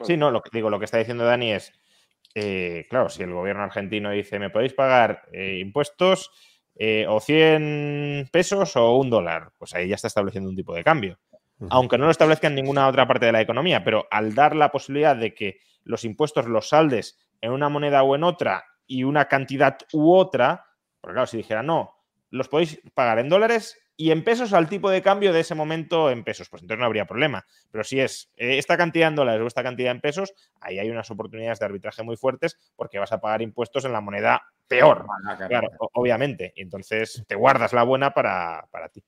Sí, 0.00 0.16
no, 0.16 0.30
lo 0.30 0.42
que 0.42 0.50
digo, 0.52 0.70
lo 0.70 0.78
que 0.78 0.86
está 0.86 0.98
diciendo 0.98 1.24
Dani 1.24 1.52
es, 1.52 1.72
eh, 2.34 2.86
claro, 2.88 3.08
si 3.08 3.22
el 3.22 3.32
gobierno 3.32 3.62
argentino 3.62 4.10
dice, 4.10 4.38
me 4.38 4.50
podéis 4.50 4.72
pagar 4.72 5.22
eh, 5.32 5.58
impuestos 5.60 6.30
eh, 6.74 7.06
o 7.08 7.20
100 7.20 8.30
pesos 8.32 8.76
o 8.76 8.96
un 8.96 9.10
dólar, 9.10 9.52
pues 9.58 9.74
ahí 9.74 9.88
ya 9.88 9.96
está 9.96 10.08
estableciendo 10.08 10.50
un 10.50 10.56
tipo 10.56 10.74
de 10.74 10.84
cambio. 10.84 11.18
Aunque 11.70 11.96
no 11.96 12.06
lo 12.06 12.10
establezca 12.10 12.48
en 12.48 12.56
ninguna 12.56 12.88
otra 12.88 13.06
parte 13.06 13.26
de 13.26 13.30
la 13.30 13.40
economía, 13.40 13.84
pero 13.84 14.08
al 14.10 14.34
dar 14.34 14.56
la 14.56 14.72
posibilidad 14.72 15.14
de 15.14 15.32
que 15.32 15.60
los 15.84 16.04
impuestos 16.04 16.46
los 16.46 16.70
saldes 16.70 17.20
en 17.40 17.52
una 17.52 17.68
moneda 17.68 18.02
o 18.02 18.16
en 18.16 18.24
otra 18.24 18.64
y 18.84 19.04
una 19.04 19.26
cantidad 19.26 19.78
u 19.92 20.12
otra, 20.12 20.64
porque 21.00 21.14
claro, 21.14 21.26
si 21.28 21.36
dijera 21.36 21.62
no, 21.62 21.94
los 22.30 22.48
podéis 22.48 22.80
pagar 22.94 23.20
en 23.20 23.28
dólares 23.28 23.78
y 23.96 24.10
en 24.10 24.24
pesos 24.24 24.52
al 24.52 24.68
tipo 24.68 24.90
de 24.90 25.02
cambio 25.02 25.32
de 25.32 25.40
ese 25.40 25.54
momento 25.54 26.10
en 26.10 26.24
pesos, 26.24 26.48
pues 26.48 26.62
entonces 26.62 26.80
no 26.80 26.86
habría 26.86 27.06
problema. 27.06 27.44
Pero 27.70 27.84
si 27.84 28.00
es 28.00 28.30
eh, 28.36 28.58
esta 28.58 28.76
cantidad 28.76 29.08
en 29.08 29.16
dólares 29.16 29.42
o 29.42 29.46
esta 29.46 29.62
cantidad 29.62 29.92
en 29.92 30.00
pesos, 30.00 30.32
ahí 30.60 30.78
hay 30.78 30.90
unas 30.90 31.10
oportunidades 31.10 31.58
de 31.58 31.66
arbitraje 31.66 32.02
muy 32.02 32.16
fuertes 32.16 32.58
porque 32.76 32.98
vas 32.98 33.12
a 33.12 33.20
pagar 33.20 33.42
impuestos 33.42 33.84
en 33.84 33.92
la 33.92 34.00
moneda 34.00 34.42
peor, 34.66 35.06
claro, 35.48 35.68
obviamente. 35.92 36.52
Y 36.56 36.62
entonces 36.62 37.24
te 37.26 37.34
guardas 37.34 37.72
la 37.72 37.82
buena 37.82 38.14
para, 38.14 38.66
ti. 38.92 39.04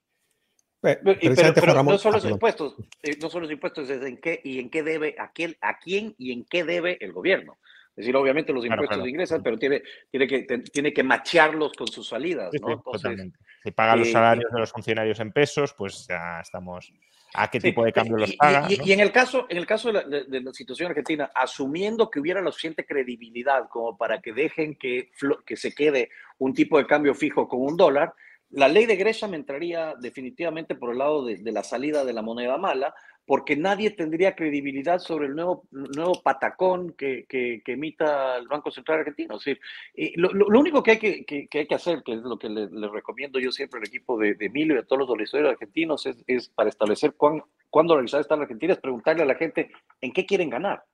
Pero, 0.81 1.83
no 1.83 1.99
son 1.99 2.13
los 2.13 2.25
impuestos, 2.27 2.77
eh, 3.03 3.17
no 3.21 3.31
son 3.31 3.43
los 3.43 3.51
impuestos, 3.51 3.89
es 3.89 4.03
en 4.03 4.21
qué 4.21 4.41
y 4.45 4.61
en 4.61 4.69
qué 4.69 4.83
debe, 4.83 5.17
a 5.19 5.33
quién, 5.33 5.57
a 5.63 5.79
quién 5.79 6.15
y 6.19 6.33
en 6.33 6.45
qué 6.45 6.65
debe 6.65 6.99
el 7.01 7.13
gobierno. 7.13 7.57
Es 7.97 8.03
decir, 8.03 8.17
obviamente 8.17 8.53
los 8.53 8.65
impuestos 8.65 9.07
ingresan, 9.07 9.41
pero 9.41 9.57
tiene, 9.57 9.83
tiene, 10.11 10.27
que, 10.27 10.43
tiene 10.73 10.93
que 10.93 11.05
machearlos 11.05 11.75
con 11.75 11.87
sus 11.87 12.09
salidas. 12.09 12.51
¿no? 12.61 12.83
Si 13.63 13.71
paga 13.71 13.95
los 13.95 14.09
eh, 14.09 14.13
salarios 14.13 14.53
de 14.53 14.59
los 14.59 14.73
funcionarios 14.73 15.21
en 15.21 15.31
pesos, 15.31 15.73
pues 15.79 16.07
ya 16.09 16.41
estamos. 16.41 16.93
¿A 17.35 17.49
qué 17.51 17.61
tipo 17.61 17.85
de 17.85 17.93
cambio 17.93 18.17
los 18.17 18.35
paga? 18.35 18.67
Y, 18.69 18.93
en 18.93 18.99
el 18.99 19.13
caso, 19.13 19.47
en 19.49 19.59
el 19.59 19.67
caso 19.67 19.93
de 19.93 20.41
la, 20.41 20.53
situación 20.53 20.89
argentina, 20.89 21.31
asumiendo 21.35 22.11
que 22.11 22.19
hubiera 22.19 22.43
la 22.43 22.51
suficiente 22.51 22.85
credibilidad 22.85 23.69
como 23.69 23.97
para 23.97 24.21
que 24.21 24.33
dejen 24.33 24.75
que, 24.75 25.11
que 25.47 25.57
se 25.57 25.73
quede 25.73 26.11
un 26.39 26.53
tipo 26.53 26.79
de 26.79 26.87
cambio 26.87 27.15
fijo 27.15 27.49
con 27.49 27.63
un 27.63 27.77
dólar, 27.77 28.13
la 28.55 28.69
ley 28.69 28.87
de 28.87 28.97
Gresham 28.97 29.35
entraría 29.35 29.95
definitivamente 29.99 30.77
por 30.77 30.93
el 30.93 30.99
lado 30.99 31.25
de, 31.25 31.39
la 31.51 31.65
salida 31.65 32.05
de 32.05 32.13
la 32.13 32.23
moneda 32.23 32.57
mala, 32.57 32.95
porque 33.27 33.57
nadie 33.57 33.91
tendría 33.91 34.37
credibilidad 34.37 35.01
sobre 35.01 35.27
el 35.27 35.35
nuevo, 35.35 35.65
nuevo 35.73 36.23
patacón 36.23 36.93
que, 36.93 37.27
emita 37.67 38.37
el 38.37 38.47
Banco 38.47 38.71
Central 38.71 39.01
Argentino. 39.01 39.39
Decir, 39.39 39.59
lo, 40.17 40.47
único 40.61 40.85
que 40.85 40.91
hay 40.93 40.99
que, 40.99 41.75
hacer, 41.75 42.03
que 42.05 42.13
es 42.13 42.21
lo 42.21 42.39
que 42.39 42.49
le 42.49 42.89
recomiendo 42.89 43.41
yo 43.41 43.51
siempre 43.51 43.81
al 43.81 43.87
equipo 43.89 44.17
de, 44.19 44.37
Emilio 44.39 44.77
y 44.77 44.79
a 44.79 44.85
todos 44.85 45.01
los 45.01 45.09
dolarizadores 45.09 45.53
argentinos, 45.53 46.07
es, 46.07 46.49
para 46.51 46.69
establecer 46.69 47.15
cuán, 47.15 47.43
cuándo 47.71 47.95
dolarizada 47.95 48.21
está 48.21 48.35
Argentina, 48.35 48.75
es 48.75 48.79
preguntarle 48.79 49.25
a 49.25 49.27
la 49.27 49.35
gente 49.35 49.73
en 50.01 50.13
qué 50.13 50.27
quieren 50.27 50.51
ganar, 50.51 50.85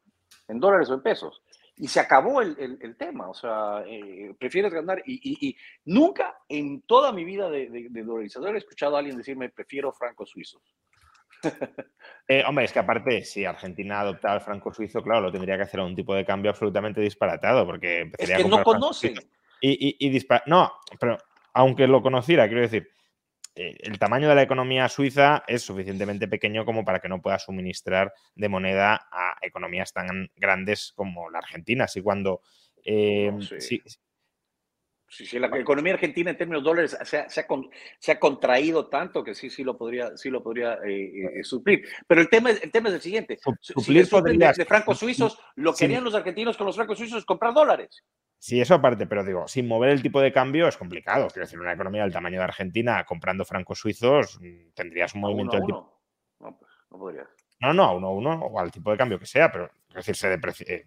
en 0.49 0.61
dólares 0.61 0.89
o 0.89 0.95
en 0.95 1.03
pesos. 1.03 1.43
Y 1.81 1.89
se 1.89 1.99
acabó 1.99 2.43
el, 2.43 2.79
el, 2.81 2.97
tema, 2.97 3.29
o 3.29 3.35
sea, 3.35 3.83
eh, 3.87 4.35
prefieres 4.39 4.73
ganar. 4.73 5.03
Y, 5.07 5.49
y, 5.49 5.57
nunca 5.87 6.37
en 6.49 6.83
toda 6.83 7.11
mi 7.13 7.25
vida 7.25 7.49
de, 7.49 7.71
de, 7.71 7.87
de 7.89 8.03
dolarizador 8.03 8.55
he 8.55 8.59
escuchado 8.59 8.97
a 8.97 8.99
alguien 8.99 9.17
decirme, 9.17 9.49
prefiero 9.49 9.93
francos 9.93 10.31
suizos. 10.31 10.63
Eh, 12.29 12.45
hombre, 12.47 12.65
es 12.65 12.73
que 12.73 12.79
aparte, 12.79 13.25
si 13.25 13.45
Argentina 13.45 14.01
adoptaba 14.01 14.37
el 14.37 14.41
franco 14.41 14.73
suizo, 14.73 15.03
claro, 15.03 15.23
lo 15.23 15.33
tendría 15.33 15.57
que 15.57 15.65
hacer 15.65 15.81
a 15.81 15.85
un 15.85 15.97
tipo 15.97 16.15
de 16.15 16.25
cambio 16.25 16.53
absolutamente 16.53 17.01
disparatado, 17.01 17.67
porque 17.67 18.13
es 18.17 18.31
que 18.31 18.45
no 18.45 18.63
conocen. 18.63 19.15
Y, 19.61 19.97
y, 19.99 20.27
No, 20.47 20.73
pero 21.01 21.19
aunque 21.53 21.89
lo 21.89 22.03
conociera, 22.03 22.47
quiero 22.47 22.63
decir, 22.63 22.89
el 23.55 23.99
tamaño 23.99 24.29
de 24.29 24.35
la 24.35 24.43
economía 24.43 24.89
suiza 24.89 25.43
es 25.47 25.63
suficientemente 25.63 26.29
pequeño 26.29 26.65
como 26.65 26.85
para 26.85 27.01
que 27.01 27.09
no 27.09 27.21
pueda 27.21 27.39
suministrar 27.39 28.13
de 28.35 28.49
moneda 28.49 29.09
a 29.11 29.37
economías 29.43 29.93
tan 29.93 30.31
grandes 30.37 30.93
como 30.95 31.31
la 31.31 31.39
Argentina. 31.39 31.85
Así 31.85 32.03
cuando... 32.03 32.43
Eh, 32.85 33.33
Sí, 33.59 33.83
la 35.33 35.59
economía 35.59 35.95
argentina 35.95 36.31
en 36.31 36.37
términos 36.37 36.63
de 36.63 36.69
dólares 36.69 36.97
se 37.03 38.11
ha, 38.13 38.19
contraído 38.19 38.89
tanto 38.89 39.25
que 39.25 39.35
sí, 39.35 39.51
sí 39.51 39.65
lo 39.65 39.77
podría, 39.77 40.17
sí 40.17 40.31
lo 40.31 40.43
podría 40.43 40.75
eh, 40.85 41.39
eh, 41.41 41.45
suplir. 41.45 41.85
Pero 42.07 42.21
el 42.21 42.29
tema, 42.29 42.51
el 42.51 42.71
tema 42.71 42.89
es 42.89 42.95
el 42.97 43.01
siguiente. 43.01 43.39
Suplir 43.61 44.07
si 44.07 44.21
de, 44.23 44.65
francos 44.65 44.99
suizos, 44.99 45.39
lo 45.57 45.75
que 45.75 45.85
harían 45.85 46.05
los 46.05 46.15
argentinos 46.15 46.57
con 46.57 46.67
los 46.67 46.77
francos 46.77 46.99
suizos 46.99 47.19
es 47.19 47.25
comprar 47.25 47.53
dólares. 47.53 48.05
Sí, 48.39 48.61
eso 48.61 48.75
aparte, 48.75 49.07
pero 49.07 49.23
digo, 49.23 49.47
sin 49.49 49.69
mover 49.69 49.91
el 49.91 50.01
tipo 50.01 50.21
de 50.21 50.33
cambio 50.33 50.67
es 50.67 50.77
complicado. 50.77 51.27
Quiero 51.29 51.45
decir, 51.45 51.61
una 51.61 51.73
economía 51.75 52.03
del 52.03 52.13
tamaño 52.13 52.39
de 52.39 52.45
Argentina 52.45 53.05
comprando 53.05 53.45
francos 53.45 53.79
suizos 53.79 54.39
mm, 54.41 54.71
tendrías 54.75 55.15
un 55.15 55.21
movimiento 55.21 55.57
del 55.57 55.67
tipo. 55.67 56.01
No, 56.39 56.57
pues, 56.59 56.71
no 56.91 56.99
podrías. 56.99 57.29
No, 57.61 57.75
no, 57.75 57.85
a 57.85 57.95
uno 57.95 58.07
a 58.07 58.13
uno 58.13 58.33
o 58.47 58.59
al 58.59 58.71
tipo 58.71 58.91
de 58.91 58.97
cambio 58.97 59.19
que 59.19 59.27
sea, 59.27 59.53
pero 59.53 59.71
es 59.91 59.95
decir, 59.95 60.17
se 60.17 60.29
deprecia, 60.31 60.67
eh, 60.69 60.87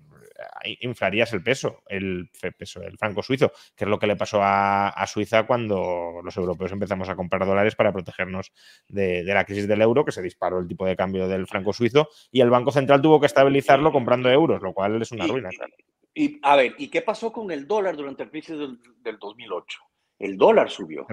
inflarías 0.82 1.34
el 1.34 1.44
peso, 1.44 1.84
el 1.88 2.30
peso, 2.58 2.82
el 2.82 2.98
franco 2.98 3.24
suizo, 3.24 3.52
que 3.76 3.86
es 3.86 3.90
lo 3.90 4.00
que 4.00 4.08
le 4.08 4.16
pasó 4.16 4.40
a, 4.42 5.06
Suiza 5.08 5.44
cuando 5.44 6.22
los 6.24 6.36
europeos 6.38 6.72
empezamos 6.72 7.10
a 7.10 7.16
comprar 7.16 7.46
dólares 7.46 7.76
para 7.76 7.92
protegernos 7.92 8.52
de, 8.88 9.24
la 9.24 9.46
crisis 9.46 9.68
del 9.68 9.82
euro, 9.82 10.06
que 10.06 10.12
se 10.12 10.22
disparó 10.22 10.60
el 10.60 10.68
tipo 10.68 10.86
de 10.86 10.96
cambio 10.96 11.28
del 11.28 11.46
franco 11.46 11.74
suizo, 11.74 12.10
y 12.32 12.42
el 12.42 12.50
Banco 12.50 12.72
Central 12.72 13.02
tuvo 13.02 13.20
que 13.20 13.28
estabilizarlo 13.28 13.92
comprando 13.92 14.30
euros, 14.30 14.62
lo 14.62 14.74
cual 14.74 15.02
es 15.02 15.12
una 15.12 15.28
ruina. 15.28 15.50
Y, 16.16 16.40
a 16.44 16.56
ver, 16.56 16.76
¿y 16.78 16.90
qué 16.90 17.02
pasó 17.02 17.32
con 17.32 17.52
el 17.52 17.68
dólar 17.68 17.96
durante 17.96 18.24
el 18.24 18.30
crisis 18.30 18.58
del, 18.58 19.18
2008? 19.20 19.80
El 20.20 20.38
dólar 20.38 20.70
subió. 20.70 21.06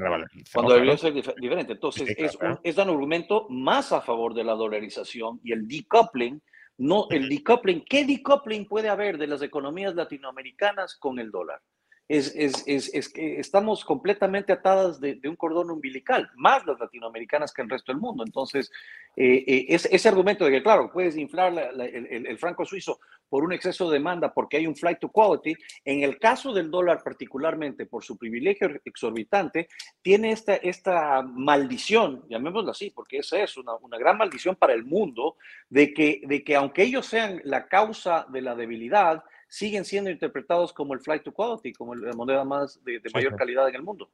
Cuando 0.52 0.74
debió 0.74 0.96
ser 0.96 1.14
diferente. 1.14 1.72
Entonces, 1.72 2.14
es, 2.16 2.36
un, 2.36 2.58
es 2.62 2.76
un 2.76 2.90
argumento 2.90 3.46
más 3.48 3.92
a 3.92 4.02
favor 4.02 4.34
de 4.34 4.44
la 4.44 4.52
dolarización 4.52 5.40
y 5.42 5.52
el 5.52 5.66
decoupling 5.66 6.40
no, 6.80 7.06
el 7.10 7.28
decoupling, 7.28 7.84
¿qué 7.84 8.06
decoupling 8.06 8.66
puede 8.66 8.88
haber 8.88 9.18
de 9.18 9.26
las 9.26 9.42
economías 9.42 9.94
latinoamericanas 9.94 10.96
con 10.96 11.18
el 11.18 11.30
dólar? 11.30 11.60
Es, 12.10 13.08
que 13.12 13.38
estamos 13.38 13.84
completamente 13.84 14.52
atadas 14.52 15.00
de, 15.00 15.20
un 15.28 15.36
cordón 15.36 15.70
umbilical, 15.70 16.28
más 16.34 16.66
las 16.66 16.80
latinoamericanas 16.80 17.52
que 17.52 17.62
el 17.62 17.70
resto 17.70 17.92
del 17.92 18.00
mundo. 18.00 18.24
Entonces, 18.26 18.72
eh, 19.14 19.44
eh, 19.46 19.66
ese 19.68 20.08
argumento 20.08 20.44
de 20.44 20.50
que, 20.50 20.62
claro, 20.62 20.90
puedes 20.92 21.16
inflar 21.16 21.70
el, 21.78 22.36
franco 22.38 22.64
suizo 22.64 22.98
por 23.28 23.44
un 23.44 23.52
exceso 23.52 23.88
de 23.88 23.98
demanda 23.98 24.34
porque 24.34 24.56
hay 24.56 24.66
un 24.66 24.74
flight 24.74 24.98
to 24.98 25.08
quality, 25.08 25.54
en 25.84 26.02
el 26.02 26.18
caso 26.18 26.52
del 26.52 26.68
dólar 26.68 27.04
particularmente, 27.04 27.86
por 27.86 28.02
su 28.02 28.18
privilegio 28.18 28.68
exorbitante, 28.84 29.68
tiene 30.02 30.32
esta, 30.32 30.56
esta 30.56 31.22
maldición, 31.22 32.24
llamémoslo 32.28 32.72
así, 32.72 32.90
porque 32.90 33.18
esa 33.18 33.40
es 33.40 33.56
una, 33.56 33.76
una 33.76 33.98
gran 33.98 34.18
maldición 34.18 34.56
para 34.56 34.72
el 34.72 34.82
mundo, 34.82 35.36
de 35.68 35.94
que, 35.94 36.22
de 36.24 36.42
que 36.42 36.56
aunque 36.56 36.82
ellos 36.82 37.06
sean 37.06 37.40
la 37.44 37.68
causa 37.68 38.26
de 38.30 38.42
la 38.42 38.56
debilidad, 38.56 39.22
siguen 39.50 39.84
siendo 39.84 40.10
interpretados 40.10 40.72
como 40.72 40.94
el 40.94 41.00
flight 41.00 41.24
to 41.24 41.32
quality, 41.32 41.72
como 41.72 41.94
la 41.94 42.14
moneda 42.14 42.44
más 42.44 42.82
de, 42.84 43.02
mayor 43.12 43.36
calidad 43.36 43.68
en 43.68 43.74
el 43.74 43.82
mundo. 43.82 44.08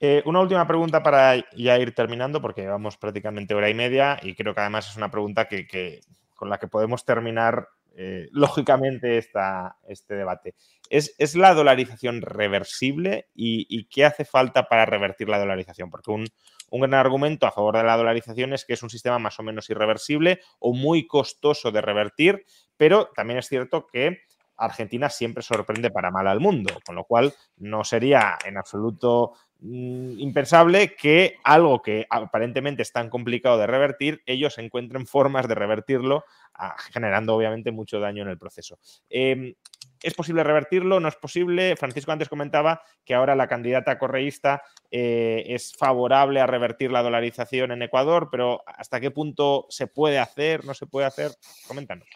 Eh, 0.00 0.22
una 0.24 0.40
última 0.40 0.66
pregunta 0.66 1.02
para 1.02 1.36
ya 1.54 1.78
ir 1.78 1.94
terminando, 1.94 2.40
porque 2.40 2.62
llevamos 2.62 2.96
prácticamente 2.96 3.54
hora 3.54 3.68
y 3.68 3.74
media 3.74 4.18
y 4.22 4.34
creo 4.34 4.54
que 4.54 4.60
además 4.60 4.88
es 4.88 4.96
una 4.96 5.10
pregunta 5.10 5.46
que, 5.46 6.00
con 6.34 6.48
la 6.48 6.58
que 6.58 6.66
podemos 6.66 7.04
terminar 7.04 7.68
eh, 7.94 8.28
lógicamente 8.32 9.18
esta, 9.18 9.76
este 9.86 10.14
debate. 10.14 10.54
¿Es, 10.88 11.34
la 11.36 11.52
dolarización 11.52 12.22
reversible 12.22 13.28
y, 13.34 13.84
qué 13.88 14.06
hace 14.06 14.24
falta 14.24 14.66
para 14.66 14.86
revertir 14.86 15.28
la 15.28 15.38
dolarización? 15.38 15.90
Porque 15.90 16.10
un, 16.10 16.26
un, 16.70 16.80
gran 16.80 16.94
argumento 16.94 17.46
a 17.46 17.52
favor 17.52 17.76
de 17.76 17.82
la 17.82 17.98
dolarización 17.98 18.54
es 18.54 18.64
que 18.64 18.72
es 18.72 18.82
un 18.82 18.88
sistema 18.88 19.18
más 19.18 19.38
o 19.38 19.42
menos 19.42 19.68
irreversible 19.68 20.40
o 20.58 20.72
muy 20.72 21.06
costoso 21.06 21.70
de 21.70 21.82
revertir, 21.82 22.46
pero 22.78 23.10
también 23.14 23.40
es 23.40 23.48
cierto 23.48 23.86
que 23.86 24.20
Argentina 24.58 25.08
siempre 25.08 25.42
sorprende 25.42 25.90
para 25.90 26.10
mal 26.10 26.26
al 26.26 26.40
mundo, 26.40 26.74
con 26.84 26.96
lo 26.96 27.04
cual 27.04 27.32
no 27.56 27.84
sería 27.84 28.36
en 28.44 28.56
absoluto 28.58 29.32
mm, 29.60 30.18
impensable 30.18 30.94
que 30.96 31.36
algo 31.44 31.80
que 31.80 32.06
aparentemente 32.10 32.82
es 32.82 32.92
tan 32.92 33.08
complicado 33.08 33.58
de 33.58 33.66
revertir, 33.66 34.22
ellos 34.26 34.58
encuentren 34.58 35.06
formas 35.06 35.48
de 35.48 35.54
revertirlo, 35.54 36.24
ah, 36.54 36.76
generando 36.92 37.34
obviamente 37.34 37.70
mucho 37.70 38.00
daño 38.00 38.22
en 38.22 38.28
el 38.28 38.38
proceso. 38.38 38.78
Em, 39.08 39.54
¿Es 40.00 40.14
posible 40.14 40.44
revertirlo? 40.44 41.00
¿No 41.00 41.08
es 41.08 41.16
posible? 41.16 41.74
Francisco 41.76 42.12
antes 42.12 42.28
comentaba 42.28 42.82
que 43.04 43.14
ahora 43.14 43.34
la 43.34 43.48
candidata 43.48 43.98
correísta 43.98 44.62
eh, 44.92 45.42
es 45.48 45.74
favorable 45.76 46.40
a 46.40 46.46
revertir 46.46 46.92
la 46.92 47.02
dolarización 47.02 47.72
en 47.72 47.82
Ecuador, 47.82 48.28
pero 48.30 48.62
¿hasta 48.66 49.00
qué 49.00 49.10
punto 49.10 49.66
se 49.70 49.88
puede 49.88 50.20
hacer? 50.20 50.64
¿No 50.64 50.74
se 50.74 50.86
puede 50.86 51.06
hacer? 51.06 51.32
Coméntanos. 51.66 52.06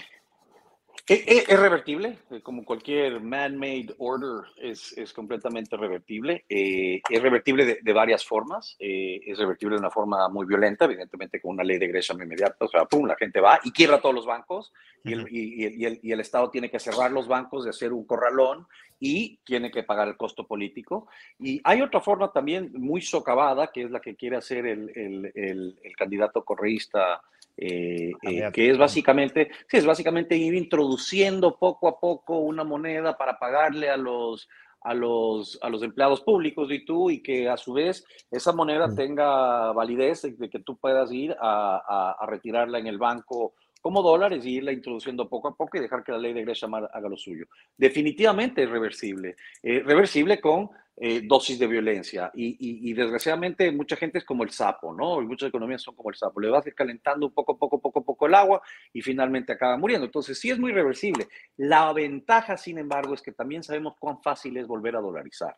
Es, 1.04 1.48
revertible, 1.48 2.18
eh, 2.30 2.40
como 2.42 2.64
cualquier 2.64 3.20
man-made 3.20 3.92
order 3.98 4.44
es, 4.56 4.96
es, 4.96 5.12
completamente 5.12 5.76
revertible. 5.76 6.44
Eh, 6.48 7.00
es 7.10 7.22
revertible 7.22 7.80
de, 7.82 7.92
varias 7.92 8.24
formas. 8.24 8.76
Eh, 8.78 9.20
es 9.26 9.36
revertible 9.36 9.74
de 9.74 9.80
una 9.80 9.90
forma 9.90 10.28
muy 10.28 10.46
violenta, 10.46 10.84
evidentemente 10.84 11.40
con 11.40 11.52
una 11.52 11.64
ley 11.64 11.78
de 11.78 11.88
Gresham 11.88 12.22
inmediata. 12.22 12.64
O 12.64 12.68
sea, 12.68 12.84
pum, 12.84 13.06
la 13.06 13.16
gente 13.16 13.40
va 13.40 13.58
y 13.64 13.72
quiebra 13.72 14.00
todos 14.00 14.14
los 14.14 14.26
bancos 14.26 14.72
y 15.02 15.12
el, 15.12 15.26
y, 15.28 15.84
el, 15.84 15.98
y 16.04 16.12
el, 16.12 16.20
Estado 16.20 16.50
tiene 16.50 16.70
que 16.70 16.78
cerrar 16.78 17.10
los 17.10 17.26
bancos, 17.26 17.64
de 17.64 17.70
hacer 17.70 17.92
un 17.92 18.06
corralón 18.06 18.68
y 19.00 19.38
tiene 19.38 19.72
que 19.72 19.82
pagar 19.82 20.06
el 20.06 20.16
costo 20.16 20.46
político. 20.46 21.08
Y 21.40 21.60
hay 21.64 21.82
otra 21.82 22.00
forma 22.00 22.30
también 22.30 22.70
muy 22.74 23.02
socavada, 23.02 23.72
que 23.72 23.82
es 23.82 23.90
la 23.90 24.00
que 24.00 24.14
quiere 24.14 24.36
hacer 24.36 24.66
el, 24.66 25.32
el 25.34 25.96
candidato 25.96 26.44
correísta 26.44 27.20
eh, 27.56 28.12
eh, 28.22 28.50
que 28.52 28.70
es 28.70 28.78
básicamente, 28.78 29.50
sí, 29.68 29.76
es 29.76 29.86
básicamente 29.86 30.36
ir 30.36 30.54
introduciendo 30.54 31.58
poco 31.58 31.88
a 31.88 32.00
poco 32.00 32.38
una 32.38 32.64
moneda 32.64 33.16
para 33.16 33.38
pagarle 33.38 33.90
a 33.90 33.96
los, 33.96 34.48
a 34.80 34.94
los, 34.94 35.58
a 35.62 35.68
los 35.68 35.82
empleados 35.82 36.22
públicos 36.22 36.70
y 36.70 36.84
tú, 36.84 37.10
y 37.10 37.22
que 37.22 37.48
a 37.48 37.56
su 37.56 37.72
vez 37.74 38.04
esa 38.30 38.52
moneda 38.52 38.88
mm. 38.88 38.94
tenga 38.94 39.72
validez 39.72 40.22
de 40.22 40.50
que 40.50 40.60
tú 40.60 40.76
puedas 40.76 41.12
ir 41.12 41.36
a, 41.40 42.16
a, 42.18 42.26
retirarla 42.26 42.78
en 42.78 42.86
el 42.86 42.98
banco 42.98 43.54
como 43.80 44.00
dólares 44.00 44.46
y 44.46 44.56
irla 44.56 44.72
introduciendo 44.72 45.28
poco 45.28 45.48
a 45.48 45.56
poco 45.56 45.76
y 45.76 45.80
dejar 45.80 46.04
que 46.04 46.12
la 46.12 46.18
ley 46.18 46.32
de 46.32 46.44
Gresham 46.44 46.74
haga 46.74 47.08
lo 47.08 47.16
suyo. 47.16 47.46
Definitivamente 47.76 48.62
es 48.62 48.70
reversible. 48.70 49.34
Eh, 49.62 49.82
reversible 49.84 50.40
con 50.40 50.70
eh, 50.96 51.22
dosis 51.24 51.58
de 51.58 51.66
violencia. 51.66 52.30
Y, 52.34 52.92
desgraciadamente 52.92 53.72
mucha 53.72 53.96
gente 53.96 54.18
es 54.18 54.24
como 54.24 54.44
el 54.44 54.50
sapo, 54.50 54.92
¿no? 54.92 55.20
muchas 55.22 55.48
economías 55.48 55.82
son 55.82 55.96
como 55.96 56.10
el 56.10 56.16
sapo. 56.16 56.40
Le 56.40 56.50
vas 56.50 56.64
calentando 56.76 57.26
un 57.26 57.32
poco, 57.32 57.58
poco, 57.58 57.80
poco, 57.80 58.04
poco 58.04 58.26
el 58.26 58.34
agua 58.34 58.62
y 58.92 59.00
finalmente 59.00 59.52
acaba 59.52 59.76
muriendo. 59.78 60.04
Entonces 60.04 60.38
sí 60.38 60.50
es 60.50 60.58
muy 60.58 60.72
reversible. 60.72 61.28
La 61.56 61.92
ventaja, 61.92 62.56
sin 62.56 62.78
embargo, 62.78 63.14
es 63.14 63.22
que 63.22 63.32
también 63.32 63.62
sabemos 63.62 63.94
cuán 63.98 64.20
fácil 64.22 64.56
es 64.58 64.66
volver 64.66 64.96
a 64.96 65.00
dolarizar. 65.00 65.56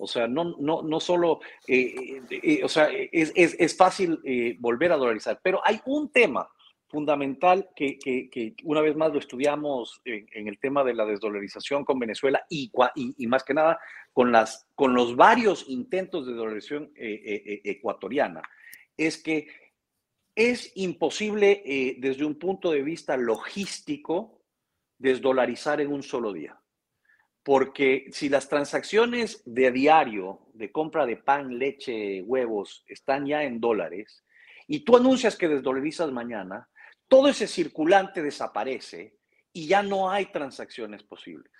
O 0.00 0.06
sea, 0.06 0.28
no, 0.28 0.56
no, 0.60 0.82
no 0.82 1.00
solo, 1.00 1.40
eh, 1.66 2.60
o 2.62 2.68
sea, 2.68 2.88
es, 2.90 3.32
es, 3.34 3.56
es 3.58 3.76
fácil 3.76 4.20
volver 4.60 4.92
a 4.92 4.96
dolarizar, 4.96 5.40
pero 5.42 5.60
hay 5.64 5.80
un 5.86 6.12
tema 6.12 6.48
fundamental 6.88 7.68
que, 7.76 7.98
que, 7.98 8.54
una 8.64 8.80
vez 8.80 8.96
más 8.96 9.12
lo 9.12 9.18
estudiamos 9.18 10.00
en, 10.04 10.48
el 10.48 10.58
tema 10.58 10.82
de 10.82 10.94
la 10.94 11.04
desdolarización 11.04 11.84
con 11.84 11.98
Venezuela 11.98 12.44
y, 12.48 12.72
y, 12.94 13.26
más 13.26 13.44
que 13.44 13.54
nada 13.54 13.78
con, 14.12 14.32
las, 14.32 14.66
con 14.74 14.94
los 14.94 15.14
varios 15.14 15.66
intentos 15.68 16.26
de 16.26 16.32
dolarización 16.32 16.90
eh, 16.96 17.20
eh, 17.24 17.42
eh, 17.44 17.60
ecuatoriana, 17.64 18.42
es 18.96 19.22
que 19.22 19.48
es 20.34 20.72
imposible 20.76 21.96
desde 21.98 22.24
un 22.24 22.38
punto 22.38 22.70
de 22.70 22.82
vista 22.82 23.16
logístico 23.16 24.40
desdolarizar 24.96 25.80
en 25.80 25.92
un 25.92 26.02
solo 26.02 26.32
día. 26.32 26.58
Porque 27.42 28.06
si 28.12 28.28
las 28.28 28.48
transacciones 28.48 29.42
de 29.44 29.72
diario 29.72 30.46
de 30.52 30.70
compra 30.70 31.06
de 31.06 31.16
pan, 31.16 31.58
leche, 31.58 32.22
huevos 32.22 32.84
están 32.86 33.26
ya 33.26 33.42
en 33.42 33.60
dólares, 33.60 34.24
y 34.68 34.80
tú 34.80 34.96
anuncias 34.96 35.36
que 35.36 35.48
desdolarizas 35.48 36.12
mañana, 36.12 36.68
todo 37.08 37.28
ese 37.28 37.46
circulante 37.46 38.22
desaparece 38.22 39.18
y 39.52 39.66
ya 39.66 39.82
no 39.82 40.10
hay 40.10 40.26
transacciones 40.26 41.02
posibles. 41.02 41.52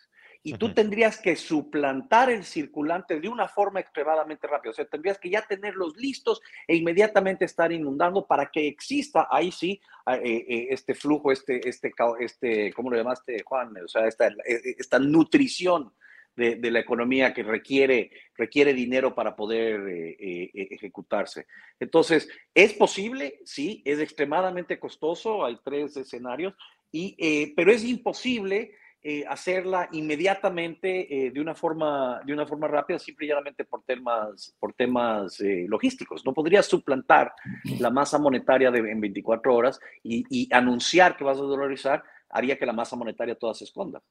Y 0.43 0.55
tú 0.55 0.73
tendrías 0.73 1.19
que 1.19 1.35
suplantar 1.35 2.31
el 2.31 2.45
circulante 2.45 3.19
de 3.20 3.29
una 3.29 3.49
forma 3.49 3.81
extremadamente 3.81 4.47
rápida. 4.47 4.70
O 4.70 4.75
sea, 4.75 4.85
tendrías 4.85 5.19
que 5.19 5.31
ya 5.31 5.43
tenerlos 5.43 5.97
listos 5.97 6.41
e 6.66 6.77
inmediatamente 6.77 7.45
estar 7.45 7.73
inundando 7.73 8.25
para 8.27 8.47
que 8.51 8.69
exista 8.69 9.27
ahí 9.31 9.51
sí 9.51 9.81
eh, 10.07 10.47
eh, 10.49 10.66
este 10.70 10.95
flujo, 10.95 11.33
este, 11.33 11.69
este, 11.69 11.93
este, 12.20 12.73
¿cómo 12.73 12.89
lo 12.89 12.97
llamaste, 12.97 13.43
Juan? 13.43 13.75
O 13.85 13.89
sea, 13.89 14.07
esta, 14.07 14.29
e, 14.29 14.77
esta 14.79 14.99
nutrición 14.99 15.93
de, 16.39 16.70
la 16.70 16.81
economía 16.81 17.35
que 17.35 17.43
requiere, 17.43 18.10
requiere 18.35 18.73
dinero 18.73 19.15
para 19.15 19.36
poder 19.36 19.81
eh, 19.89 20.16
eh, 20.19 20.51
eh, 20.55 20.69
ejecutarse. 20.70 21.47
Entonces, 21.78 22.28
¿es 22.55 22.73
posible? 22.73 23.40
Sí, 23.44 23.82
es 23.85 23.98
extremadamente 23.98 24.78
costoso, 24.78 25.44
hay 25.44 25.59
tres 25.62 25.97
escenarios, 25.97 26.55
y, 26.90 27.52
pero 27.55 27.70
es 27.70 27.85
imposible 27.85 28.73
eh, 29.01 29.24
hacerla 29.28 29.89
inmediatamente 29.93 31.27
eh, 31.27 31.31
de, 31.31 31.40
una 31.40 31.55
forma, 31.55 32.20
de 32.27 32.32
una 32.32 32.44
forma 32.44 32.66
rápida, 32.66 32.98
simplemente 32.98 33.65
por 33.65 33.85
temas, 33.85 34.56
por 34.59 34.73
temas 34.73 35.40
eh, 35.40 35.66
logísticos. 35.69 36.27
No 36.27 36.35
podrías 36.35 36.66
suplantar 36.66 37.32
la 37.78 37.90
masa 37.90 38.19
monetaria 38.19 38.73
de, 38.73 38.81
en 38.81 39.01
24 39.01 39.55
horas 39.55 39.78
y, 40.02 40.24
y 40.28 40.52
anunciar 40.52 41.16
que 41.16 41.23
vas 41.23 41.39
a 41.39 41.43
dolarizar 41.43 42.02
haría 42.28 42.59
que 42.59 42.66
la 42.66 42.73
masa 42.73 42.97
monetaria 42.97 43.36
toda 43.36 43.55
se 43.55 43.65
esconda. 43.65 44.02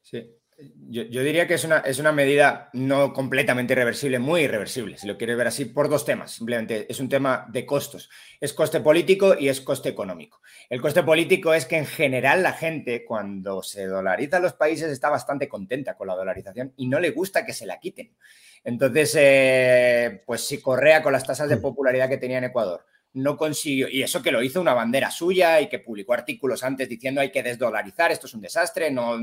Sí, 0.00 0.24
yo, 0.88 1.22
diría 1.22 1.46
que 1.46 1.54
es 1.54 1.64
una, 1.64 1.78
es 1.78 1.98
una 1.98 2.12
medida 2.12 2.70
no 2.72 3.12
completamente 3.12 3.74
irreversible, 3.74 4.18
muy 4.18 4.42
irreversible, 4.42 4.96
si 4.96 5.06
lo 5.06 5.18
quieres 5.18 5.36
ver 5.36 5.48
así, 5.48 5.66
por 5.66 5.88
dos 5.88 6.04
temas. 6.04 6.32
Simplemente 6.32 6.86
es 6.88 6.98
un 6.98 7.08
tema 7.08 7.46
de 7.50 7.66
costos. 7.66 8.08
Es 8.40 8.54
coste 8.54 8.80
político 8.80 9.36
y 9.38 9.48
es 9.48 9.60
coste 9.60 9.90
económico. 9.90 10.40
El 10.70 10.80
coste 10.80 11.02
político 11.02 11.52
es 11.52 11.66
que 11.66 11.76
en 11.76 11.86
general 11.86 12.42
la 12.42 12.52
gente 12.52 13.04
cuando 13.04 13.62
se 13.62 13.86
dolariza 13.86 14.40
los 14.40 14.54
países 14.54 14.90
está 14.90 15.10
bastante 15.10 15.48
contenta 15.48 15.94
con 15.94 16.06
la 16.06 16.14
dolarización 16.14 16.72
y 16.76 16.86
no 16.86 17.00
le 17.00 17.10
gusta 17.10 17.44
que 17.44 17.52
se 17.52 17.66
la 17.66 17.78
quiten. 17.78 18.14
Entonces, 18.64 19.14
eh, 19.18 20.22
pues 20.26 20.40
si 20.46 20.60
Correa 20.60 21.02
con 21.02 21.12
las 21.12 21.24
tasas 21.24 21.48
de 21.48 21.56
mm. 21.56 21.62
popularidad 21.62 22.08
que 22.08 22.18
tenía 22.18 22.38
en 22.38 22.44
Ecuador 22.44 22.84
no 23.16 23.38
consiguió, 23.38 23.88
y 23.88 24.02
eso 24.02 24.22
que 24.22 24.30
lo 24.30 24.42
hizo 24.42 24.60
una 24.60 24.74
bandera 24.74 25.10
suya 25.10 25.58
y 25.62 25.70
que 25.70 25.78
publicó 25.78 26.12
artículos 26.12 26.62
antes 26.62 26.86
diciendo 26.86 27.22
hay 27.22 27.32
que 27.32 27.42
desdolarizar, 27.42 28.12
esto 28.12 28.26
es 28.26 28.34
un 28.34 28.42
desastre, 28.42 28.90
no, 28.90 29.18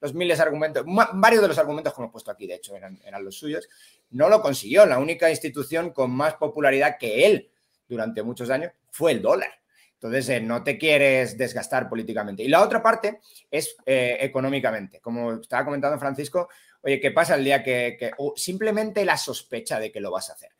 los 0.00 0.14
miles 0.14 0.38
de 0.38 0.42
argumentos, 0.42 0.84
varios 1.12 1.42
de 1.42 1.48
los 1.48 1.58
argumentos 1.58 1.92
que 1.92 2.00
hemos 2.00 2.12
puesto 2.12 2.30
aquí, 2.30 2.46
de 2.46 2.54
hecho, 2.54 2.74
eran, 2.74 2.98
eran 3.04 3.22
los 3.22 3.36
suyos, 3.36 3.68
no 4.10 4.30
lo 4.30 4.40
consiguió. 4.40 4.86
La 4.86 4.98
única 4.98 5.28
institución 5.28 5.90
con 5.90 6.12
más 6.12 6.34
popularidad 6.34 6.96
que 6.98 7.26
él 7.26 7.50
durante 7.86 8.22
muchos 8.22 8.48
años 8.48 8.72
fue 8.90 9.12
el 9.12 9.20
dólar. 9.20 9.50
Entonces, 9.94 10.28
eh, 10.30 10.40
no 10.40 10.64
te 10.64 10.78
quieres 10.78 11.36
desgastar 11.36 11.88
políticamente. 11.88 12.42
Y 12.42 12.48
la 12.48 12.62
otra 12.62 12.82
parte 12.82 13.20
es 13.50 13.76
eh, 13.84 14.16
económicamente. 14.20 15.00
Como 15.00 15.34
estaba 15.34 15.66
comentando 15.66 15.98
Francisco, 15.98 16.48
oye, 16.80 17.00
¿qué 17.00 17.10
pasa 17.10 17.34
el 17.34 17.44
día 17.44 17.62
que, 17.62 17.96
que 17.98 18.12
simplemente 18.36 19.04
la 19.04 19.18
sospecha 19.18 19.78
de 19.78 19.92
que 19.92 20.00
lo 20.00 20.10
vas 20.10 20.30
a 20.30 20.34
hacer? 20.34 20.50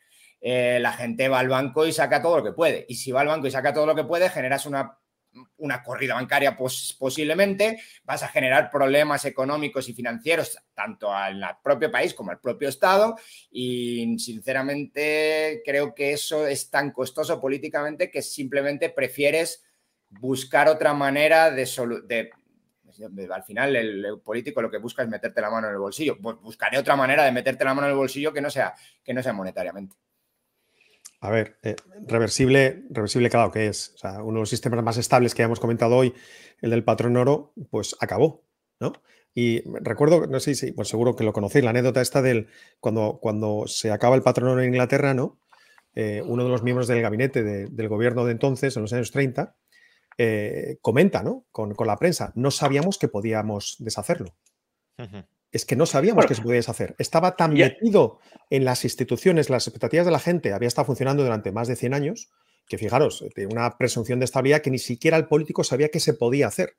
Eh, 0.47 0.77
la 0.79 0.93
gente 0.93 1.27
va 1.27 1.39
al 1.39 1.49
banco 1.49 1.87
y 1.87 1.91
saca 1.91 2.21
todo 2.21 2.37
lo 2.37 2.43
que 2.43 2.51
puede. 2.51 2.85
Y 2.87 2.93
si 2.93 3.11
va 3.11 3.21
al 3.21 3.27
banco 3.27 3.47
y 3.47 3.51
saca 3.51 3.73
todo 3.73 3.87
lo 3.87 3.95
que 3.95 4.03
puede, 4.03 4.29
generas 4.29 4.67
una, 4.67 4.95
una 5.57 5.81
corrida 5.81 6.13
bancaria 6.13 6.55
posiblemente, 6.55 7.81
vas 8.03 8.21
a 8.21 8.27
generar 8.27 8.69
problemas 8.69 9.25
económicos 9.25 9.89
y 9.89 9.95
financieros 9.95 10.55
tanto 10.75 11.11
al 11.11 11.43
propio 11.63 11.91
país 11.91 12.13
como 12.13 12.29
al 12.29 12.39
propio 12.39 12.69
Estado. 12.69 13.15
Y 13.49 14.19
sinceramente 14.19 15.63
creo 15.65 15.95
que 15.95 16.13
eso 16.13 16.45
es 16.45 16.69
tan 16.69 16.91
costoso 16.91 17.41
políticamente 17.41 18.11
que 18.11 18.21
simplemente 18.21 18.91
prefieres 18.91 19.63
buscar 20.09 20.67
otra 20.67 20.93
manera 20.93 21.49
de, 21.49 21.67
de 22.05 23.33
al 23.33 23.43
final 23.43 23.75
el, 23.75 24.21
político 24.23 24.61
lo 24.61 24.69
que 24.69 24.77
busca 24.77 25.01
es 25.01 25.09
meterte 25.09 25.41
la 25.41 25.49
mano 25.49 25.69
en 25.69 25.73
el 25.73 25.79
bolsillo. 25.79 26.17
Buscaré 26.19 26.77
otra 26.77 26.95
manera 26.95 27.23
de 27.23 27.31
meterte 27.31 27.65
la 27.65 27.73
mano 27.73 27.87
en 27.87 27.93
el 27.93 27.97
bolsillo 27.97 28.31
que 28.31 28.41
no 28.41 28.51
sea, 28.51 28.75
que 29.03 29.11
no 29.11 29.23
sea 29.23 29.33
monetariamente. 29.33 29.95
A 31.21 31.29
ver, 31.29 31.57
eh, 31.63 31.75
reversible, 32.07 32.83
reversible, 32.89 33.29
claro 33.29 33.51
que 33.51 33.67
es. 33.67 33.93
O 33.95 33.97
sea, 33.97 34.23
uno 34.23 34.33
de 34.33 34.39
los 34.41 34.49
sistemas 34.49 34.83
más 34.83 34.97
estables 34.97 35.33
que 35.33 35.43
hemos 35.43 35.59
comentado 35.59 35.95
hoy, 35.95 36.13
el 36.61 36.69
del 36.69 36.83
patrón 36.83 37.17
oro, 37.17 37.53
pues 37.69 37.95
acabó, 37.99 38.43
¿no? 38.79 38.93
Y 39.33 39.61
recuerdo, 39.79 40.27
no 40.27 40.39
sé 40.39 40.55
si, 40.55 40.71
pues 40.71 40.87
seguro 40.87 41.15
que 41.15 41.23
lo 41.23 41.33
conocéis, 41.33 41.63
la 41.63 41.71
anécdota 41.71 42.01
esta 42.01 42.21
del 42.21 42.47
cuando, 42.79 43.19
cuando 43.21 43.65
se 43.67 43.91
acaba 43.91 44.15
el 44.15 44.21
patrón 44.21 44.49
oro 44.49 44.61
en 44.61 44.69
Inglaterra, 44.69 45.13
¿no? 45.13 45.39
Eh, 45.93 46.21
uno 46.25 46.43
de 46.43 46.49
los 46.49 46.63
miembros 46.63 46.87
del 46.87 47.01
gabinete 47.01 47.43
del 47.43 47.89
gobierno 47.89 48.25
de 48.25 48.31
entonces, 48.31 48.75
en 48.75 48.83
los 48.83 48.93
años 48.93 49.11
30, 49.11 49.55
eh, 50.17 50.77
comenta, 50.81 51.23
¿no? 51.23 51.45
Con, 51.51 51.75
la 51.85 51.97
prensa, 51.97 52.31
no 52.35 52.51
sabíamos 52.51 52.97
que 52.97 53.07
podíamos 53.07 53.75
deshacerlo 53.79 54.35
es 55.55 55.63
que 55.63 55.77
no 55.77 55.85
sabíamos 55.85 56.25
que 56.25 56.35
se 56.35 56.41
podía 56.41 56.59
hacer. 56.59 56.95
Estaba 56.97 57.37
tan 57.37 57.53
metido 57.53 58.19
en 58.49 58.65
las 58.65 58.83
instituciones, 58.83 59.49
las 59.49 59.65
expectativas 59.65 60.05
de 60.05 60.11
la 60.11 60.19
gente, 60.19 60.51
había 60.51 60.67
estado 60.67 60.85
funcionando 60.85 61.23
durante 61.23 61.53
más 61.53 61.69
de 61.69 61.77
100 61.77 61.93
años, 61.93 62.29
que 62.67 62.77
fijaros, 62.77 63.23
una 63.49 63.77
presunción 63.77 64.19
de 64.19 64.25
estabilidad 64.25 64.61
que 64.61 64.69
ni 64.69 64.79
siquiera 64.79 65.15
el 65.15 65.27
político 65.29 65.63
sabía 65.63 65.87
que 65.87 66.01
se 66.01 66.13
podía 66.13 66.47
hacer. 66.47 66.75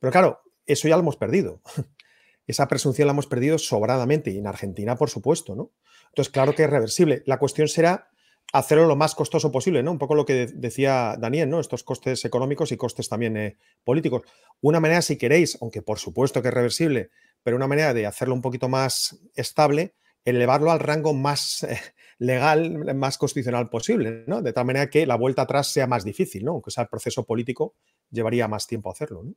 Pero 0.00 0.10
claro, 0.10 0.40
eso 0.64 0.88
ya 0.88 0.96
lo 0.96 1.02
hemos 1.02 1.18
perdido. 1.18 1.60
Esa 2.46 2.66
presunción 2.66 3.08
la 3.08 3.12
hemos 3.12 3.26
perdido 3.26 3.58
sobradamente 3.58 4.30
y 4.30 4.38
en 4.38 4.46
Argentina, 4.46 4.96
por 4.96 5.10
supuesto, 5.10 5.54
¿no? 5.54 5.72
Entonces, 6.08 6.32
claro 6.32 6.54
que 6.54 6.64
es 6.64 6.70
reversible. 6.70 7.22
La 7.26 7.38
cuestión 7.38 7.68
será 7.68 8.08
hacerlo 8.54 8.86
lo 8.86 8.96
más 8.96 9.14
costoso 9.14 9.52
posible, 9.52 9.82
¿no? 9.82 9.92
Un 9.92 9.98
poco 9.98 10.14
lo 10.14 10.24
que 10.24 10.46
decía 10.46 11.16
Daniel, 11.18 11.50
¿no? 11.50 11.60
Estos 11.60 11.84
costes 11.84 12.24
económicos 12.24 12.72
y 12.72 12.78
costes 12.78 13.10
también 13.10 13.36
eh, 13.36 13.58
políticos. 13.84 14.22
Una 14.62 14.80
manera, 14.80 15.02
si 15.02 15.18
queréis, 15.18 15.58
aunque 15.60 15.82
por 15.82 15.98
supuesto 15.98 16.40
que 16.40 16.48
es 16.48 16.54
reversible, 16.54 17.10
pero 17.44 17.56
una 17.56 17.68
manera 17.68 17.94
de 17.94 18.06
hacerlo 18.06 18.34
un 18.34 18.42
poquito 18.42 18.68
más 18.68 19.20
estable, 19.36 19.94
elevarlo 20.24 20.72
al 20.72 20.80
rango 20.80 21.14
más 21.14 21.62
eh, 21.62 21.78
legal, 22.18 22.96
más 22.96 23.18
constitucional 23.18 23.68
posible, 23.68 24.24
¿no? 24.26 24.42
De 24.42 24.52
tal 24.52 24.64
manera 24.64 24.90
que 24.90 25.06
la 25.06 25.16
vuelta 25.16 25.42
atrás 25.42 25.68
sea 25.68 25.86
más 25.86 26.04
difícil, 26.04 26.44
¿no? 26.44 26.52
Aunque 26.52 26.70
sea 26.70 26.82
el 26.82 26.88
proceso 26.88 27.24
político, 27.24 27.74
llevaría 28.10 28.48
más 28.48 28.66
tiempo 28.66 28.90
hacerlo, 28.90 29.22
¿no? 29.22 29.34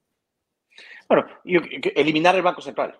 Bueno, 1.10 1.26
eliminar 1.44 2.36
el 2.36 2.44
Banco 2.44 2.62
Central. 2.62 2.98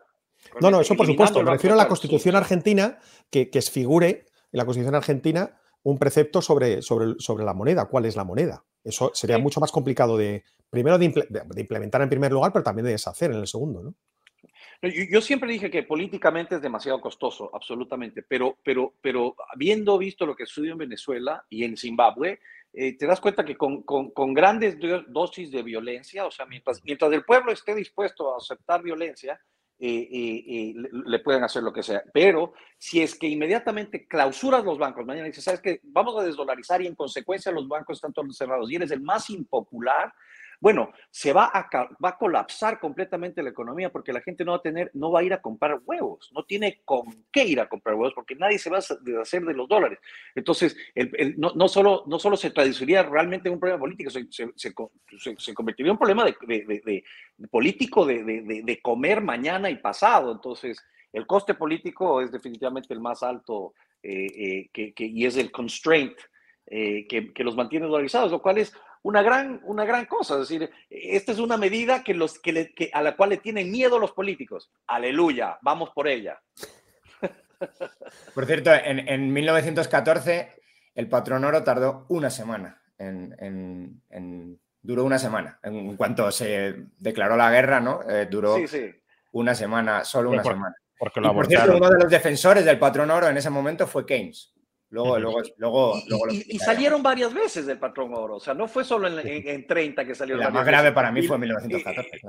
No, 0.62 0.72
no, 0.72 0.82
eso 0.82 0.96
por 0.96 1.06
supuesto. 1.06 1.42
Me 1.44 1.52
refiero 1.52 1.76
a 1.76 1.78
la 1.78 1.88
Constitución 1.88 2.36
argentina, 2.36 3.00
que, 3.30 3.50
que 3.50 3.62
figure 3.62 4.10
en 4.10 4.58
la 4.58 4.66
Constitución 4.66 4.96
argentina 4.96 5.60
un 5.84 5.98
precepto 5.98 6.42
sobre, 6.42 6.82
sobre, 6.82 7.16
sobre 7.20 7.46
la 7.46 7.54
moneda. 7.54 7.86
¿Cuál 7.86 8.06
es 8.06 8.16
la 8.16 8.24
moneda? 8.24 8.66
Eso 8.84 9.12
sería 9.14 9.38
mucho 9.38 9.60
más 9.60 9.72
complicado 9.72 10.18
de, 10.18 10.44
primero, 10.70 10.98
de, 10.98 11.08
de, 11.08 11.62
implementar 11.62 12.02
en 12.02 12.10
primer 12.10 12.32
lugar, 12.32 12.52
pero 12.52 12.64
también 12.64 12.86
de 12.86 12.92
deshacer 12.92 13.32
en 13.32 13.38
el 13.38 13.48
segundo, 13.48 13.84
¿no? 13.84 13.94
Yo, 14.82 15.22
siempre 15.22 15.52
dije 15.52 15.72
que 15.72 15.84
políticamente 15.84 16.56
es 16.56 16.62
demasiado 16.62 17.02
costoso, 17.02 17.50
absolutamente, 17.54 18.22
pero, 18.22 18.58
pero, 18.64 18.94
pero 19.02 19.36
habiendo 19.54 19.98
visto 19.98 20.26
lo 20.26 20.36
que 20.36 20.46
sucedió 20.46 20.74
en 20.74 20.78
Venezuela 20.78 21.44
y 21.50 21.64
en 21.64 21.76
Zimbabue, 21.76 22.40
eh, 22.74 22.96
te 22.96 23.08
das 23.08 23.20
cuenta 23.20 23.44
que 23.44 23.58
con, 23.58 23.82
con, 23.82 24.34
grandes 24.36 24.78
dosis 25.08 25.50
de 25.50 25.64
violencia, 25.64 26.28
o 26.28 26.32
sea, 26.32 26.46
mientras, 26.46 26.84
mientras 26.84 27.12
el 27.12 27.26
pueblo 27.26 27.52
esté 27.52 27.74
dispuesto 27.74 28.34
a 28.34 28.38
aceptar 28.38 28.84
violencia, 28.84 29.40
eh, 29.80 30.10
eh, 30.12 30.74
le, 31.06 31.20
pueden 31.20 31.44
hacer 31.44 31.62
lo 31.62 31.72
que 31.72 31.84
sea. 31.84 32.04
Pero 32.12 32.54
si 32.78 33.02
es 33.02 33.14
que 33.18 33.28
inmediatamente 33.28 34.08
clausuras 34.08 34.64
los 34.64 34.78
bancos, 34.78 35.06
mañana 35.06 35.28
dices, 35.28 35.44
¿sabes 35.44 35.62
qué? 35.62 35.80
Vamos 35.84 36.20
a 36.20 36.24
desdolarizar 36.24 36.82
y 36.82 36.88
en 36.88 36.96
consecuencia 36.96 37.52
los 37.52 37.68
bancos 37.68 37.98
están 37.98 38.14
todos 38.14 38.36
cerrados 38.36 38.72
y 38.72 38.76
eres 38.76 38.92
el 38.92 39.02
más 39.02 39.30
impopular, 39.30 40.12
bueno, 40.60 40.92
se 41.12 41.34
va 41.34 41.52
a, 41.54 41.70
va 42.04 42.10
a 42.10 42.18
colapsar 42.18 42.80
completamente 42.80 43.44
la 43.44 43.50
economía 43.50 43.92
porque 43.92 44.12
la 44.12 44.22
gente 44.22 44.44
no 44.44 44.54
va 44.54 44.58
a 44.58 44.62
tener, 44.62 44.90
no 44.94 45.12
va 45.12 45.20
a 45.20 45.24
ir 45.24 45.34
a 45.34 45.42
comprar 45.42 45.80
huevos, 45.86 46.32
no 46.34 46.44
tiene 46.46 46.82
con 46.84 47.26
qué 47.32 47.46
ir 47.46 47.60
a 47.60 47.70
comprar 47.70 47.96
huevos 47.96 48.14
porque 48.16 48.36
nadie 48.36 48.58
se 48.58 48.70
va 48.70 48.80
a 48.80 48.96
deshacer 49.02 49.44
de 49.44 49.54
los 49.54 49.68
dólares. 49.68 50.00
Entonces, 50.34 50.76
no, 51.38 51.68
solo, 51.68 52.04
no 52.08 52.18
solo 52.18 52.38
se 52.38 52.52
traduciría 52.52 53.04
realmente 53.04 53.50
en 53.50 53.54
un 53.54 53.60
problema 53.60 53.80
político, 53.80 54.10
se, 54.10 55.54
convertiría 55.54 55.92
en 55.92 55.92
un 55.92 55.98
problema 56.00 56.26
político 57.52 58.06
de, 58.06 58.80
comer 58.82 59.22
mañana 59.22 59.70
y 59.70 59.78
pasado. 59.78 60.32
Entonces, 60.32 60.84
el 61.14 61.28
coste 61.28 61.54
político 61.54 62.22
es 62.22 62.32
definitivamente 62.32 62.94
el 62.94 63.00
más 63.00 63.22
alto 63.22 63.74
eh, 64.02 64.70
eh, 64.74 64.94
y 64.98 65.26
es 65.26 65.38
el 65.38 65.52
constraint 65.52 66.18
eh, 66.66 67.08
que, 67.08 67.34
que, 67.34 67.44
los 67.44 67.56
mantiene 67.56 67.88
dolarizados, 67.88 68.32
lo 68.32 68.42
cual 68.42 68.58
es 68.58 68.74
una 69.04 69.22
gran, 69.22 69.62
una 69.64 69.86
gran 69.86 70.06
cosa. 70.06 70.36
Es 70.36 70.42
decir, 70.42 70.70
esta 70.90 71.32
es 71.32 71.40
una 71.40 71.58
medida 71.58 72.04
que 72.04 72.14
los, 72.14 72.40
que, 72.40 72.90
a 72.94 73.02
la 73.02 73.16
cual 73.16 73.32
le 73.32 73.38
tienen 73.38 73.72
miedo 73.72 74.00
los 74.00 74.12
políticos. 74.12 74.72
Aleluya, 74.88 75.58
vamos 75.62 75.92
por 75.92 76.08
ella. 76.08 76.42
Por 78.34 78.46
cierto, 78.46 78.72
en, 78.74 79.34
1914 79.34 80.52
el 80.96 81.10
patrón 81.10 81.44
oro 81.44 81.64
tardó 81.64 82.06
una 82.10 82.30
semana 82.30 82.82
en, 83.00 84.62
duró 84.82 85.04
una 85.04 85.20
semana. 85.20 85.60
En 85.64 85.96
cuanto 85.96 86.32
se 86.32 86.76
declaró 86.98 87.36
la 87.36 87.52
guerra, 87.52 87.80
¿no? 87.80 88.02
Eh, 88.10 88.28
duró 88.30 88.58
una 89.32 89.56
semana, 89.56 90.04
solo 90.04 90.32
una 90.32 90.44
semana. 90.44 90.76
Porque 90.98 91.22
lo 91.22 91.34
por 91.34 91.48
cierto, 91.48 91.78
uno 91.78 91.90
de 91.90 92.00
los 92.04 92.10
defensores 92.10 92.66
del 92.66 92.80
patrón 92.80 93.12
oro 93.12 93.28
en 93.28 93.38
ese 93.38 93.50
momento 93.50 93.86
fue 93.86 94.06
Keynes. 94.06 94.54
Luego, 94.90 95.20
luego, 95.20 95.42
luego, 95.58 96.02
y, 96.32 96.60
salieron 96.60 97.04
varias 97.04 97.34
veces 97.34 97.66
del 97.66 97.78
patrón 97.78 98.14
oro, 98.14 98.36
o 98.38 98.40
sea, 98.40 98.54
no 98.54 98.70
fue 98.70 98.86
solo 98.86 99.10
en, 99.20 99.68
30 99.68 100.06
que 100.06 100.16
salió. 100.16 100.38
La 100.38 100.50
más 100.50 100.66
grave 100.66 100.94
para 100.94 101.12
mí 101.12 101.24
fue 101.24 101.36
en 101.36 101.42
1914. 101.42 102.22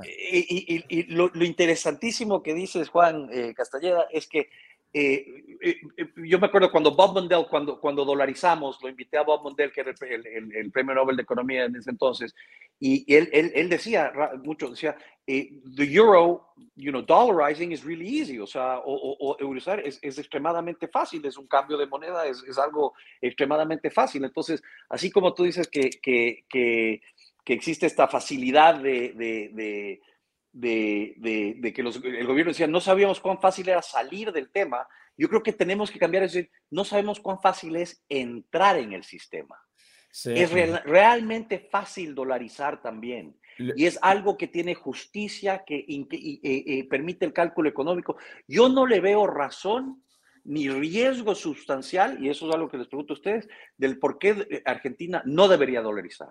Y, 0.89 1.03
lo, 1.13 1.31
interesantísimo 1.35 2.43
que 2.43 2.53
dices, 2.53 2.89
Juan 2.89 3.29
eh, 3.31 3.53
Castelleda, 3.55 4.07
es 4.11 4.27
que 4.27 4.49
eh, 4.91 5.25
eh, 5.61 5.81
yo 6.15 6.39
me 6.39 6.47
acuerdo 6.47 6.71
cuando 6.71 6.95
Bob 6.95 7.13
Mondale, 7.13 7.45
cuando, 7.49 7.79
cuando 7.79 8.05
dolarizamos, 8.05 8.81
lo 8.81 8.89
invité 8.89 9.17
a 9.17 9.23
Bob 9.23 9.43
Mondale, 9.43 9.71
que 9.71 9.81
era 9.81 9.91
el, 10.01 10.55
el, 10.55 10.71
premio 10.71 10.95
Nobel 10.95 11.15
de 11.15 11.23
Economía 11.23 11.65
en 11.65 11.75
ese 11.75 11.91
entonces, 11.91 12.33
y 12.79 13.13
él, 13.13 13.29
él, 13.33 13.51
él 13.53 13.69
decía 13.69 14.11
mucho, 14.43 14.69
decía, 14.69 14.95
eh, 15.27 15.61
the 15.75 15.83
euro, 15.93 16.53
you 16.75 16.91
know, 16.91 17.01
dollarizing 17.01 17.71
is 17.71 17.83
really 17.83 18.19
easy, 18.19 18.39
o 18.39 18.47
sea, 18.47 18.79
o, 18.79 18.93
o, 18.93 19.37
o 19.37 19.47
usar 19.47 19.79
es, 19.81 19.99
es, 20.01 20.17
extremadamente 20.17 20.87
fácil, 20.87 21.23
es 21.25 21.37
un 21.37 21.45
cambio 21.45 21.77
de 21.77 21.85
moneda, 21.85 22.25
es, 22.25 22.41
es 22.43 22.57
algo 22.57 22.93
extremadamente 23.21 23.91
fácil. 23.91 24.23
Entonces, 24.23 24.63
así 24.89 25.11
como 25.11 25.33
tú 25.33 25.43
dices 25.43 25.67
que, 25.67 25.89
que, 26.01 26.45
que, 26.49 27.01
que 27.43 27.53
existe 27.53 27.85
esta 27.85 28.07
facilidad 28.07 28.79
de, 28.79 29.13
de, 29.13 29.49
de, 29.53 30.01
de, 30.51 31.15
que 31.73 31.81
el 31.81 32.27
gobierno 32.27 32.51
decía, 32.51 32.67
no 32.67 32.81
sabíamos 32.81 33.19
cuán 33.19 33.39
fácil 33.39 33.69
era 33.69 33.81
salir 33.81 34.31
del 34.31 34.51
tema, 34.51 34.87
yo 35.17 35.27
creo 35.27 35.43
que 35.43 35.53
tenemos 35.53 35.91
que 35.91 35.99
cambiar, 35.99 36.23
es 36.23 36.33
decir, 36.33 36.51
no 36.71 36.85
sabemos 36.85 37.19
cuán 37.19 37.41
fácil 37.41 37.75
es 37.75 38.03
entrar 38.07 38.77
en 38.77 38.93
el 38.93 39.03
sistema. 39.03 39.57
Es 40.25 40.51
realmente 40.51 41.59
fácil 41.59 42.15
dolarizar 42.15 42.81
también. 42.81 43.37
Y 43.75 43.85
es 43.85 43.99
algo 44.01 44.37
que 44.37 44.47
tiene 44.47 44.73
justicia, 44.73 45.63
que, 45.65 45.79
eh, 45.79 46.39
eh, 46.43 46.87
permite 46.89 47.25
el 47.25 47.33
cálculo 47.33 47.69
económico. 47.69 48.17
Yo 48.47 48.69
no 48.69 48.87
le 48.87 49.01
veo 49.01 49.27
razón 49.27 50.03
ni 50.45 50.69
riesgo 50.69 51.35
sustancial, 51.35 52.23
y 52.23 52.29
eso 52.29 52.47
es 52.47 52.55
algo 52.55 52.69
que 52.69 52.77
les 52.77 52.87
pregunto 52.87 53.13
a 53.13 53.17
ustedes, 53.17 53.47
del 53.77 53.99
por 53.99 54.17
qué 54.17 54.63
Argentina 54.65 55.21
no 55.25 55.47
debería 55.47 55.81
dolarizar. 55.81 56.29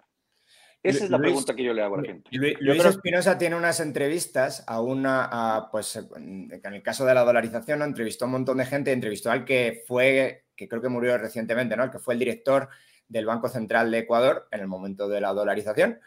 Esa 0.89 1.05
es 1.05 1.11
la 1.11 1.19
pregunta 1.19 1.55
que 1.55 1.63
yo 1.63 1.73
le 1.73 1.83
hago 1.83 1.97
a 1.97 2.03
la 2.03 2.09
gente. 2.09 2.31
Luis 2.31 2.85
Espinosa 2.85 3.39
tiene 3.39 3.57
unas 3.57 3.81
entrevistas 3.81 4.65
a 4.67 4.81
una, 4.81 5.69
pues 5.71 5.97
en 5.97 6.61
el 6.65 6.83
caso 6.83 7.05
de 7.05 7.15
la 7.15 7.25
dolarización, 7.25 7.83
entrevistó 7.83 8.25
a 8.25 8.29
un 8.29 8.33
montón 8.33 8.59
de 8.59 8.67
gente, 8.67 8.93
entrevistó 8.93 9.31
al 9.31 9.45
que 9.45 9.85
fue, 9.87 10.47
que 10.57 10.69
creo 10.69 10.83
que 10.83 10.89
murió 10.89 11.17
recientemente, 11.19 11.77
¿no? 11.77 11.85
El 11.85 11.91
que 11.91 11.99
fue 11.99 12.15
el 12.15 12.21
director 12.21 12.69
del 13.09 13.27
Banco 13.27 13.49
Central 13.49 13.91
de 13.91 13.99
Ecuador 13.99 14.49
en 14.51 14.61
el 14.61 14.67
momento 14.67 15.09
de 15.09 15.21
la 15.21 15.33
dolarización. 15.33 16.01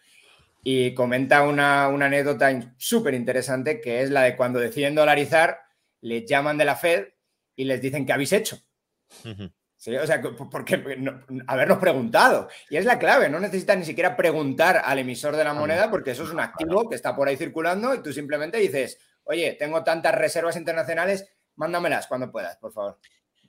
Y 0.63 0.93
comenta 0.93 1.43
una, 1.43 1.87
una 1.87 2.05
anécdota 2.05 2.73
súper 2.77 3.15
interesante 3.15 3.81
que 3.81 4.01
es 4.01 4.11
la 4.11 4.21
de 4.21 4.35
cuando 4.35 4.59
deciden 4.59 4.93
dolarizar, 4.93 5.59
les 6.01 6.25
llaman 6.25 6.57
de 6.57 6.65
la 6.65 6.75
Fed 6.75 7.07
y 7.55 7.63
les 7.63 7.81
dicen 7.81 8.05
que 8.05 8.13
habéis 8.13 8.33
hecho. 8.33 8.57
¿Sí? 9.81 9.95
O 9.97 10.05
sea, 10.05 10.21
porque 10.21 10.75
habernos 11.47 11.79
preguntado. 11.79 12.47
Y 12.69 12.77
es 12.77 12.85
la 12.85 12.99
clave, 12.99 13.29
no 13.29 13.39
necesitas 13.39 13.75
ni 13.75 13.83
siquiera 13.83 14.15
preguntar 14.15 14.79
al 14.85 14.99
emisor 14.99 15.35
de 15.35 15.43
la 15.43 15.55
moneda 15.55 15.89
porque 15.89 16.11
eso 16.11 16.21
es 16.23 16.29
un 16.29 16.39
activo 16.39 16.87
que 16.87 16.93
está 16.93 17.15
por 17.15 17.27
ahí 17.27 17.35
circulando 17.35 17.95
y 17.95 18.03
tú 18.03 18.13
simplemente 18.13 18.59
dices, 18.59 18.99
oye, 19.23 19.55
tengo 19.57 19.83
tantas 19.83 20.13
reservas 20.13 20.55
internacionales, 20.55 21.33
mándamelas 21.55 22.05
cuando 22.05 22.31
puedas, 22.31 22.57
por 22.57 22.71
favor. 22.71 22.99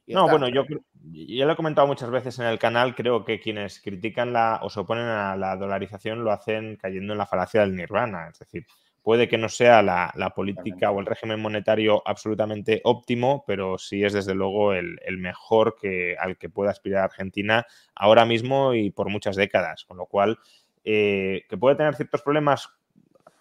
no, 0.07 0.27
bueno, 0.27 0.49
yo 0.49 0.65
ya 1.13 1.45
lo 1.45 1.53
he 1.53 1.57
comentado 1.57 1.87
muchas 1.87 2.09
veces 2.09 2.39
en 2.39 2.47
el 2.47 2.59
canal, 2.59 2.95
creo 2.95 3.27
que 3.27 3.39
quienes 3.39 3.83
critican 3.83 4.33
la 4.33 4.61
o 4.63 4.71
se 4.71 4.81
oponen 4.81 5.05
a 5.05 5.37
la 5.37 5.55
dolarización 5.57 6.25
lo 6.25 6.33
hacen 6.33 6.77
cayendo 6.77 7.13
en 7.13 7.19
la 7.19 7.27
falacia 7.27 7.61
del 7.61 7.77
nirvana, 7.77 8.29
es 8.33 8.39
decir, 8.39 8.65
Puede 9.03 9.29
que 9.29 9.39
no 9.39 9.49
sea 9.49 9.83
la, 9.83 10.33
política 10.35 10.91
o 10.91 11.01
el 11.01 11.07
régimen 11.07 11.41
monetario 11.41 12.03
absolutamente 12.07 12.81
óptimo, 12.85 13.45
pero 13.47 13.77
sí 13.77 14.05
es 14.05 14.13
desde 14.13 14.35
luego 14.35 14.73
el, 14.75 14.99
mejor 15.19 15.77
que, 15.81 16.17
al 16.19 16.39
que 16.39 16.49
pueda 16.49 16.71
aspirar 16.71 17.05
Argentina 17.05 17.67
ahora 17.95 18.25
mismo 18.25 18.75
y 18.75 18.91
por 18.91 19.09
muchas 19.09 19.35
décadas. 19.35 19.85
Con 19.85 19.97
lo 19.97 20.07
cual, 20.07 20.39
eh, 20.85 21.45
que 21.49 21.57
puede 21.57 21.77
tener 21.77 21.97
ciertos 21.97 22.23
problemas 22.23 22.71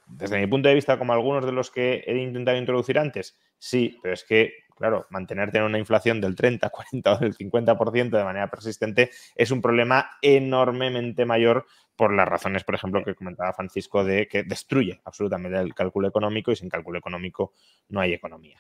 desde 0.08 0.40
mi 0.40 0.48
punto 0.48 0.70
de 0.70 0.76
vista, 0.76 0.98
como 0.98 1.14
algunos 1.14 1.46
de 1.46 1.52
los 1.52 1.72
que 1.72 2.04
he 2.06 2.18
intentado 2.18 2.58
introducir 2.58 3.00
antes, 3.00 3.38
sí, 3.58 3.98
pero 4.02 4.14
es 4.14 4.24
que, 4.24 4.54
claro, 4.82 5.06
mantenerte 5.12 5.60
en 5.60 5.66
una 5.66 5.78
inflación 5.78 6.20
del 6.20 6.36
30, 6.36 6.70
40 6.70 7.14
o 7.14 7.18
del 7.20 7.38
50% 7.38 8.10
de 8.10 8.24
manera 8.24 8.50
persistente 8.50 9.12
es 9.36 9.52
un 9.52 9.62
problema 9.62 10.18
enormemente 10.24 11.24
mayor 11.24 11.68
por 11.96 12.14
las 12.14 12.28
razones, 12.28 12.64
por 12.64 12.74
ejemplo, 12.74 13.04
que 13.04 13.14
comentaba 13.14 13.54
Francisco, 13.54 14.04
de 14.04 14.28
que 14.28 14.42
destruye 14.42 15.00
absolutamente 15.06 15.60
el 15.60 15.76
cálculo 15.76 16.08
económico 16.08 16.52
y 16.52 16.56
sin 16.56 16.68
cálculo 16.68 16.98
económico 16.98 17.54
no 17.90 18.02
hay 18.02 18.14
economía. 18.14 18.58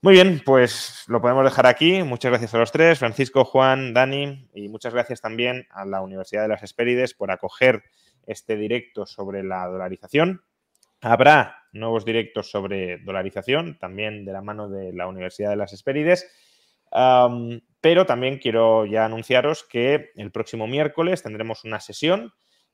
Muy 0.00 0.14
bien, 0.14 0.40
pues 0.42 1.04
lo 1.08 1.20
podemos 1.20 1.44
dejar 1.44 1.66
aquí. 1.66 2.02
Muchas 2.02 2.30
gracias 2.30 2.54
a 2.54 2.58
los 2.58 2.72
tres, 2.72 2.98
Francisco, 2.98 3.44
Juan, 3.44 3.92
Dani, 3.92 4.48
y 4.54 4.70
muchas 4.70 4.94
gracias 4.94 5.20
también 5.20 5.66
a 5.70 5.84
la 5.84 6.00
Universidad 6.00 6.42
de 6.42 6.48
las 6.48 6.62
Espérides 6.62 7.12
por 7.12 7.30
acoger 7.30 7.84
este 8.26 8.56
directo 8.56 9.04
sobre 9.04 9.44
la 9.44 9.66
dolarización. 9.66 10.42
Habrá 11.02 11.59
nuevos 11.72 12.04
directos 12.04 12.50
sobre 12.50 12.98
dolarización, 12.98 13.78
también 13.78 14.24
de 14.24 14.32
la 14.32 14.42
mano 14.42 14.68
de 14.68 14.92
la 14.92 15.06
Universidad 15.06 15.50
de 15.50 15.56
las 15.56 15.72
Espérides. 15.72 16.30
Pero 16.90 18.06
también 18.06 18.38
quiero 18.38 18.84
ya 18.86 19.04
anunciaros 19.04 19.64
que 19.64 20.10
el 20.16 20.30
próximo 20.30 20.66
miércoles 20.66 21.22
tendremos 21.22 21.64
una 21.64 21.80
sesión 21.80 22.32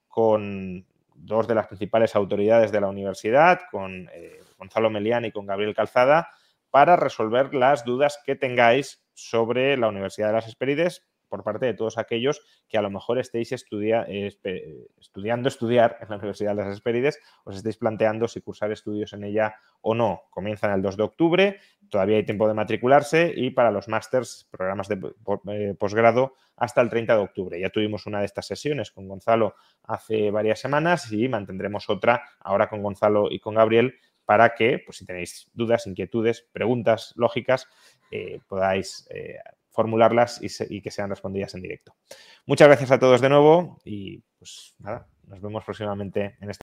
con 0.09 0.87
dos 1.15 1.47
de 1.47 1.55
las 1.55 1.67
principales 1.67 2.15
autoridades 2.15 2.73
de 2.73 2.81
la 2.81 2.89
universidad, 2.89 3.61
con 3.71 4.09
eh, 4.13 4.41
Gonzalo 4.59 4.91
Melián 4.91 5.25
y 5.25 5.33
con 5.33 5.47
Gabriel 5.47 5.75
Calzada, 5.75 6.31
para 6.71 6.97
resolver 6.97 7.55
las 7.55 7.85
dudas 7.85 8.21
que 8.25 8.37
tengáis 8.37 9.07
sobre 9.15 9.77
la 9.77 9.89
Universidad 9.89 10.29
de 10.29 10.35
las 10.35 10.49
Esperides 10.49 11.07
por 11.29 11.43
parte 11.43 11.67
de 11.67 11.75
todos 11.75 11.99
aquellos 11.99 12.43
que 12.69 12.79
a 12.79 12.83
lo 12.83 12.91
mejor 12.91 13.19
estéis 13.19 13.53
estudiando 13.53 15.49
estudiar 15.49 15.99
en 16.01 16.09
la 16.09 16.17
Universidad 16.17 16.57
de 16.57 16.65
las 16.65 16.75
Esperides, 16.75 17.19
os 17.45 17.57
estéis 17.57 17.77
planteando 17.77 18.29
si 18.29 18.41
cursar 18.41 18.73
estudios 18.73 19.13
en 19.13 19.25
ella 19.25 19.57
o 19.81 19.95
no. 19.95 20.23
Comienzan 20.31 20.73
el 20.73 20.83
2 20.83 20.97
de 20.97 21.03
octubre, 21.03 21.61
todavía 21.91 22.17
hay 22.17 22.25
tiempo 22.25 22.49
de 22.49 22.55
matricularse 22.55 23.33
y 23.35 23.51
para 23.51 23.71
los 23.71 23.89
másters, 23.89 24.49
programas 24.51 24.89
de 24.89 24.99
eh, 25.53 25.75
posgrado, 25.79 26.35
hasta 26.57 26.81
el 26.81 26.89
30 26.89 27.15
de 27.15 27.23
octubre. 27.23 27.61
Ya 27.61 27.71
tuvimos 27.71 28.07
una 28.07 28.21
de 28.21 28.27
estas 28.27 28.47
sesiones 28.47 28.91
con 28.91 29.09
Gonzalo 29.09 29.55
hace 29.85 30.31
varias 30.31 30.61
semanas 30.61 31.13
y 31.13 31.29
mantendremos 31.29 31.89
otra 31.89 32.23
ahora 32.41 32.69
con 32.69 32.83
Gonzalo 32.83 33.31
y 33.31 33.41
con 33.41 33.55
Gabriel 33.55 33.95
para 34.27 34.55
que, 34.55 34.83
pues 34.85 34.99
si 34.99 35.07
tenéis 35.07 35.49
dudas, 35.55 35.87
inquietudes, 35.87 36.47
preguntas 36.53 37.15
lógicas, 37.17 37.69
eh, 38.11 38.41
podáis 38.49 39.09
eh, 39.15 39.39
formularlas 39.77 40.41
y, 40.43 40.81
que 40.81 40.91
sean 40.91 41.11
respondidas 41.11 41.55
en 41.55 41.63
directo. 41.63 41.95
Muchas 42.47 42.67
gracias 42.67 42.91
a 42.91 42.99
todos 42.99 43.21
de 43.21 43.29
nuevo 43.29 43.79
y 43.85 44.25
pues 44.39 44.75
nada, 44.79 45.07
nos 45.27 45.41
vemos 45.41 45.65
próximamente 45.65 46.37
en 46.41 46.51
este 46.51 46.66